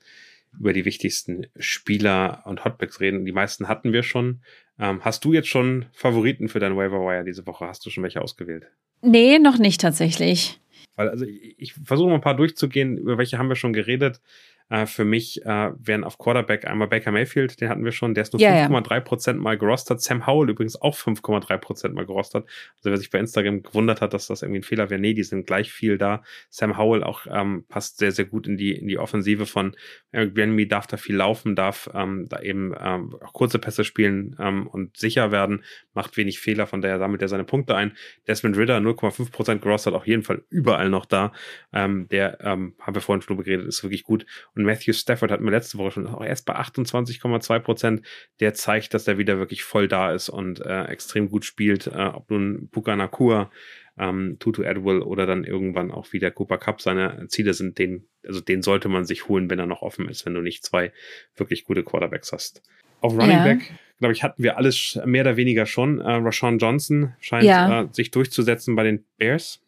über 0.58 0.72
die 0.72 0.86
wichtigsten 0.86 1.48
Spieler 1.58 2.44
und 2.46 2.64
Hotpicks 2.64 3.02
reden. 3.02 3.26
Die 3.26 3.32
meisten 3.34 3.68
hatten 3.68 3.92
wir 3.92 4.04
schon. 4.04 4.42
Ähm, 4.80 5.02
hast 5.04 5.26
du 5.26 5.34
jetzt 5.34 5.50
schon 5.50 5.86
Favoriten 5.92 6.48
für 6.48 6.60
dein 6.60 6.78
Waiver 6.78 7.02
Wire 7.02 7.26
diese 7.26 7.46
Woche? 7.46 7.68
Hast 7.68 7.86
du 7.86 7.90
schon 7.90 8.04
welche 8.04 8.22
ausgewählt? 8.22 8.68
Nee, 9.02 9.40
noch 9.40 9.58
nicht 9.58 9.82
tatsächlich. 9.82 10.60
Weil, 10.96 11.10
also 11.10 11.26
ich, 11.26 11.56
ich 11.60 11.74
versuche 11.74 12.10
mal 12.10 12.16
ein 12.16 12.22
paar 12.22 12.36
durchzugehen, 12.36 12.98
über 12.98 13.18
welche 13.18 13.38
haben 13.38 13.50
wir 13.50 13.56
schon 13.56 13.74
geredet. 13.74 14.22
Äh, 14.70 14.86
für 14.86 15.06
mich 15.06 15.46
äh, 15.46 15.72
wären 15.78 16.04
auf 16.04 16.18
Quarterback 16.18 16.66
einmal 16.66 16.88
Baker 16.88 17.12
Mayfield, 17.12 17.60
den 17.62 17.70
hatten 17.70 17.84
wir 17.84 17.92
schon, 17.92 18.14
der 18.14 18.24
ist 18.24 18.34
nur 18.34 18.42
Ja, 18.42 18.56
ja. 18.56 18.68
5,3% 18.68 19.34
mal 19.34 19.58
gerostet. 19.58 20.02
Sam 20.02 20.26
Howell 20.26 20.50
übrigens 20.50 20.82
auch 20.82 20.96
5,3% 20.96 21.94
mal 21.94 22.06
gerostet. 22.06 22.46
Also 22.78 22.90
wer 22.90 22.98
sich 22.98 23.10
bei 23.10 23.20
Instagram 23.20 23.64
gewundert 23.64 24.02
hat, 24.02 24.14
dass 24.14 24.28
das 24.28 24.42
irgendwie 24.42 24.60
ein 24.60 24.64
Fehler 24.64 24.90
wäre, 24.90 25.00
nee, 25.00 25.14
die 25.14 25.24
sind 25.24 25.46
gleich 25.46 25.72
viel 25.72 25.98
da. 25.98 26.24
Sam 26.50 26.78
Howell 26.78 27.04
auch 27.04 27.26
ähm, 27.30 27.66
passt 27.68 27.98
sehr, 27.98 28.12
sehr 28.12 28.26
gut 28.26 28.48
in 28.48 28.58
die, 28.58 28.72
in 28.72 28.88
die 28.88 28.98
Offensive 28.98 29.46
von 29.46 29.76
Eric 30.12 30.34
Bieniemy, 30.34 30.68
darf 30.68 30.88
da 30.88 30.98
viel 30.98 31.16
laufen, 31.16 31.56
darf 31.56 31.90
ähm, 31.94 32.28
da 32.30 32.40
eben 32.40 32.74
ähm, 32.80 33.16
auch 33.24 33.34
kurze 33.34 33.60
Pässe 33.60 33.84
spielen 33.84 34.36
ähm, 34.40 34.68
und 34.68 34.98
sicher 34.98 35.32
werden, 35.32 35.64
macht 35.94 36.18
wenig 36.18 36.40
Fehler, 36.40 36.68
von 36.68 36.82
daher 36.82 37.00
sammelt 37.00 37.22
er 37.22 37.28
seine 37.28 37.44
Punkte 37.44 37.76
ein. 37.76 37.94
Desmond 38.28 38.58
Ritter 38.58 38.78
0,5% 38.78 39.60
gerostet, 39.60 39.94
auf 39.94 40.08
jeden 40.08 40.24
Fall 40.24 40.44
überall 40.50 40.90
noch 40.90 41.06
da. 41.06 41.32
Ähm, 41.72 42.08
der, 42.10 42.40
ähm, 42.42 42.74
haben 42.80 42.96
wir 42.96 43.02
vorhin 43.02 43.22
schon 43.22 43.36
drüber 43.36 43.44
geredet, 43.44 43.68
ist 43.68 43.84
wirklich 43.84 44.04
gut. 44.04 44.26
Und 44.56 44.64
Matthew 44.66 44.94
Stafford 44.94 45.32
hatten 45.32 45.44
wir 45.44 45.52
letzte 45.52 45.78
Woche 45.78 45.92
schon 45.92 46.08
auch 46.08 46.24
erst 46.24 46.46
bei 46.46 46.56
28,2 46.56 47.60
Prozent. 47.60 48.02
Der 48.40 48.54
zeigt, 48.54 48.94
dass 48.94 49.08
er 49.08 49.18
wieder 49.18 49.38
wirklich 49.40 49.64
voll 49.64 49.88
da 49.88 50.12
ist 50.14 50.30
und 50.30 50.60
äh, 50.66 50.84
extrem 50.86 51.30
gut 51.30 51.46
spielt. 51.46 51.88
Äh, 51.88 52.12
ob 52.14 52.30
nun 52.30 52.70
Puka 52.72 52.96
Nakua, 52.96 53.52
ähm, 53.98 54.38
Tutu 54.40 54.64
Adwell 54.64 55.02
oder 55.02 55.26
dann 55.26 55.44
irgendwann 55.44 55.92
auch 55.92 56.14
wieder 56.14 56.32
Cooper 56.32 56.58
Cup 56.58 56.82
seine 56.82 57.28
Ziele 57.30 57.54
sind, 57.54 57.78
den, 57.80 58.08
also 58.26 58.42
den 58.42 58.62
sollte 58.62 58.90
man 58.90 59.06
sich 59.06 59.28
holen, 59.28 59.50
wenn 59.50 59.60
er 59.60 59.66
noch 59.68 59.82
offen 59.82 60.08
ist, 60.10 60.26
wenn 60.26 60.34
du 60.34 60.42
nicht 60.42 60.64
zwei 60.64 60.92
wirklich 61.36 61.64
gute 61.64 61.84
Quarterbacks 61.84 62.32
hast. 62.32 62.62
Auf 63.02 63.14
Running 63.14 63.38
Ja. 63.38 63.44
Back, 63.44 63.72
glaube 64.00 64.14
ich, 64.14 64.24
hatten 64.24 64.42
wir 64.42 64.58
alles 64.58 65.00
mehr 65.06 65.22
oder 65.22 65.36
weniger 65.38 65.66
schon. 65.66 66.00
Äh, 66.00 66.12
Rashawn 66.14 66.58
Johnson 66.58 67.14
scheint 67.20 67.44
Ja. 67.46 67.82
äh, 67.84 67.88
sich 67.92 68.12
durchzusetzen 68.12 68.76
bei 68.76 68.84
den 68.84 69.04
Bears. 69.18 69.63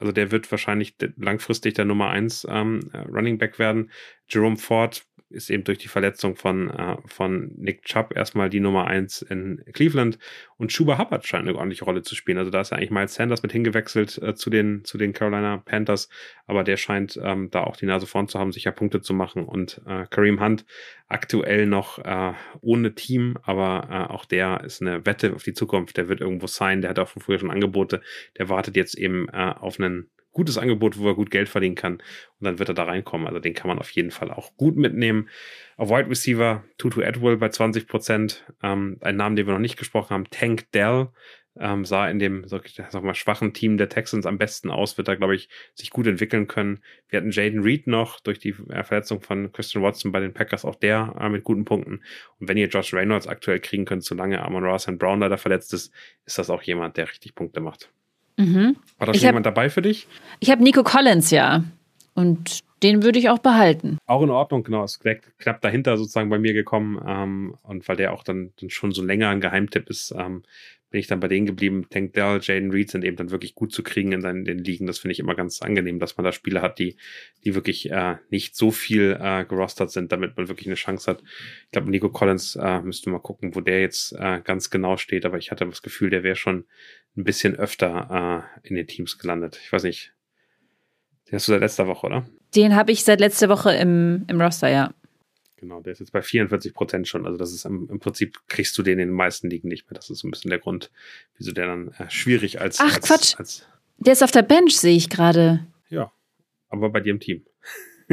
Also 0.00 0.12
der 0.12 0.32
wird 0.32 0.50
wahrscheinlich 0.50 0.96
langfristig 1.16 1.74
der 1.74 1.84
Nummer 1.84 2.08
1 2.10 2.46
ähm, 2.50 2.90
äh, 2.92 2.98
Running 2.98 3.38
Back 3.38 3.58
werden. 3.58 3.90
Jerome 4.28 4.56
Ford 4.56 5.06
ist 5.30 5.50
eben 5.50 5.64
durch 5.64 5.78
die 5.78 5.88
Verletzung 5.88 6.36
von, 6.36 6.70
äh, 6.70 6.96
von 7.06 7.52
Nick 7.56 7.84
Chubb 7.84 8.14
erstmal 8.14 8.50
die 8.50 8.60
Nummer 8.60 8.86
1 8.86 9.22
in 9.22 9.62
Cleveland. 9.72 10.18
Und 10.56 10.72
Schuba 10.72 10.98
Hubbard 10.98 11.26
scheint 11.26 11.48
eine 11.48 11.56
ordentliche 11.56 11.84
Rolle 11.84 12.02
zu 12.02 12.14
spielen. 12.14 12.38
Also 12.38 12.50
da 12.50 12.60
ist 12.60 12.70
ja 12.70 12.76
eigentlich 12.76 12.90
Miles 12.90 13.14
Sanders 13.14 13.42
mit 13.42 13.52
hingewechselt 13.52 14.18
äh, 14.22 14.34
zu, 14.34 14.50
den, 14.50 14.84
zu 14.84 14.98
den 14.98 15.12
Carolina 15.12 15.58
Panthers. 15.58 16.08
Aber 16.46 16.64
der 16.64 16.76
scheint 16.76 17.18
ähm, 17.22 17.50
da 17.50 17.62
auch 17.64 17.76
die 17.76 17.86
Nase 17.86 18.06
vorn 18.06 18.28
zu 18.28 18.38
haben, 18.38 18.52
sicher 18.52 18.72
Punkte 18.72 19.00
zu 19.00 19.14
machen. 19.14 19.44
Und 19.44 19.80
äh, 19.86 20.06
Kareem 20.10 20.40
Hunt 20.40 20.64
aktuell 21.08 21.66
noch 21.66 21.98
äh, 21.98 22.32
ohne 22.60 22.94
Team, 22.94 23.36
aber 23.42 23.88
äh, 23.90 24.12
auch 24.12 24.24
der 24.24 24.62
ist 24.64 24.80
eine 24.82 25.06
Wette 25.06 25.34
auf 25.34 25.42
die 25.42 25.54
Zukunft. 25.54 25.96
Der 25.96 26.08
wird 26.08 26.20
irgendwo 26.20 26.46
sein. 26.46 26.80
Der 26.80 26.90
hat 26.90 26.98
auch 26.98 27.08
von 27.08 27.22
früher 27.22 27.38
schon 27.38 27.50
Angebote. 27.50 28.00
Der 28.38 28.48
wartet 28.48 28.76
jetzt 28.76 28.96
eben 28.96 29.28
äh, 29.28 29.54
auf 29.58 29.78
ein 29.78 30.08
gutes 30.32 30.58
Angebot, 30.58 30.98
wo 30.98 31.08
er 31.08 31.14
gut 31.14 31.30
Geld 31.30 31.48
verdienen 31.48 31.74
kann. 31.74 31.94
Und 31.94 32.44
dann 32.44 32.58
wird 32.58 32.68
er 32.68 32.74
da 32.74 32.84
reinkommen. 32.84 33.26
Also 33.26 33.40
den 33.40 33.54
kann 33.54 33.68
man 33.68 33.78
auf 33.78 33.90
jeden 33.90 34.10
Fall 34.10 34.30
auch 34.30 34.56
gut 34.56 34.76
mitnehmen. 34.76 35.28
Auf 35.76 35.90
Wide 35.90 36.08
Receiver 36.08 36.64
Tutu 36.78 37.02
Atwell 37.02 37.36
bei 37.36 37.48
20 37.48 37.86
Prozent. 37.86 38.44
Ähm, 38.62 38.98
ein 39.00 39.16
Name, 39.16 39.34
den 39.34 39.46
wir 39.46 39.54
noch 39.54 39.60
nicht 39.60 39.78
gesprochen 39.78 40.14
haben, 40.14 40.30
Tank 40.30 40.70
Dell. 40.72 41.08
Ähm, 41.58 41.84
sah 41.84 42.08
in 42.08 42.20
dem 42.20 42.46
sag 42.46 42.64
ich 42.64 42.74
sag 42.74 43.02
mal, 43.02 43.14
schwachen 43.14 43.52
Team 43.52 43.76
der 43.76 43.88
Texans 43.88 44.24
am 44.24 44.38
besten 44.38 44.70
aus, 44.70 44.96
wird 44.96 45.08
da, 45.08 45.16
glaube 45.16 45.34
ich, 45.34 45.48
sich 45.74 45.90
gut 45.90 46.06
entwickeln 46.06 46.46
können. 46.46 46.78
Wir 47.08 47.18
hatten 47.18 47.32
Jaden 47.32 47.62
Reed 47.62 47.88
noch 47.88 48.20
durch 48.20 48.38
die 48.38 48.54
äh, 48.68 48.84
Verletzung 48.84 49.20
von 49.20 49.50
Christian 49.52 49.82
Watson 49.82 50.12
bei 50.12 50.20
den 50.20 50.32
Packers, 50.32 50.64
auch 50.64 50.76
der 50.76 51.16
äh, 51.20 51.28
mit 51.28 51.42
guten 51.42 51.64
Punkten. 51.64 52.04
Und 52.38 52.48
wenn 52.48 52.56
ihr 52.56 52.68
Josh 52.68 52.94
Reynolds 52.94 53.26
aktuell 53.26 53.58
kriegen 53.58 53.84
könnt, 53.84 54.04
solange 54.04 54.42
Amon 54.42 54.64
Ross 54.64 54.86
und 54.86 54.98
Brown 54.98 55.20
leider 55.20 55.38
verletzt 55.38 55.74
ist, 55.74 55.92
ist 56.24 56.38
das 56.38 56.50
auch 56.50 56.62
jemand, 56.62 56.96
der 56.96 57.08
richtig 57.10 57.34
Punkte 57.34 57.60
macht. 57.60 57.90
Mhm. 58.40 58.76
War 58.98 59.06
da 59.06 59.14
schon 59.14 59.22
hab- 59.22 59.28
jemand 59.30 59.46
dabei 59.46 59.70
für 59.70 59.82
dich? 59.82 60.08
Ich 60.40 60.50
habe 60.50 60.62
Nico 60.62 60.82
Collins, 60.82 61.30
ja. 61.30 61.64
Und 62.14 62.60
den 62.82 63.02
würde 63.02 63.18
ich 63.18 63.28
auch 63.28 63.38
behalten. 63.38 63.98
Auch 64.06 64.22
in 64.22 64.30
Ordnung, 64.30 64.64
genau. 64.64 64.84
Ist 64.84 65.00
knapp 65.38 65.60
dahinter 65.60 65.96
sozusagen 65.96 66.30
bei 66.30 66.38
mir 66.38 66.54
gekommen. 66.54 67.00
Ähm, 67.06 67.54
und 67.62 67.86
weil 67.88 67.96
der 67.96 68.12
auch 68.12 68.24
dann, 68.24 68.52
dann 68.60 68.70
schon 68.70 68.92
so 68.92 69.02
länger 69.04 69.28
ein 69.28 69.40
Geheimtipp 69.40 69.88
ist, 69.90 70.14
ähm, 70.16 70.42
bin 70.90 70.98
ich 70.98 71.06
dann 71.06 71.20
bei 71.20 71.28
denen 71.28 71.46
geblieben. 71.46 71.86
Tank 71.88 72.14
Dell, 72.14 72.40
Jaden 72.42 72.72
Reed 72.72 72.90
sind 72.90 73.04
eben 73.04 73.16
dann 73.16 73.30
wirklich 73.30 73.54
gut 73.54 73.72
zu 73.72 73.84
kriegen 73.84 74.10
in 74.10 74.22
seinen, 74.22 74.44
den 74.44 74.58
Ligen. 74.58 74.86
Das 74.86 74.98
finde 74.98 75.12
ich 75.12 75.20
immer 75.20 75.36
ganz 75.36 75.62
angenehm, 75.62 76.00
dass 76.00 76.16
man 76.16 76.24
da 76.24 76.32
Spieler 76.32 76.62
hat, 76.62 76.80
die, 76.80 76.96
die 77.44 77.54
wirklich 77.54 77.90
äh, 77.90 78.16
nicht 78.30 78.56
so 78.56 78.72
viel 78.72 79.16
äh, 79.20 79.44
gerostert 79.44 79.92
sind, 79.92 80.10
damit 80.10 80.36
man 80.36 80.48
wirklich 80.48 80.66
eine 80.66 80.74
Chance 80.74 81.08
hat. 81.12 81.22
Ich 81.66 81.70
glaube, 81.70 81.90
Nico 81.90 82.08
Collins 82.08 82.56
äh, 82.56 82.80
müsste 82.80 83.08
mal 83.10 83.20
gucken, 83.20 83.54
wo 83.54 83.60
der 83.60 83.80
jetzt 83.80 84.12
äh, 84.18 84.40
ganz 84.42 84.70
genau 84.70 84.96
steht. 84.96 85.24
Aber 85.24 85.38
ich 85.38 85.52
hatte 85.52 85.64
das 85.64 85.82
Gefühl, 85.82 86.10
der 86.10 86.24
wäre 86.24 86.34
schon 86.36 86.64
ein 87.16 87.24
bisschen 87.24 87.56
öfter 87.56 88.46
äh, 88.62 88.68
in 88.68 88.76
den 88.76 88.86
Teams 88.86 89.18
gelandet. 89.18 89.58
Ich 89.62 89.72
weiß 89.72 89.82
nicht. 89.84 90.12
Den 91.28 91.34
hast 91.36 91.48
du 91.48 91.52
seit 91.52 91.60
letzter 91.60 91.86
Woche, 91.86 92.06
oder? 92.06 92.26
Den 92.54 92.74
habe 92.74 92.92
ich 92.92 93.04
seit 93.04 93.20
letzter 93.20 93.48
Woche 93.48 93.72
im, 93.74 94.24
im 94.28 94.40
Roster, 94.40 94.68
ja. 94.68 94.92
Genau, 95.56 95.80
der 95.80 95.92
ist 95.92 95.98
jetzt 96.00 96.12
bei 96.12 96.22
44 96.22 96.72
Prozent 96.72 97.06
schon. 97.06 97.26
Also 97.26 97.36
das 97.36 97.52
ist 97.52 97.66
im, 97.66 97.88
im 97.90 98.00
Prinzip 98.00 98.38
kriegst 98.48 98.76
du 98.78 98.82
den 98.82 98.98
in 98.98 99.08
den 99.08 99.14
meisten 99.14 99.50
Ligen 99.50 99.68
nicht 99.68 99.90
mehr. 99.90 99.94
Das 99.96 100.08
ist 100.08 100.20
so 100.20 100.28
ein 100.28 100.30
bisschen 100.30 100.48
der 100.50 100.58
Grund, 100.58 100.90
wieso 101.36 101.52
der 101.52 101.66
dann 101.66 101.88
äh, 101.98 102.08
schwierig 102.10 102.60
als, 102.60 102.80
Ach, 102.80 102.94
als, 102.94 103.06
Quatsch. 103.06 103.34
als 103.38 103.66
Der 103.98 104.14
ist 104.14 104.22
auf 104.22 104.30
der 104.30 104.42
Bench, 104.42 104.78
sehe 104.78 104.96
ich 104.96 105.10
gerade. 105.10 105.66
ja, 105.90 106.10
aber 106.70 106.88
bei 106.90 107.00
dir 107.00 107.10
im 107.10 107.20
Team. 107.20 107.44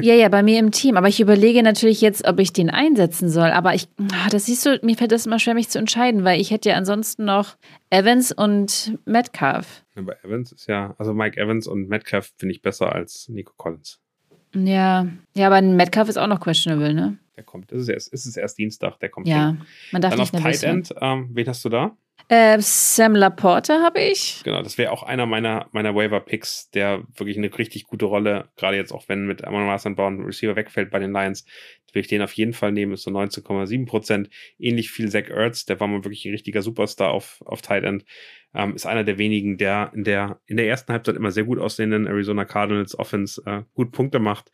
Ja, 0.01 0.13
ja, 0.13 0.29
bei 0.29 0.43
mir 0.43 0.59
im 0.59 0.71
Team. 0.71 0.97
Aber 0.97 1.07
ich 1.07 1.19
überlege 1.19 1.63
natürlich 1.63 2.01
jetzt, 2.01 2.27
ob 2.27 2.39
ich 2.39 2.53
den 2.53 2.69
einsetzen 2.69 3.29
soll. 3.29 3.49
Aber 3.49 3.73
ich, 3.73 3.87
ah, 4.13 4.29
das 4.29 4.45
siehst 4.45 4.65
du, 4.65 4.79
mir 4.83 4.95
fällt 4.95 5.11
das 5.11 5.25
immer 5.25 5.39
schwer, 5.39 5.53
mich 5.53 5.69
zu 5.69 5.79
entscheiden, 5.79 6.23
weil 6.23 6.39
ich 6.39 6.51
hätte 6.51 6.69
ja 6.69 6.75
ansonsten 6.75 7.25
noch 7.25 7.57
Evans 7.89 8.31
und 8.31 8.97
Metcalf. 9.05 9.83
Aber 9.95 10.23
Evans 10.23 10.51
ist 10.51 10.67
ja, 10.67 10.95
also 10.97 11.13
Mike 11.13 11.39
Evans 11.39 11.67
und 11.67 11.89
Metcalf 11.89 12.31
finde 12.37 12.53
ich 12.53 12.61
besser 12.61 12.93
als 12.93 13.27
Nico 13.29 13.53
Collins. 13.57 13.99
Ja, 14.53 15.07
ja, 15.35 15.47
aber 15.47 15.61
Metcalf 15.61 16.09
ist 16.09 16.17
auch 16.17 16.27
noch 16.27 16.39
questionable, 16.39 16.93
ne? 16.93 17.17
Der 17.35 17.43
kommt. 17.43 17.71
Es 17.71 17.81
ist 17.81 17.89
erst, 17.89 18.13
es 18.13 18.25
ist 18.25 18.37
erst 18.37 18.57
Dienstag, 18.57 18.99
der 18.99 19.09
kommt. 19.09 19.27
Ja, 19.27 19.49
hin. 19.49 19.61
man 19.91 20.01
darf 20.01 20.11
Dann 20.11 20.21
auf 20.21 20.31
nicht 20.31 20.41
Tight 20.41 20.61
nervös 20.61 20.63
werden. 20.63 20.77
End, 20.77 20.93
ähm, 21.01 21.29
wen 21.33 21.47
hast 21.47 21.65
du 21.65 21.69
da? 21.69 21.97
Äh, 22.30 22.57
Sam 22.59 23.15
Laporte 23.15 23.82
habe 23.82 24.01
ich. 24.01 24.41
Genau, 24.43 24.61
das 24.61 24.78
wäre 24.78 24.91
auch 24.91 25.03
einer 25.03 25.26
meiner, 25.26 25.68
meiner 25.72 25.95
Waiver-Picks, 25.95 26.72
der 26.72 27.03
wirklich 27.15 27.38
eine 27.38 27.55
richtig 27.57 27.86
gute 27.86 28.05
Rolle, 28.05 28.49
gerade 28.57 28.76
jetzt 28.76 28.91
auch 28.91 29.07
wenn 29.07 29.26
mit 29.26 29.45
Amon 29.45 29.65
Marsan 29.65 29.95
Brown 29.95 30.24
Receiver 30.24 30.55
wegfällt 30.55 30.91
bei 30.91 30.99
den 30.99 31.13
Lions, 31.13 31.45
will 31.97 32.01
ich 32.01 32.07
den 32.07 32.22
auf 32.22 32.34
jeden 32.34 32.53
Fall 32.53 32.72
nehmen, 32.72 32.93
ist 32.93 33.03
so 33.03 33.11
19,7 33.11 33.86
Prozent. 33.86 34.30
Ähnlich 34.59 34.91
viel 34.91 35.09
Zach 35.09 35.30
Ertz, 35.30 35.65
der 35.65 35.80
war 35.80 35.88
mal 35.88 36.03
wirklich 36.03 36.26
ein 36.26 36.32
richtiger 36.32 36.61
Superstar 36.61 37.09
auf, 37.11 37.41
auf 37.45 37.61
Tight 37.61 37.84
End. 37.84 38.05
Ähm, 38.57 38.73
ist 38.73 38.87
einer 38.87 39.03
der 39.03 39.19
wenigen, 39.19 39.57
der 39.59 39.91
in 39.93 40.03
der, 40.03 40.39
in 40.47 40.57
der 40.57 40.67
ersten 40.67 40.91
Halbzeit 40.91 41.15
immer 41.15 41.29
sehr 41.29 41.43
gut 41.43 41.59
aussehenden 41.59 42.07
Arizona 42.07 42.43
Cardinals 42.43 42.97
Offense 42.97 43.39
äh, 43.45 43.61
gut 43.75 43.91
Punkte 43.91 44.17
macht. 44.17 44.51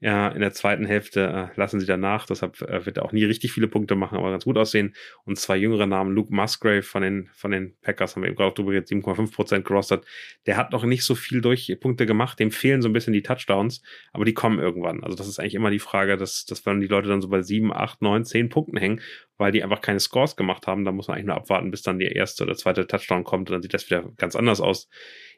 Ja, 0.00 0.28
in 0.28 0.42
der 0.42 0.52
zweiten 0.52 0.84
Hälfte 0.84 1.50
äh, 1.54 1.58
lassen 1.58 1.80
sie 1.80 1.86
danach, 1.86 2.26
deshalb 2.26 2.60
äh, 2.60 2.84
wird 2.84 2.98
er 2.98 3.06
auch 3.06 3.12
nie 3.12 3.24
richtig 3.24 3.52
viele 3.52 3.66
Punkte 3.66 3.96
machen, 3.96 4.18
aber 4.18 4.30
ganz 4.30 4.44
gut 4.44 4.58
aussehen. 4.58 4.94
Und 5.24 5.38
zwei 5.38 5.56
jüngere 5.56 5.86
Namen, 5.86 6.14
Luke 6.14 6.34
Musgrave 6.34 6.82
von 6.82 7.00
den, 7.00 7.30
von 7.32 7.50
den 7.50 7.74
Packers, 7.80 8.14
haben 8.14 8.24
wir 8.24 8.28
eben 8.28 8.36
gerade 8.36 8.54
drüber 8.54 8.74
jetzt 8.74 8.92
7,5% 8.92 9.62
gerostet. 9.62 10.04
Der 10.44 10.58
hat 10.58 10.72
noch 10.72 10.84
nicht 10.84 11.04
so 11.04 11.14
viel 11.14 11.40
durch 11.40 11.74
Punkte 11.80 12.04
gemacht, 12.04 12.38
dem 12.38 12.50
fehlen 12.50 12.82
so 12.82 12.90
ein 12.90 12.92
bisschen 12.92 13.14
die 13.14 13.22
Touchdowns, 13.22 13.80
aber 14.12 14.26
die 14.26 14.34
kommen 14.34 14.58
irgendwann. 14.58 15.02
Also 15.02 15.16
das 15.16 15.28
ist 15.28 15.38
eigentlich 15.38 15.54
immer 15.54 15.70
die 15.70 15.78
Frage, 15.78 16.18
dass, 16.18 16.44
dass 16.44 16.66
wenn 16.66 16.80
die 16.80 16.88
Leute 16.88 17.08
dann 17.08 17.22
so 17.22 17.28
bei 17.28 17.40
7, 17.40 17.72
8, 17.72 18.02
9, 18.02 18.26
10 18.26 18.48
Punkten 18.50 18.76
hängen, 18.76 19.00
weil 19.38 19.52
die 19.52 19.62
einfach 19.62 19.80
keine 19.80 20.00
Scores 20.00 20.36
gemacht 20.36 20.66
haben, 20.66 20.84
da 20.84 20.92
muss 20.92 21.08
man 21.08 21.16
eigentlich 21.16 21.26
nur 21.26 21.36
abwarten, 21.36 21.70
bis 21.70 21.82
dann 21.82 21.98
der 21.98 22.16
erste 22.16 22.44
oder 22.44 22.54
zweite 22.54 22.86
Touchdown 22.86 23.24
kommt 23.24 23.50
und 23.50 23.54
dann 23.54 23.62
sieht 23.62 23.74
das 23.74 23.88
wieder 23.88 24.10
ganz 24.16 24.36
anders 24.36 24.60
aus. 24.60 24.88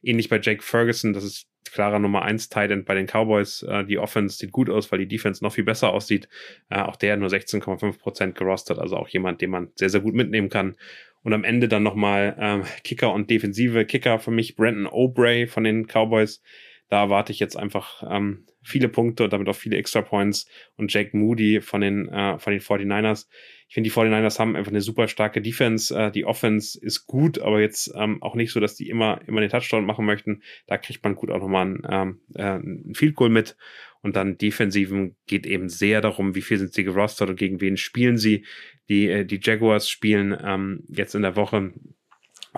Ähnlich 0.02 0.28
bei 0.28 0.38
Jake 0.40 0.62
Ferguson, 0.62 1.12
das 1.12 1.24
ist 1.24 1.48
klarer 1.70 1.98
Nummer 1.98 2.22
1 2.22 2.48
Tight 2.48 2.70
End 2.70 2.86
bei 2.86 2.94
den 2.94 3.06
Cowboys. 3.06 3.62
Äh, 3.62 3.84
die 3.84 3.98
Offense 3.98 4.38
sieht 4.38 4.52
gut 4.52 4.70
aus, 4.70 4.90
weil 4.90 4.98
die 4.98 5.08
Defense 5.08 5.42
noch 5.44 5.52
viel 5.52 5.64
besser 5.64 5.92
aussieht. 5.92 6.28
Äh, 6.70 6.80
auch 6.80 6.96
der 6.96 7.16
nur 7.16 7.28
16,5% 7.28 8.32
gerostet, 8.32 8.78
also 8.78 8.96
auch 8.96 9.08
jemand, 9.08 9.40
den 9.40 9.50
man 9.50 9.70
sehr, 9.74 9.90
sehr 9.90 10.00
gut 10.00 10.14
mitnehmen 10.14 10.48
kann. 10.48 10.76
Und 11.22 11.32
am 11.32 11.44
Ende 11.44 11.68
dann 11.68 11.82
nochmal 11.82 12.36
ähm, 12.38 12.62
Kicker 12.84 13.12
und 13.12 13.28
Defensive. 13.30 13.84
Kicker 13.84 14.18
für 14.18 14.30
mich 14.30 14.56
Brandon 14.56 14.86
O'Bray 14.86 15.46
von 15.46 15.64
den 15.64 15.86
Cowboys. 15.86 16.42
Da 16.88 17.02
erwarte 17.02 17.32
ich 17.32 17.38
jetzt 17.38 17.56
einfach 17.56 18.02
ähm, 18.08 18.46
viele 18.62 18.88
Punkte 18.88 19.24
und 19.24 19.32
damit 19.32 19.48
auch 19.48 19.56
viele 19.56 19.76
Extra 19.76 20.00
Points. 20.00 20.48
Und 20.76 20.92
Jake 20.92 21.16
Moody 21.16 21.60
von 21.60 21.80
den, 21.80 22.08
äh, 22.08 22.38
von 22.38 22.52
den 22.52 22.60
49ers 22.62 23.26
ich 23.68 23.74
finde, 23.74 23.90
die 23.90 23.94
49ers 23.94 24.38
haben 24.38 24.56
einfach 24.56 24.72
eine 24.72 24.80
super 24.80 25.08
starke 25.08 25.42
Defense. 25.42 25.94
Äh, 25.94 26.10
die 26.10 26.24
Offense 26.24 26.78
ist 26.80 27.06
gut, 27.06 27.38
aber 27.38 27.60
jetzt 27.60 27.92
ähm, 27.94 28.22
auch 28.22 28.34
nicht 28.34 28.50
so, 28.50 28.60
dass 28.60 28.76
die 28.76 28.88
immer, 28.88 29.20
immer 29.26 29.42
den 29.42 29.50
Touchdown 29.50 29.84
machen 29.84 30.06
möchten. 30.06 30.42
Da 30.66 30.78
kriegt 30.78 31.04
man 31.04 31.14
gut 31.14 31.30
auch 31.30 31.40
nochmal 31.40 31.66
ein, 31.66 31.82
ähm, 31.88 32.20
äh, 32.34 32.56
ein 32.56 32.94
Field 32.94 33.14
Goal 33.14 33.28
mit. 33.28 33.56
Und 34.00 34.16
dann 34.16 34.38
Defensiven 34.38 35.16
geht 35.26 35.44
eben 35.44 35.68
sehr 35.68 36.00
darum, 36.00 36.34
wie 36.34 36.40
viel 36.40 36.56
sind 36.56 36.72
sie 36.72 36.84
gerostert 36.84 37.28
und 37.28 37.36
gegen 37.36 37.60
wen 37.60 37.76
spielen 37.76 38.16
sie. 38.16 38.46
Die, 38.88 39.10
äh, 39.10 39.26
die 39.26 39.40
Jaguars 39.42 39.90
spielen 39.90 40.36
ähm, 40.42 40.84
jetzt 40.88 41.14
in 41.14 41.22
der 41.22 41.36
Woche, 41.36 41.74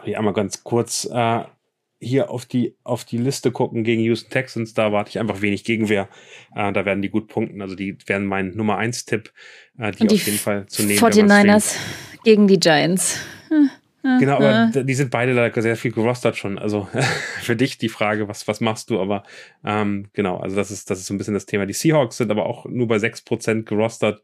ich 0.05 0.17
einmal 0.17 0.35
ganz 0.35 0.63
kurz 0.63 1.09
äh, 1.13 1.45
hier 2.01 2.31
auf 2.31 2.47
die, 2.47 2.75
auf 2.83 3.05
die 3.05 3.19
Liste 3.19 3.53
gucken 3.53 3.85
gegen 3.85 4.03
Houston 4.03 4.31
Texans, 4.31 4.75
da 4.75 4.91
warte 4.91 5.11
ich 5.11 5.19
einfach 5.19 5.43
wenig 5.43 5.65
Gegenwehr. 5.65 6.09
Äh, 6.55 6.73
da 6.73 6.85
werden 6.85 7.03
die 7.03 7.11
gut 7.11 7.29
punkten. 7.29 7.61
Also 7.61 7.75
die 7.75 7.97
werden 8.07 8.27
mein 8.27 8.57
Nummer 8.57 8.79
1 8.79 9.05
Tipp, 9.05 9.33
äh, 9.79 9.93
die, 9.93 10.07
die 10.07 10.17
auf 10.17 10.27
jeden 10.27 10.39
Fall 10.39 10.67
zu 10.67 10.83
nehmen. 10.83 10.99
49ers 10.99 11.77
gegen 12.25 12.49
die 12.49 12.59
Giants. 12.59 13.21
Genau, 14.03 14.37
aber 14.37 14.83
die 14.83 14.95
sind 14.95 15.11
beide 15.11 15.35
leider 15.35 15.61
sehr 15.61 15.77
viel 15.77 15.93
gerostert 15.93 16.37
schon. 16.37 16.59
Also 16.59 16.89
für 17.43 17.55
dich 17.55 17.77
die 17.77 17.91
Frage, 17.91 18.29
was, 18.29 18.49
was 18.49 18.61
machst 18.61 18.89
du? 18.89 18.99
Aber 18.99 19.25
ähm, 19.63 20.09
genau, 20.15 20.39
also 20.39 20.57
das 20.57 20.71
ist, 20.71 20.91
das 20.91 21.01
ist 21.01 21.07
so 21.07 21.13
ein 21.13 21.19
bisschen 21.19 21.35
das 21.35 21.45
Thema. 21.45 21.67
Die 21.67 21.75
Seahawks 21.75 22.17
sind 22.17 22.31
aber 22.31 22.47
auch 22.47 22.65
nur 22.65 22.89
bei 22.89 22.97
6% 22.97 23.65
gerostert. 23.65 24.23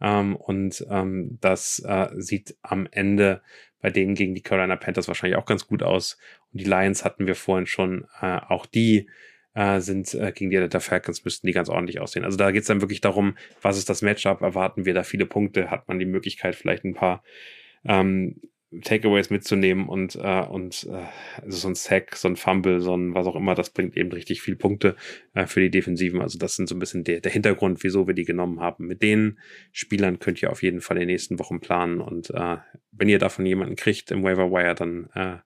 Ähm, 0.00 0.34
und 0.36 0.84
ähm, 0.88 1.36
das 1.42 1.80
äh, 1.80 2.08
sieht 2.16 2.56
am 2.62 2.88
Ende 2.90 3.42
bei 3.80 3.90
denen 3.90 4.14
gegen 4.14 4.34
die 4.34 4.42
Carolina 4.42 4.76
Panthers 4.76 5.08
wahrscheinlich 5.08 5.38
auch 5.38 5.46
ganz 5.46 5.66
gut 5.66 5.82
aus. 5.82 6.18
Und 6.52 6.60
die 6.60 6.64
Lions 6.64 7.04
hatten 7.04 7.26
wir 7.26 7.34
vorhin 7.34 7.66
schon, 7.66 8.06
äh, 8.20 8.38
auch 8.48 8.66
die 8.66 9.08
äh, 9.54 9.80
sind 9.80 10.14
äh, 10.14 10.32
gegen 10.32 10.50
die 10.50 10.56
Atlanta 10.56 10.80
Falcons, 10.80 11.24
müssten 11.24 11.46
die 11.46 11.52
ganz 11.52 11.68
ordentlich 11.68 12.00
aussehen. 12.00 12.24
Also 12.24 12.36
da 12.36 12.50
geht 12.50 12.62
es 12.62 12.68
dann 12.68 12.80
wirklich 12.80 13.00
darum, 13.00 13.36
was 13.62 13.78
ist 13.78 13.88
das 13.88 14.02
Matchup, 14.02 14.40
erwarten 14.40 14.84
wir 14.84 14.94
da 14.94 15.02
viele 15.02 15.26
Punkte, 15.26 15.70
hat 15.70 15.88
man 15.88 15.98
die 15.98 16.06
Möglichkeit, 16.06 16.54
vielleicht 16.54 16.84
ein 16.84 16.94
paar 16.94 17.22
ähm, 17.84 18.40
Takeaways 18.82 19.30
mitzunehmen 19.30 19.88
und, 19.88 20.16
äh, 20.16 20.42
und 20.42 20.86
äh, 20.90 21.06
also 21.42 21.56
so 21.56 21.68
ein 21.68 21.74
Sack, 21.74 22.16
so 22.16 22.28
ein 22.28 22.36
Fumble, 22.36 22.80
so 22.80 22.94
ein 22.94 23.14
was 23.14 23.26
auch 23.26 23.34
immer, 23.34 23.54
das 23.54 23.70
bringt 23.70 23.96
eben 23.96 24.12
richtig 24.12 24.42
viel 24.42 24.56
Punkte 24.56 24.94
äh, 25.32 25.46
für 25.46 25.60
die 25.60 25.70
Defensiven. 25.70 26.20
Also 26.20 26.38
das 26.38 26.56
sind 26.56 26.68
so 26.68 26.74
ein 26.74 26.78
bisschen 26.78 27.02
der, 27.02 27.20
der 27.20 27.32
Hintergrund, 27.32 27.82
wieso 27.82 28.06
wir 28.06 28.14
die 28.14 28.24
genommen 28.24 28.60
haben. 28.60 28.86
Mit 28.86 29.02
den 29.02 29.38
Spielern 29.72 30.18
könnt 30.18 30.42
ihr 30.42 30.50
auf 30.50 30.62
jeden 30.62 30.82
Fall 30.82 30.98
in 30.98 31.02
den 31.02 31.08
nächsten 31.08 31.38
Wochen 31.38 31.60
planen 31.60 32.00
und 32.00 32.30
äh, 32.30 32.58
wenn 32.92 33.08
ihr 33.08 33.18
davon 33.18 33.46
jemanden 33.46 33.76
kriegt 33.76 34.10
im 34.10 34.22
Waiver 34.22 34.50
Wire, 34.50 34.74
dann 34.74 35.08
äh, 35.14 35.38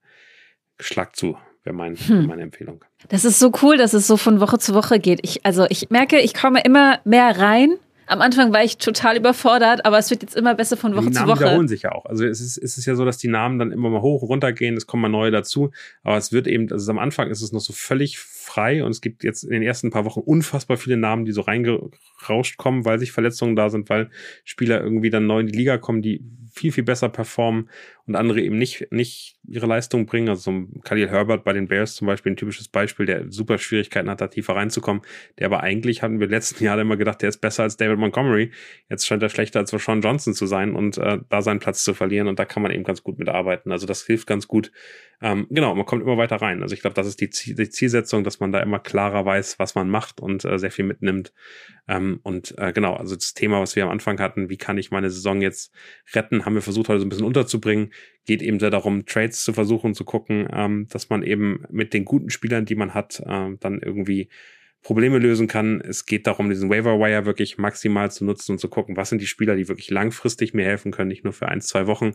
schlag 0.80 1.14
zu, 1.14 1.38
wäre 1.62 1.76
mein, 1.76 1.94
hm. 1.94 2.26
meine 2.26 2.42
Empfehlung. 2.42 2.84
Das 3.08 3.24
ist 3.24 3.38
so 3.38 3.52
cool, 3.62 3.76
dass 3.76 3.92
es 3.92 4.08
so 4.08 4.16
von 4.16 4.40
Woche 4.40 4.58
zu 4.58 4.74
Woche 4.74 4.98
geht. 4.98 5.20
Ich, 5.22 5.46
also 5.46 5.66
ich 5.68 5.90
merke, 5.90 6.18
ich 6.18 6.34
komme 6.34 6.60
immer 6.64 6.98
mehr 7.04 7.38
rein 7.38 7.78
am 8.06 8.20
Anfang 8.20 8.52
war 8.52 8.62
ich 8.62 8.78
total 8.78 9.16
überfordert, 9.16 9.84
aber 9.84 9.98
es 9.98 10.10
wird 10.10 10.22
jetzt 10.22 10.36
immer 10.36 10.54
besser 10.54 10.76
von 10.76 10.94
Woche 10.94 11.10
zu 11.10 11.26
Woche. 11.26 11.38
Die 11.38 11.40
wiederholen 11.40 11.68
sich 11.68 11.82
ja 11.82 11.92
auch. 11.92 12.04
Also 12.06 12.24
es 12.24 12.40
ist, 12.40 12.58
es 12.58 12.78
ist 12.78 12.86
ja 12.86 12.94
so, 12.94 13.04
dass 13.04 13.18
die 13.18 13.28
Namen 13.28 13.58
dann 13.58 13.72
immer 13.72 13.90
mal 13.90 14.02
hoch 14.02 14.22
und 14.22 14.28
runter 14.28 14.52
gehen, 14.52 14.76
es 14.76 14.86
kommen 14.86 15.02
mal 15.02 15.08
neue 15.08 15.30
dazu. 15.30 15.70
Aber 16.02 16.16
es 16.16 16.32
wird 16.32 16.46
eben, 16.46 16.70
also 16.70 16.90
am 16.90 16.98
Anfang 16.98 17.30
ist 17.30 17.42
es 17.42 17.52
noch 17.52 17.60
so 17.60 17.72
völlig 17.72 18.18
frei 18.18 18.84
und 18.84 18.90
es 18.90 19.00
gibt 19.00 19.24
jetzt 19.24 19.44
in 19.44 19.50
den 19.50 19.62
ersten 19.62 19.90
paar 19.90 20.04
Wochen 20.04 20.20
unfassbar 20.20 20.76
viele 20.76 20.96
Namen, 20.96 21.24
die 21.24 21.32
so 21.32 21.42
reingerauscht 21.42 22.56
kommen, 22.56 22.84
weil 22.84 22.98
sich 22.98 23.12
Verletzungen 23.12 23.56
da 23.56 23.70
sind, 23.70 23.88
weil 23.88 24.10
Spieler 24.44 24.82
irgendwie 24.82 25.10
dann 25.10 25.26
neu 25.26 25.40
in 25.40 25.46
die 25.46 25.56
Liga 25.56 25.78
kommen, 25.78 26.02
die 26.02 26.22
viel, 26.52 26.70
viel 26.70 26.84
besser 26.84 27.08
performen 27.08 27.70
und 28.06 28.14
andere 28.14 28.40
eben 28.40 28.58
nicht, 28.58 28.88
nicht 28.90 29.36
ihre 29.48 29.66
Leistung 29.66 30.06
bringen. 30.06 30.28
Also 30.28 30.42
so 30.42 30.50
ein 30.50 30.80
Khalil 30.84 31.08
Herbert 31.08 31.44
bei 31.44 31.52
den 31.52 31.66
Bears 31.66 31.94
zum 31.94 32.06
Beispiel 32.06 32.32
ein 32.32 32.36
typisches 32.36 32.68
Beispiel, 32.68 33.06
der 33.06 33.30
super 33.32 33.58
Schwierigkeiten 33.58 34.10
hat, 34.10 34.20
da 34.20 34.28
tiefer 34.28 34.54
reinzukommen. 34.54 35.02
Der 35.38 35.46
aber 35.46 35.62
eigentlich 35.62 36.02
hatten 36.02 36.20
wir 36.20 36.26
letzten 36.26 36.62
Jahre 36.62 36.82
immer 36.82 36.96
gedacht, 36.96 37.22
der 37.22 37.30
ist 37.30 37.38
besser 37.38 37.62
als 37.62 37.76
David 37.78 37.98
Montgomery. 37.98 38.50
Jetzt 38.90 39.06
scheint 39.06 39.22
er 39.22 39.30
schlechter 39.30 39.60
als 39.60 39.70
Sean 39.70 40.02
Johnson 40.02 40.34
zu 40.34 40.46
sein 40.46 40.74
und 40.74 40.98
äh, 40.98 41.18
da 41.28 41.42
seinen 41.42 41.60
Platz 41.60 41.84
zu 41.84 41.94
verlieren. 41.94 42.28
Und 42.28 42.38
da 42.38 42.44
kann 42.44 42.62
man 42.62 42.70
eben 42.70 42.84
ganz 42.84 43.02
gut 43.02 43.18
mitarbeiten. 43.18 43.72
Also 43.72 43.86
das 43.86 44.04
hilft 44.04 44.26
ganz 44.26 44.46
gut. 44.46 44.70
Ähm, 45.22 45.46
genau, 45.50 45.72
man 45.76 45.86
kommt 45.86 46.02
immer 46.02 46.16
weiter 46.16 46.36
rein. 46.36 46.62
Also 46.62 46.74
ich 46.74 46.80
glaube, 46.80 46.94
das 46.94 47.06
ist 47.06 47.20
die, 47.20 47.30
Ziel, 47.30 47.54
die, 47.54 47.70
Zielsetzung, 47.70 48.24
dass 48.24 48.40
man 48.40 48.50
da 48.50 48.58
immer 48.58 48.80
klarer 48.80 49.24
weiß, 49.24 49.60
was 49.60 49.76
man 49.76 49.88
macht 49.88 50.20
und 50.20 50.44
äh, 50.44 50.58
sehr 50.58 50.72
viel 50.72 50.84
mitnimmt. 50.84 51.32
Ähm, 51.86 52.18
und 52.24 52.58
äh, 52.58 52.72
genau, 52.72 52.94
also 52.94 53.14
das 53.14 53.32
Thema, 53.32 53.60
was 53.60 53.76
wir 53.76 53.84
am 53.84 53.90
Anfang 53.90 54.18
hatten, 54.18 54.50
wie 54.50 54.56
kann 54.56 54.78
ich 54.78 54.90
meine 54.90 55.10
Saison 55.10 55.40
jetzt 55.40 55.72
retten, 56.12 56.41
haben 56.44 56.54
wir 56.54 56.62
versucht 56.62 56.88
heute 56.88 57.00
so 57.00 57.06
ein 57.06 57.08
bisschen 57.08 57.26
unterzubringen. 57.26 57.92
Geht 58.26 58.42
eben 58.42 58.60
sehr 58.60 58.70
darum, 58.70 59.06
Trades 59.06 59.44
zu 59.44 59.52
versuchen 59.52 59.94
zu 59.94 60.04
gucken, 60.04 60.48
ähm, 60.52 60.86
dass 60.90 61.10
man 61.10 61.22
eben 61.22 61.64
mit 61.70 61.94
den 61.94 62.04
guten 62.04 62.30
Spielern, 62.30 62.64
die 62.64 62.74
man 62.74 62.94
hat, 62.94 63.20
äh, 63.20 63.56
dann 63.58 63.80
irgendwie 63.80 64.28
Probleme 64.82 65.18
lösen 65.18 65.46
kann. 65.46 65.80
Es 65.80 66.06
geht 66.06 66.26
darum, 66.26 66.50
diesen 66.50 66.68
Waiver 66.68 66.98
Wire 66.98 67.24
wirklich 67.24 67.56
maximal 67.56 68.10
zu 68.10 68.24
nutzen 68.24 68.52
und 68.52 68.58
zu 68.58 68.68
gucken, 68.68 68.96
was 68.96 69.10
sind 69.10 69.22
die 69.22 69.26
Spieler, 69.26 69.54
die 69.54 69.68
wirklich 69.68 69.90
langfristig 69.90 70.54
mir 70.54 70.64
helfen 70.64 70.90
können, 70.90 71.08
nicht 71.08 71.22
nur 71.22 71.32
für 71.32 71.48
ein, 71.48 71.60
zwei 71.60 71.86
Wochen. 71.86 72.12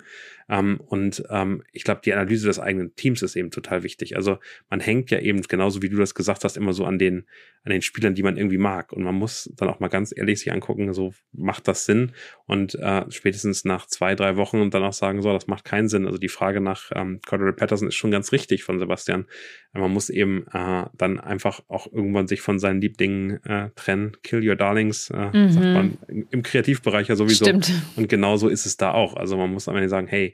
Ähm, 0.49 0.82
und 0.86 1.24
ähm, 1.30 1.63
ich 1.72 1.86
glaube, 1.86 2.01
die 2.03 2.13
Analyse 2.13 2.47
des 2.47 2.59
eigenen 2.59 2.93
Teams 2.95 3.22
ist 3.22 3.38
eben 3.38 3.51
total 3.51 3.84
wichtig. 3.84 4.18
Also 4.18 4.38
man 4.70 4.82
hängt 4.82 5.11
ja 5.11 5.20
eben, 5.20 5.41
genauso 5.43 5.82
wie 5.82 5.89
du 5.89 5.95
das 5.95 6.13
gesagt 6.13 6.43
hast, 6.43 6.57
immer 6.57 6.74
so 6.74 6.84
an 6.84 6.99
den, 6.99 7.26
an 7.63 7.72
den 7.72 7.82
Spielern, 7.82 8.15
die 8.15 8.24
man 8.24 8.36
irgendwie 8.36 8.57
mag. 8.57 8.91
Und 8.91 9.03
man 9.03 9.15
muss 9.15 9.49
dann 9.55 9.70
auch 9.70 9.80
mal 9.80 9.88
ganz 9.88 10.13
ehrlich 10.15 10.39
sich 10.39 10.51
angucken, 10.51 10.93
so 10.93 11.13
macht 11.32 11.70
das 11.70 11.86
Sinn? 11.86 12.11
Und 12.47 12.76
äh, 12.76 13.05
spätestens 13.09 13.63
nach 13.63 13.86
zwei, 13.86 14.13
drei 14.13 14.36
Wochen 14.36 14.59
und 14.59 14.74
dann 14.74 14.84
auch 14.84 14.93
sagen, 14.93 15.22
so, 15.22 15.32
das 15.32 15.47
macht 15.47 15.63
keinen 15.63 15.88
Sinn. 15.88 16.05
Also 16.05 16.18
die 16.18 16.28
Frage 16.28 16.59
nach 16.59 16.91
ähm, 16.93 17.22
Cordero 17.26 17.53
Patterson 17.53 17.88
ist 17.88 17.95
schon 17.95 18.11
ganz 18.11 18.34
richtig 18.34 18.63
von 18.63 18.78
Sebastian. 18.78 19.26
Man 19.74 19.91
muss 19.91 20.09
eben 20.09 20.45
äh, 20.53 20.86
dann 20.93 21.20
einfach 21.20 21.61
auch 21.68 21.91
irgendwann 21.91 22.28
sich 22.28 22.41
von 22.41 22.57
von 22.58 22.60
seinen 22.60 22.82
Lieblingen 22.82 23.43
äh, 23.45 23.70
trennen. 23.76 24.18
Kill 24.24 24.47
Your 24.47 24.55
Darlings, 24.55 25.12
äh, 25.12 25.38
mhm. 25.38 25.51
sagt 25.51 25.66
man 25.66 25.97
im 26.32 26.41
Kreativbereich 26.41 27.08
ja 27.08 27.16
sowieso. 27.16 27.45
Stimmt. 27.45 27.72
Und 27.95 28.10
genauso 28.10 28.47
ist 28.47 28.66
es 28.66 28.78
da 28.78 28.91
auch. 28.91 29.16
Also 29.16 29.38
man 29.38 29.51
muss 29.51 29.68
am 29.68 29.76
Ende 29.76 29.89
sagen, 29.89 30.08
hey, 30.08 30.34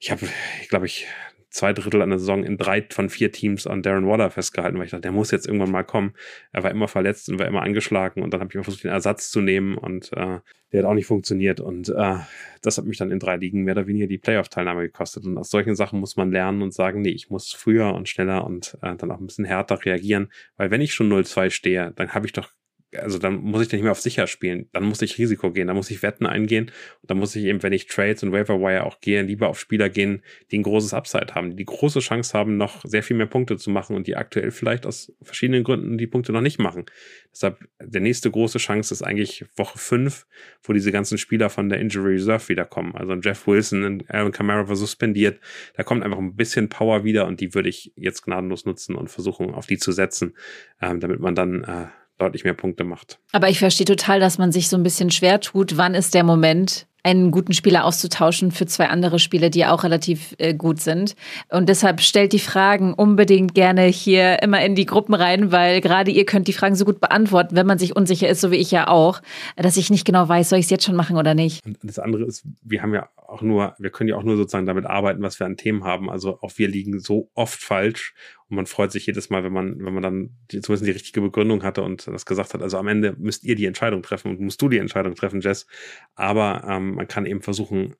ich 0.00 0.10
habe, 0.10 0.26
glaube 0.68 0.86
ich, 0.86 1.06
zwei 1.54 1.72
Drittel 1.72 2.02
an 2.02 2.10
der 2.10 2.18
Saison 2.18 2.42
in 2.42 2.58
drei 2.58 2.84
von 2.90 3.08
vier 3.08 3.30
Teams 3.30 3.68
an 3.68 3.82
Darren 3.82 4.08
Waller 4.08 4.30
festgehalten, 4.30 4.76
weil 4.76 4.86
ich 4.86 4.90
dachte, 4.90 5.02
der 5.02 5.12
muss 5.12 5.30
jetzt 5.30 5.46
irgendwann 5.46 5.70
mal 5.70 5.84
kommen. 5.84 6.14
Er 6.50 6.64
war 6.64 6.70
immer 6.72 6.88
verletzt 6.88 7.28
und 7.28 7.38
war 7.38 7.46
immer 7.46 7.62
angeschlagen 7.62 8.22
und 8.22 8.34
dann 8.34 8.40
habe 8.40 8.50
ich 8.50 8.56
mal 8.56 8.64
versucht, 8.64 8.82
den 8.82 8.90
Ersatz 8.90 9.30
zu 9.30 9.40
nehmen 9.40 9.78
und 9.78 10.12
äh, 10.14 10.40
der 10.72 10.82
hat 10.82 10.84
auch 10.84 10.94
nicht 10.94 11.06
funktioniert 11.06 11.60
und 11.60 11.90
äh, 11.90 12.16
das 12.60 12.76
hat 12.76 12.86
mich 12.86 12.98
dann 12.98 13.12
in 13.12 13.20
drei 13.20 13.36
Ligen 13.36 13.62
mehr 13.62 13.74
oder 13.74 13.86
weniger 13.86 14.08
die 14.08 14.18
Playoff-Teilnahme 14.18 14.82
gekostet 14.82 15.24
und 15.26 15.38
aus 15.38 15.50
solchen 15.50 15.76
Sachen 15.76 16.00
muss 16.00 16.16
man 16.16 16.32
lernen 16.32 16.60
und 16.60 16.74
sagen, 16.74 17.02
nee, 17.02 17.10
ich 17.10 17.30
muss 17.30 17.52
früher 17.52 17.94
und 17.94 18.08
schneller 18.08 18.44
und 18.44 18.76
äh, 18.82 18.96
dann 18.96 19.12
auch 19.12 19.20
ein 19.20 19.26
bisschen 19.26 19.44
härter 19.44 19.84
reagieren, 19.84 20.32
weil 20.56 20.72
wenn 20.72 20.80
ich 20.80 20.92
schon 20.92 21.08
0-2 21.12 21.50
stehe, 21.50 21.92
dann 21.94 22.14
habe 22.14 22.26
ich 22.26 22.32
doch 22.32 22.50
also 22.96 23.18
dann 23.18 23.36
muss 23.36 23.66
ich 23.66 23.72
nicht 23.72 23.82
mehr 23.82 23.92
auf 23.92 24.00
sicher 24.00 24.26
spielen. 24.26 24.68
Dann 24.72 24.84
muss 24.84 25.02
ich 25.02 25.18
Risiko 25.18 25.50
gehen, 25.52 25.66
dann 25.66 25.76
muss 25.76 25.90
ich 25.90 26.02
Wetten 26.02 26.26
eingehen 26.26 26.70
und 27.02 27.10
dann 27.10 27.18
muss 27.18 27.34
ich 27.36 27.44
eben, 27.44 27.62
wenn 27.62 27.72
ich 27.72 27.86
Trades 27.86 28.22
und 28.22 28.32
Waiver 28.32 28.60
Wire 28.60 28.84
auch 28.84 29.00
gehe, 29.00 29.22
lieber 29.22 29.48
auf 29.48 29.58
Spieler 29.58 29.88
gehen, 29.88 30.22
die 30.50 30.58
ein 30.58 30.62
großes 30.62 30.94
Upside 30.94 31.34
haben, 31.34 31.50
die 31.50 31.56
die 31.56 31.64
große 31.64 32.00
Chance 32.00 32.36
haben, 32.36 32.56
noch 32.56 32.84
sehr 32.84 33.02
viel 33.02 33.16
mehr 33.16 33.26
Punkte 33.26 33.56
zu 33.56 33.70
machen 33.70 33.96
und 33.96 34.06
die 34.06 34.16
aktuell 34.16 34.50
vielleicht 34.50 34.86
aus 34.86 35.12
verschiedenen 35.22 35.64
Gründen 35.64 35.98
die 35.98 36.06
Punkte 36.06 36.32
noch 36.32 36.40
nicht 36.40 36.58
machen. 36.58 36.86
Deshalb, 37.32 37.58
der 37.82 38.00
nächste 38.00 38.30
große 38.30 38.58
Chance 38.58 38.94
ist 38.94 39.02
eigentlich 39.02 39.44
Woche 39.56 39.78
5, 39.78 40.26
wo 40.62 40.72
diese 40.72 40.92
ganzen 40.92 41.18
Spieler 41.18 41.50
von 41.50 41.68
der 41.68 41.80
Injury 41.80 42.12
Reserve 42.12 42.48
wiederkommen. 42.48 42.94
Also 42.94 43.14
Jeff 43.14 43.46
Wilson 43.46 43.84
und 43.84 44.10
Aaron 44.10 44.32
Camara 44.32 44.68
war 44.68 44.76
suspendiert. 44.76 45.40
Da 45.76 45.82
kommt 45.82 46.04
einfach 46.04 46.18
ein 46.18 46.36
bisschen 46.36 46.68
Power 46.68 47.04
wieder 47.04 47.26
und 47.26 47.40
die 47.40 47.54
würde 47.54 47.68
ich 47.68 47.92
jetzt 47.96 48.22
gnadenlos 48.22 48.64
nutzen 48.66 48.94
und 48.94 49.10
versuchen, 49.10 49.52
auf 49.52 49.66
die 49.66 49.78
zu 49.78 49.92
setzen, 49.92 50.34
ähm, 50.80 51.00
damit 51.00 51.20
man 51.20 51.34
dann 51.34 51.64
äh, 51.64 51.86
deutlich 52.18 52.44
mehr 52.44 52.54
Punkte 52.54 52.84
macht. 52.84 53.18
Aber 53.32 53.48
ich 53.48 53.58
verstehe 53.58 53.86
total, 53.86 54.20
dass 54.20 54.38
man 54.38 54.52
sich 54.52 54.68
so 54.68 54.76
ein 54.76 54.82
bisschen 54.82 55.10
schwer 55.10 55.40
tut. 55.40 55.76
Wann 55.76 55.94
ist 55.94 56.14
der 56.14 56.24
Moment, 56.24 56.86
einen 57.04 57.30
guten 57.30 57.52
Spieler 57.52 57.84
auszutauschen 57.84 58.50
für 58.50 58.66
zwei 58.66 58.88
andere 58.88 59.18
Spieler, 59.18 59.50
die 59.50 59.66
auch 59.66 59.84
relativ 59.84 60.34
äh, 60.38 60.54
gut 60.54 60.80
sind. 60.80 61.14
Und 61.50 61.68
deshalb 61.68 62.00
stellt 62.00 62.32
die 62.32 62.38
Fragen 62.38 62.94
unbedingt 62.94 63.54
gerne 63.54 63.82
hier 63.82 64.42
immer 64.42 64.64
in 64.64 64.74
die 64.74 64.86
Gruppen 64.86 65.14
rein, 65.14 65.52
weil 65.52 65.82
gerade 65.82 66.10
ihr 66.10 66.24
könnt 66.24 66.48
die 66.48 66.54
Fragen 66.54 66.74
so 66.74 66.86
gut 66.86 67.00
beantworten, 67.00 67.54
wenn 67.56 67.66
man 67.66 67.78
sich 67.78 67.94
unsicher 67.94 68.28
ist, 68.28 68.40
so 68.40 68.50
wie 68.50 68.56
ich 68.56 68.70
ja 68.70 68.88
auch, 68.88 69.20
dass 69.56 69.76
ich 69.76 69.90
nicht 69.90 70.06
genau 70.06 70.28
weiß, 70.28 70.48
soll 70.48 70.58
ich 70.58 70.64
es 70.64 70.70
jetzt 70.70 70.84
schon 70.84 70.96
machen 70.96 71.16
oder 71.16 71.34
nicht. 71.34 71.64
Und 71.64 71.78
das 71.82 71.98
andere 71.98 72.24
ist, 72.24 72.44
wir 72.62 72.82
haben 72.82 72.94
ja 72.94 73.08
auch 73.26 73.42
nur, 73.42 73.74
wir 73.78 73.90
können 73.90 74.08
ja 74.08 74.16
auch 74.16 74.22
nur 74.22 74.36
sozusagen 74.36 74.66
damit 74.66 74.86
arbeiten, 74.86 75.22
was 75.22 75.38
wir 75.38 75.46
an 75.46 75.56
Themen 75.56 75.84
haben. 75.84 76.08
Also 76.08 76.38
auch 76.40 76.52
wir 76.56 76.68
liegen 76.68 77.00
so 77.00 77.30
oft 77.34 77.60
falsch 77.60 78.14
und 78.48 78.56
man 78.56 78.66
freut 78.66 78.92
sich 78.92 79.06
jedes 79.06 79.30
Mal, 79.30 79.42
wenn 79.42 79.52
man, 79.52 79.84
wenn 79.84 79.94
man 79.94 80.02
dann 80.02 80.30
die, 80.50 80.60
zumindest 80.60 80.86
die 80.86 80.92
richtige 80.92 81.20
Begründung 81.22 81.62
hatte 81.62 81.82
und 81.82 82.06
das 82.06 82.26
gesagt 82.26 82.52
hat. 82.54 82.62
Also 82.62 82.76
am 82.76 82.88
Ende 82.88 83.14
müsst 83.18 83.42
ihr 83.44 83.56
die 83.56 83.64
Entscheidung 83.64 84.02
treffen 84.02 84.30
und 84.30 84.40
musst 84.40 84.60
du 84.60 84.68
die 84.68 84.78
Entscheidung 84.78 85.14
treffen, 85.14 85.40
Jess. 85.40 85.66
Aber 86.14 86.64
ähm, 86.68 86.93
man 86.94 87.08
kann 87.08 87.26
eben 87.26 87.42
versuchen, 87.42 87.94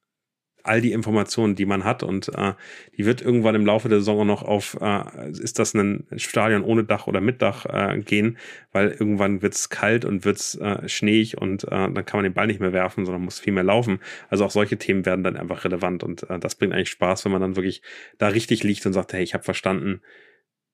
all 0.64 0.80
die 0.80 0.92
Informationen, 0.92 1.54
die 1.54 1.66
man 1.66 1.84
hat 1.84 2.02
und 2.02 2.30
äh, 2.34 2.54
die 2.96 3.04
wird 3.04 3.20
irgendwann 3.20 3.54
im 3.54 3.66
Laufe 3.66 3.88
der 3.90 3.98
Saison 3.98 4.26
noch 4.26 4.42
auf, 4.42 4.78
äh, 4.80 5.30
ist 5.30 5.58
das 5.58 5.74
ein 5.74 6.06
Stadion 6.16 6.62
ohne 6.62 6.84
Dach 6.84 7.06
oder 7.06 7.20
mit 7.20 7.42
Dach 7.42 7.66
äh, 7.66 7.98
gehen, 8.00 8.38
weil 8.72 8.90
irgendwann 8.90 9.42
wird's 9.42 9.68
kalt 9.68 10.06
und 10.06 10.24
wird's 10.24 10.54
äh, 10.56 10.88
schneeig 10.88 11.36
und 11.38 11.64
äh, 11.64 11.68
dann 11.68 12.06
kann 12.06 12.18
man 12.18 12.24
den 12.24 12.32
Ball 12.32 12.46
nicht 12.46 12.60
mehr 12.60 12.72
werfen, 12.72 13.04
sondern 13.04 13.22
muss 13.22 13.38
viel 13.38 13.52
mehr 13.52 13.62
laufen. 13.62 14.00
Also 14.30 14.46
auch 14.46 14.50
solche 14.50 14.78
Themen 14.78 15.04
werden 15.04 15.22
dann 15.22 15.36
einfach 15.36 15.64
relevant 15.64 16.02
und 16.02 16.28
äh, 16.30 16.38
das 16.38 16.54
bringt 16.54 16.72
eigentlich 16.72 16.90
Spaß, 16.90 17.26
wenn 17.26 17.32
man 17.32 17.42
dann 17.42 17.56
wirklich 17.56 17.82
da 18.16 18.28
richtig 18.28 18.64
liegt 18.64 18.86
und 18.86 18.94
sagt, 18.94 19.12
hey, 19.12 19.22
ich 19.22 19.34
habe 19.34 19.44
verstanden, 19.44 20.00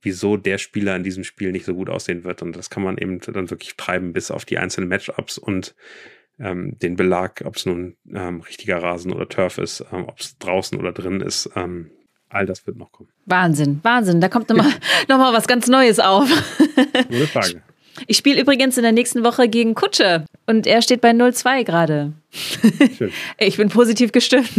wieso 0.02 0.36
der 0.36 0.58
Spieler 0.58 0.94
in 0.94 1.02
diesem 1.02 1.24
Spiel 1.24 1.50
nicht 1.50 1.64
so 1.64 1.74
gut 1.74 1.90
aussehen 1.90 2.22
wird 2.22 2.42
und 2.42 2.56
das 2.56 2.70
kann 2.70 2.84
man 2.84 2.96
eben 2.96 3.18
dann 3.20 3.50
wirklich 3.50 3.76
treiben 3.76 4.12
bis 4.12 4.30
auf 4.30 4.44
die 4.44 4.58
einzelnen 4.58 4.88
Matchups 4.88 5.36
und 5.36 5.74
ähm, 6.40 6.78
den 6.78 6.96
Belag, 6.96 7.42
ob 7.44 7.56
es 7.56 7.66
nun 7.66 7.96
ähm, 8.12 8.40
richtiger 8.40 8.82
Rasen 8.82 9.12
oder 9.12 9.28
Turf 9.28 9.58
ist, 9.58 9.84
ähm, 9.92 10.04
ob 10.06 10.18
es 10.18 10.38
draußen 10.38 10.78
oder 10.78 10.92
drin 10.92 11.20
ist. 11.20 11.50
Ähm, 11.54 11.90
all 12.28 12.46
das 12.46 12.66
wird 12.66 12.76
noch 12.76 12.92
kommen. 12.92 13.10
Wahnsinn, 13.26 13.80
Wahnsinn. 13.82 14.20
Da 14.20 14.28
kommt 14.28 14.48
nochmal 14.48 14.72
noch 15.08 15.18
mal 15.18 15.32
was 15.32 15.46
ganz 15.46 15.66
Neues 15.68 15.98
auf. 15.98 16.28
Gute 17.08 17.26
Frage. 17.26 17.62
Ich 18.06 18.16
spiele 18.16 18.40
übrigens 18.40 18.76
in 18.76 18.82
der 18.82 18.92
nächsten 18.92 19.24
Woche 19.24 19.48
gegen 19.48 19.74
Kutsche 19.74 20.24
und 20.46 20.66
er 20.66 20.82
steht 20.82 21.00
bei 21.00 21.10
0-2 21.10 21.64
gerade. 21.64 22.12
Ich 23.38 23.56
bin 23.56 23.68
positiv 23.68 24.12
gestimmt. 24.12 24.50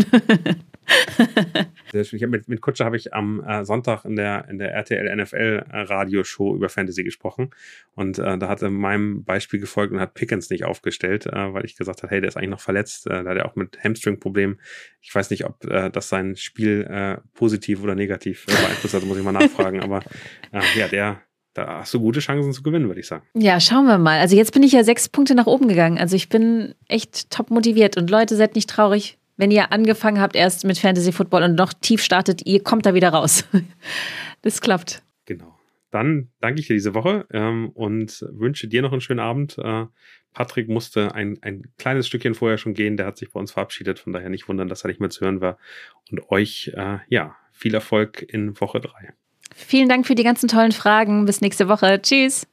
Sehr 1.91 2.03
schön. 2.03 2.29
Mit, 2.29 2.47
mit 2.47 2.61
Kutscher 2.61 2.85
habe 2.85 2.97
ich 2.97 3.13
am 3.13 3.43
äh, 3.43 3.63
Sonntag 3.63 4.03
in 4.05 4.15
der, 4.15 4.47
in 4.49 4.57
der 4.57 4.73
RTL 4.73 5.15
NFL 5.15 5.65
äh, 5.69 5.79
Radioshow 5.81 6.55
über 6.55 6.69
Fantasy 6.69 7.03
gesprochen. 7.03 7.51
Und 7.95 8.19
äh, 8.19 8.37
da 8.37 8.49
hat 8.49 8.61
er 8.61 8.69
meinem 8.69 9.23
Beispiel 9.23 9.59
gefolgt 9.59 9.93
und 9.93 9.99
hat 9.99 10.13
Pickens 10.13 10.49
nicht 10.49 10.65
aufgestellt, 10.65 11.27
äh, 11.27 11.53
weil 11.53 11.65
ich 11.65 11.77
gesagt 11.77 12.03
habe, 12.03 12.11
hey, 12.11 12.21
der 12.21 12.29
ist 12.29 12.37
eigentlich 12.37 12.49
noch 12.49 12.59
verletzt. 12.59 13.07
Äh, 13.07 13.23
da 13.23 13.29
hat 13.29 13.37
er 13.37 13.45
auch 13.45 13.55
mit 13.55 13.81
Hamstring-Problemen. 13.83 14.59
Ich 15.01 15.13
weiß 15.13 15.29
nicht, 15.29 15.45
ob 15.45 15.63
äh, 15.65 15.89
das 15.89 16.09
sein 16.09 16.35
Spiel 16.35 17.21
positiv 17.33 17.83
oder 17.83 17.95
negativ 17.95 18.45
beeinflusst 18.45 18.93
hat, 18.93 19.03
muss 19.03 19.17
ich 19.17 19.23
mal 19.23 19.31
nachfragen. 19.31 19.81
Aber 19.81 20.01
ja, 20.75 20.87
der, 20.87 21.21
da 21.53 21.79
hast 21.79 21.93
du 21.93 21.99
gute 21.99 22.19
Chancen 22.19 22.53
zu 22.53 22.63
gewinnen, 22.63 22.87
würde 22.87 23.01
ich 23.01 23.07
sagen. 23.07 23.25
Ja, 23.33 23.59
schauen 23.59 23.85
wir 23.85 23.97
mal. 23.97 24.19
Also 24.19 24.35
jetzt 24.35 24.53
bin 24.53 24.63
ich 24.63 24.71
ja 24.71 24.83
sechs 24.83 25.09
Punkte 25.09 25.35
nach 25.35 25.47
oben 25.47 25.67
gegangen. 25.67 25.97
Also 25.97 26.15
ich 26.15 26.29
bin 26.29 26.75
echt 26.87 27.29
top 27.29 27.51
motiviert. 27.51 27.97
Und 27.97 28.09
Leute, 28.09 28.35
seid 28.35 28.55
nicht 28.55 28.69
traurig 28.69 29.17
wenn 29.41 29.49
ihr 29.49 29.71
angefangen 29.71 30.21
habt 30.21 30.35
erst 30.35 30.65
mit 30.65 30.77
Fantasy 30.77 31.11
Football 31.11 31.41
und 31.41 31.55
noch 31.55 31.73
tief 31.73 32.03
startet, 32.03 32.45
ihr 32.45 32.61
kommt 32.61 32.85
da 32.85 32.93
wieder 32.93 33.09
raus. 33.09 33.43
das 34.43 34.61
klappt. 34.61 35.01
Genau. 35.25 35.57
Dann 35.89 36.29
danke 36.39 36.61
ich 36.61 36.67
dir 36.67 36.75
diese 36.75 36.93
Woche 36.93 37.25
ähm, 37.31 37.69
und 37.69 38.23
wünsche 38.31 38.67
dir 38.67 38.83
noch 38.83 38.91
einen 38.91 39.01
schönen 39.01 39.19
Abend. 39.19 39.57
Äh, 39.57 39.87
Patrick 40.33 40.69
musste 40.69 41.15
ein, 41.15 41.39
ein 41.41 41.63
kleines 41.79 42.05
Stückchen 42.05 42.35
vorher 42.35 42.59
schon 42.59 42.75
gehen. 42.75 42.97
Der 42.97 43.07
hat 43.07 43.17
sich 43.17 43.31
bei 43.31 43.39
uns 43.39 43.51
verabschiedet. 43.51 43.97
Von 43.97 44.13
daher 44.13 44.29
nicht 44.29 44.47
wundern, 44.47 44.67
dass 44.67 44.85
er 44.85 44.89
nicht 44.89 44.99
mehr 44.99 45.09
zu 45.09 45.25
hören 45.25 45.41
war. 45.41 45.57
Und 46.11 46.29
euch, 46.29 46.71
äh, 46.75 46.99
ja, 47.09 47.35
viel 47.51 47.73
Erfolg 47.73 48.21
in 48.21 48.59
Woche 48.61 48.79
drei. 48.79 49.13
Vielen 49.55 49.89
Dank 49.89 50.07
für 50.07 50.15
die 50.15 50.23
ganzen 50.23 50.47
tollen 50.47 50.71
Fragen. 50.71 51.25
Bis 51.25 51.41
nächste 51.41 51.67
Woche. 51.67 52.01
Tschüss. 52.01 52.47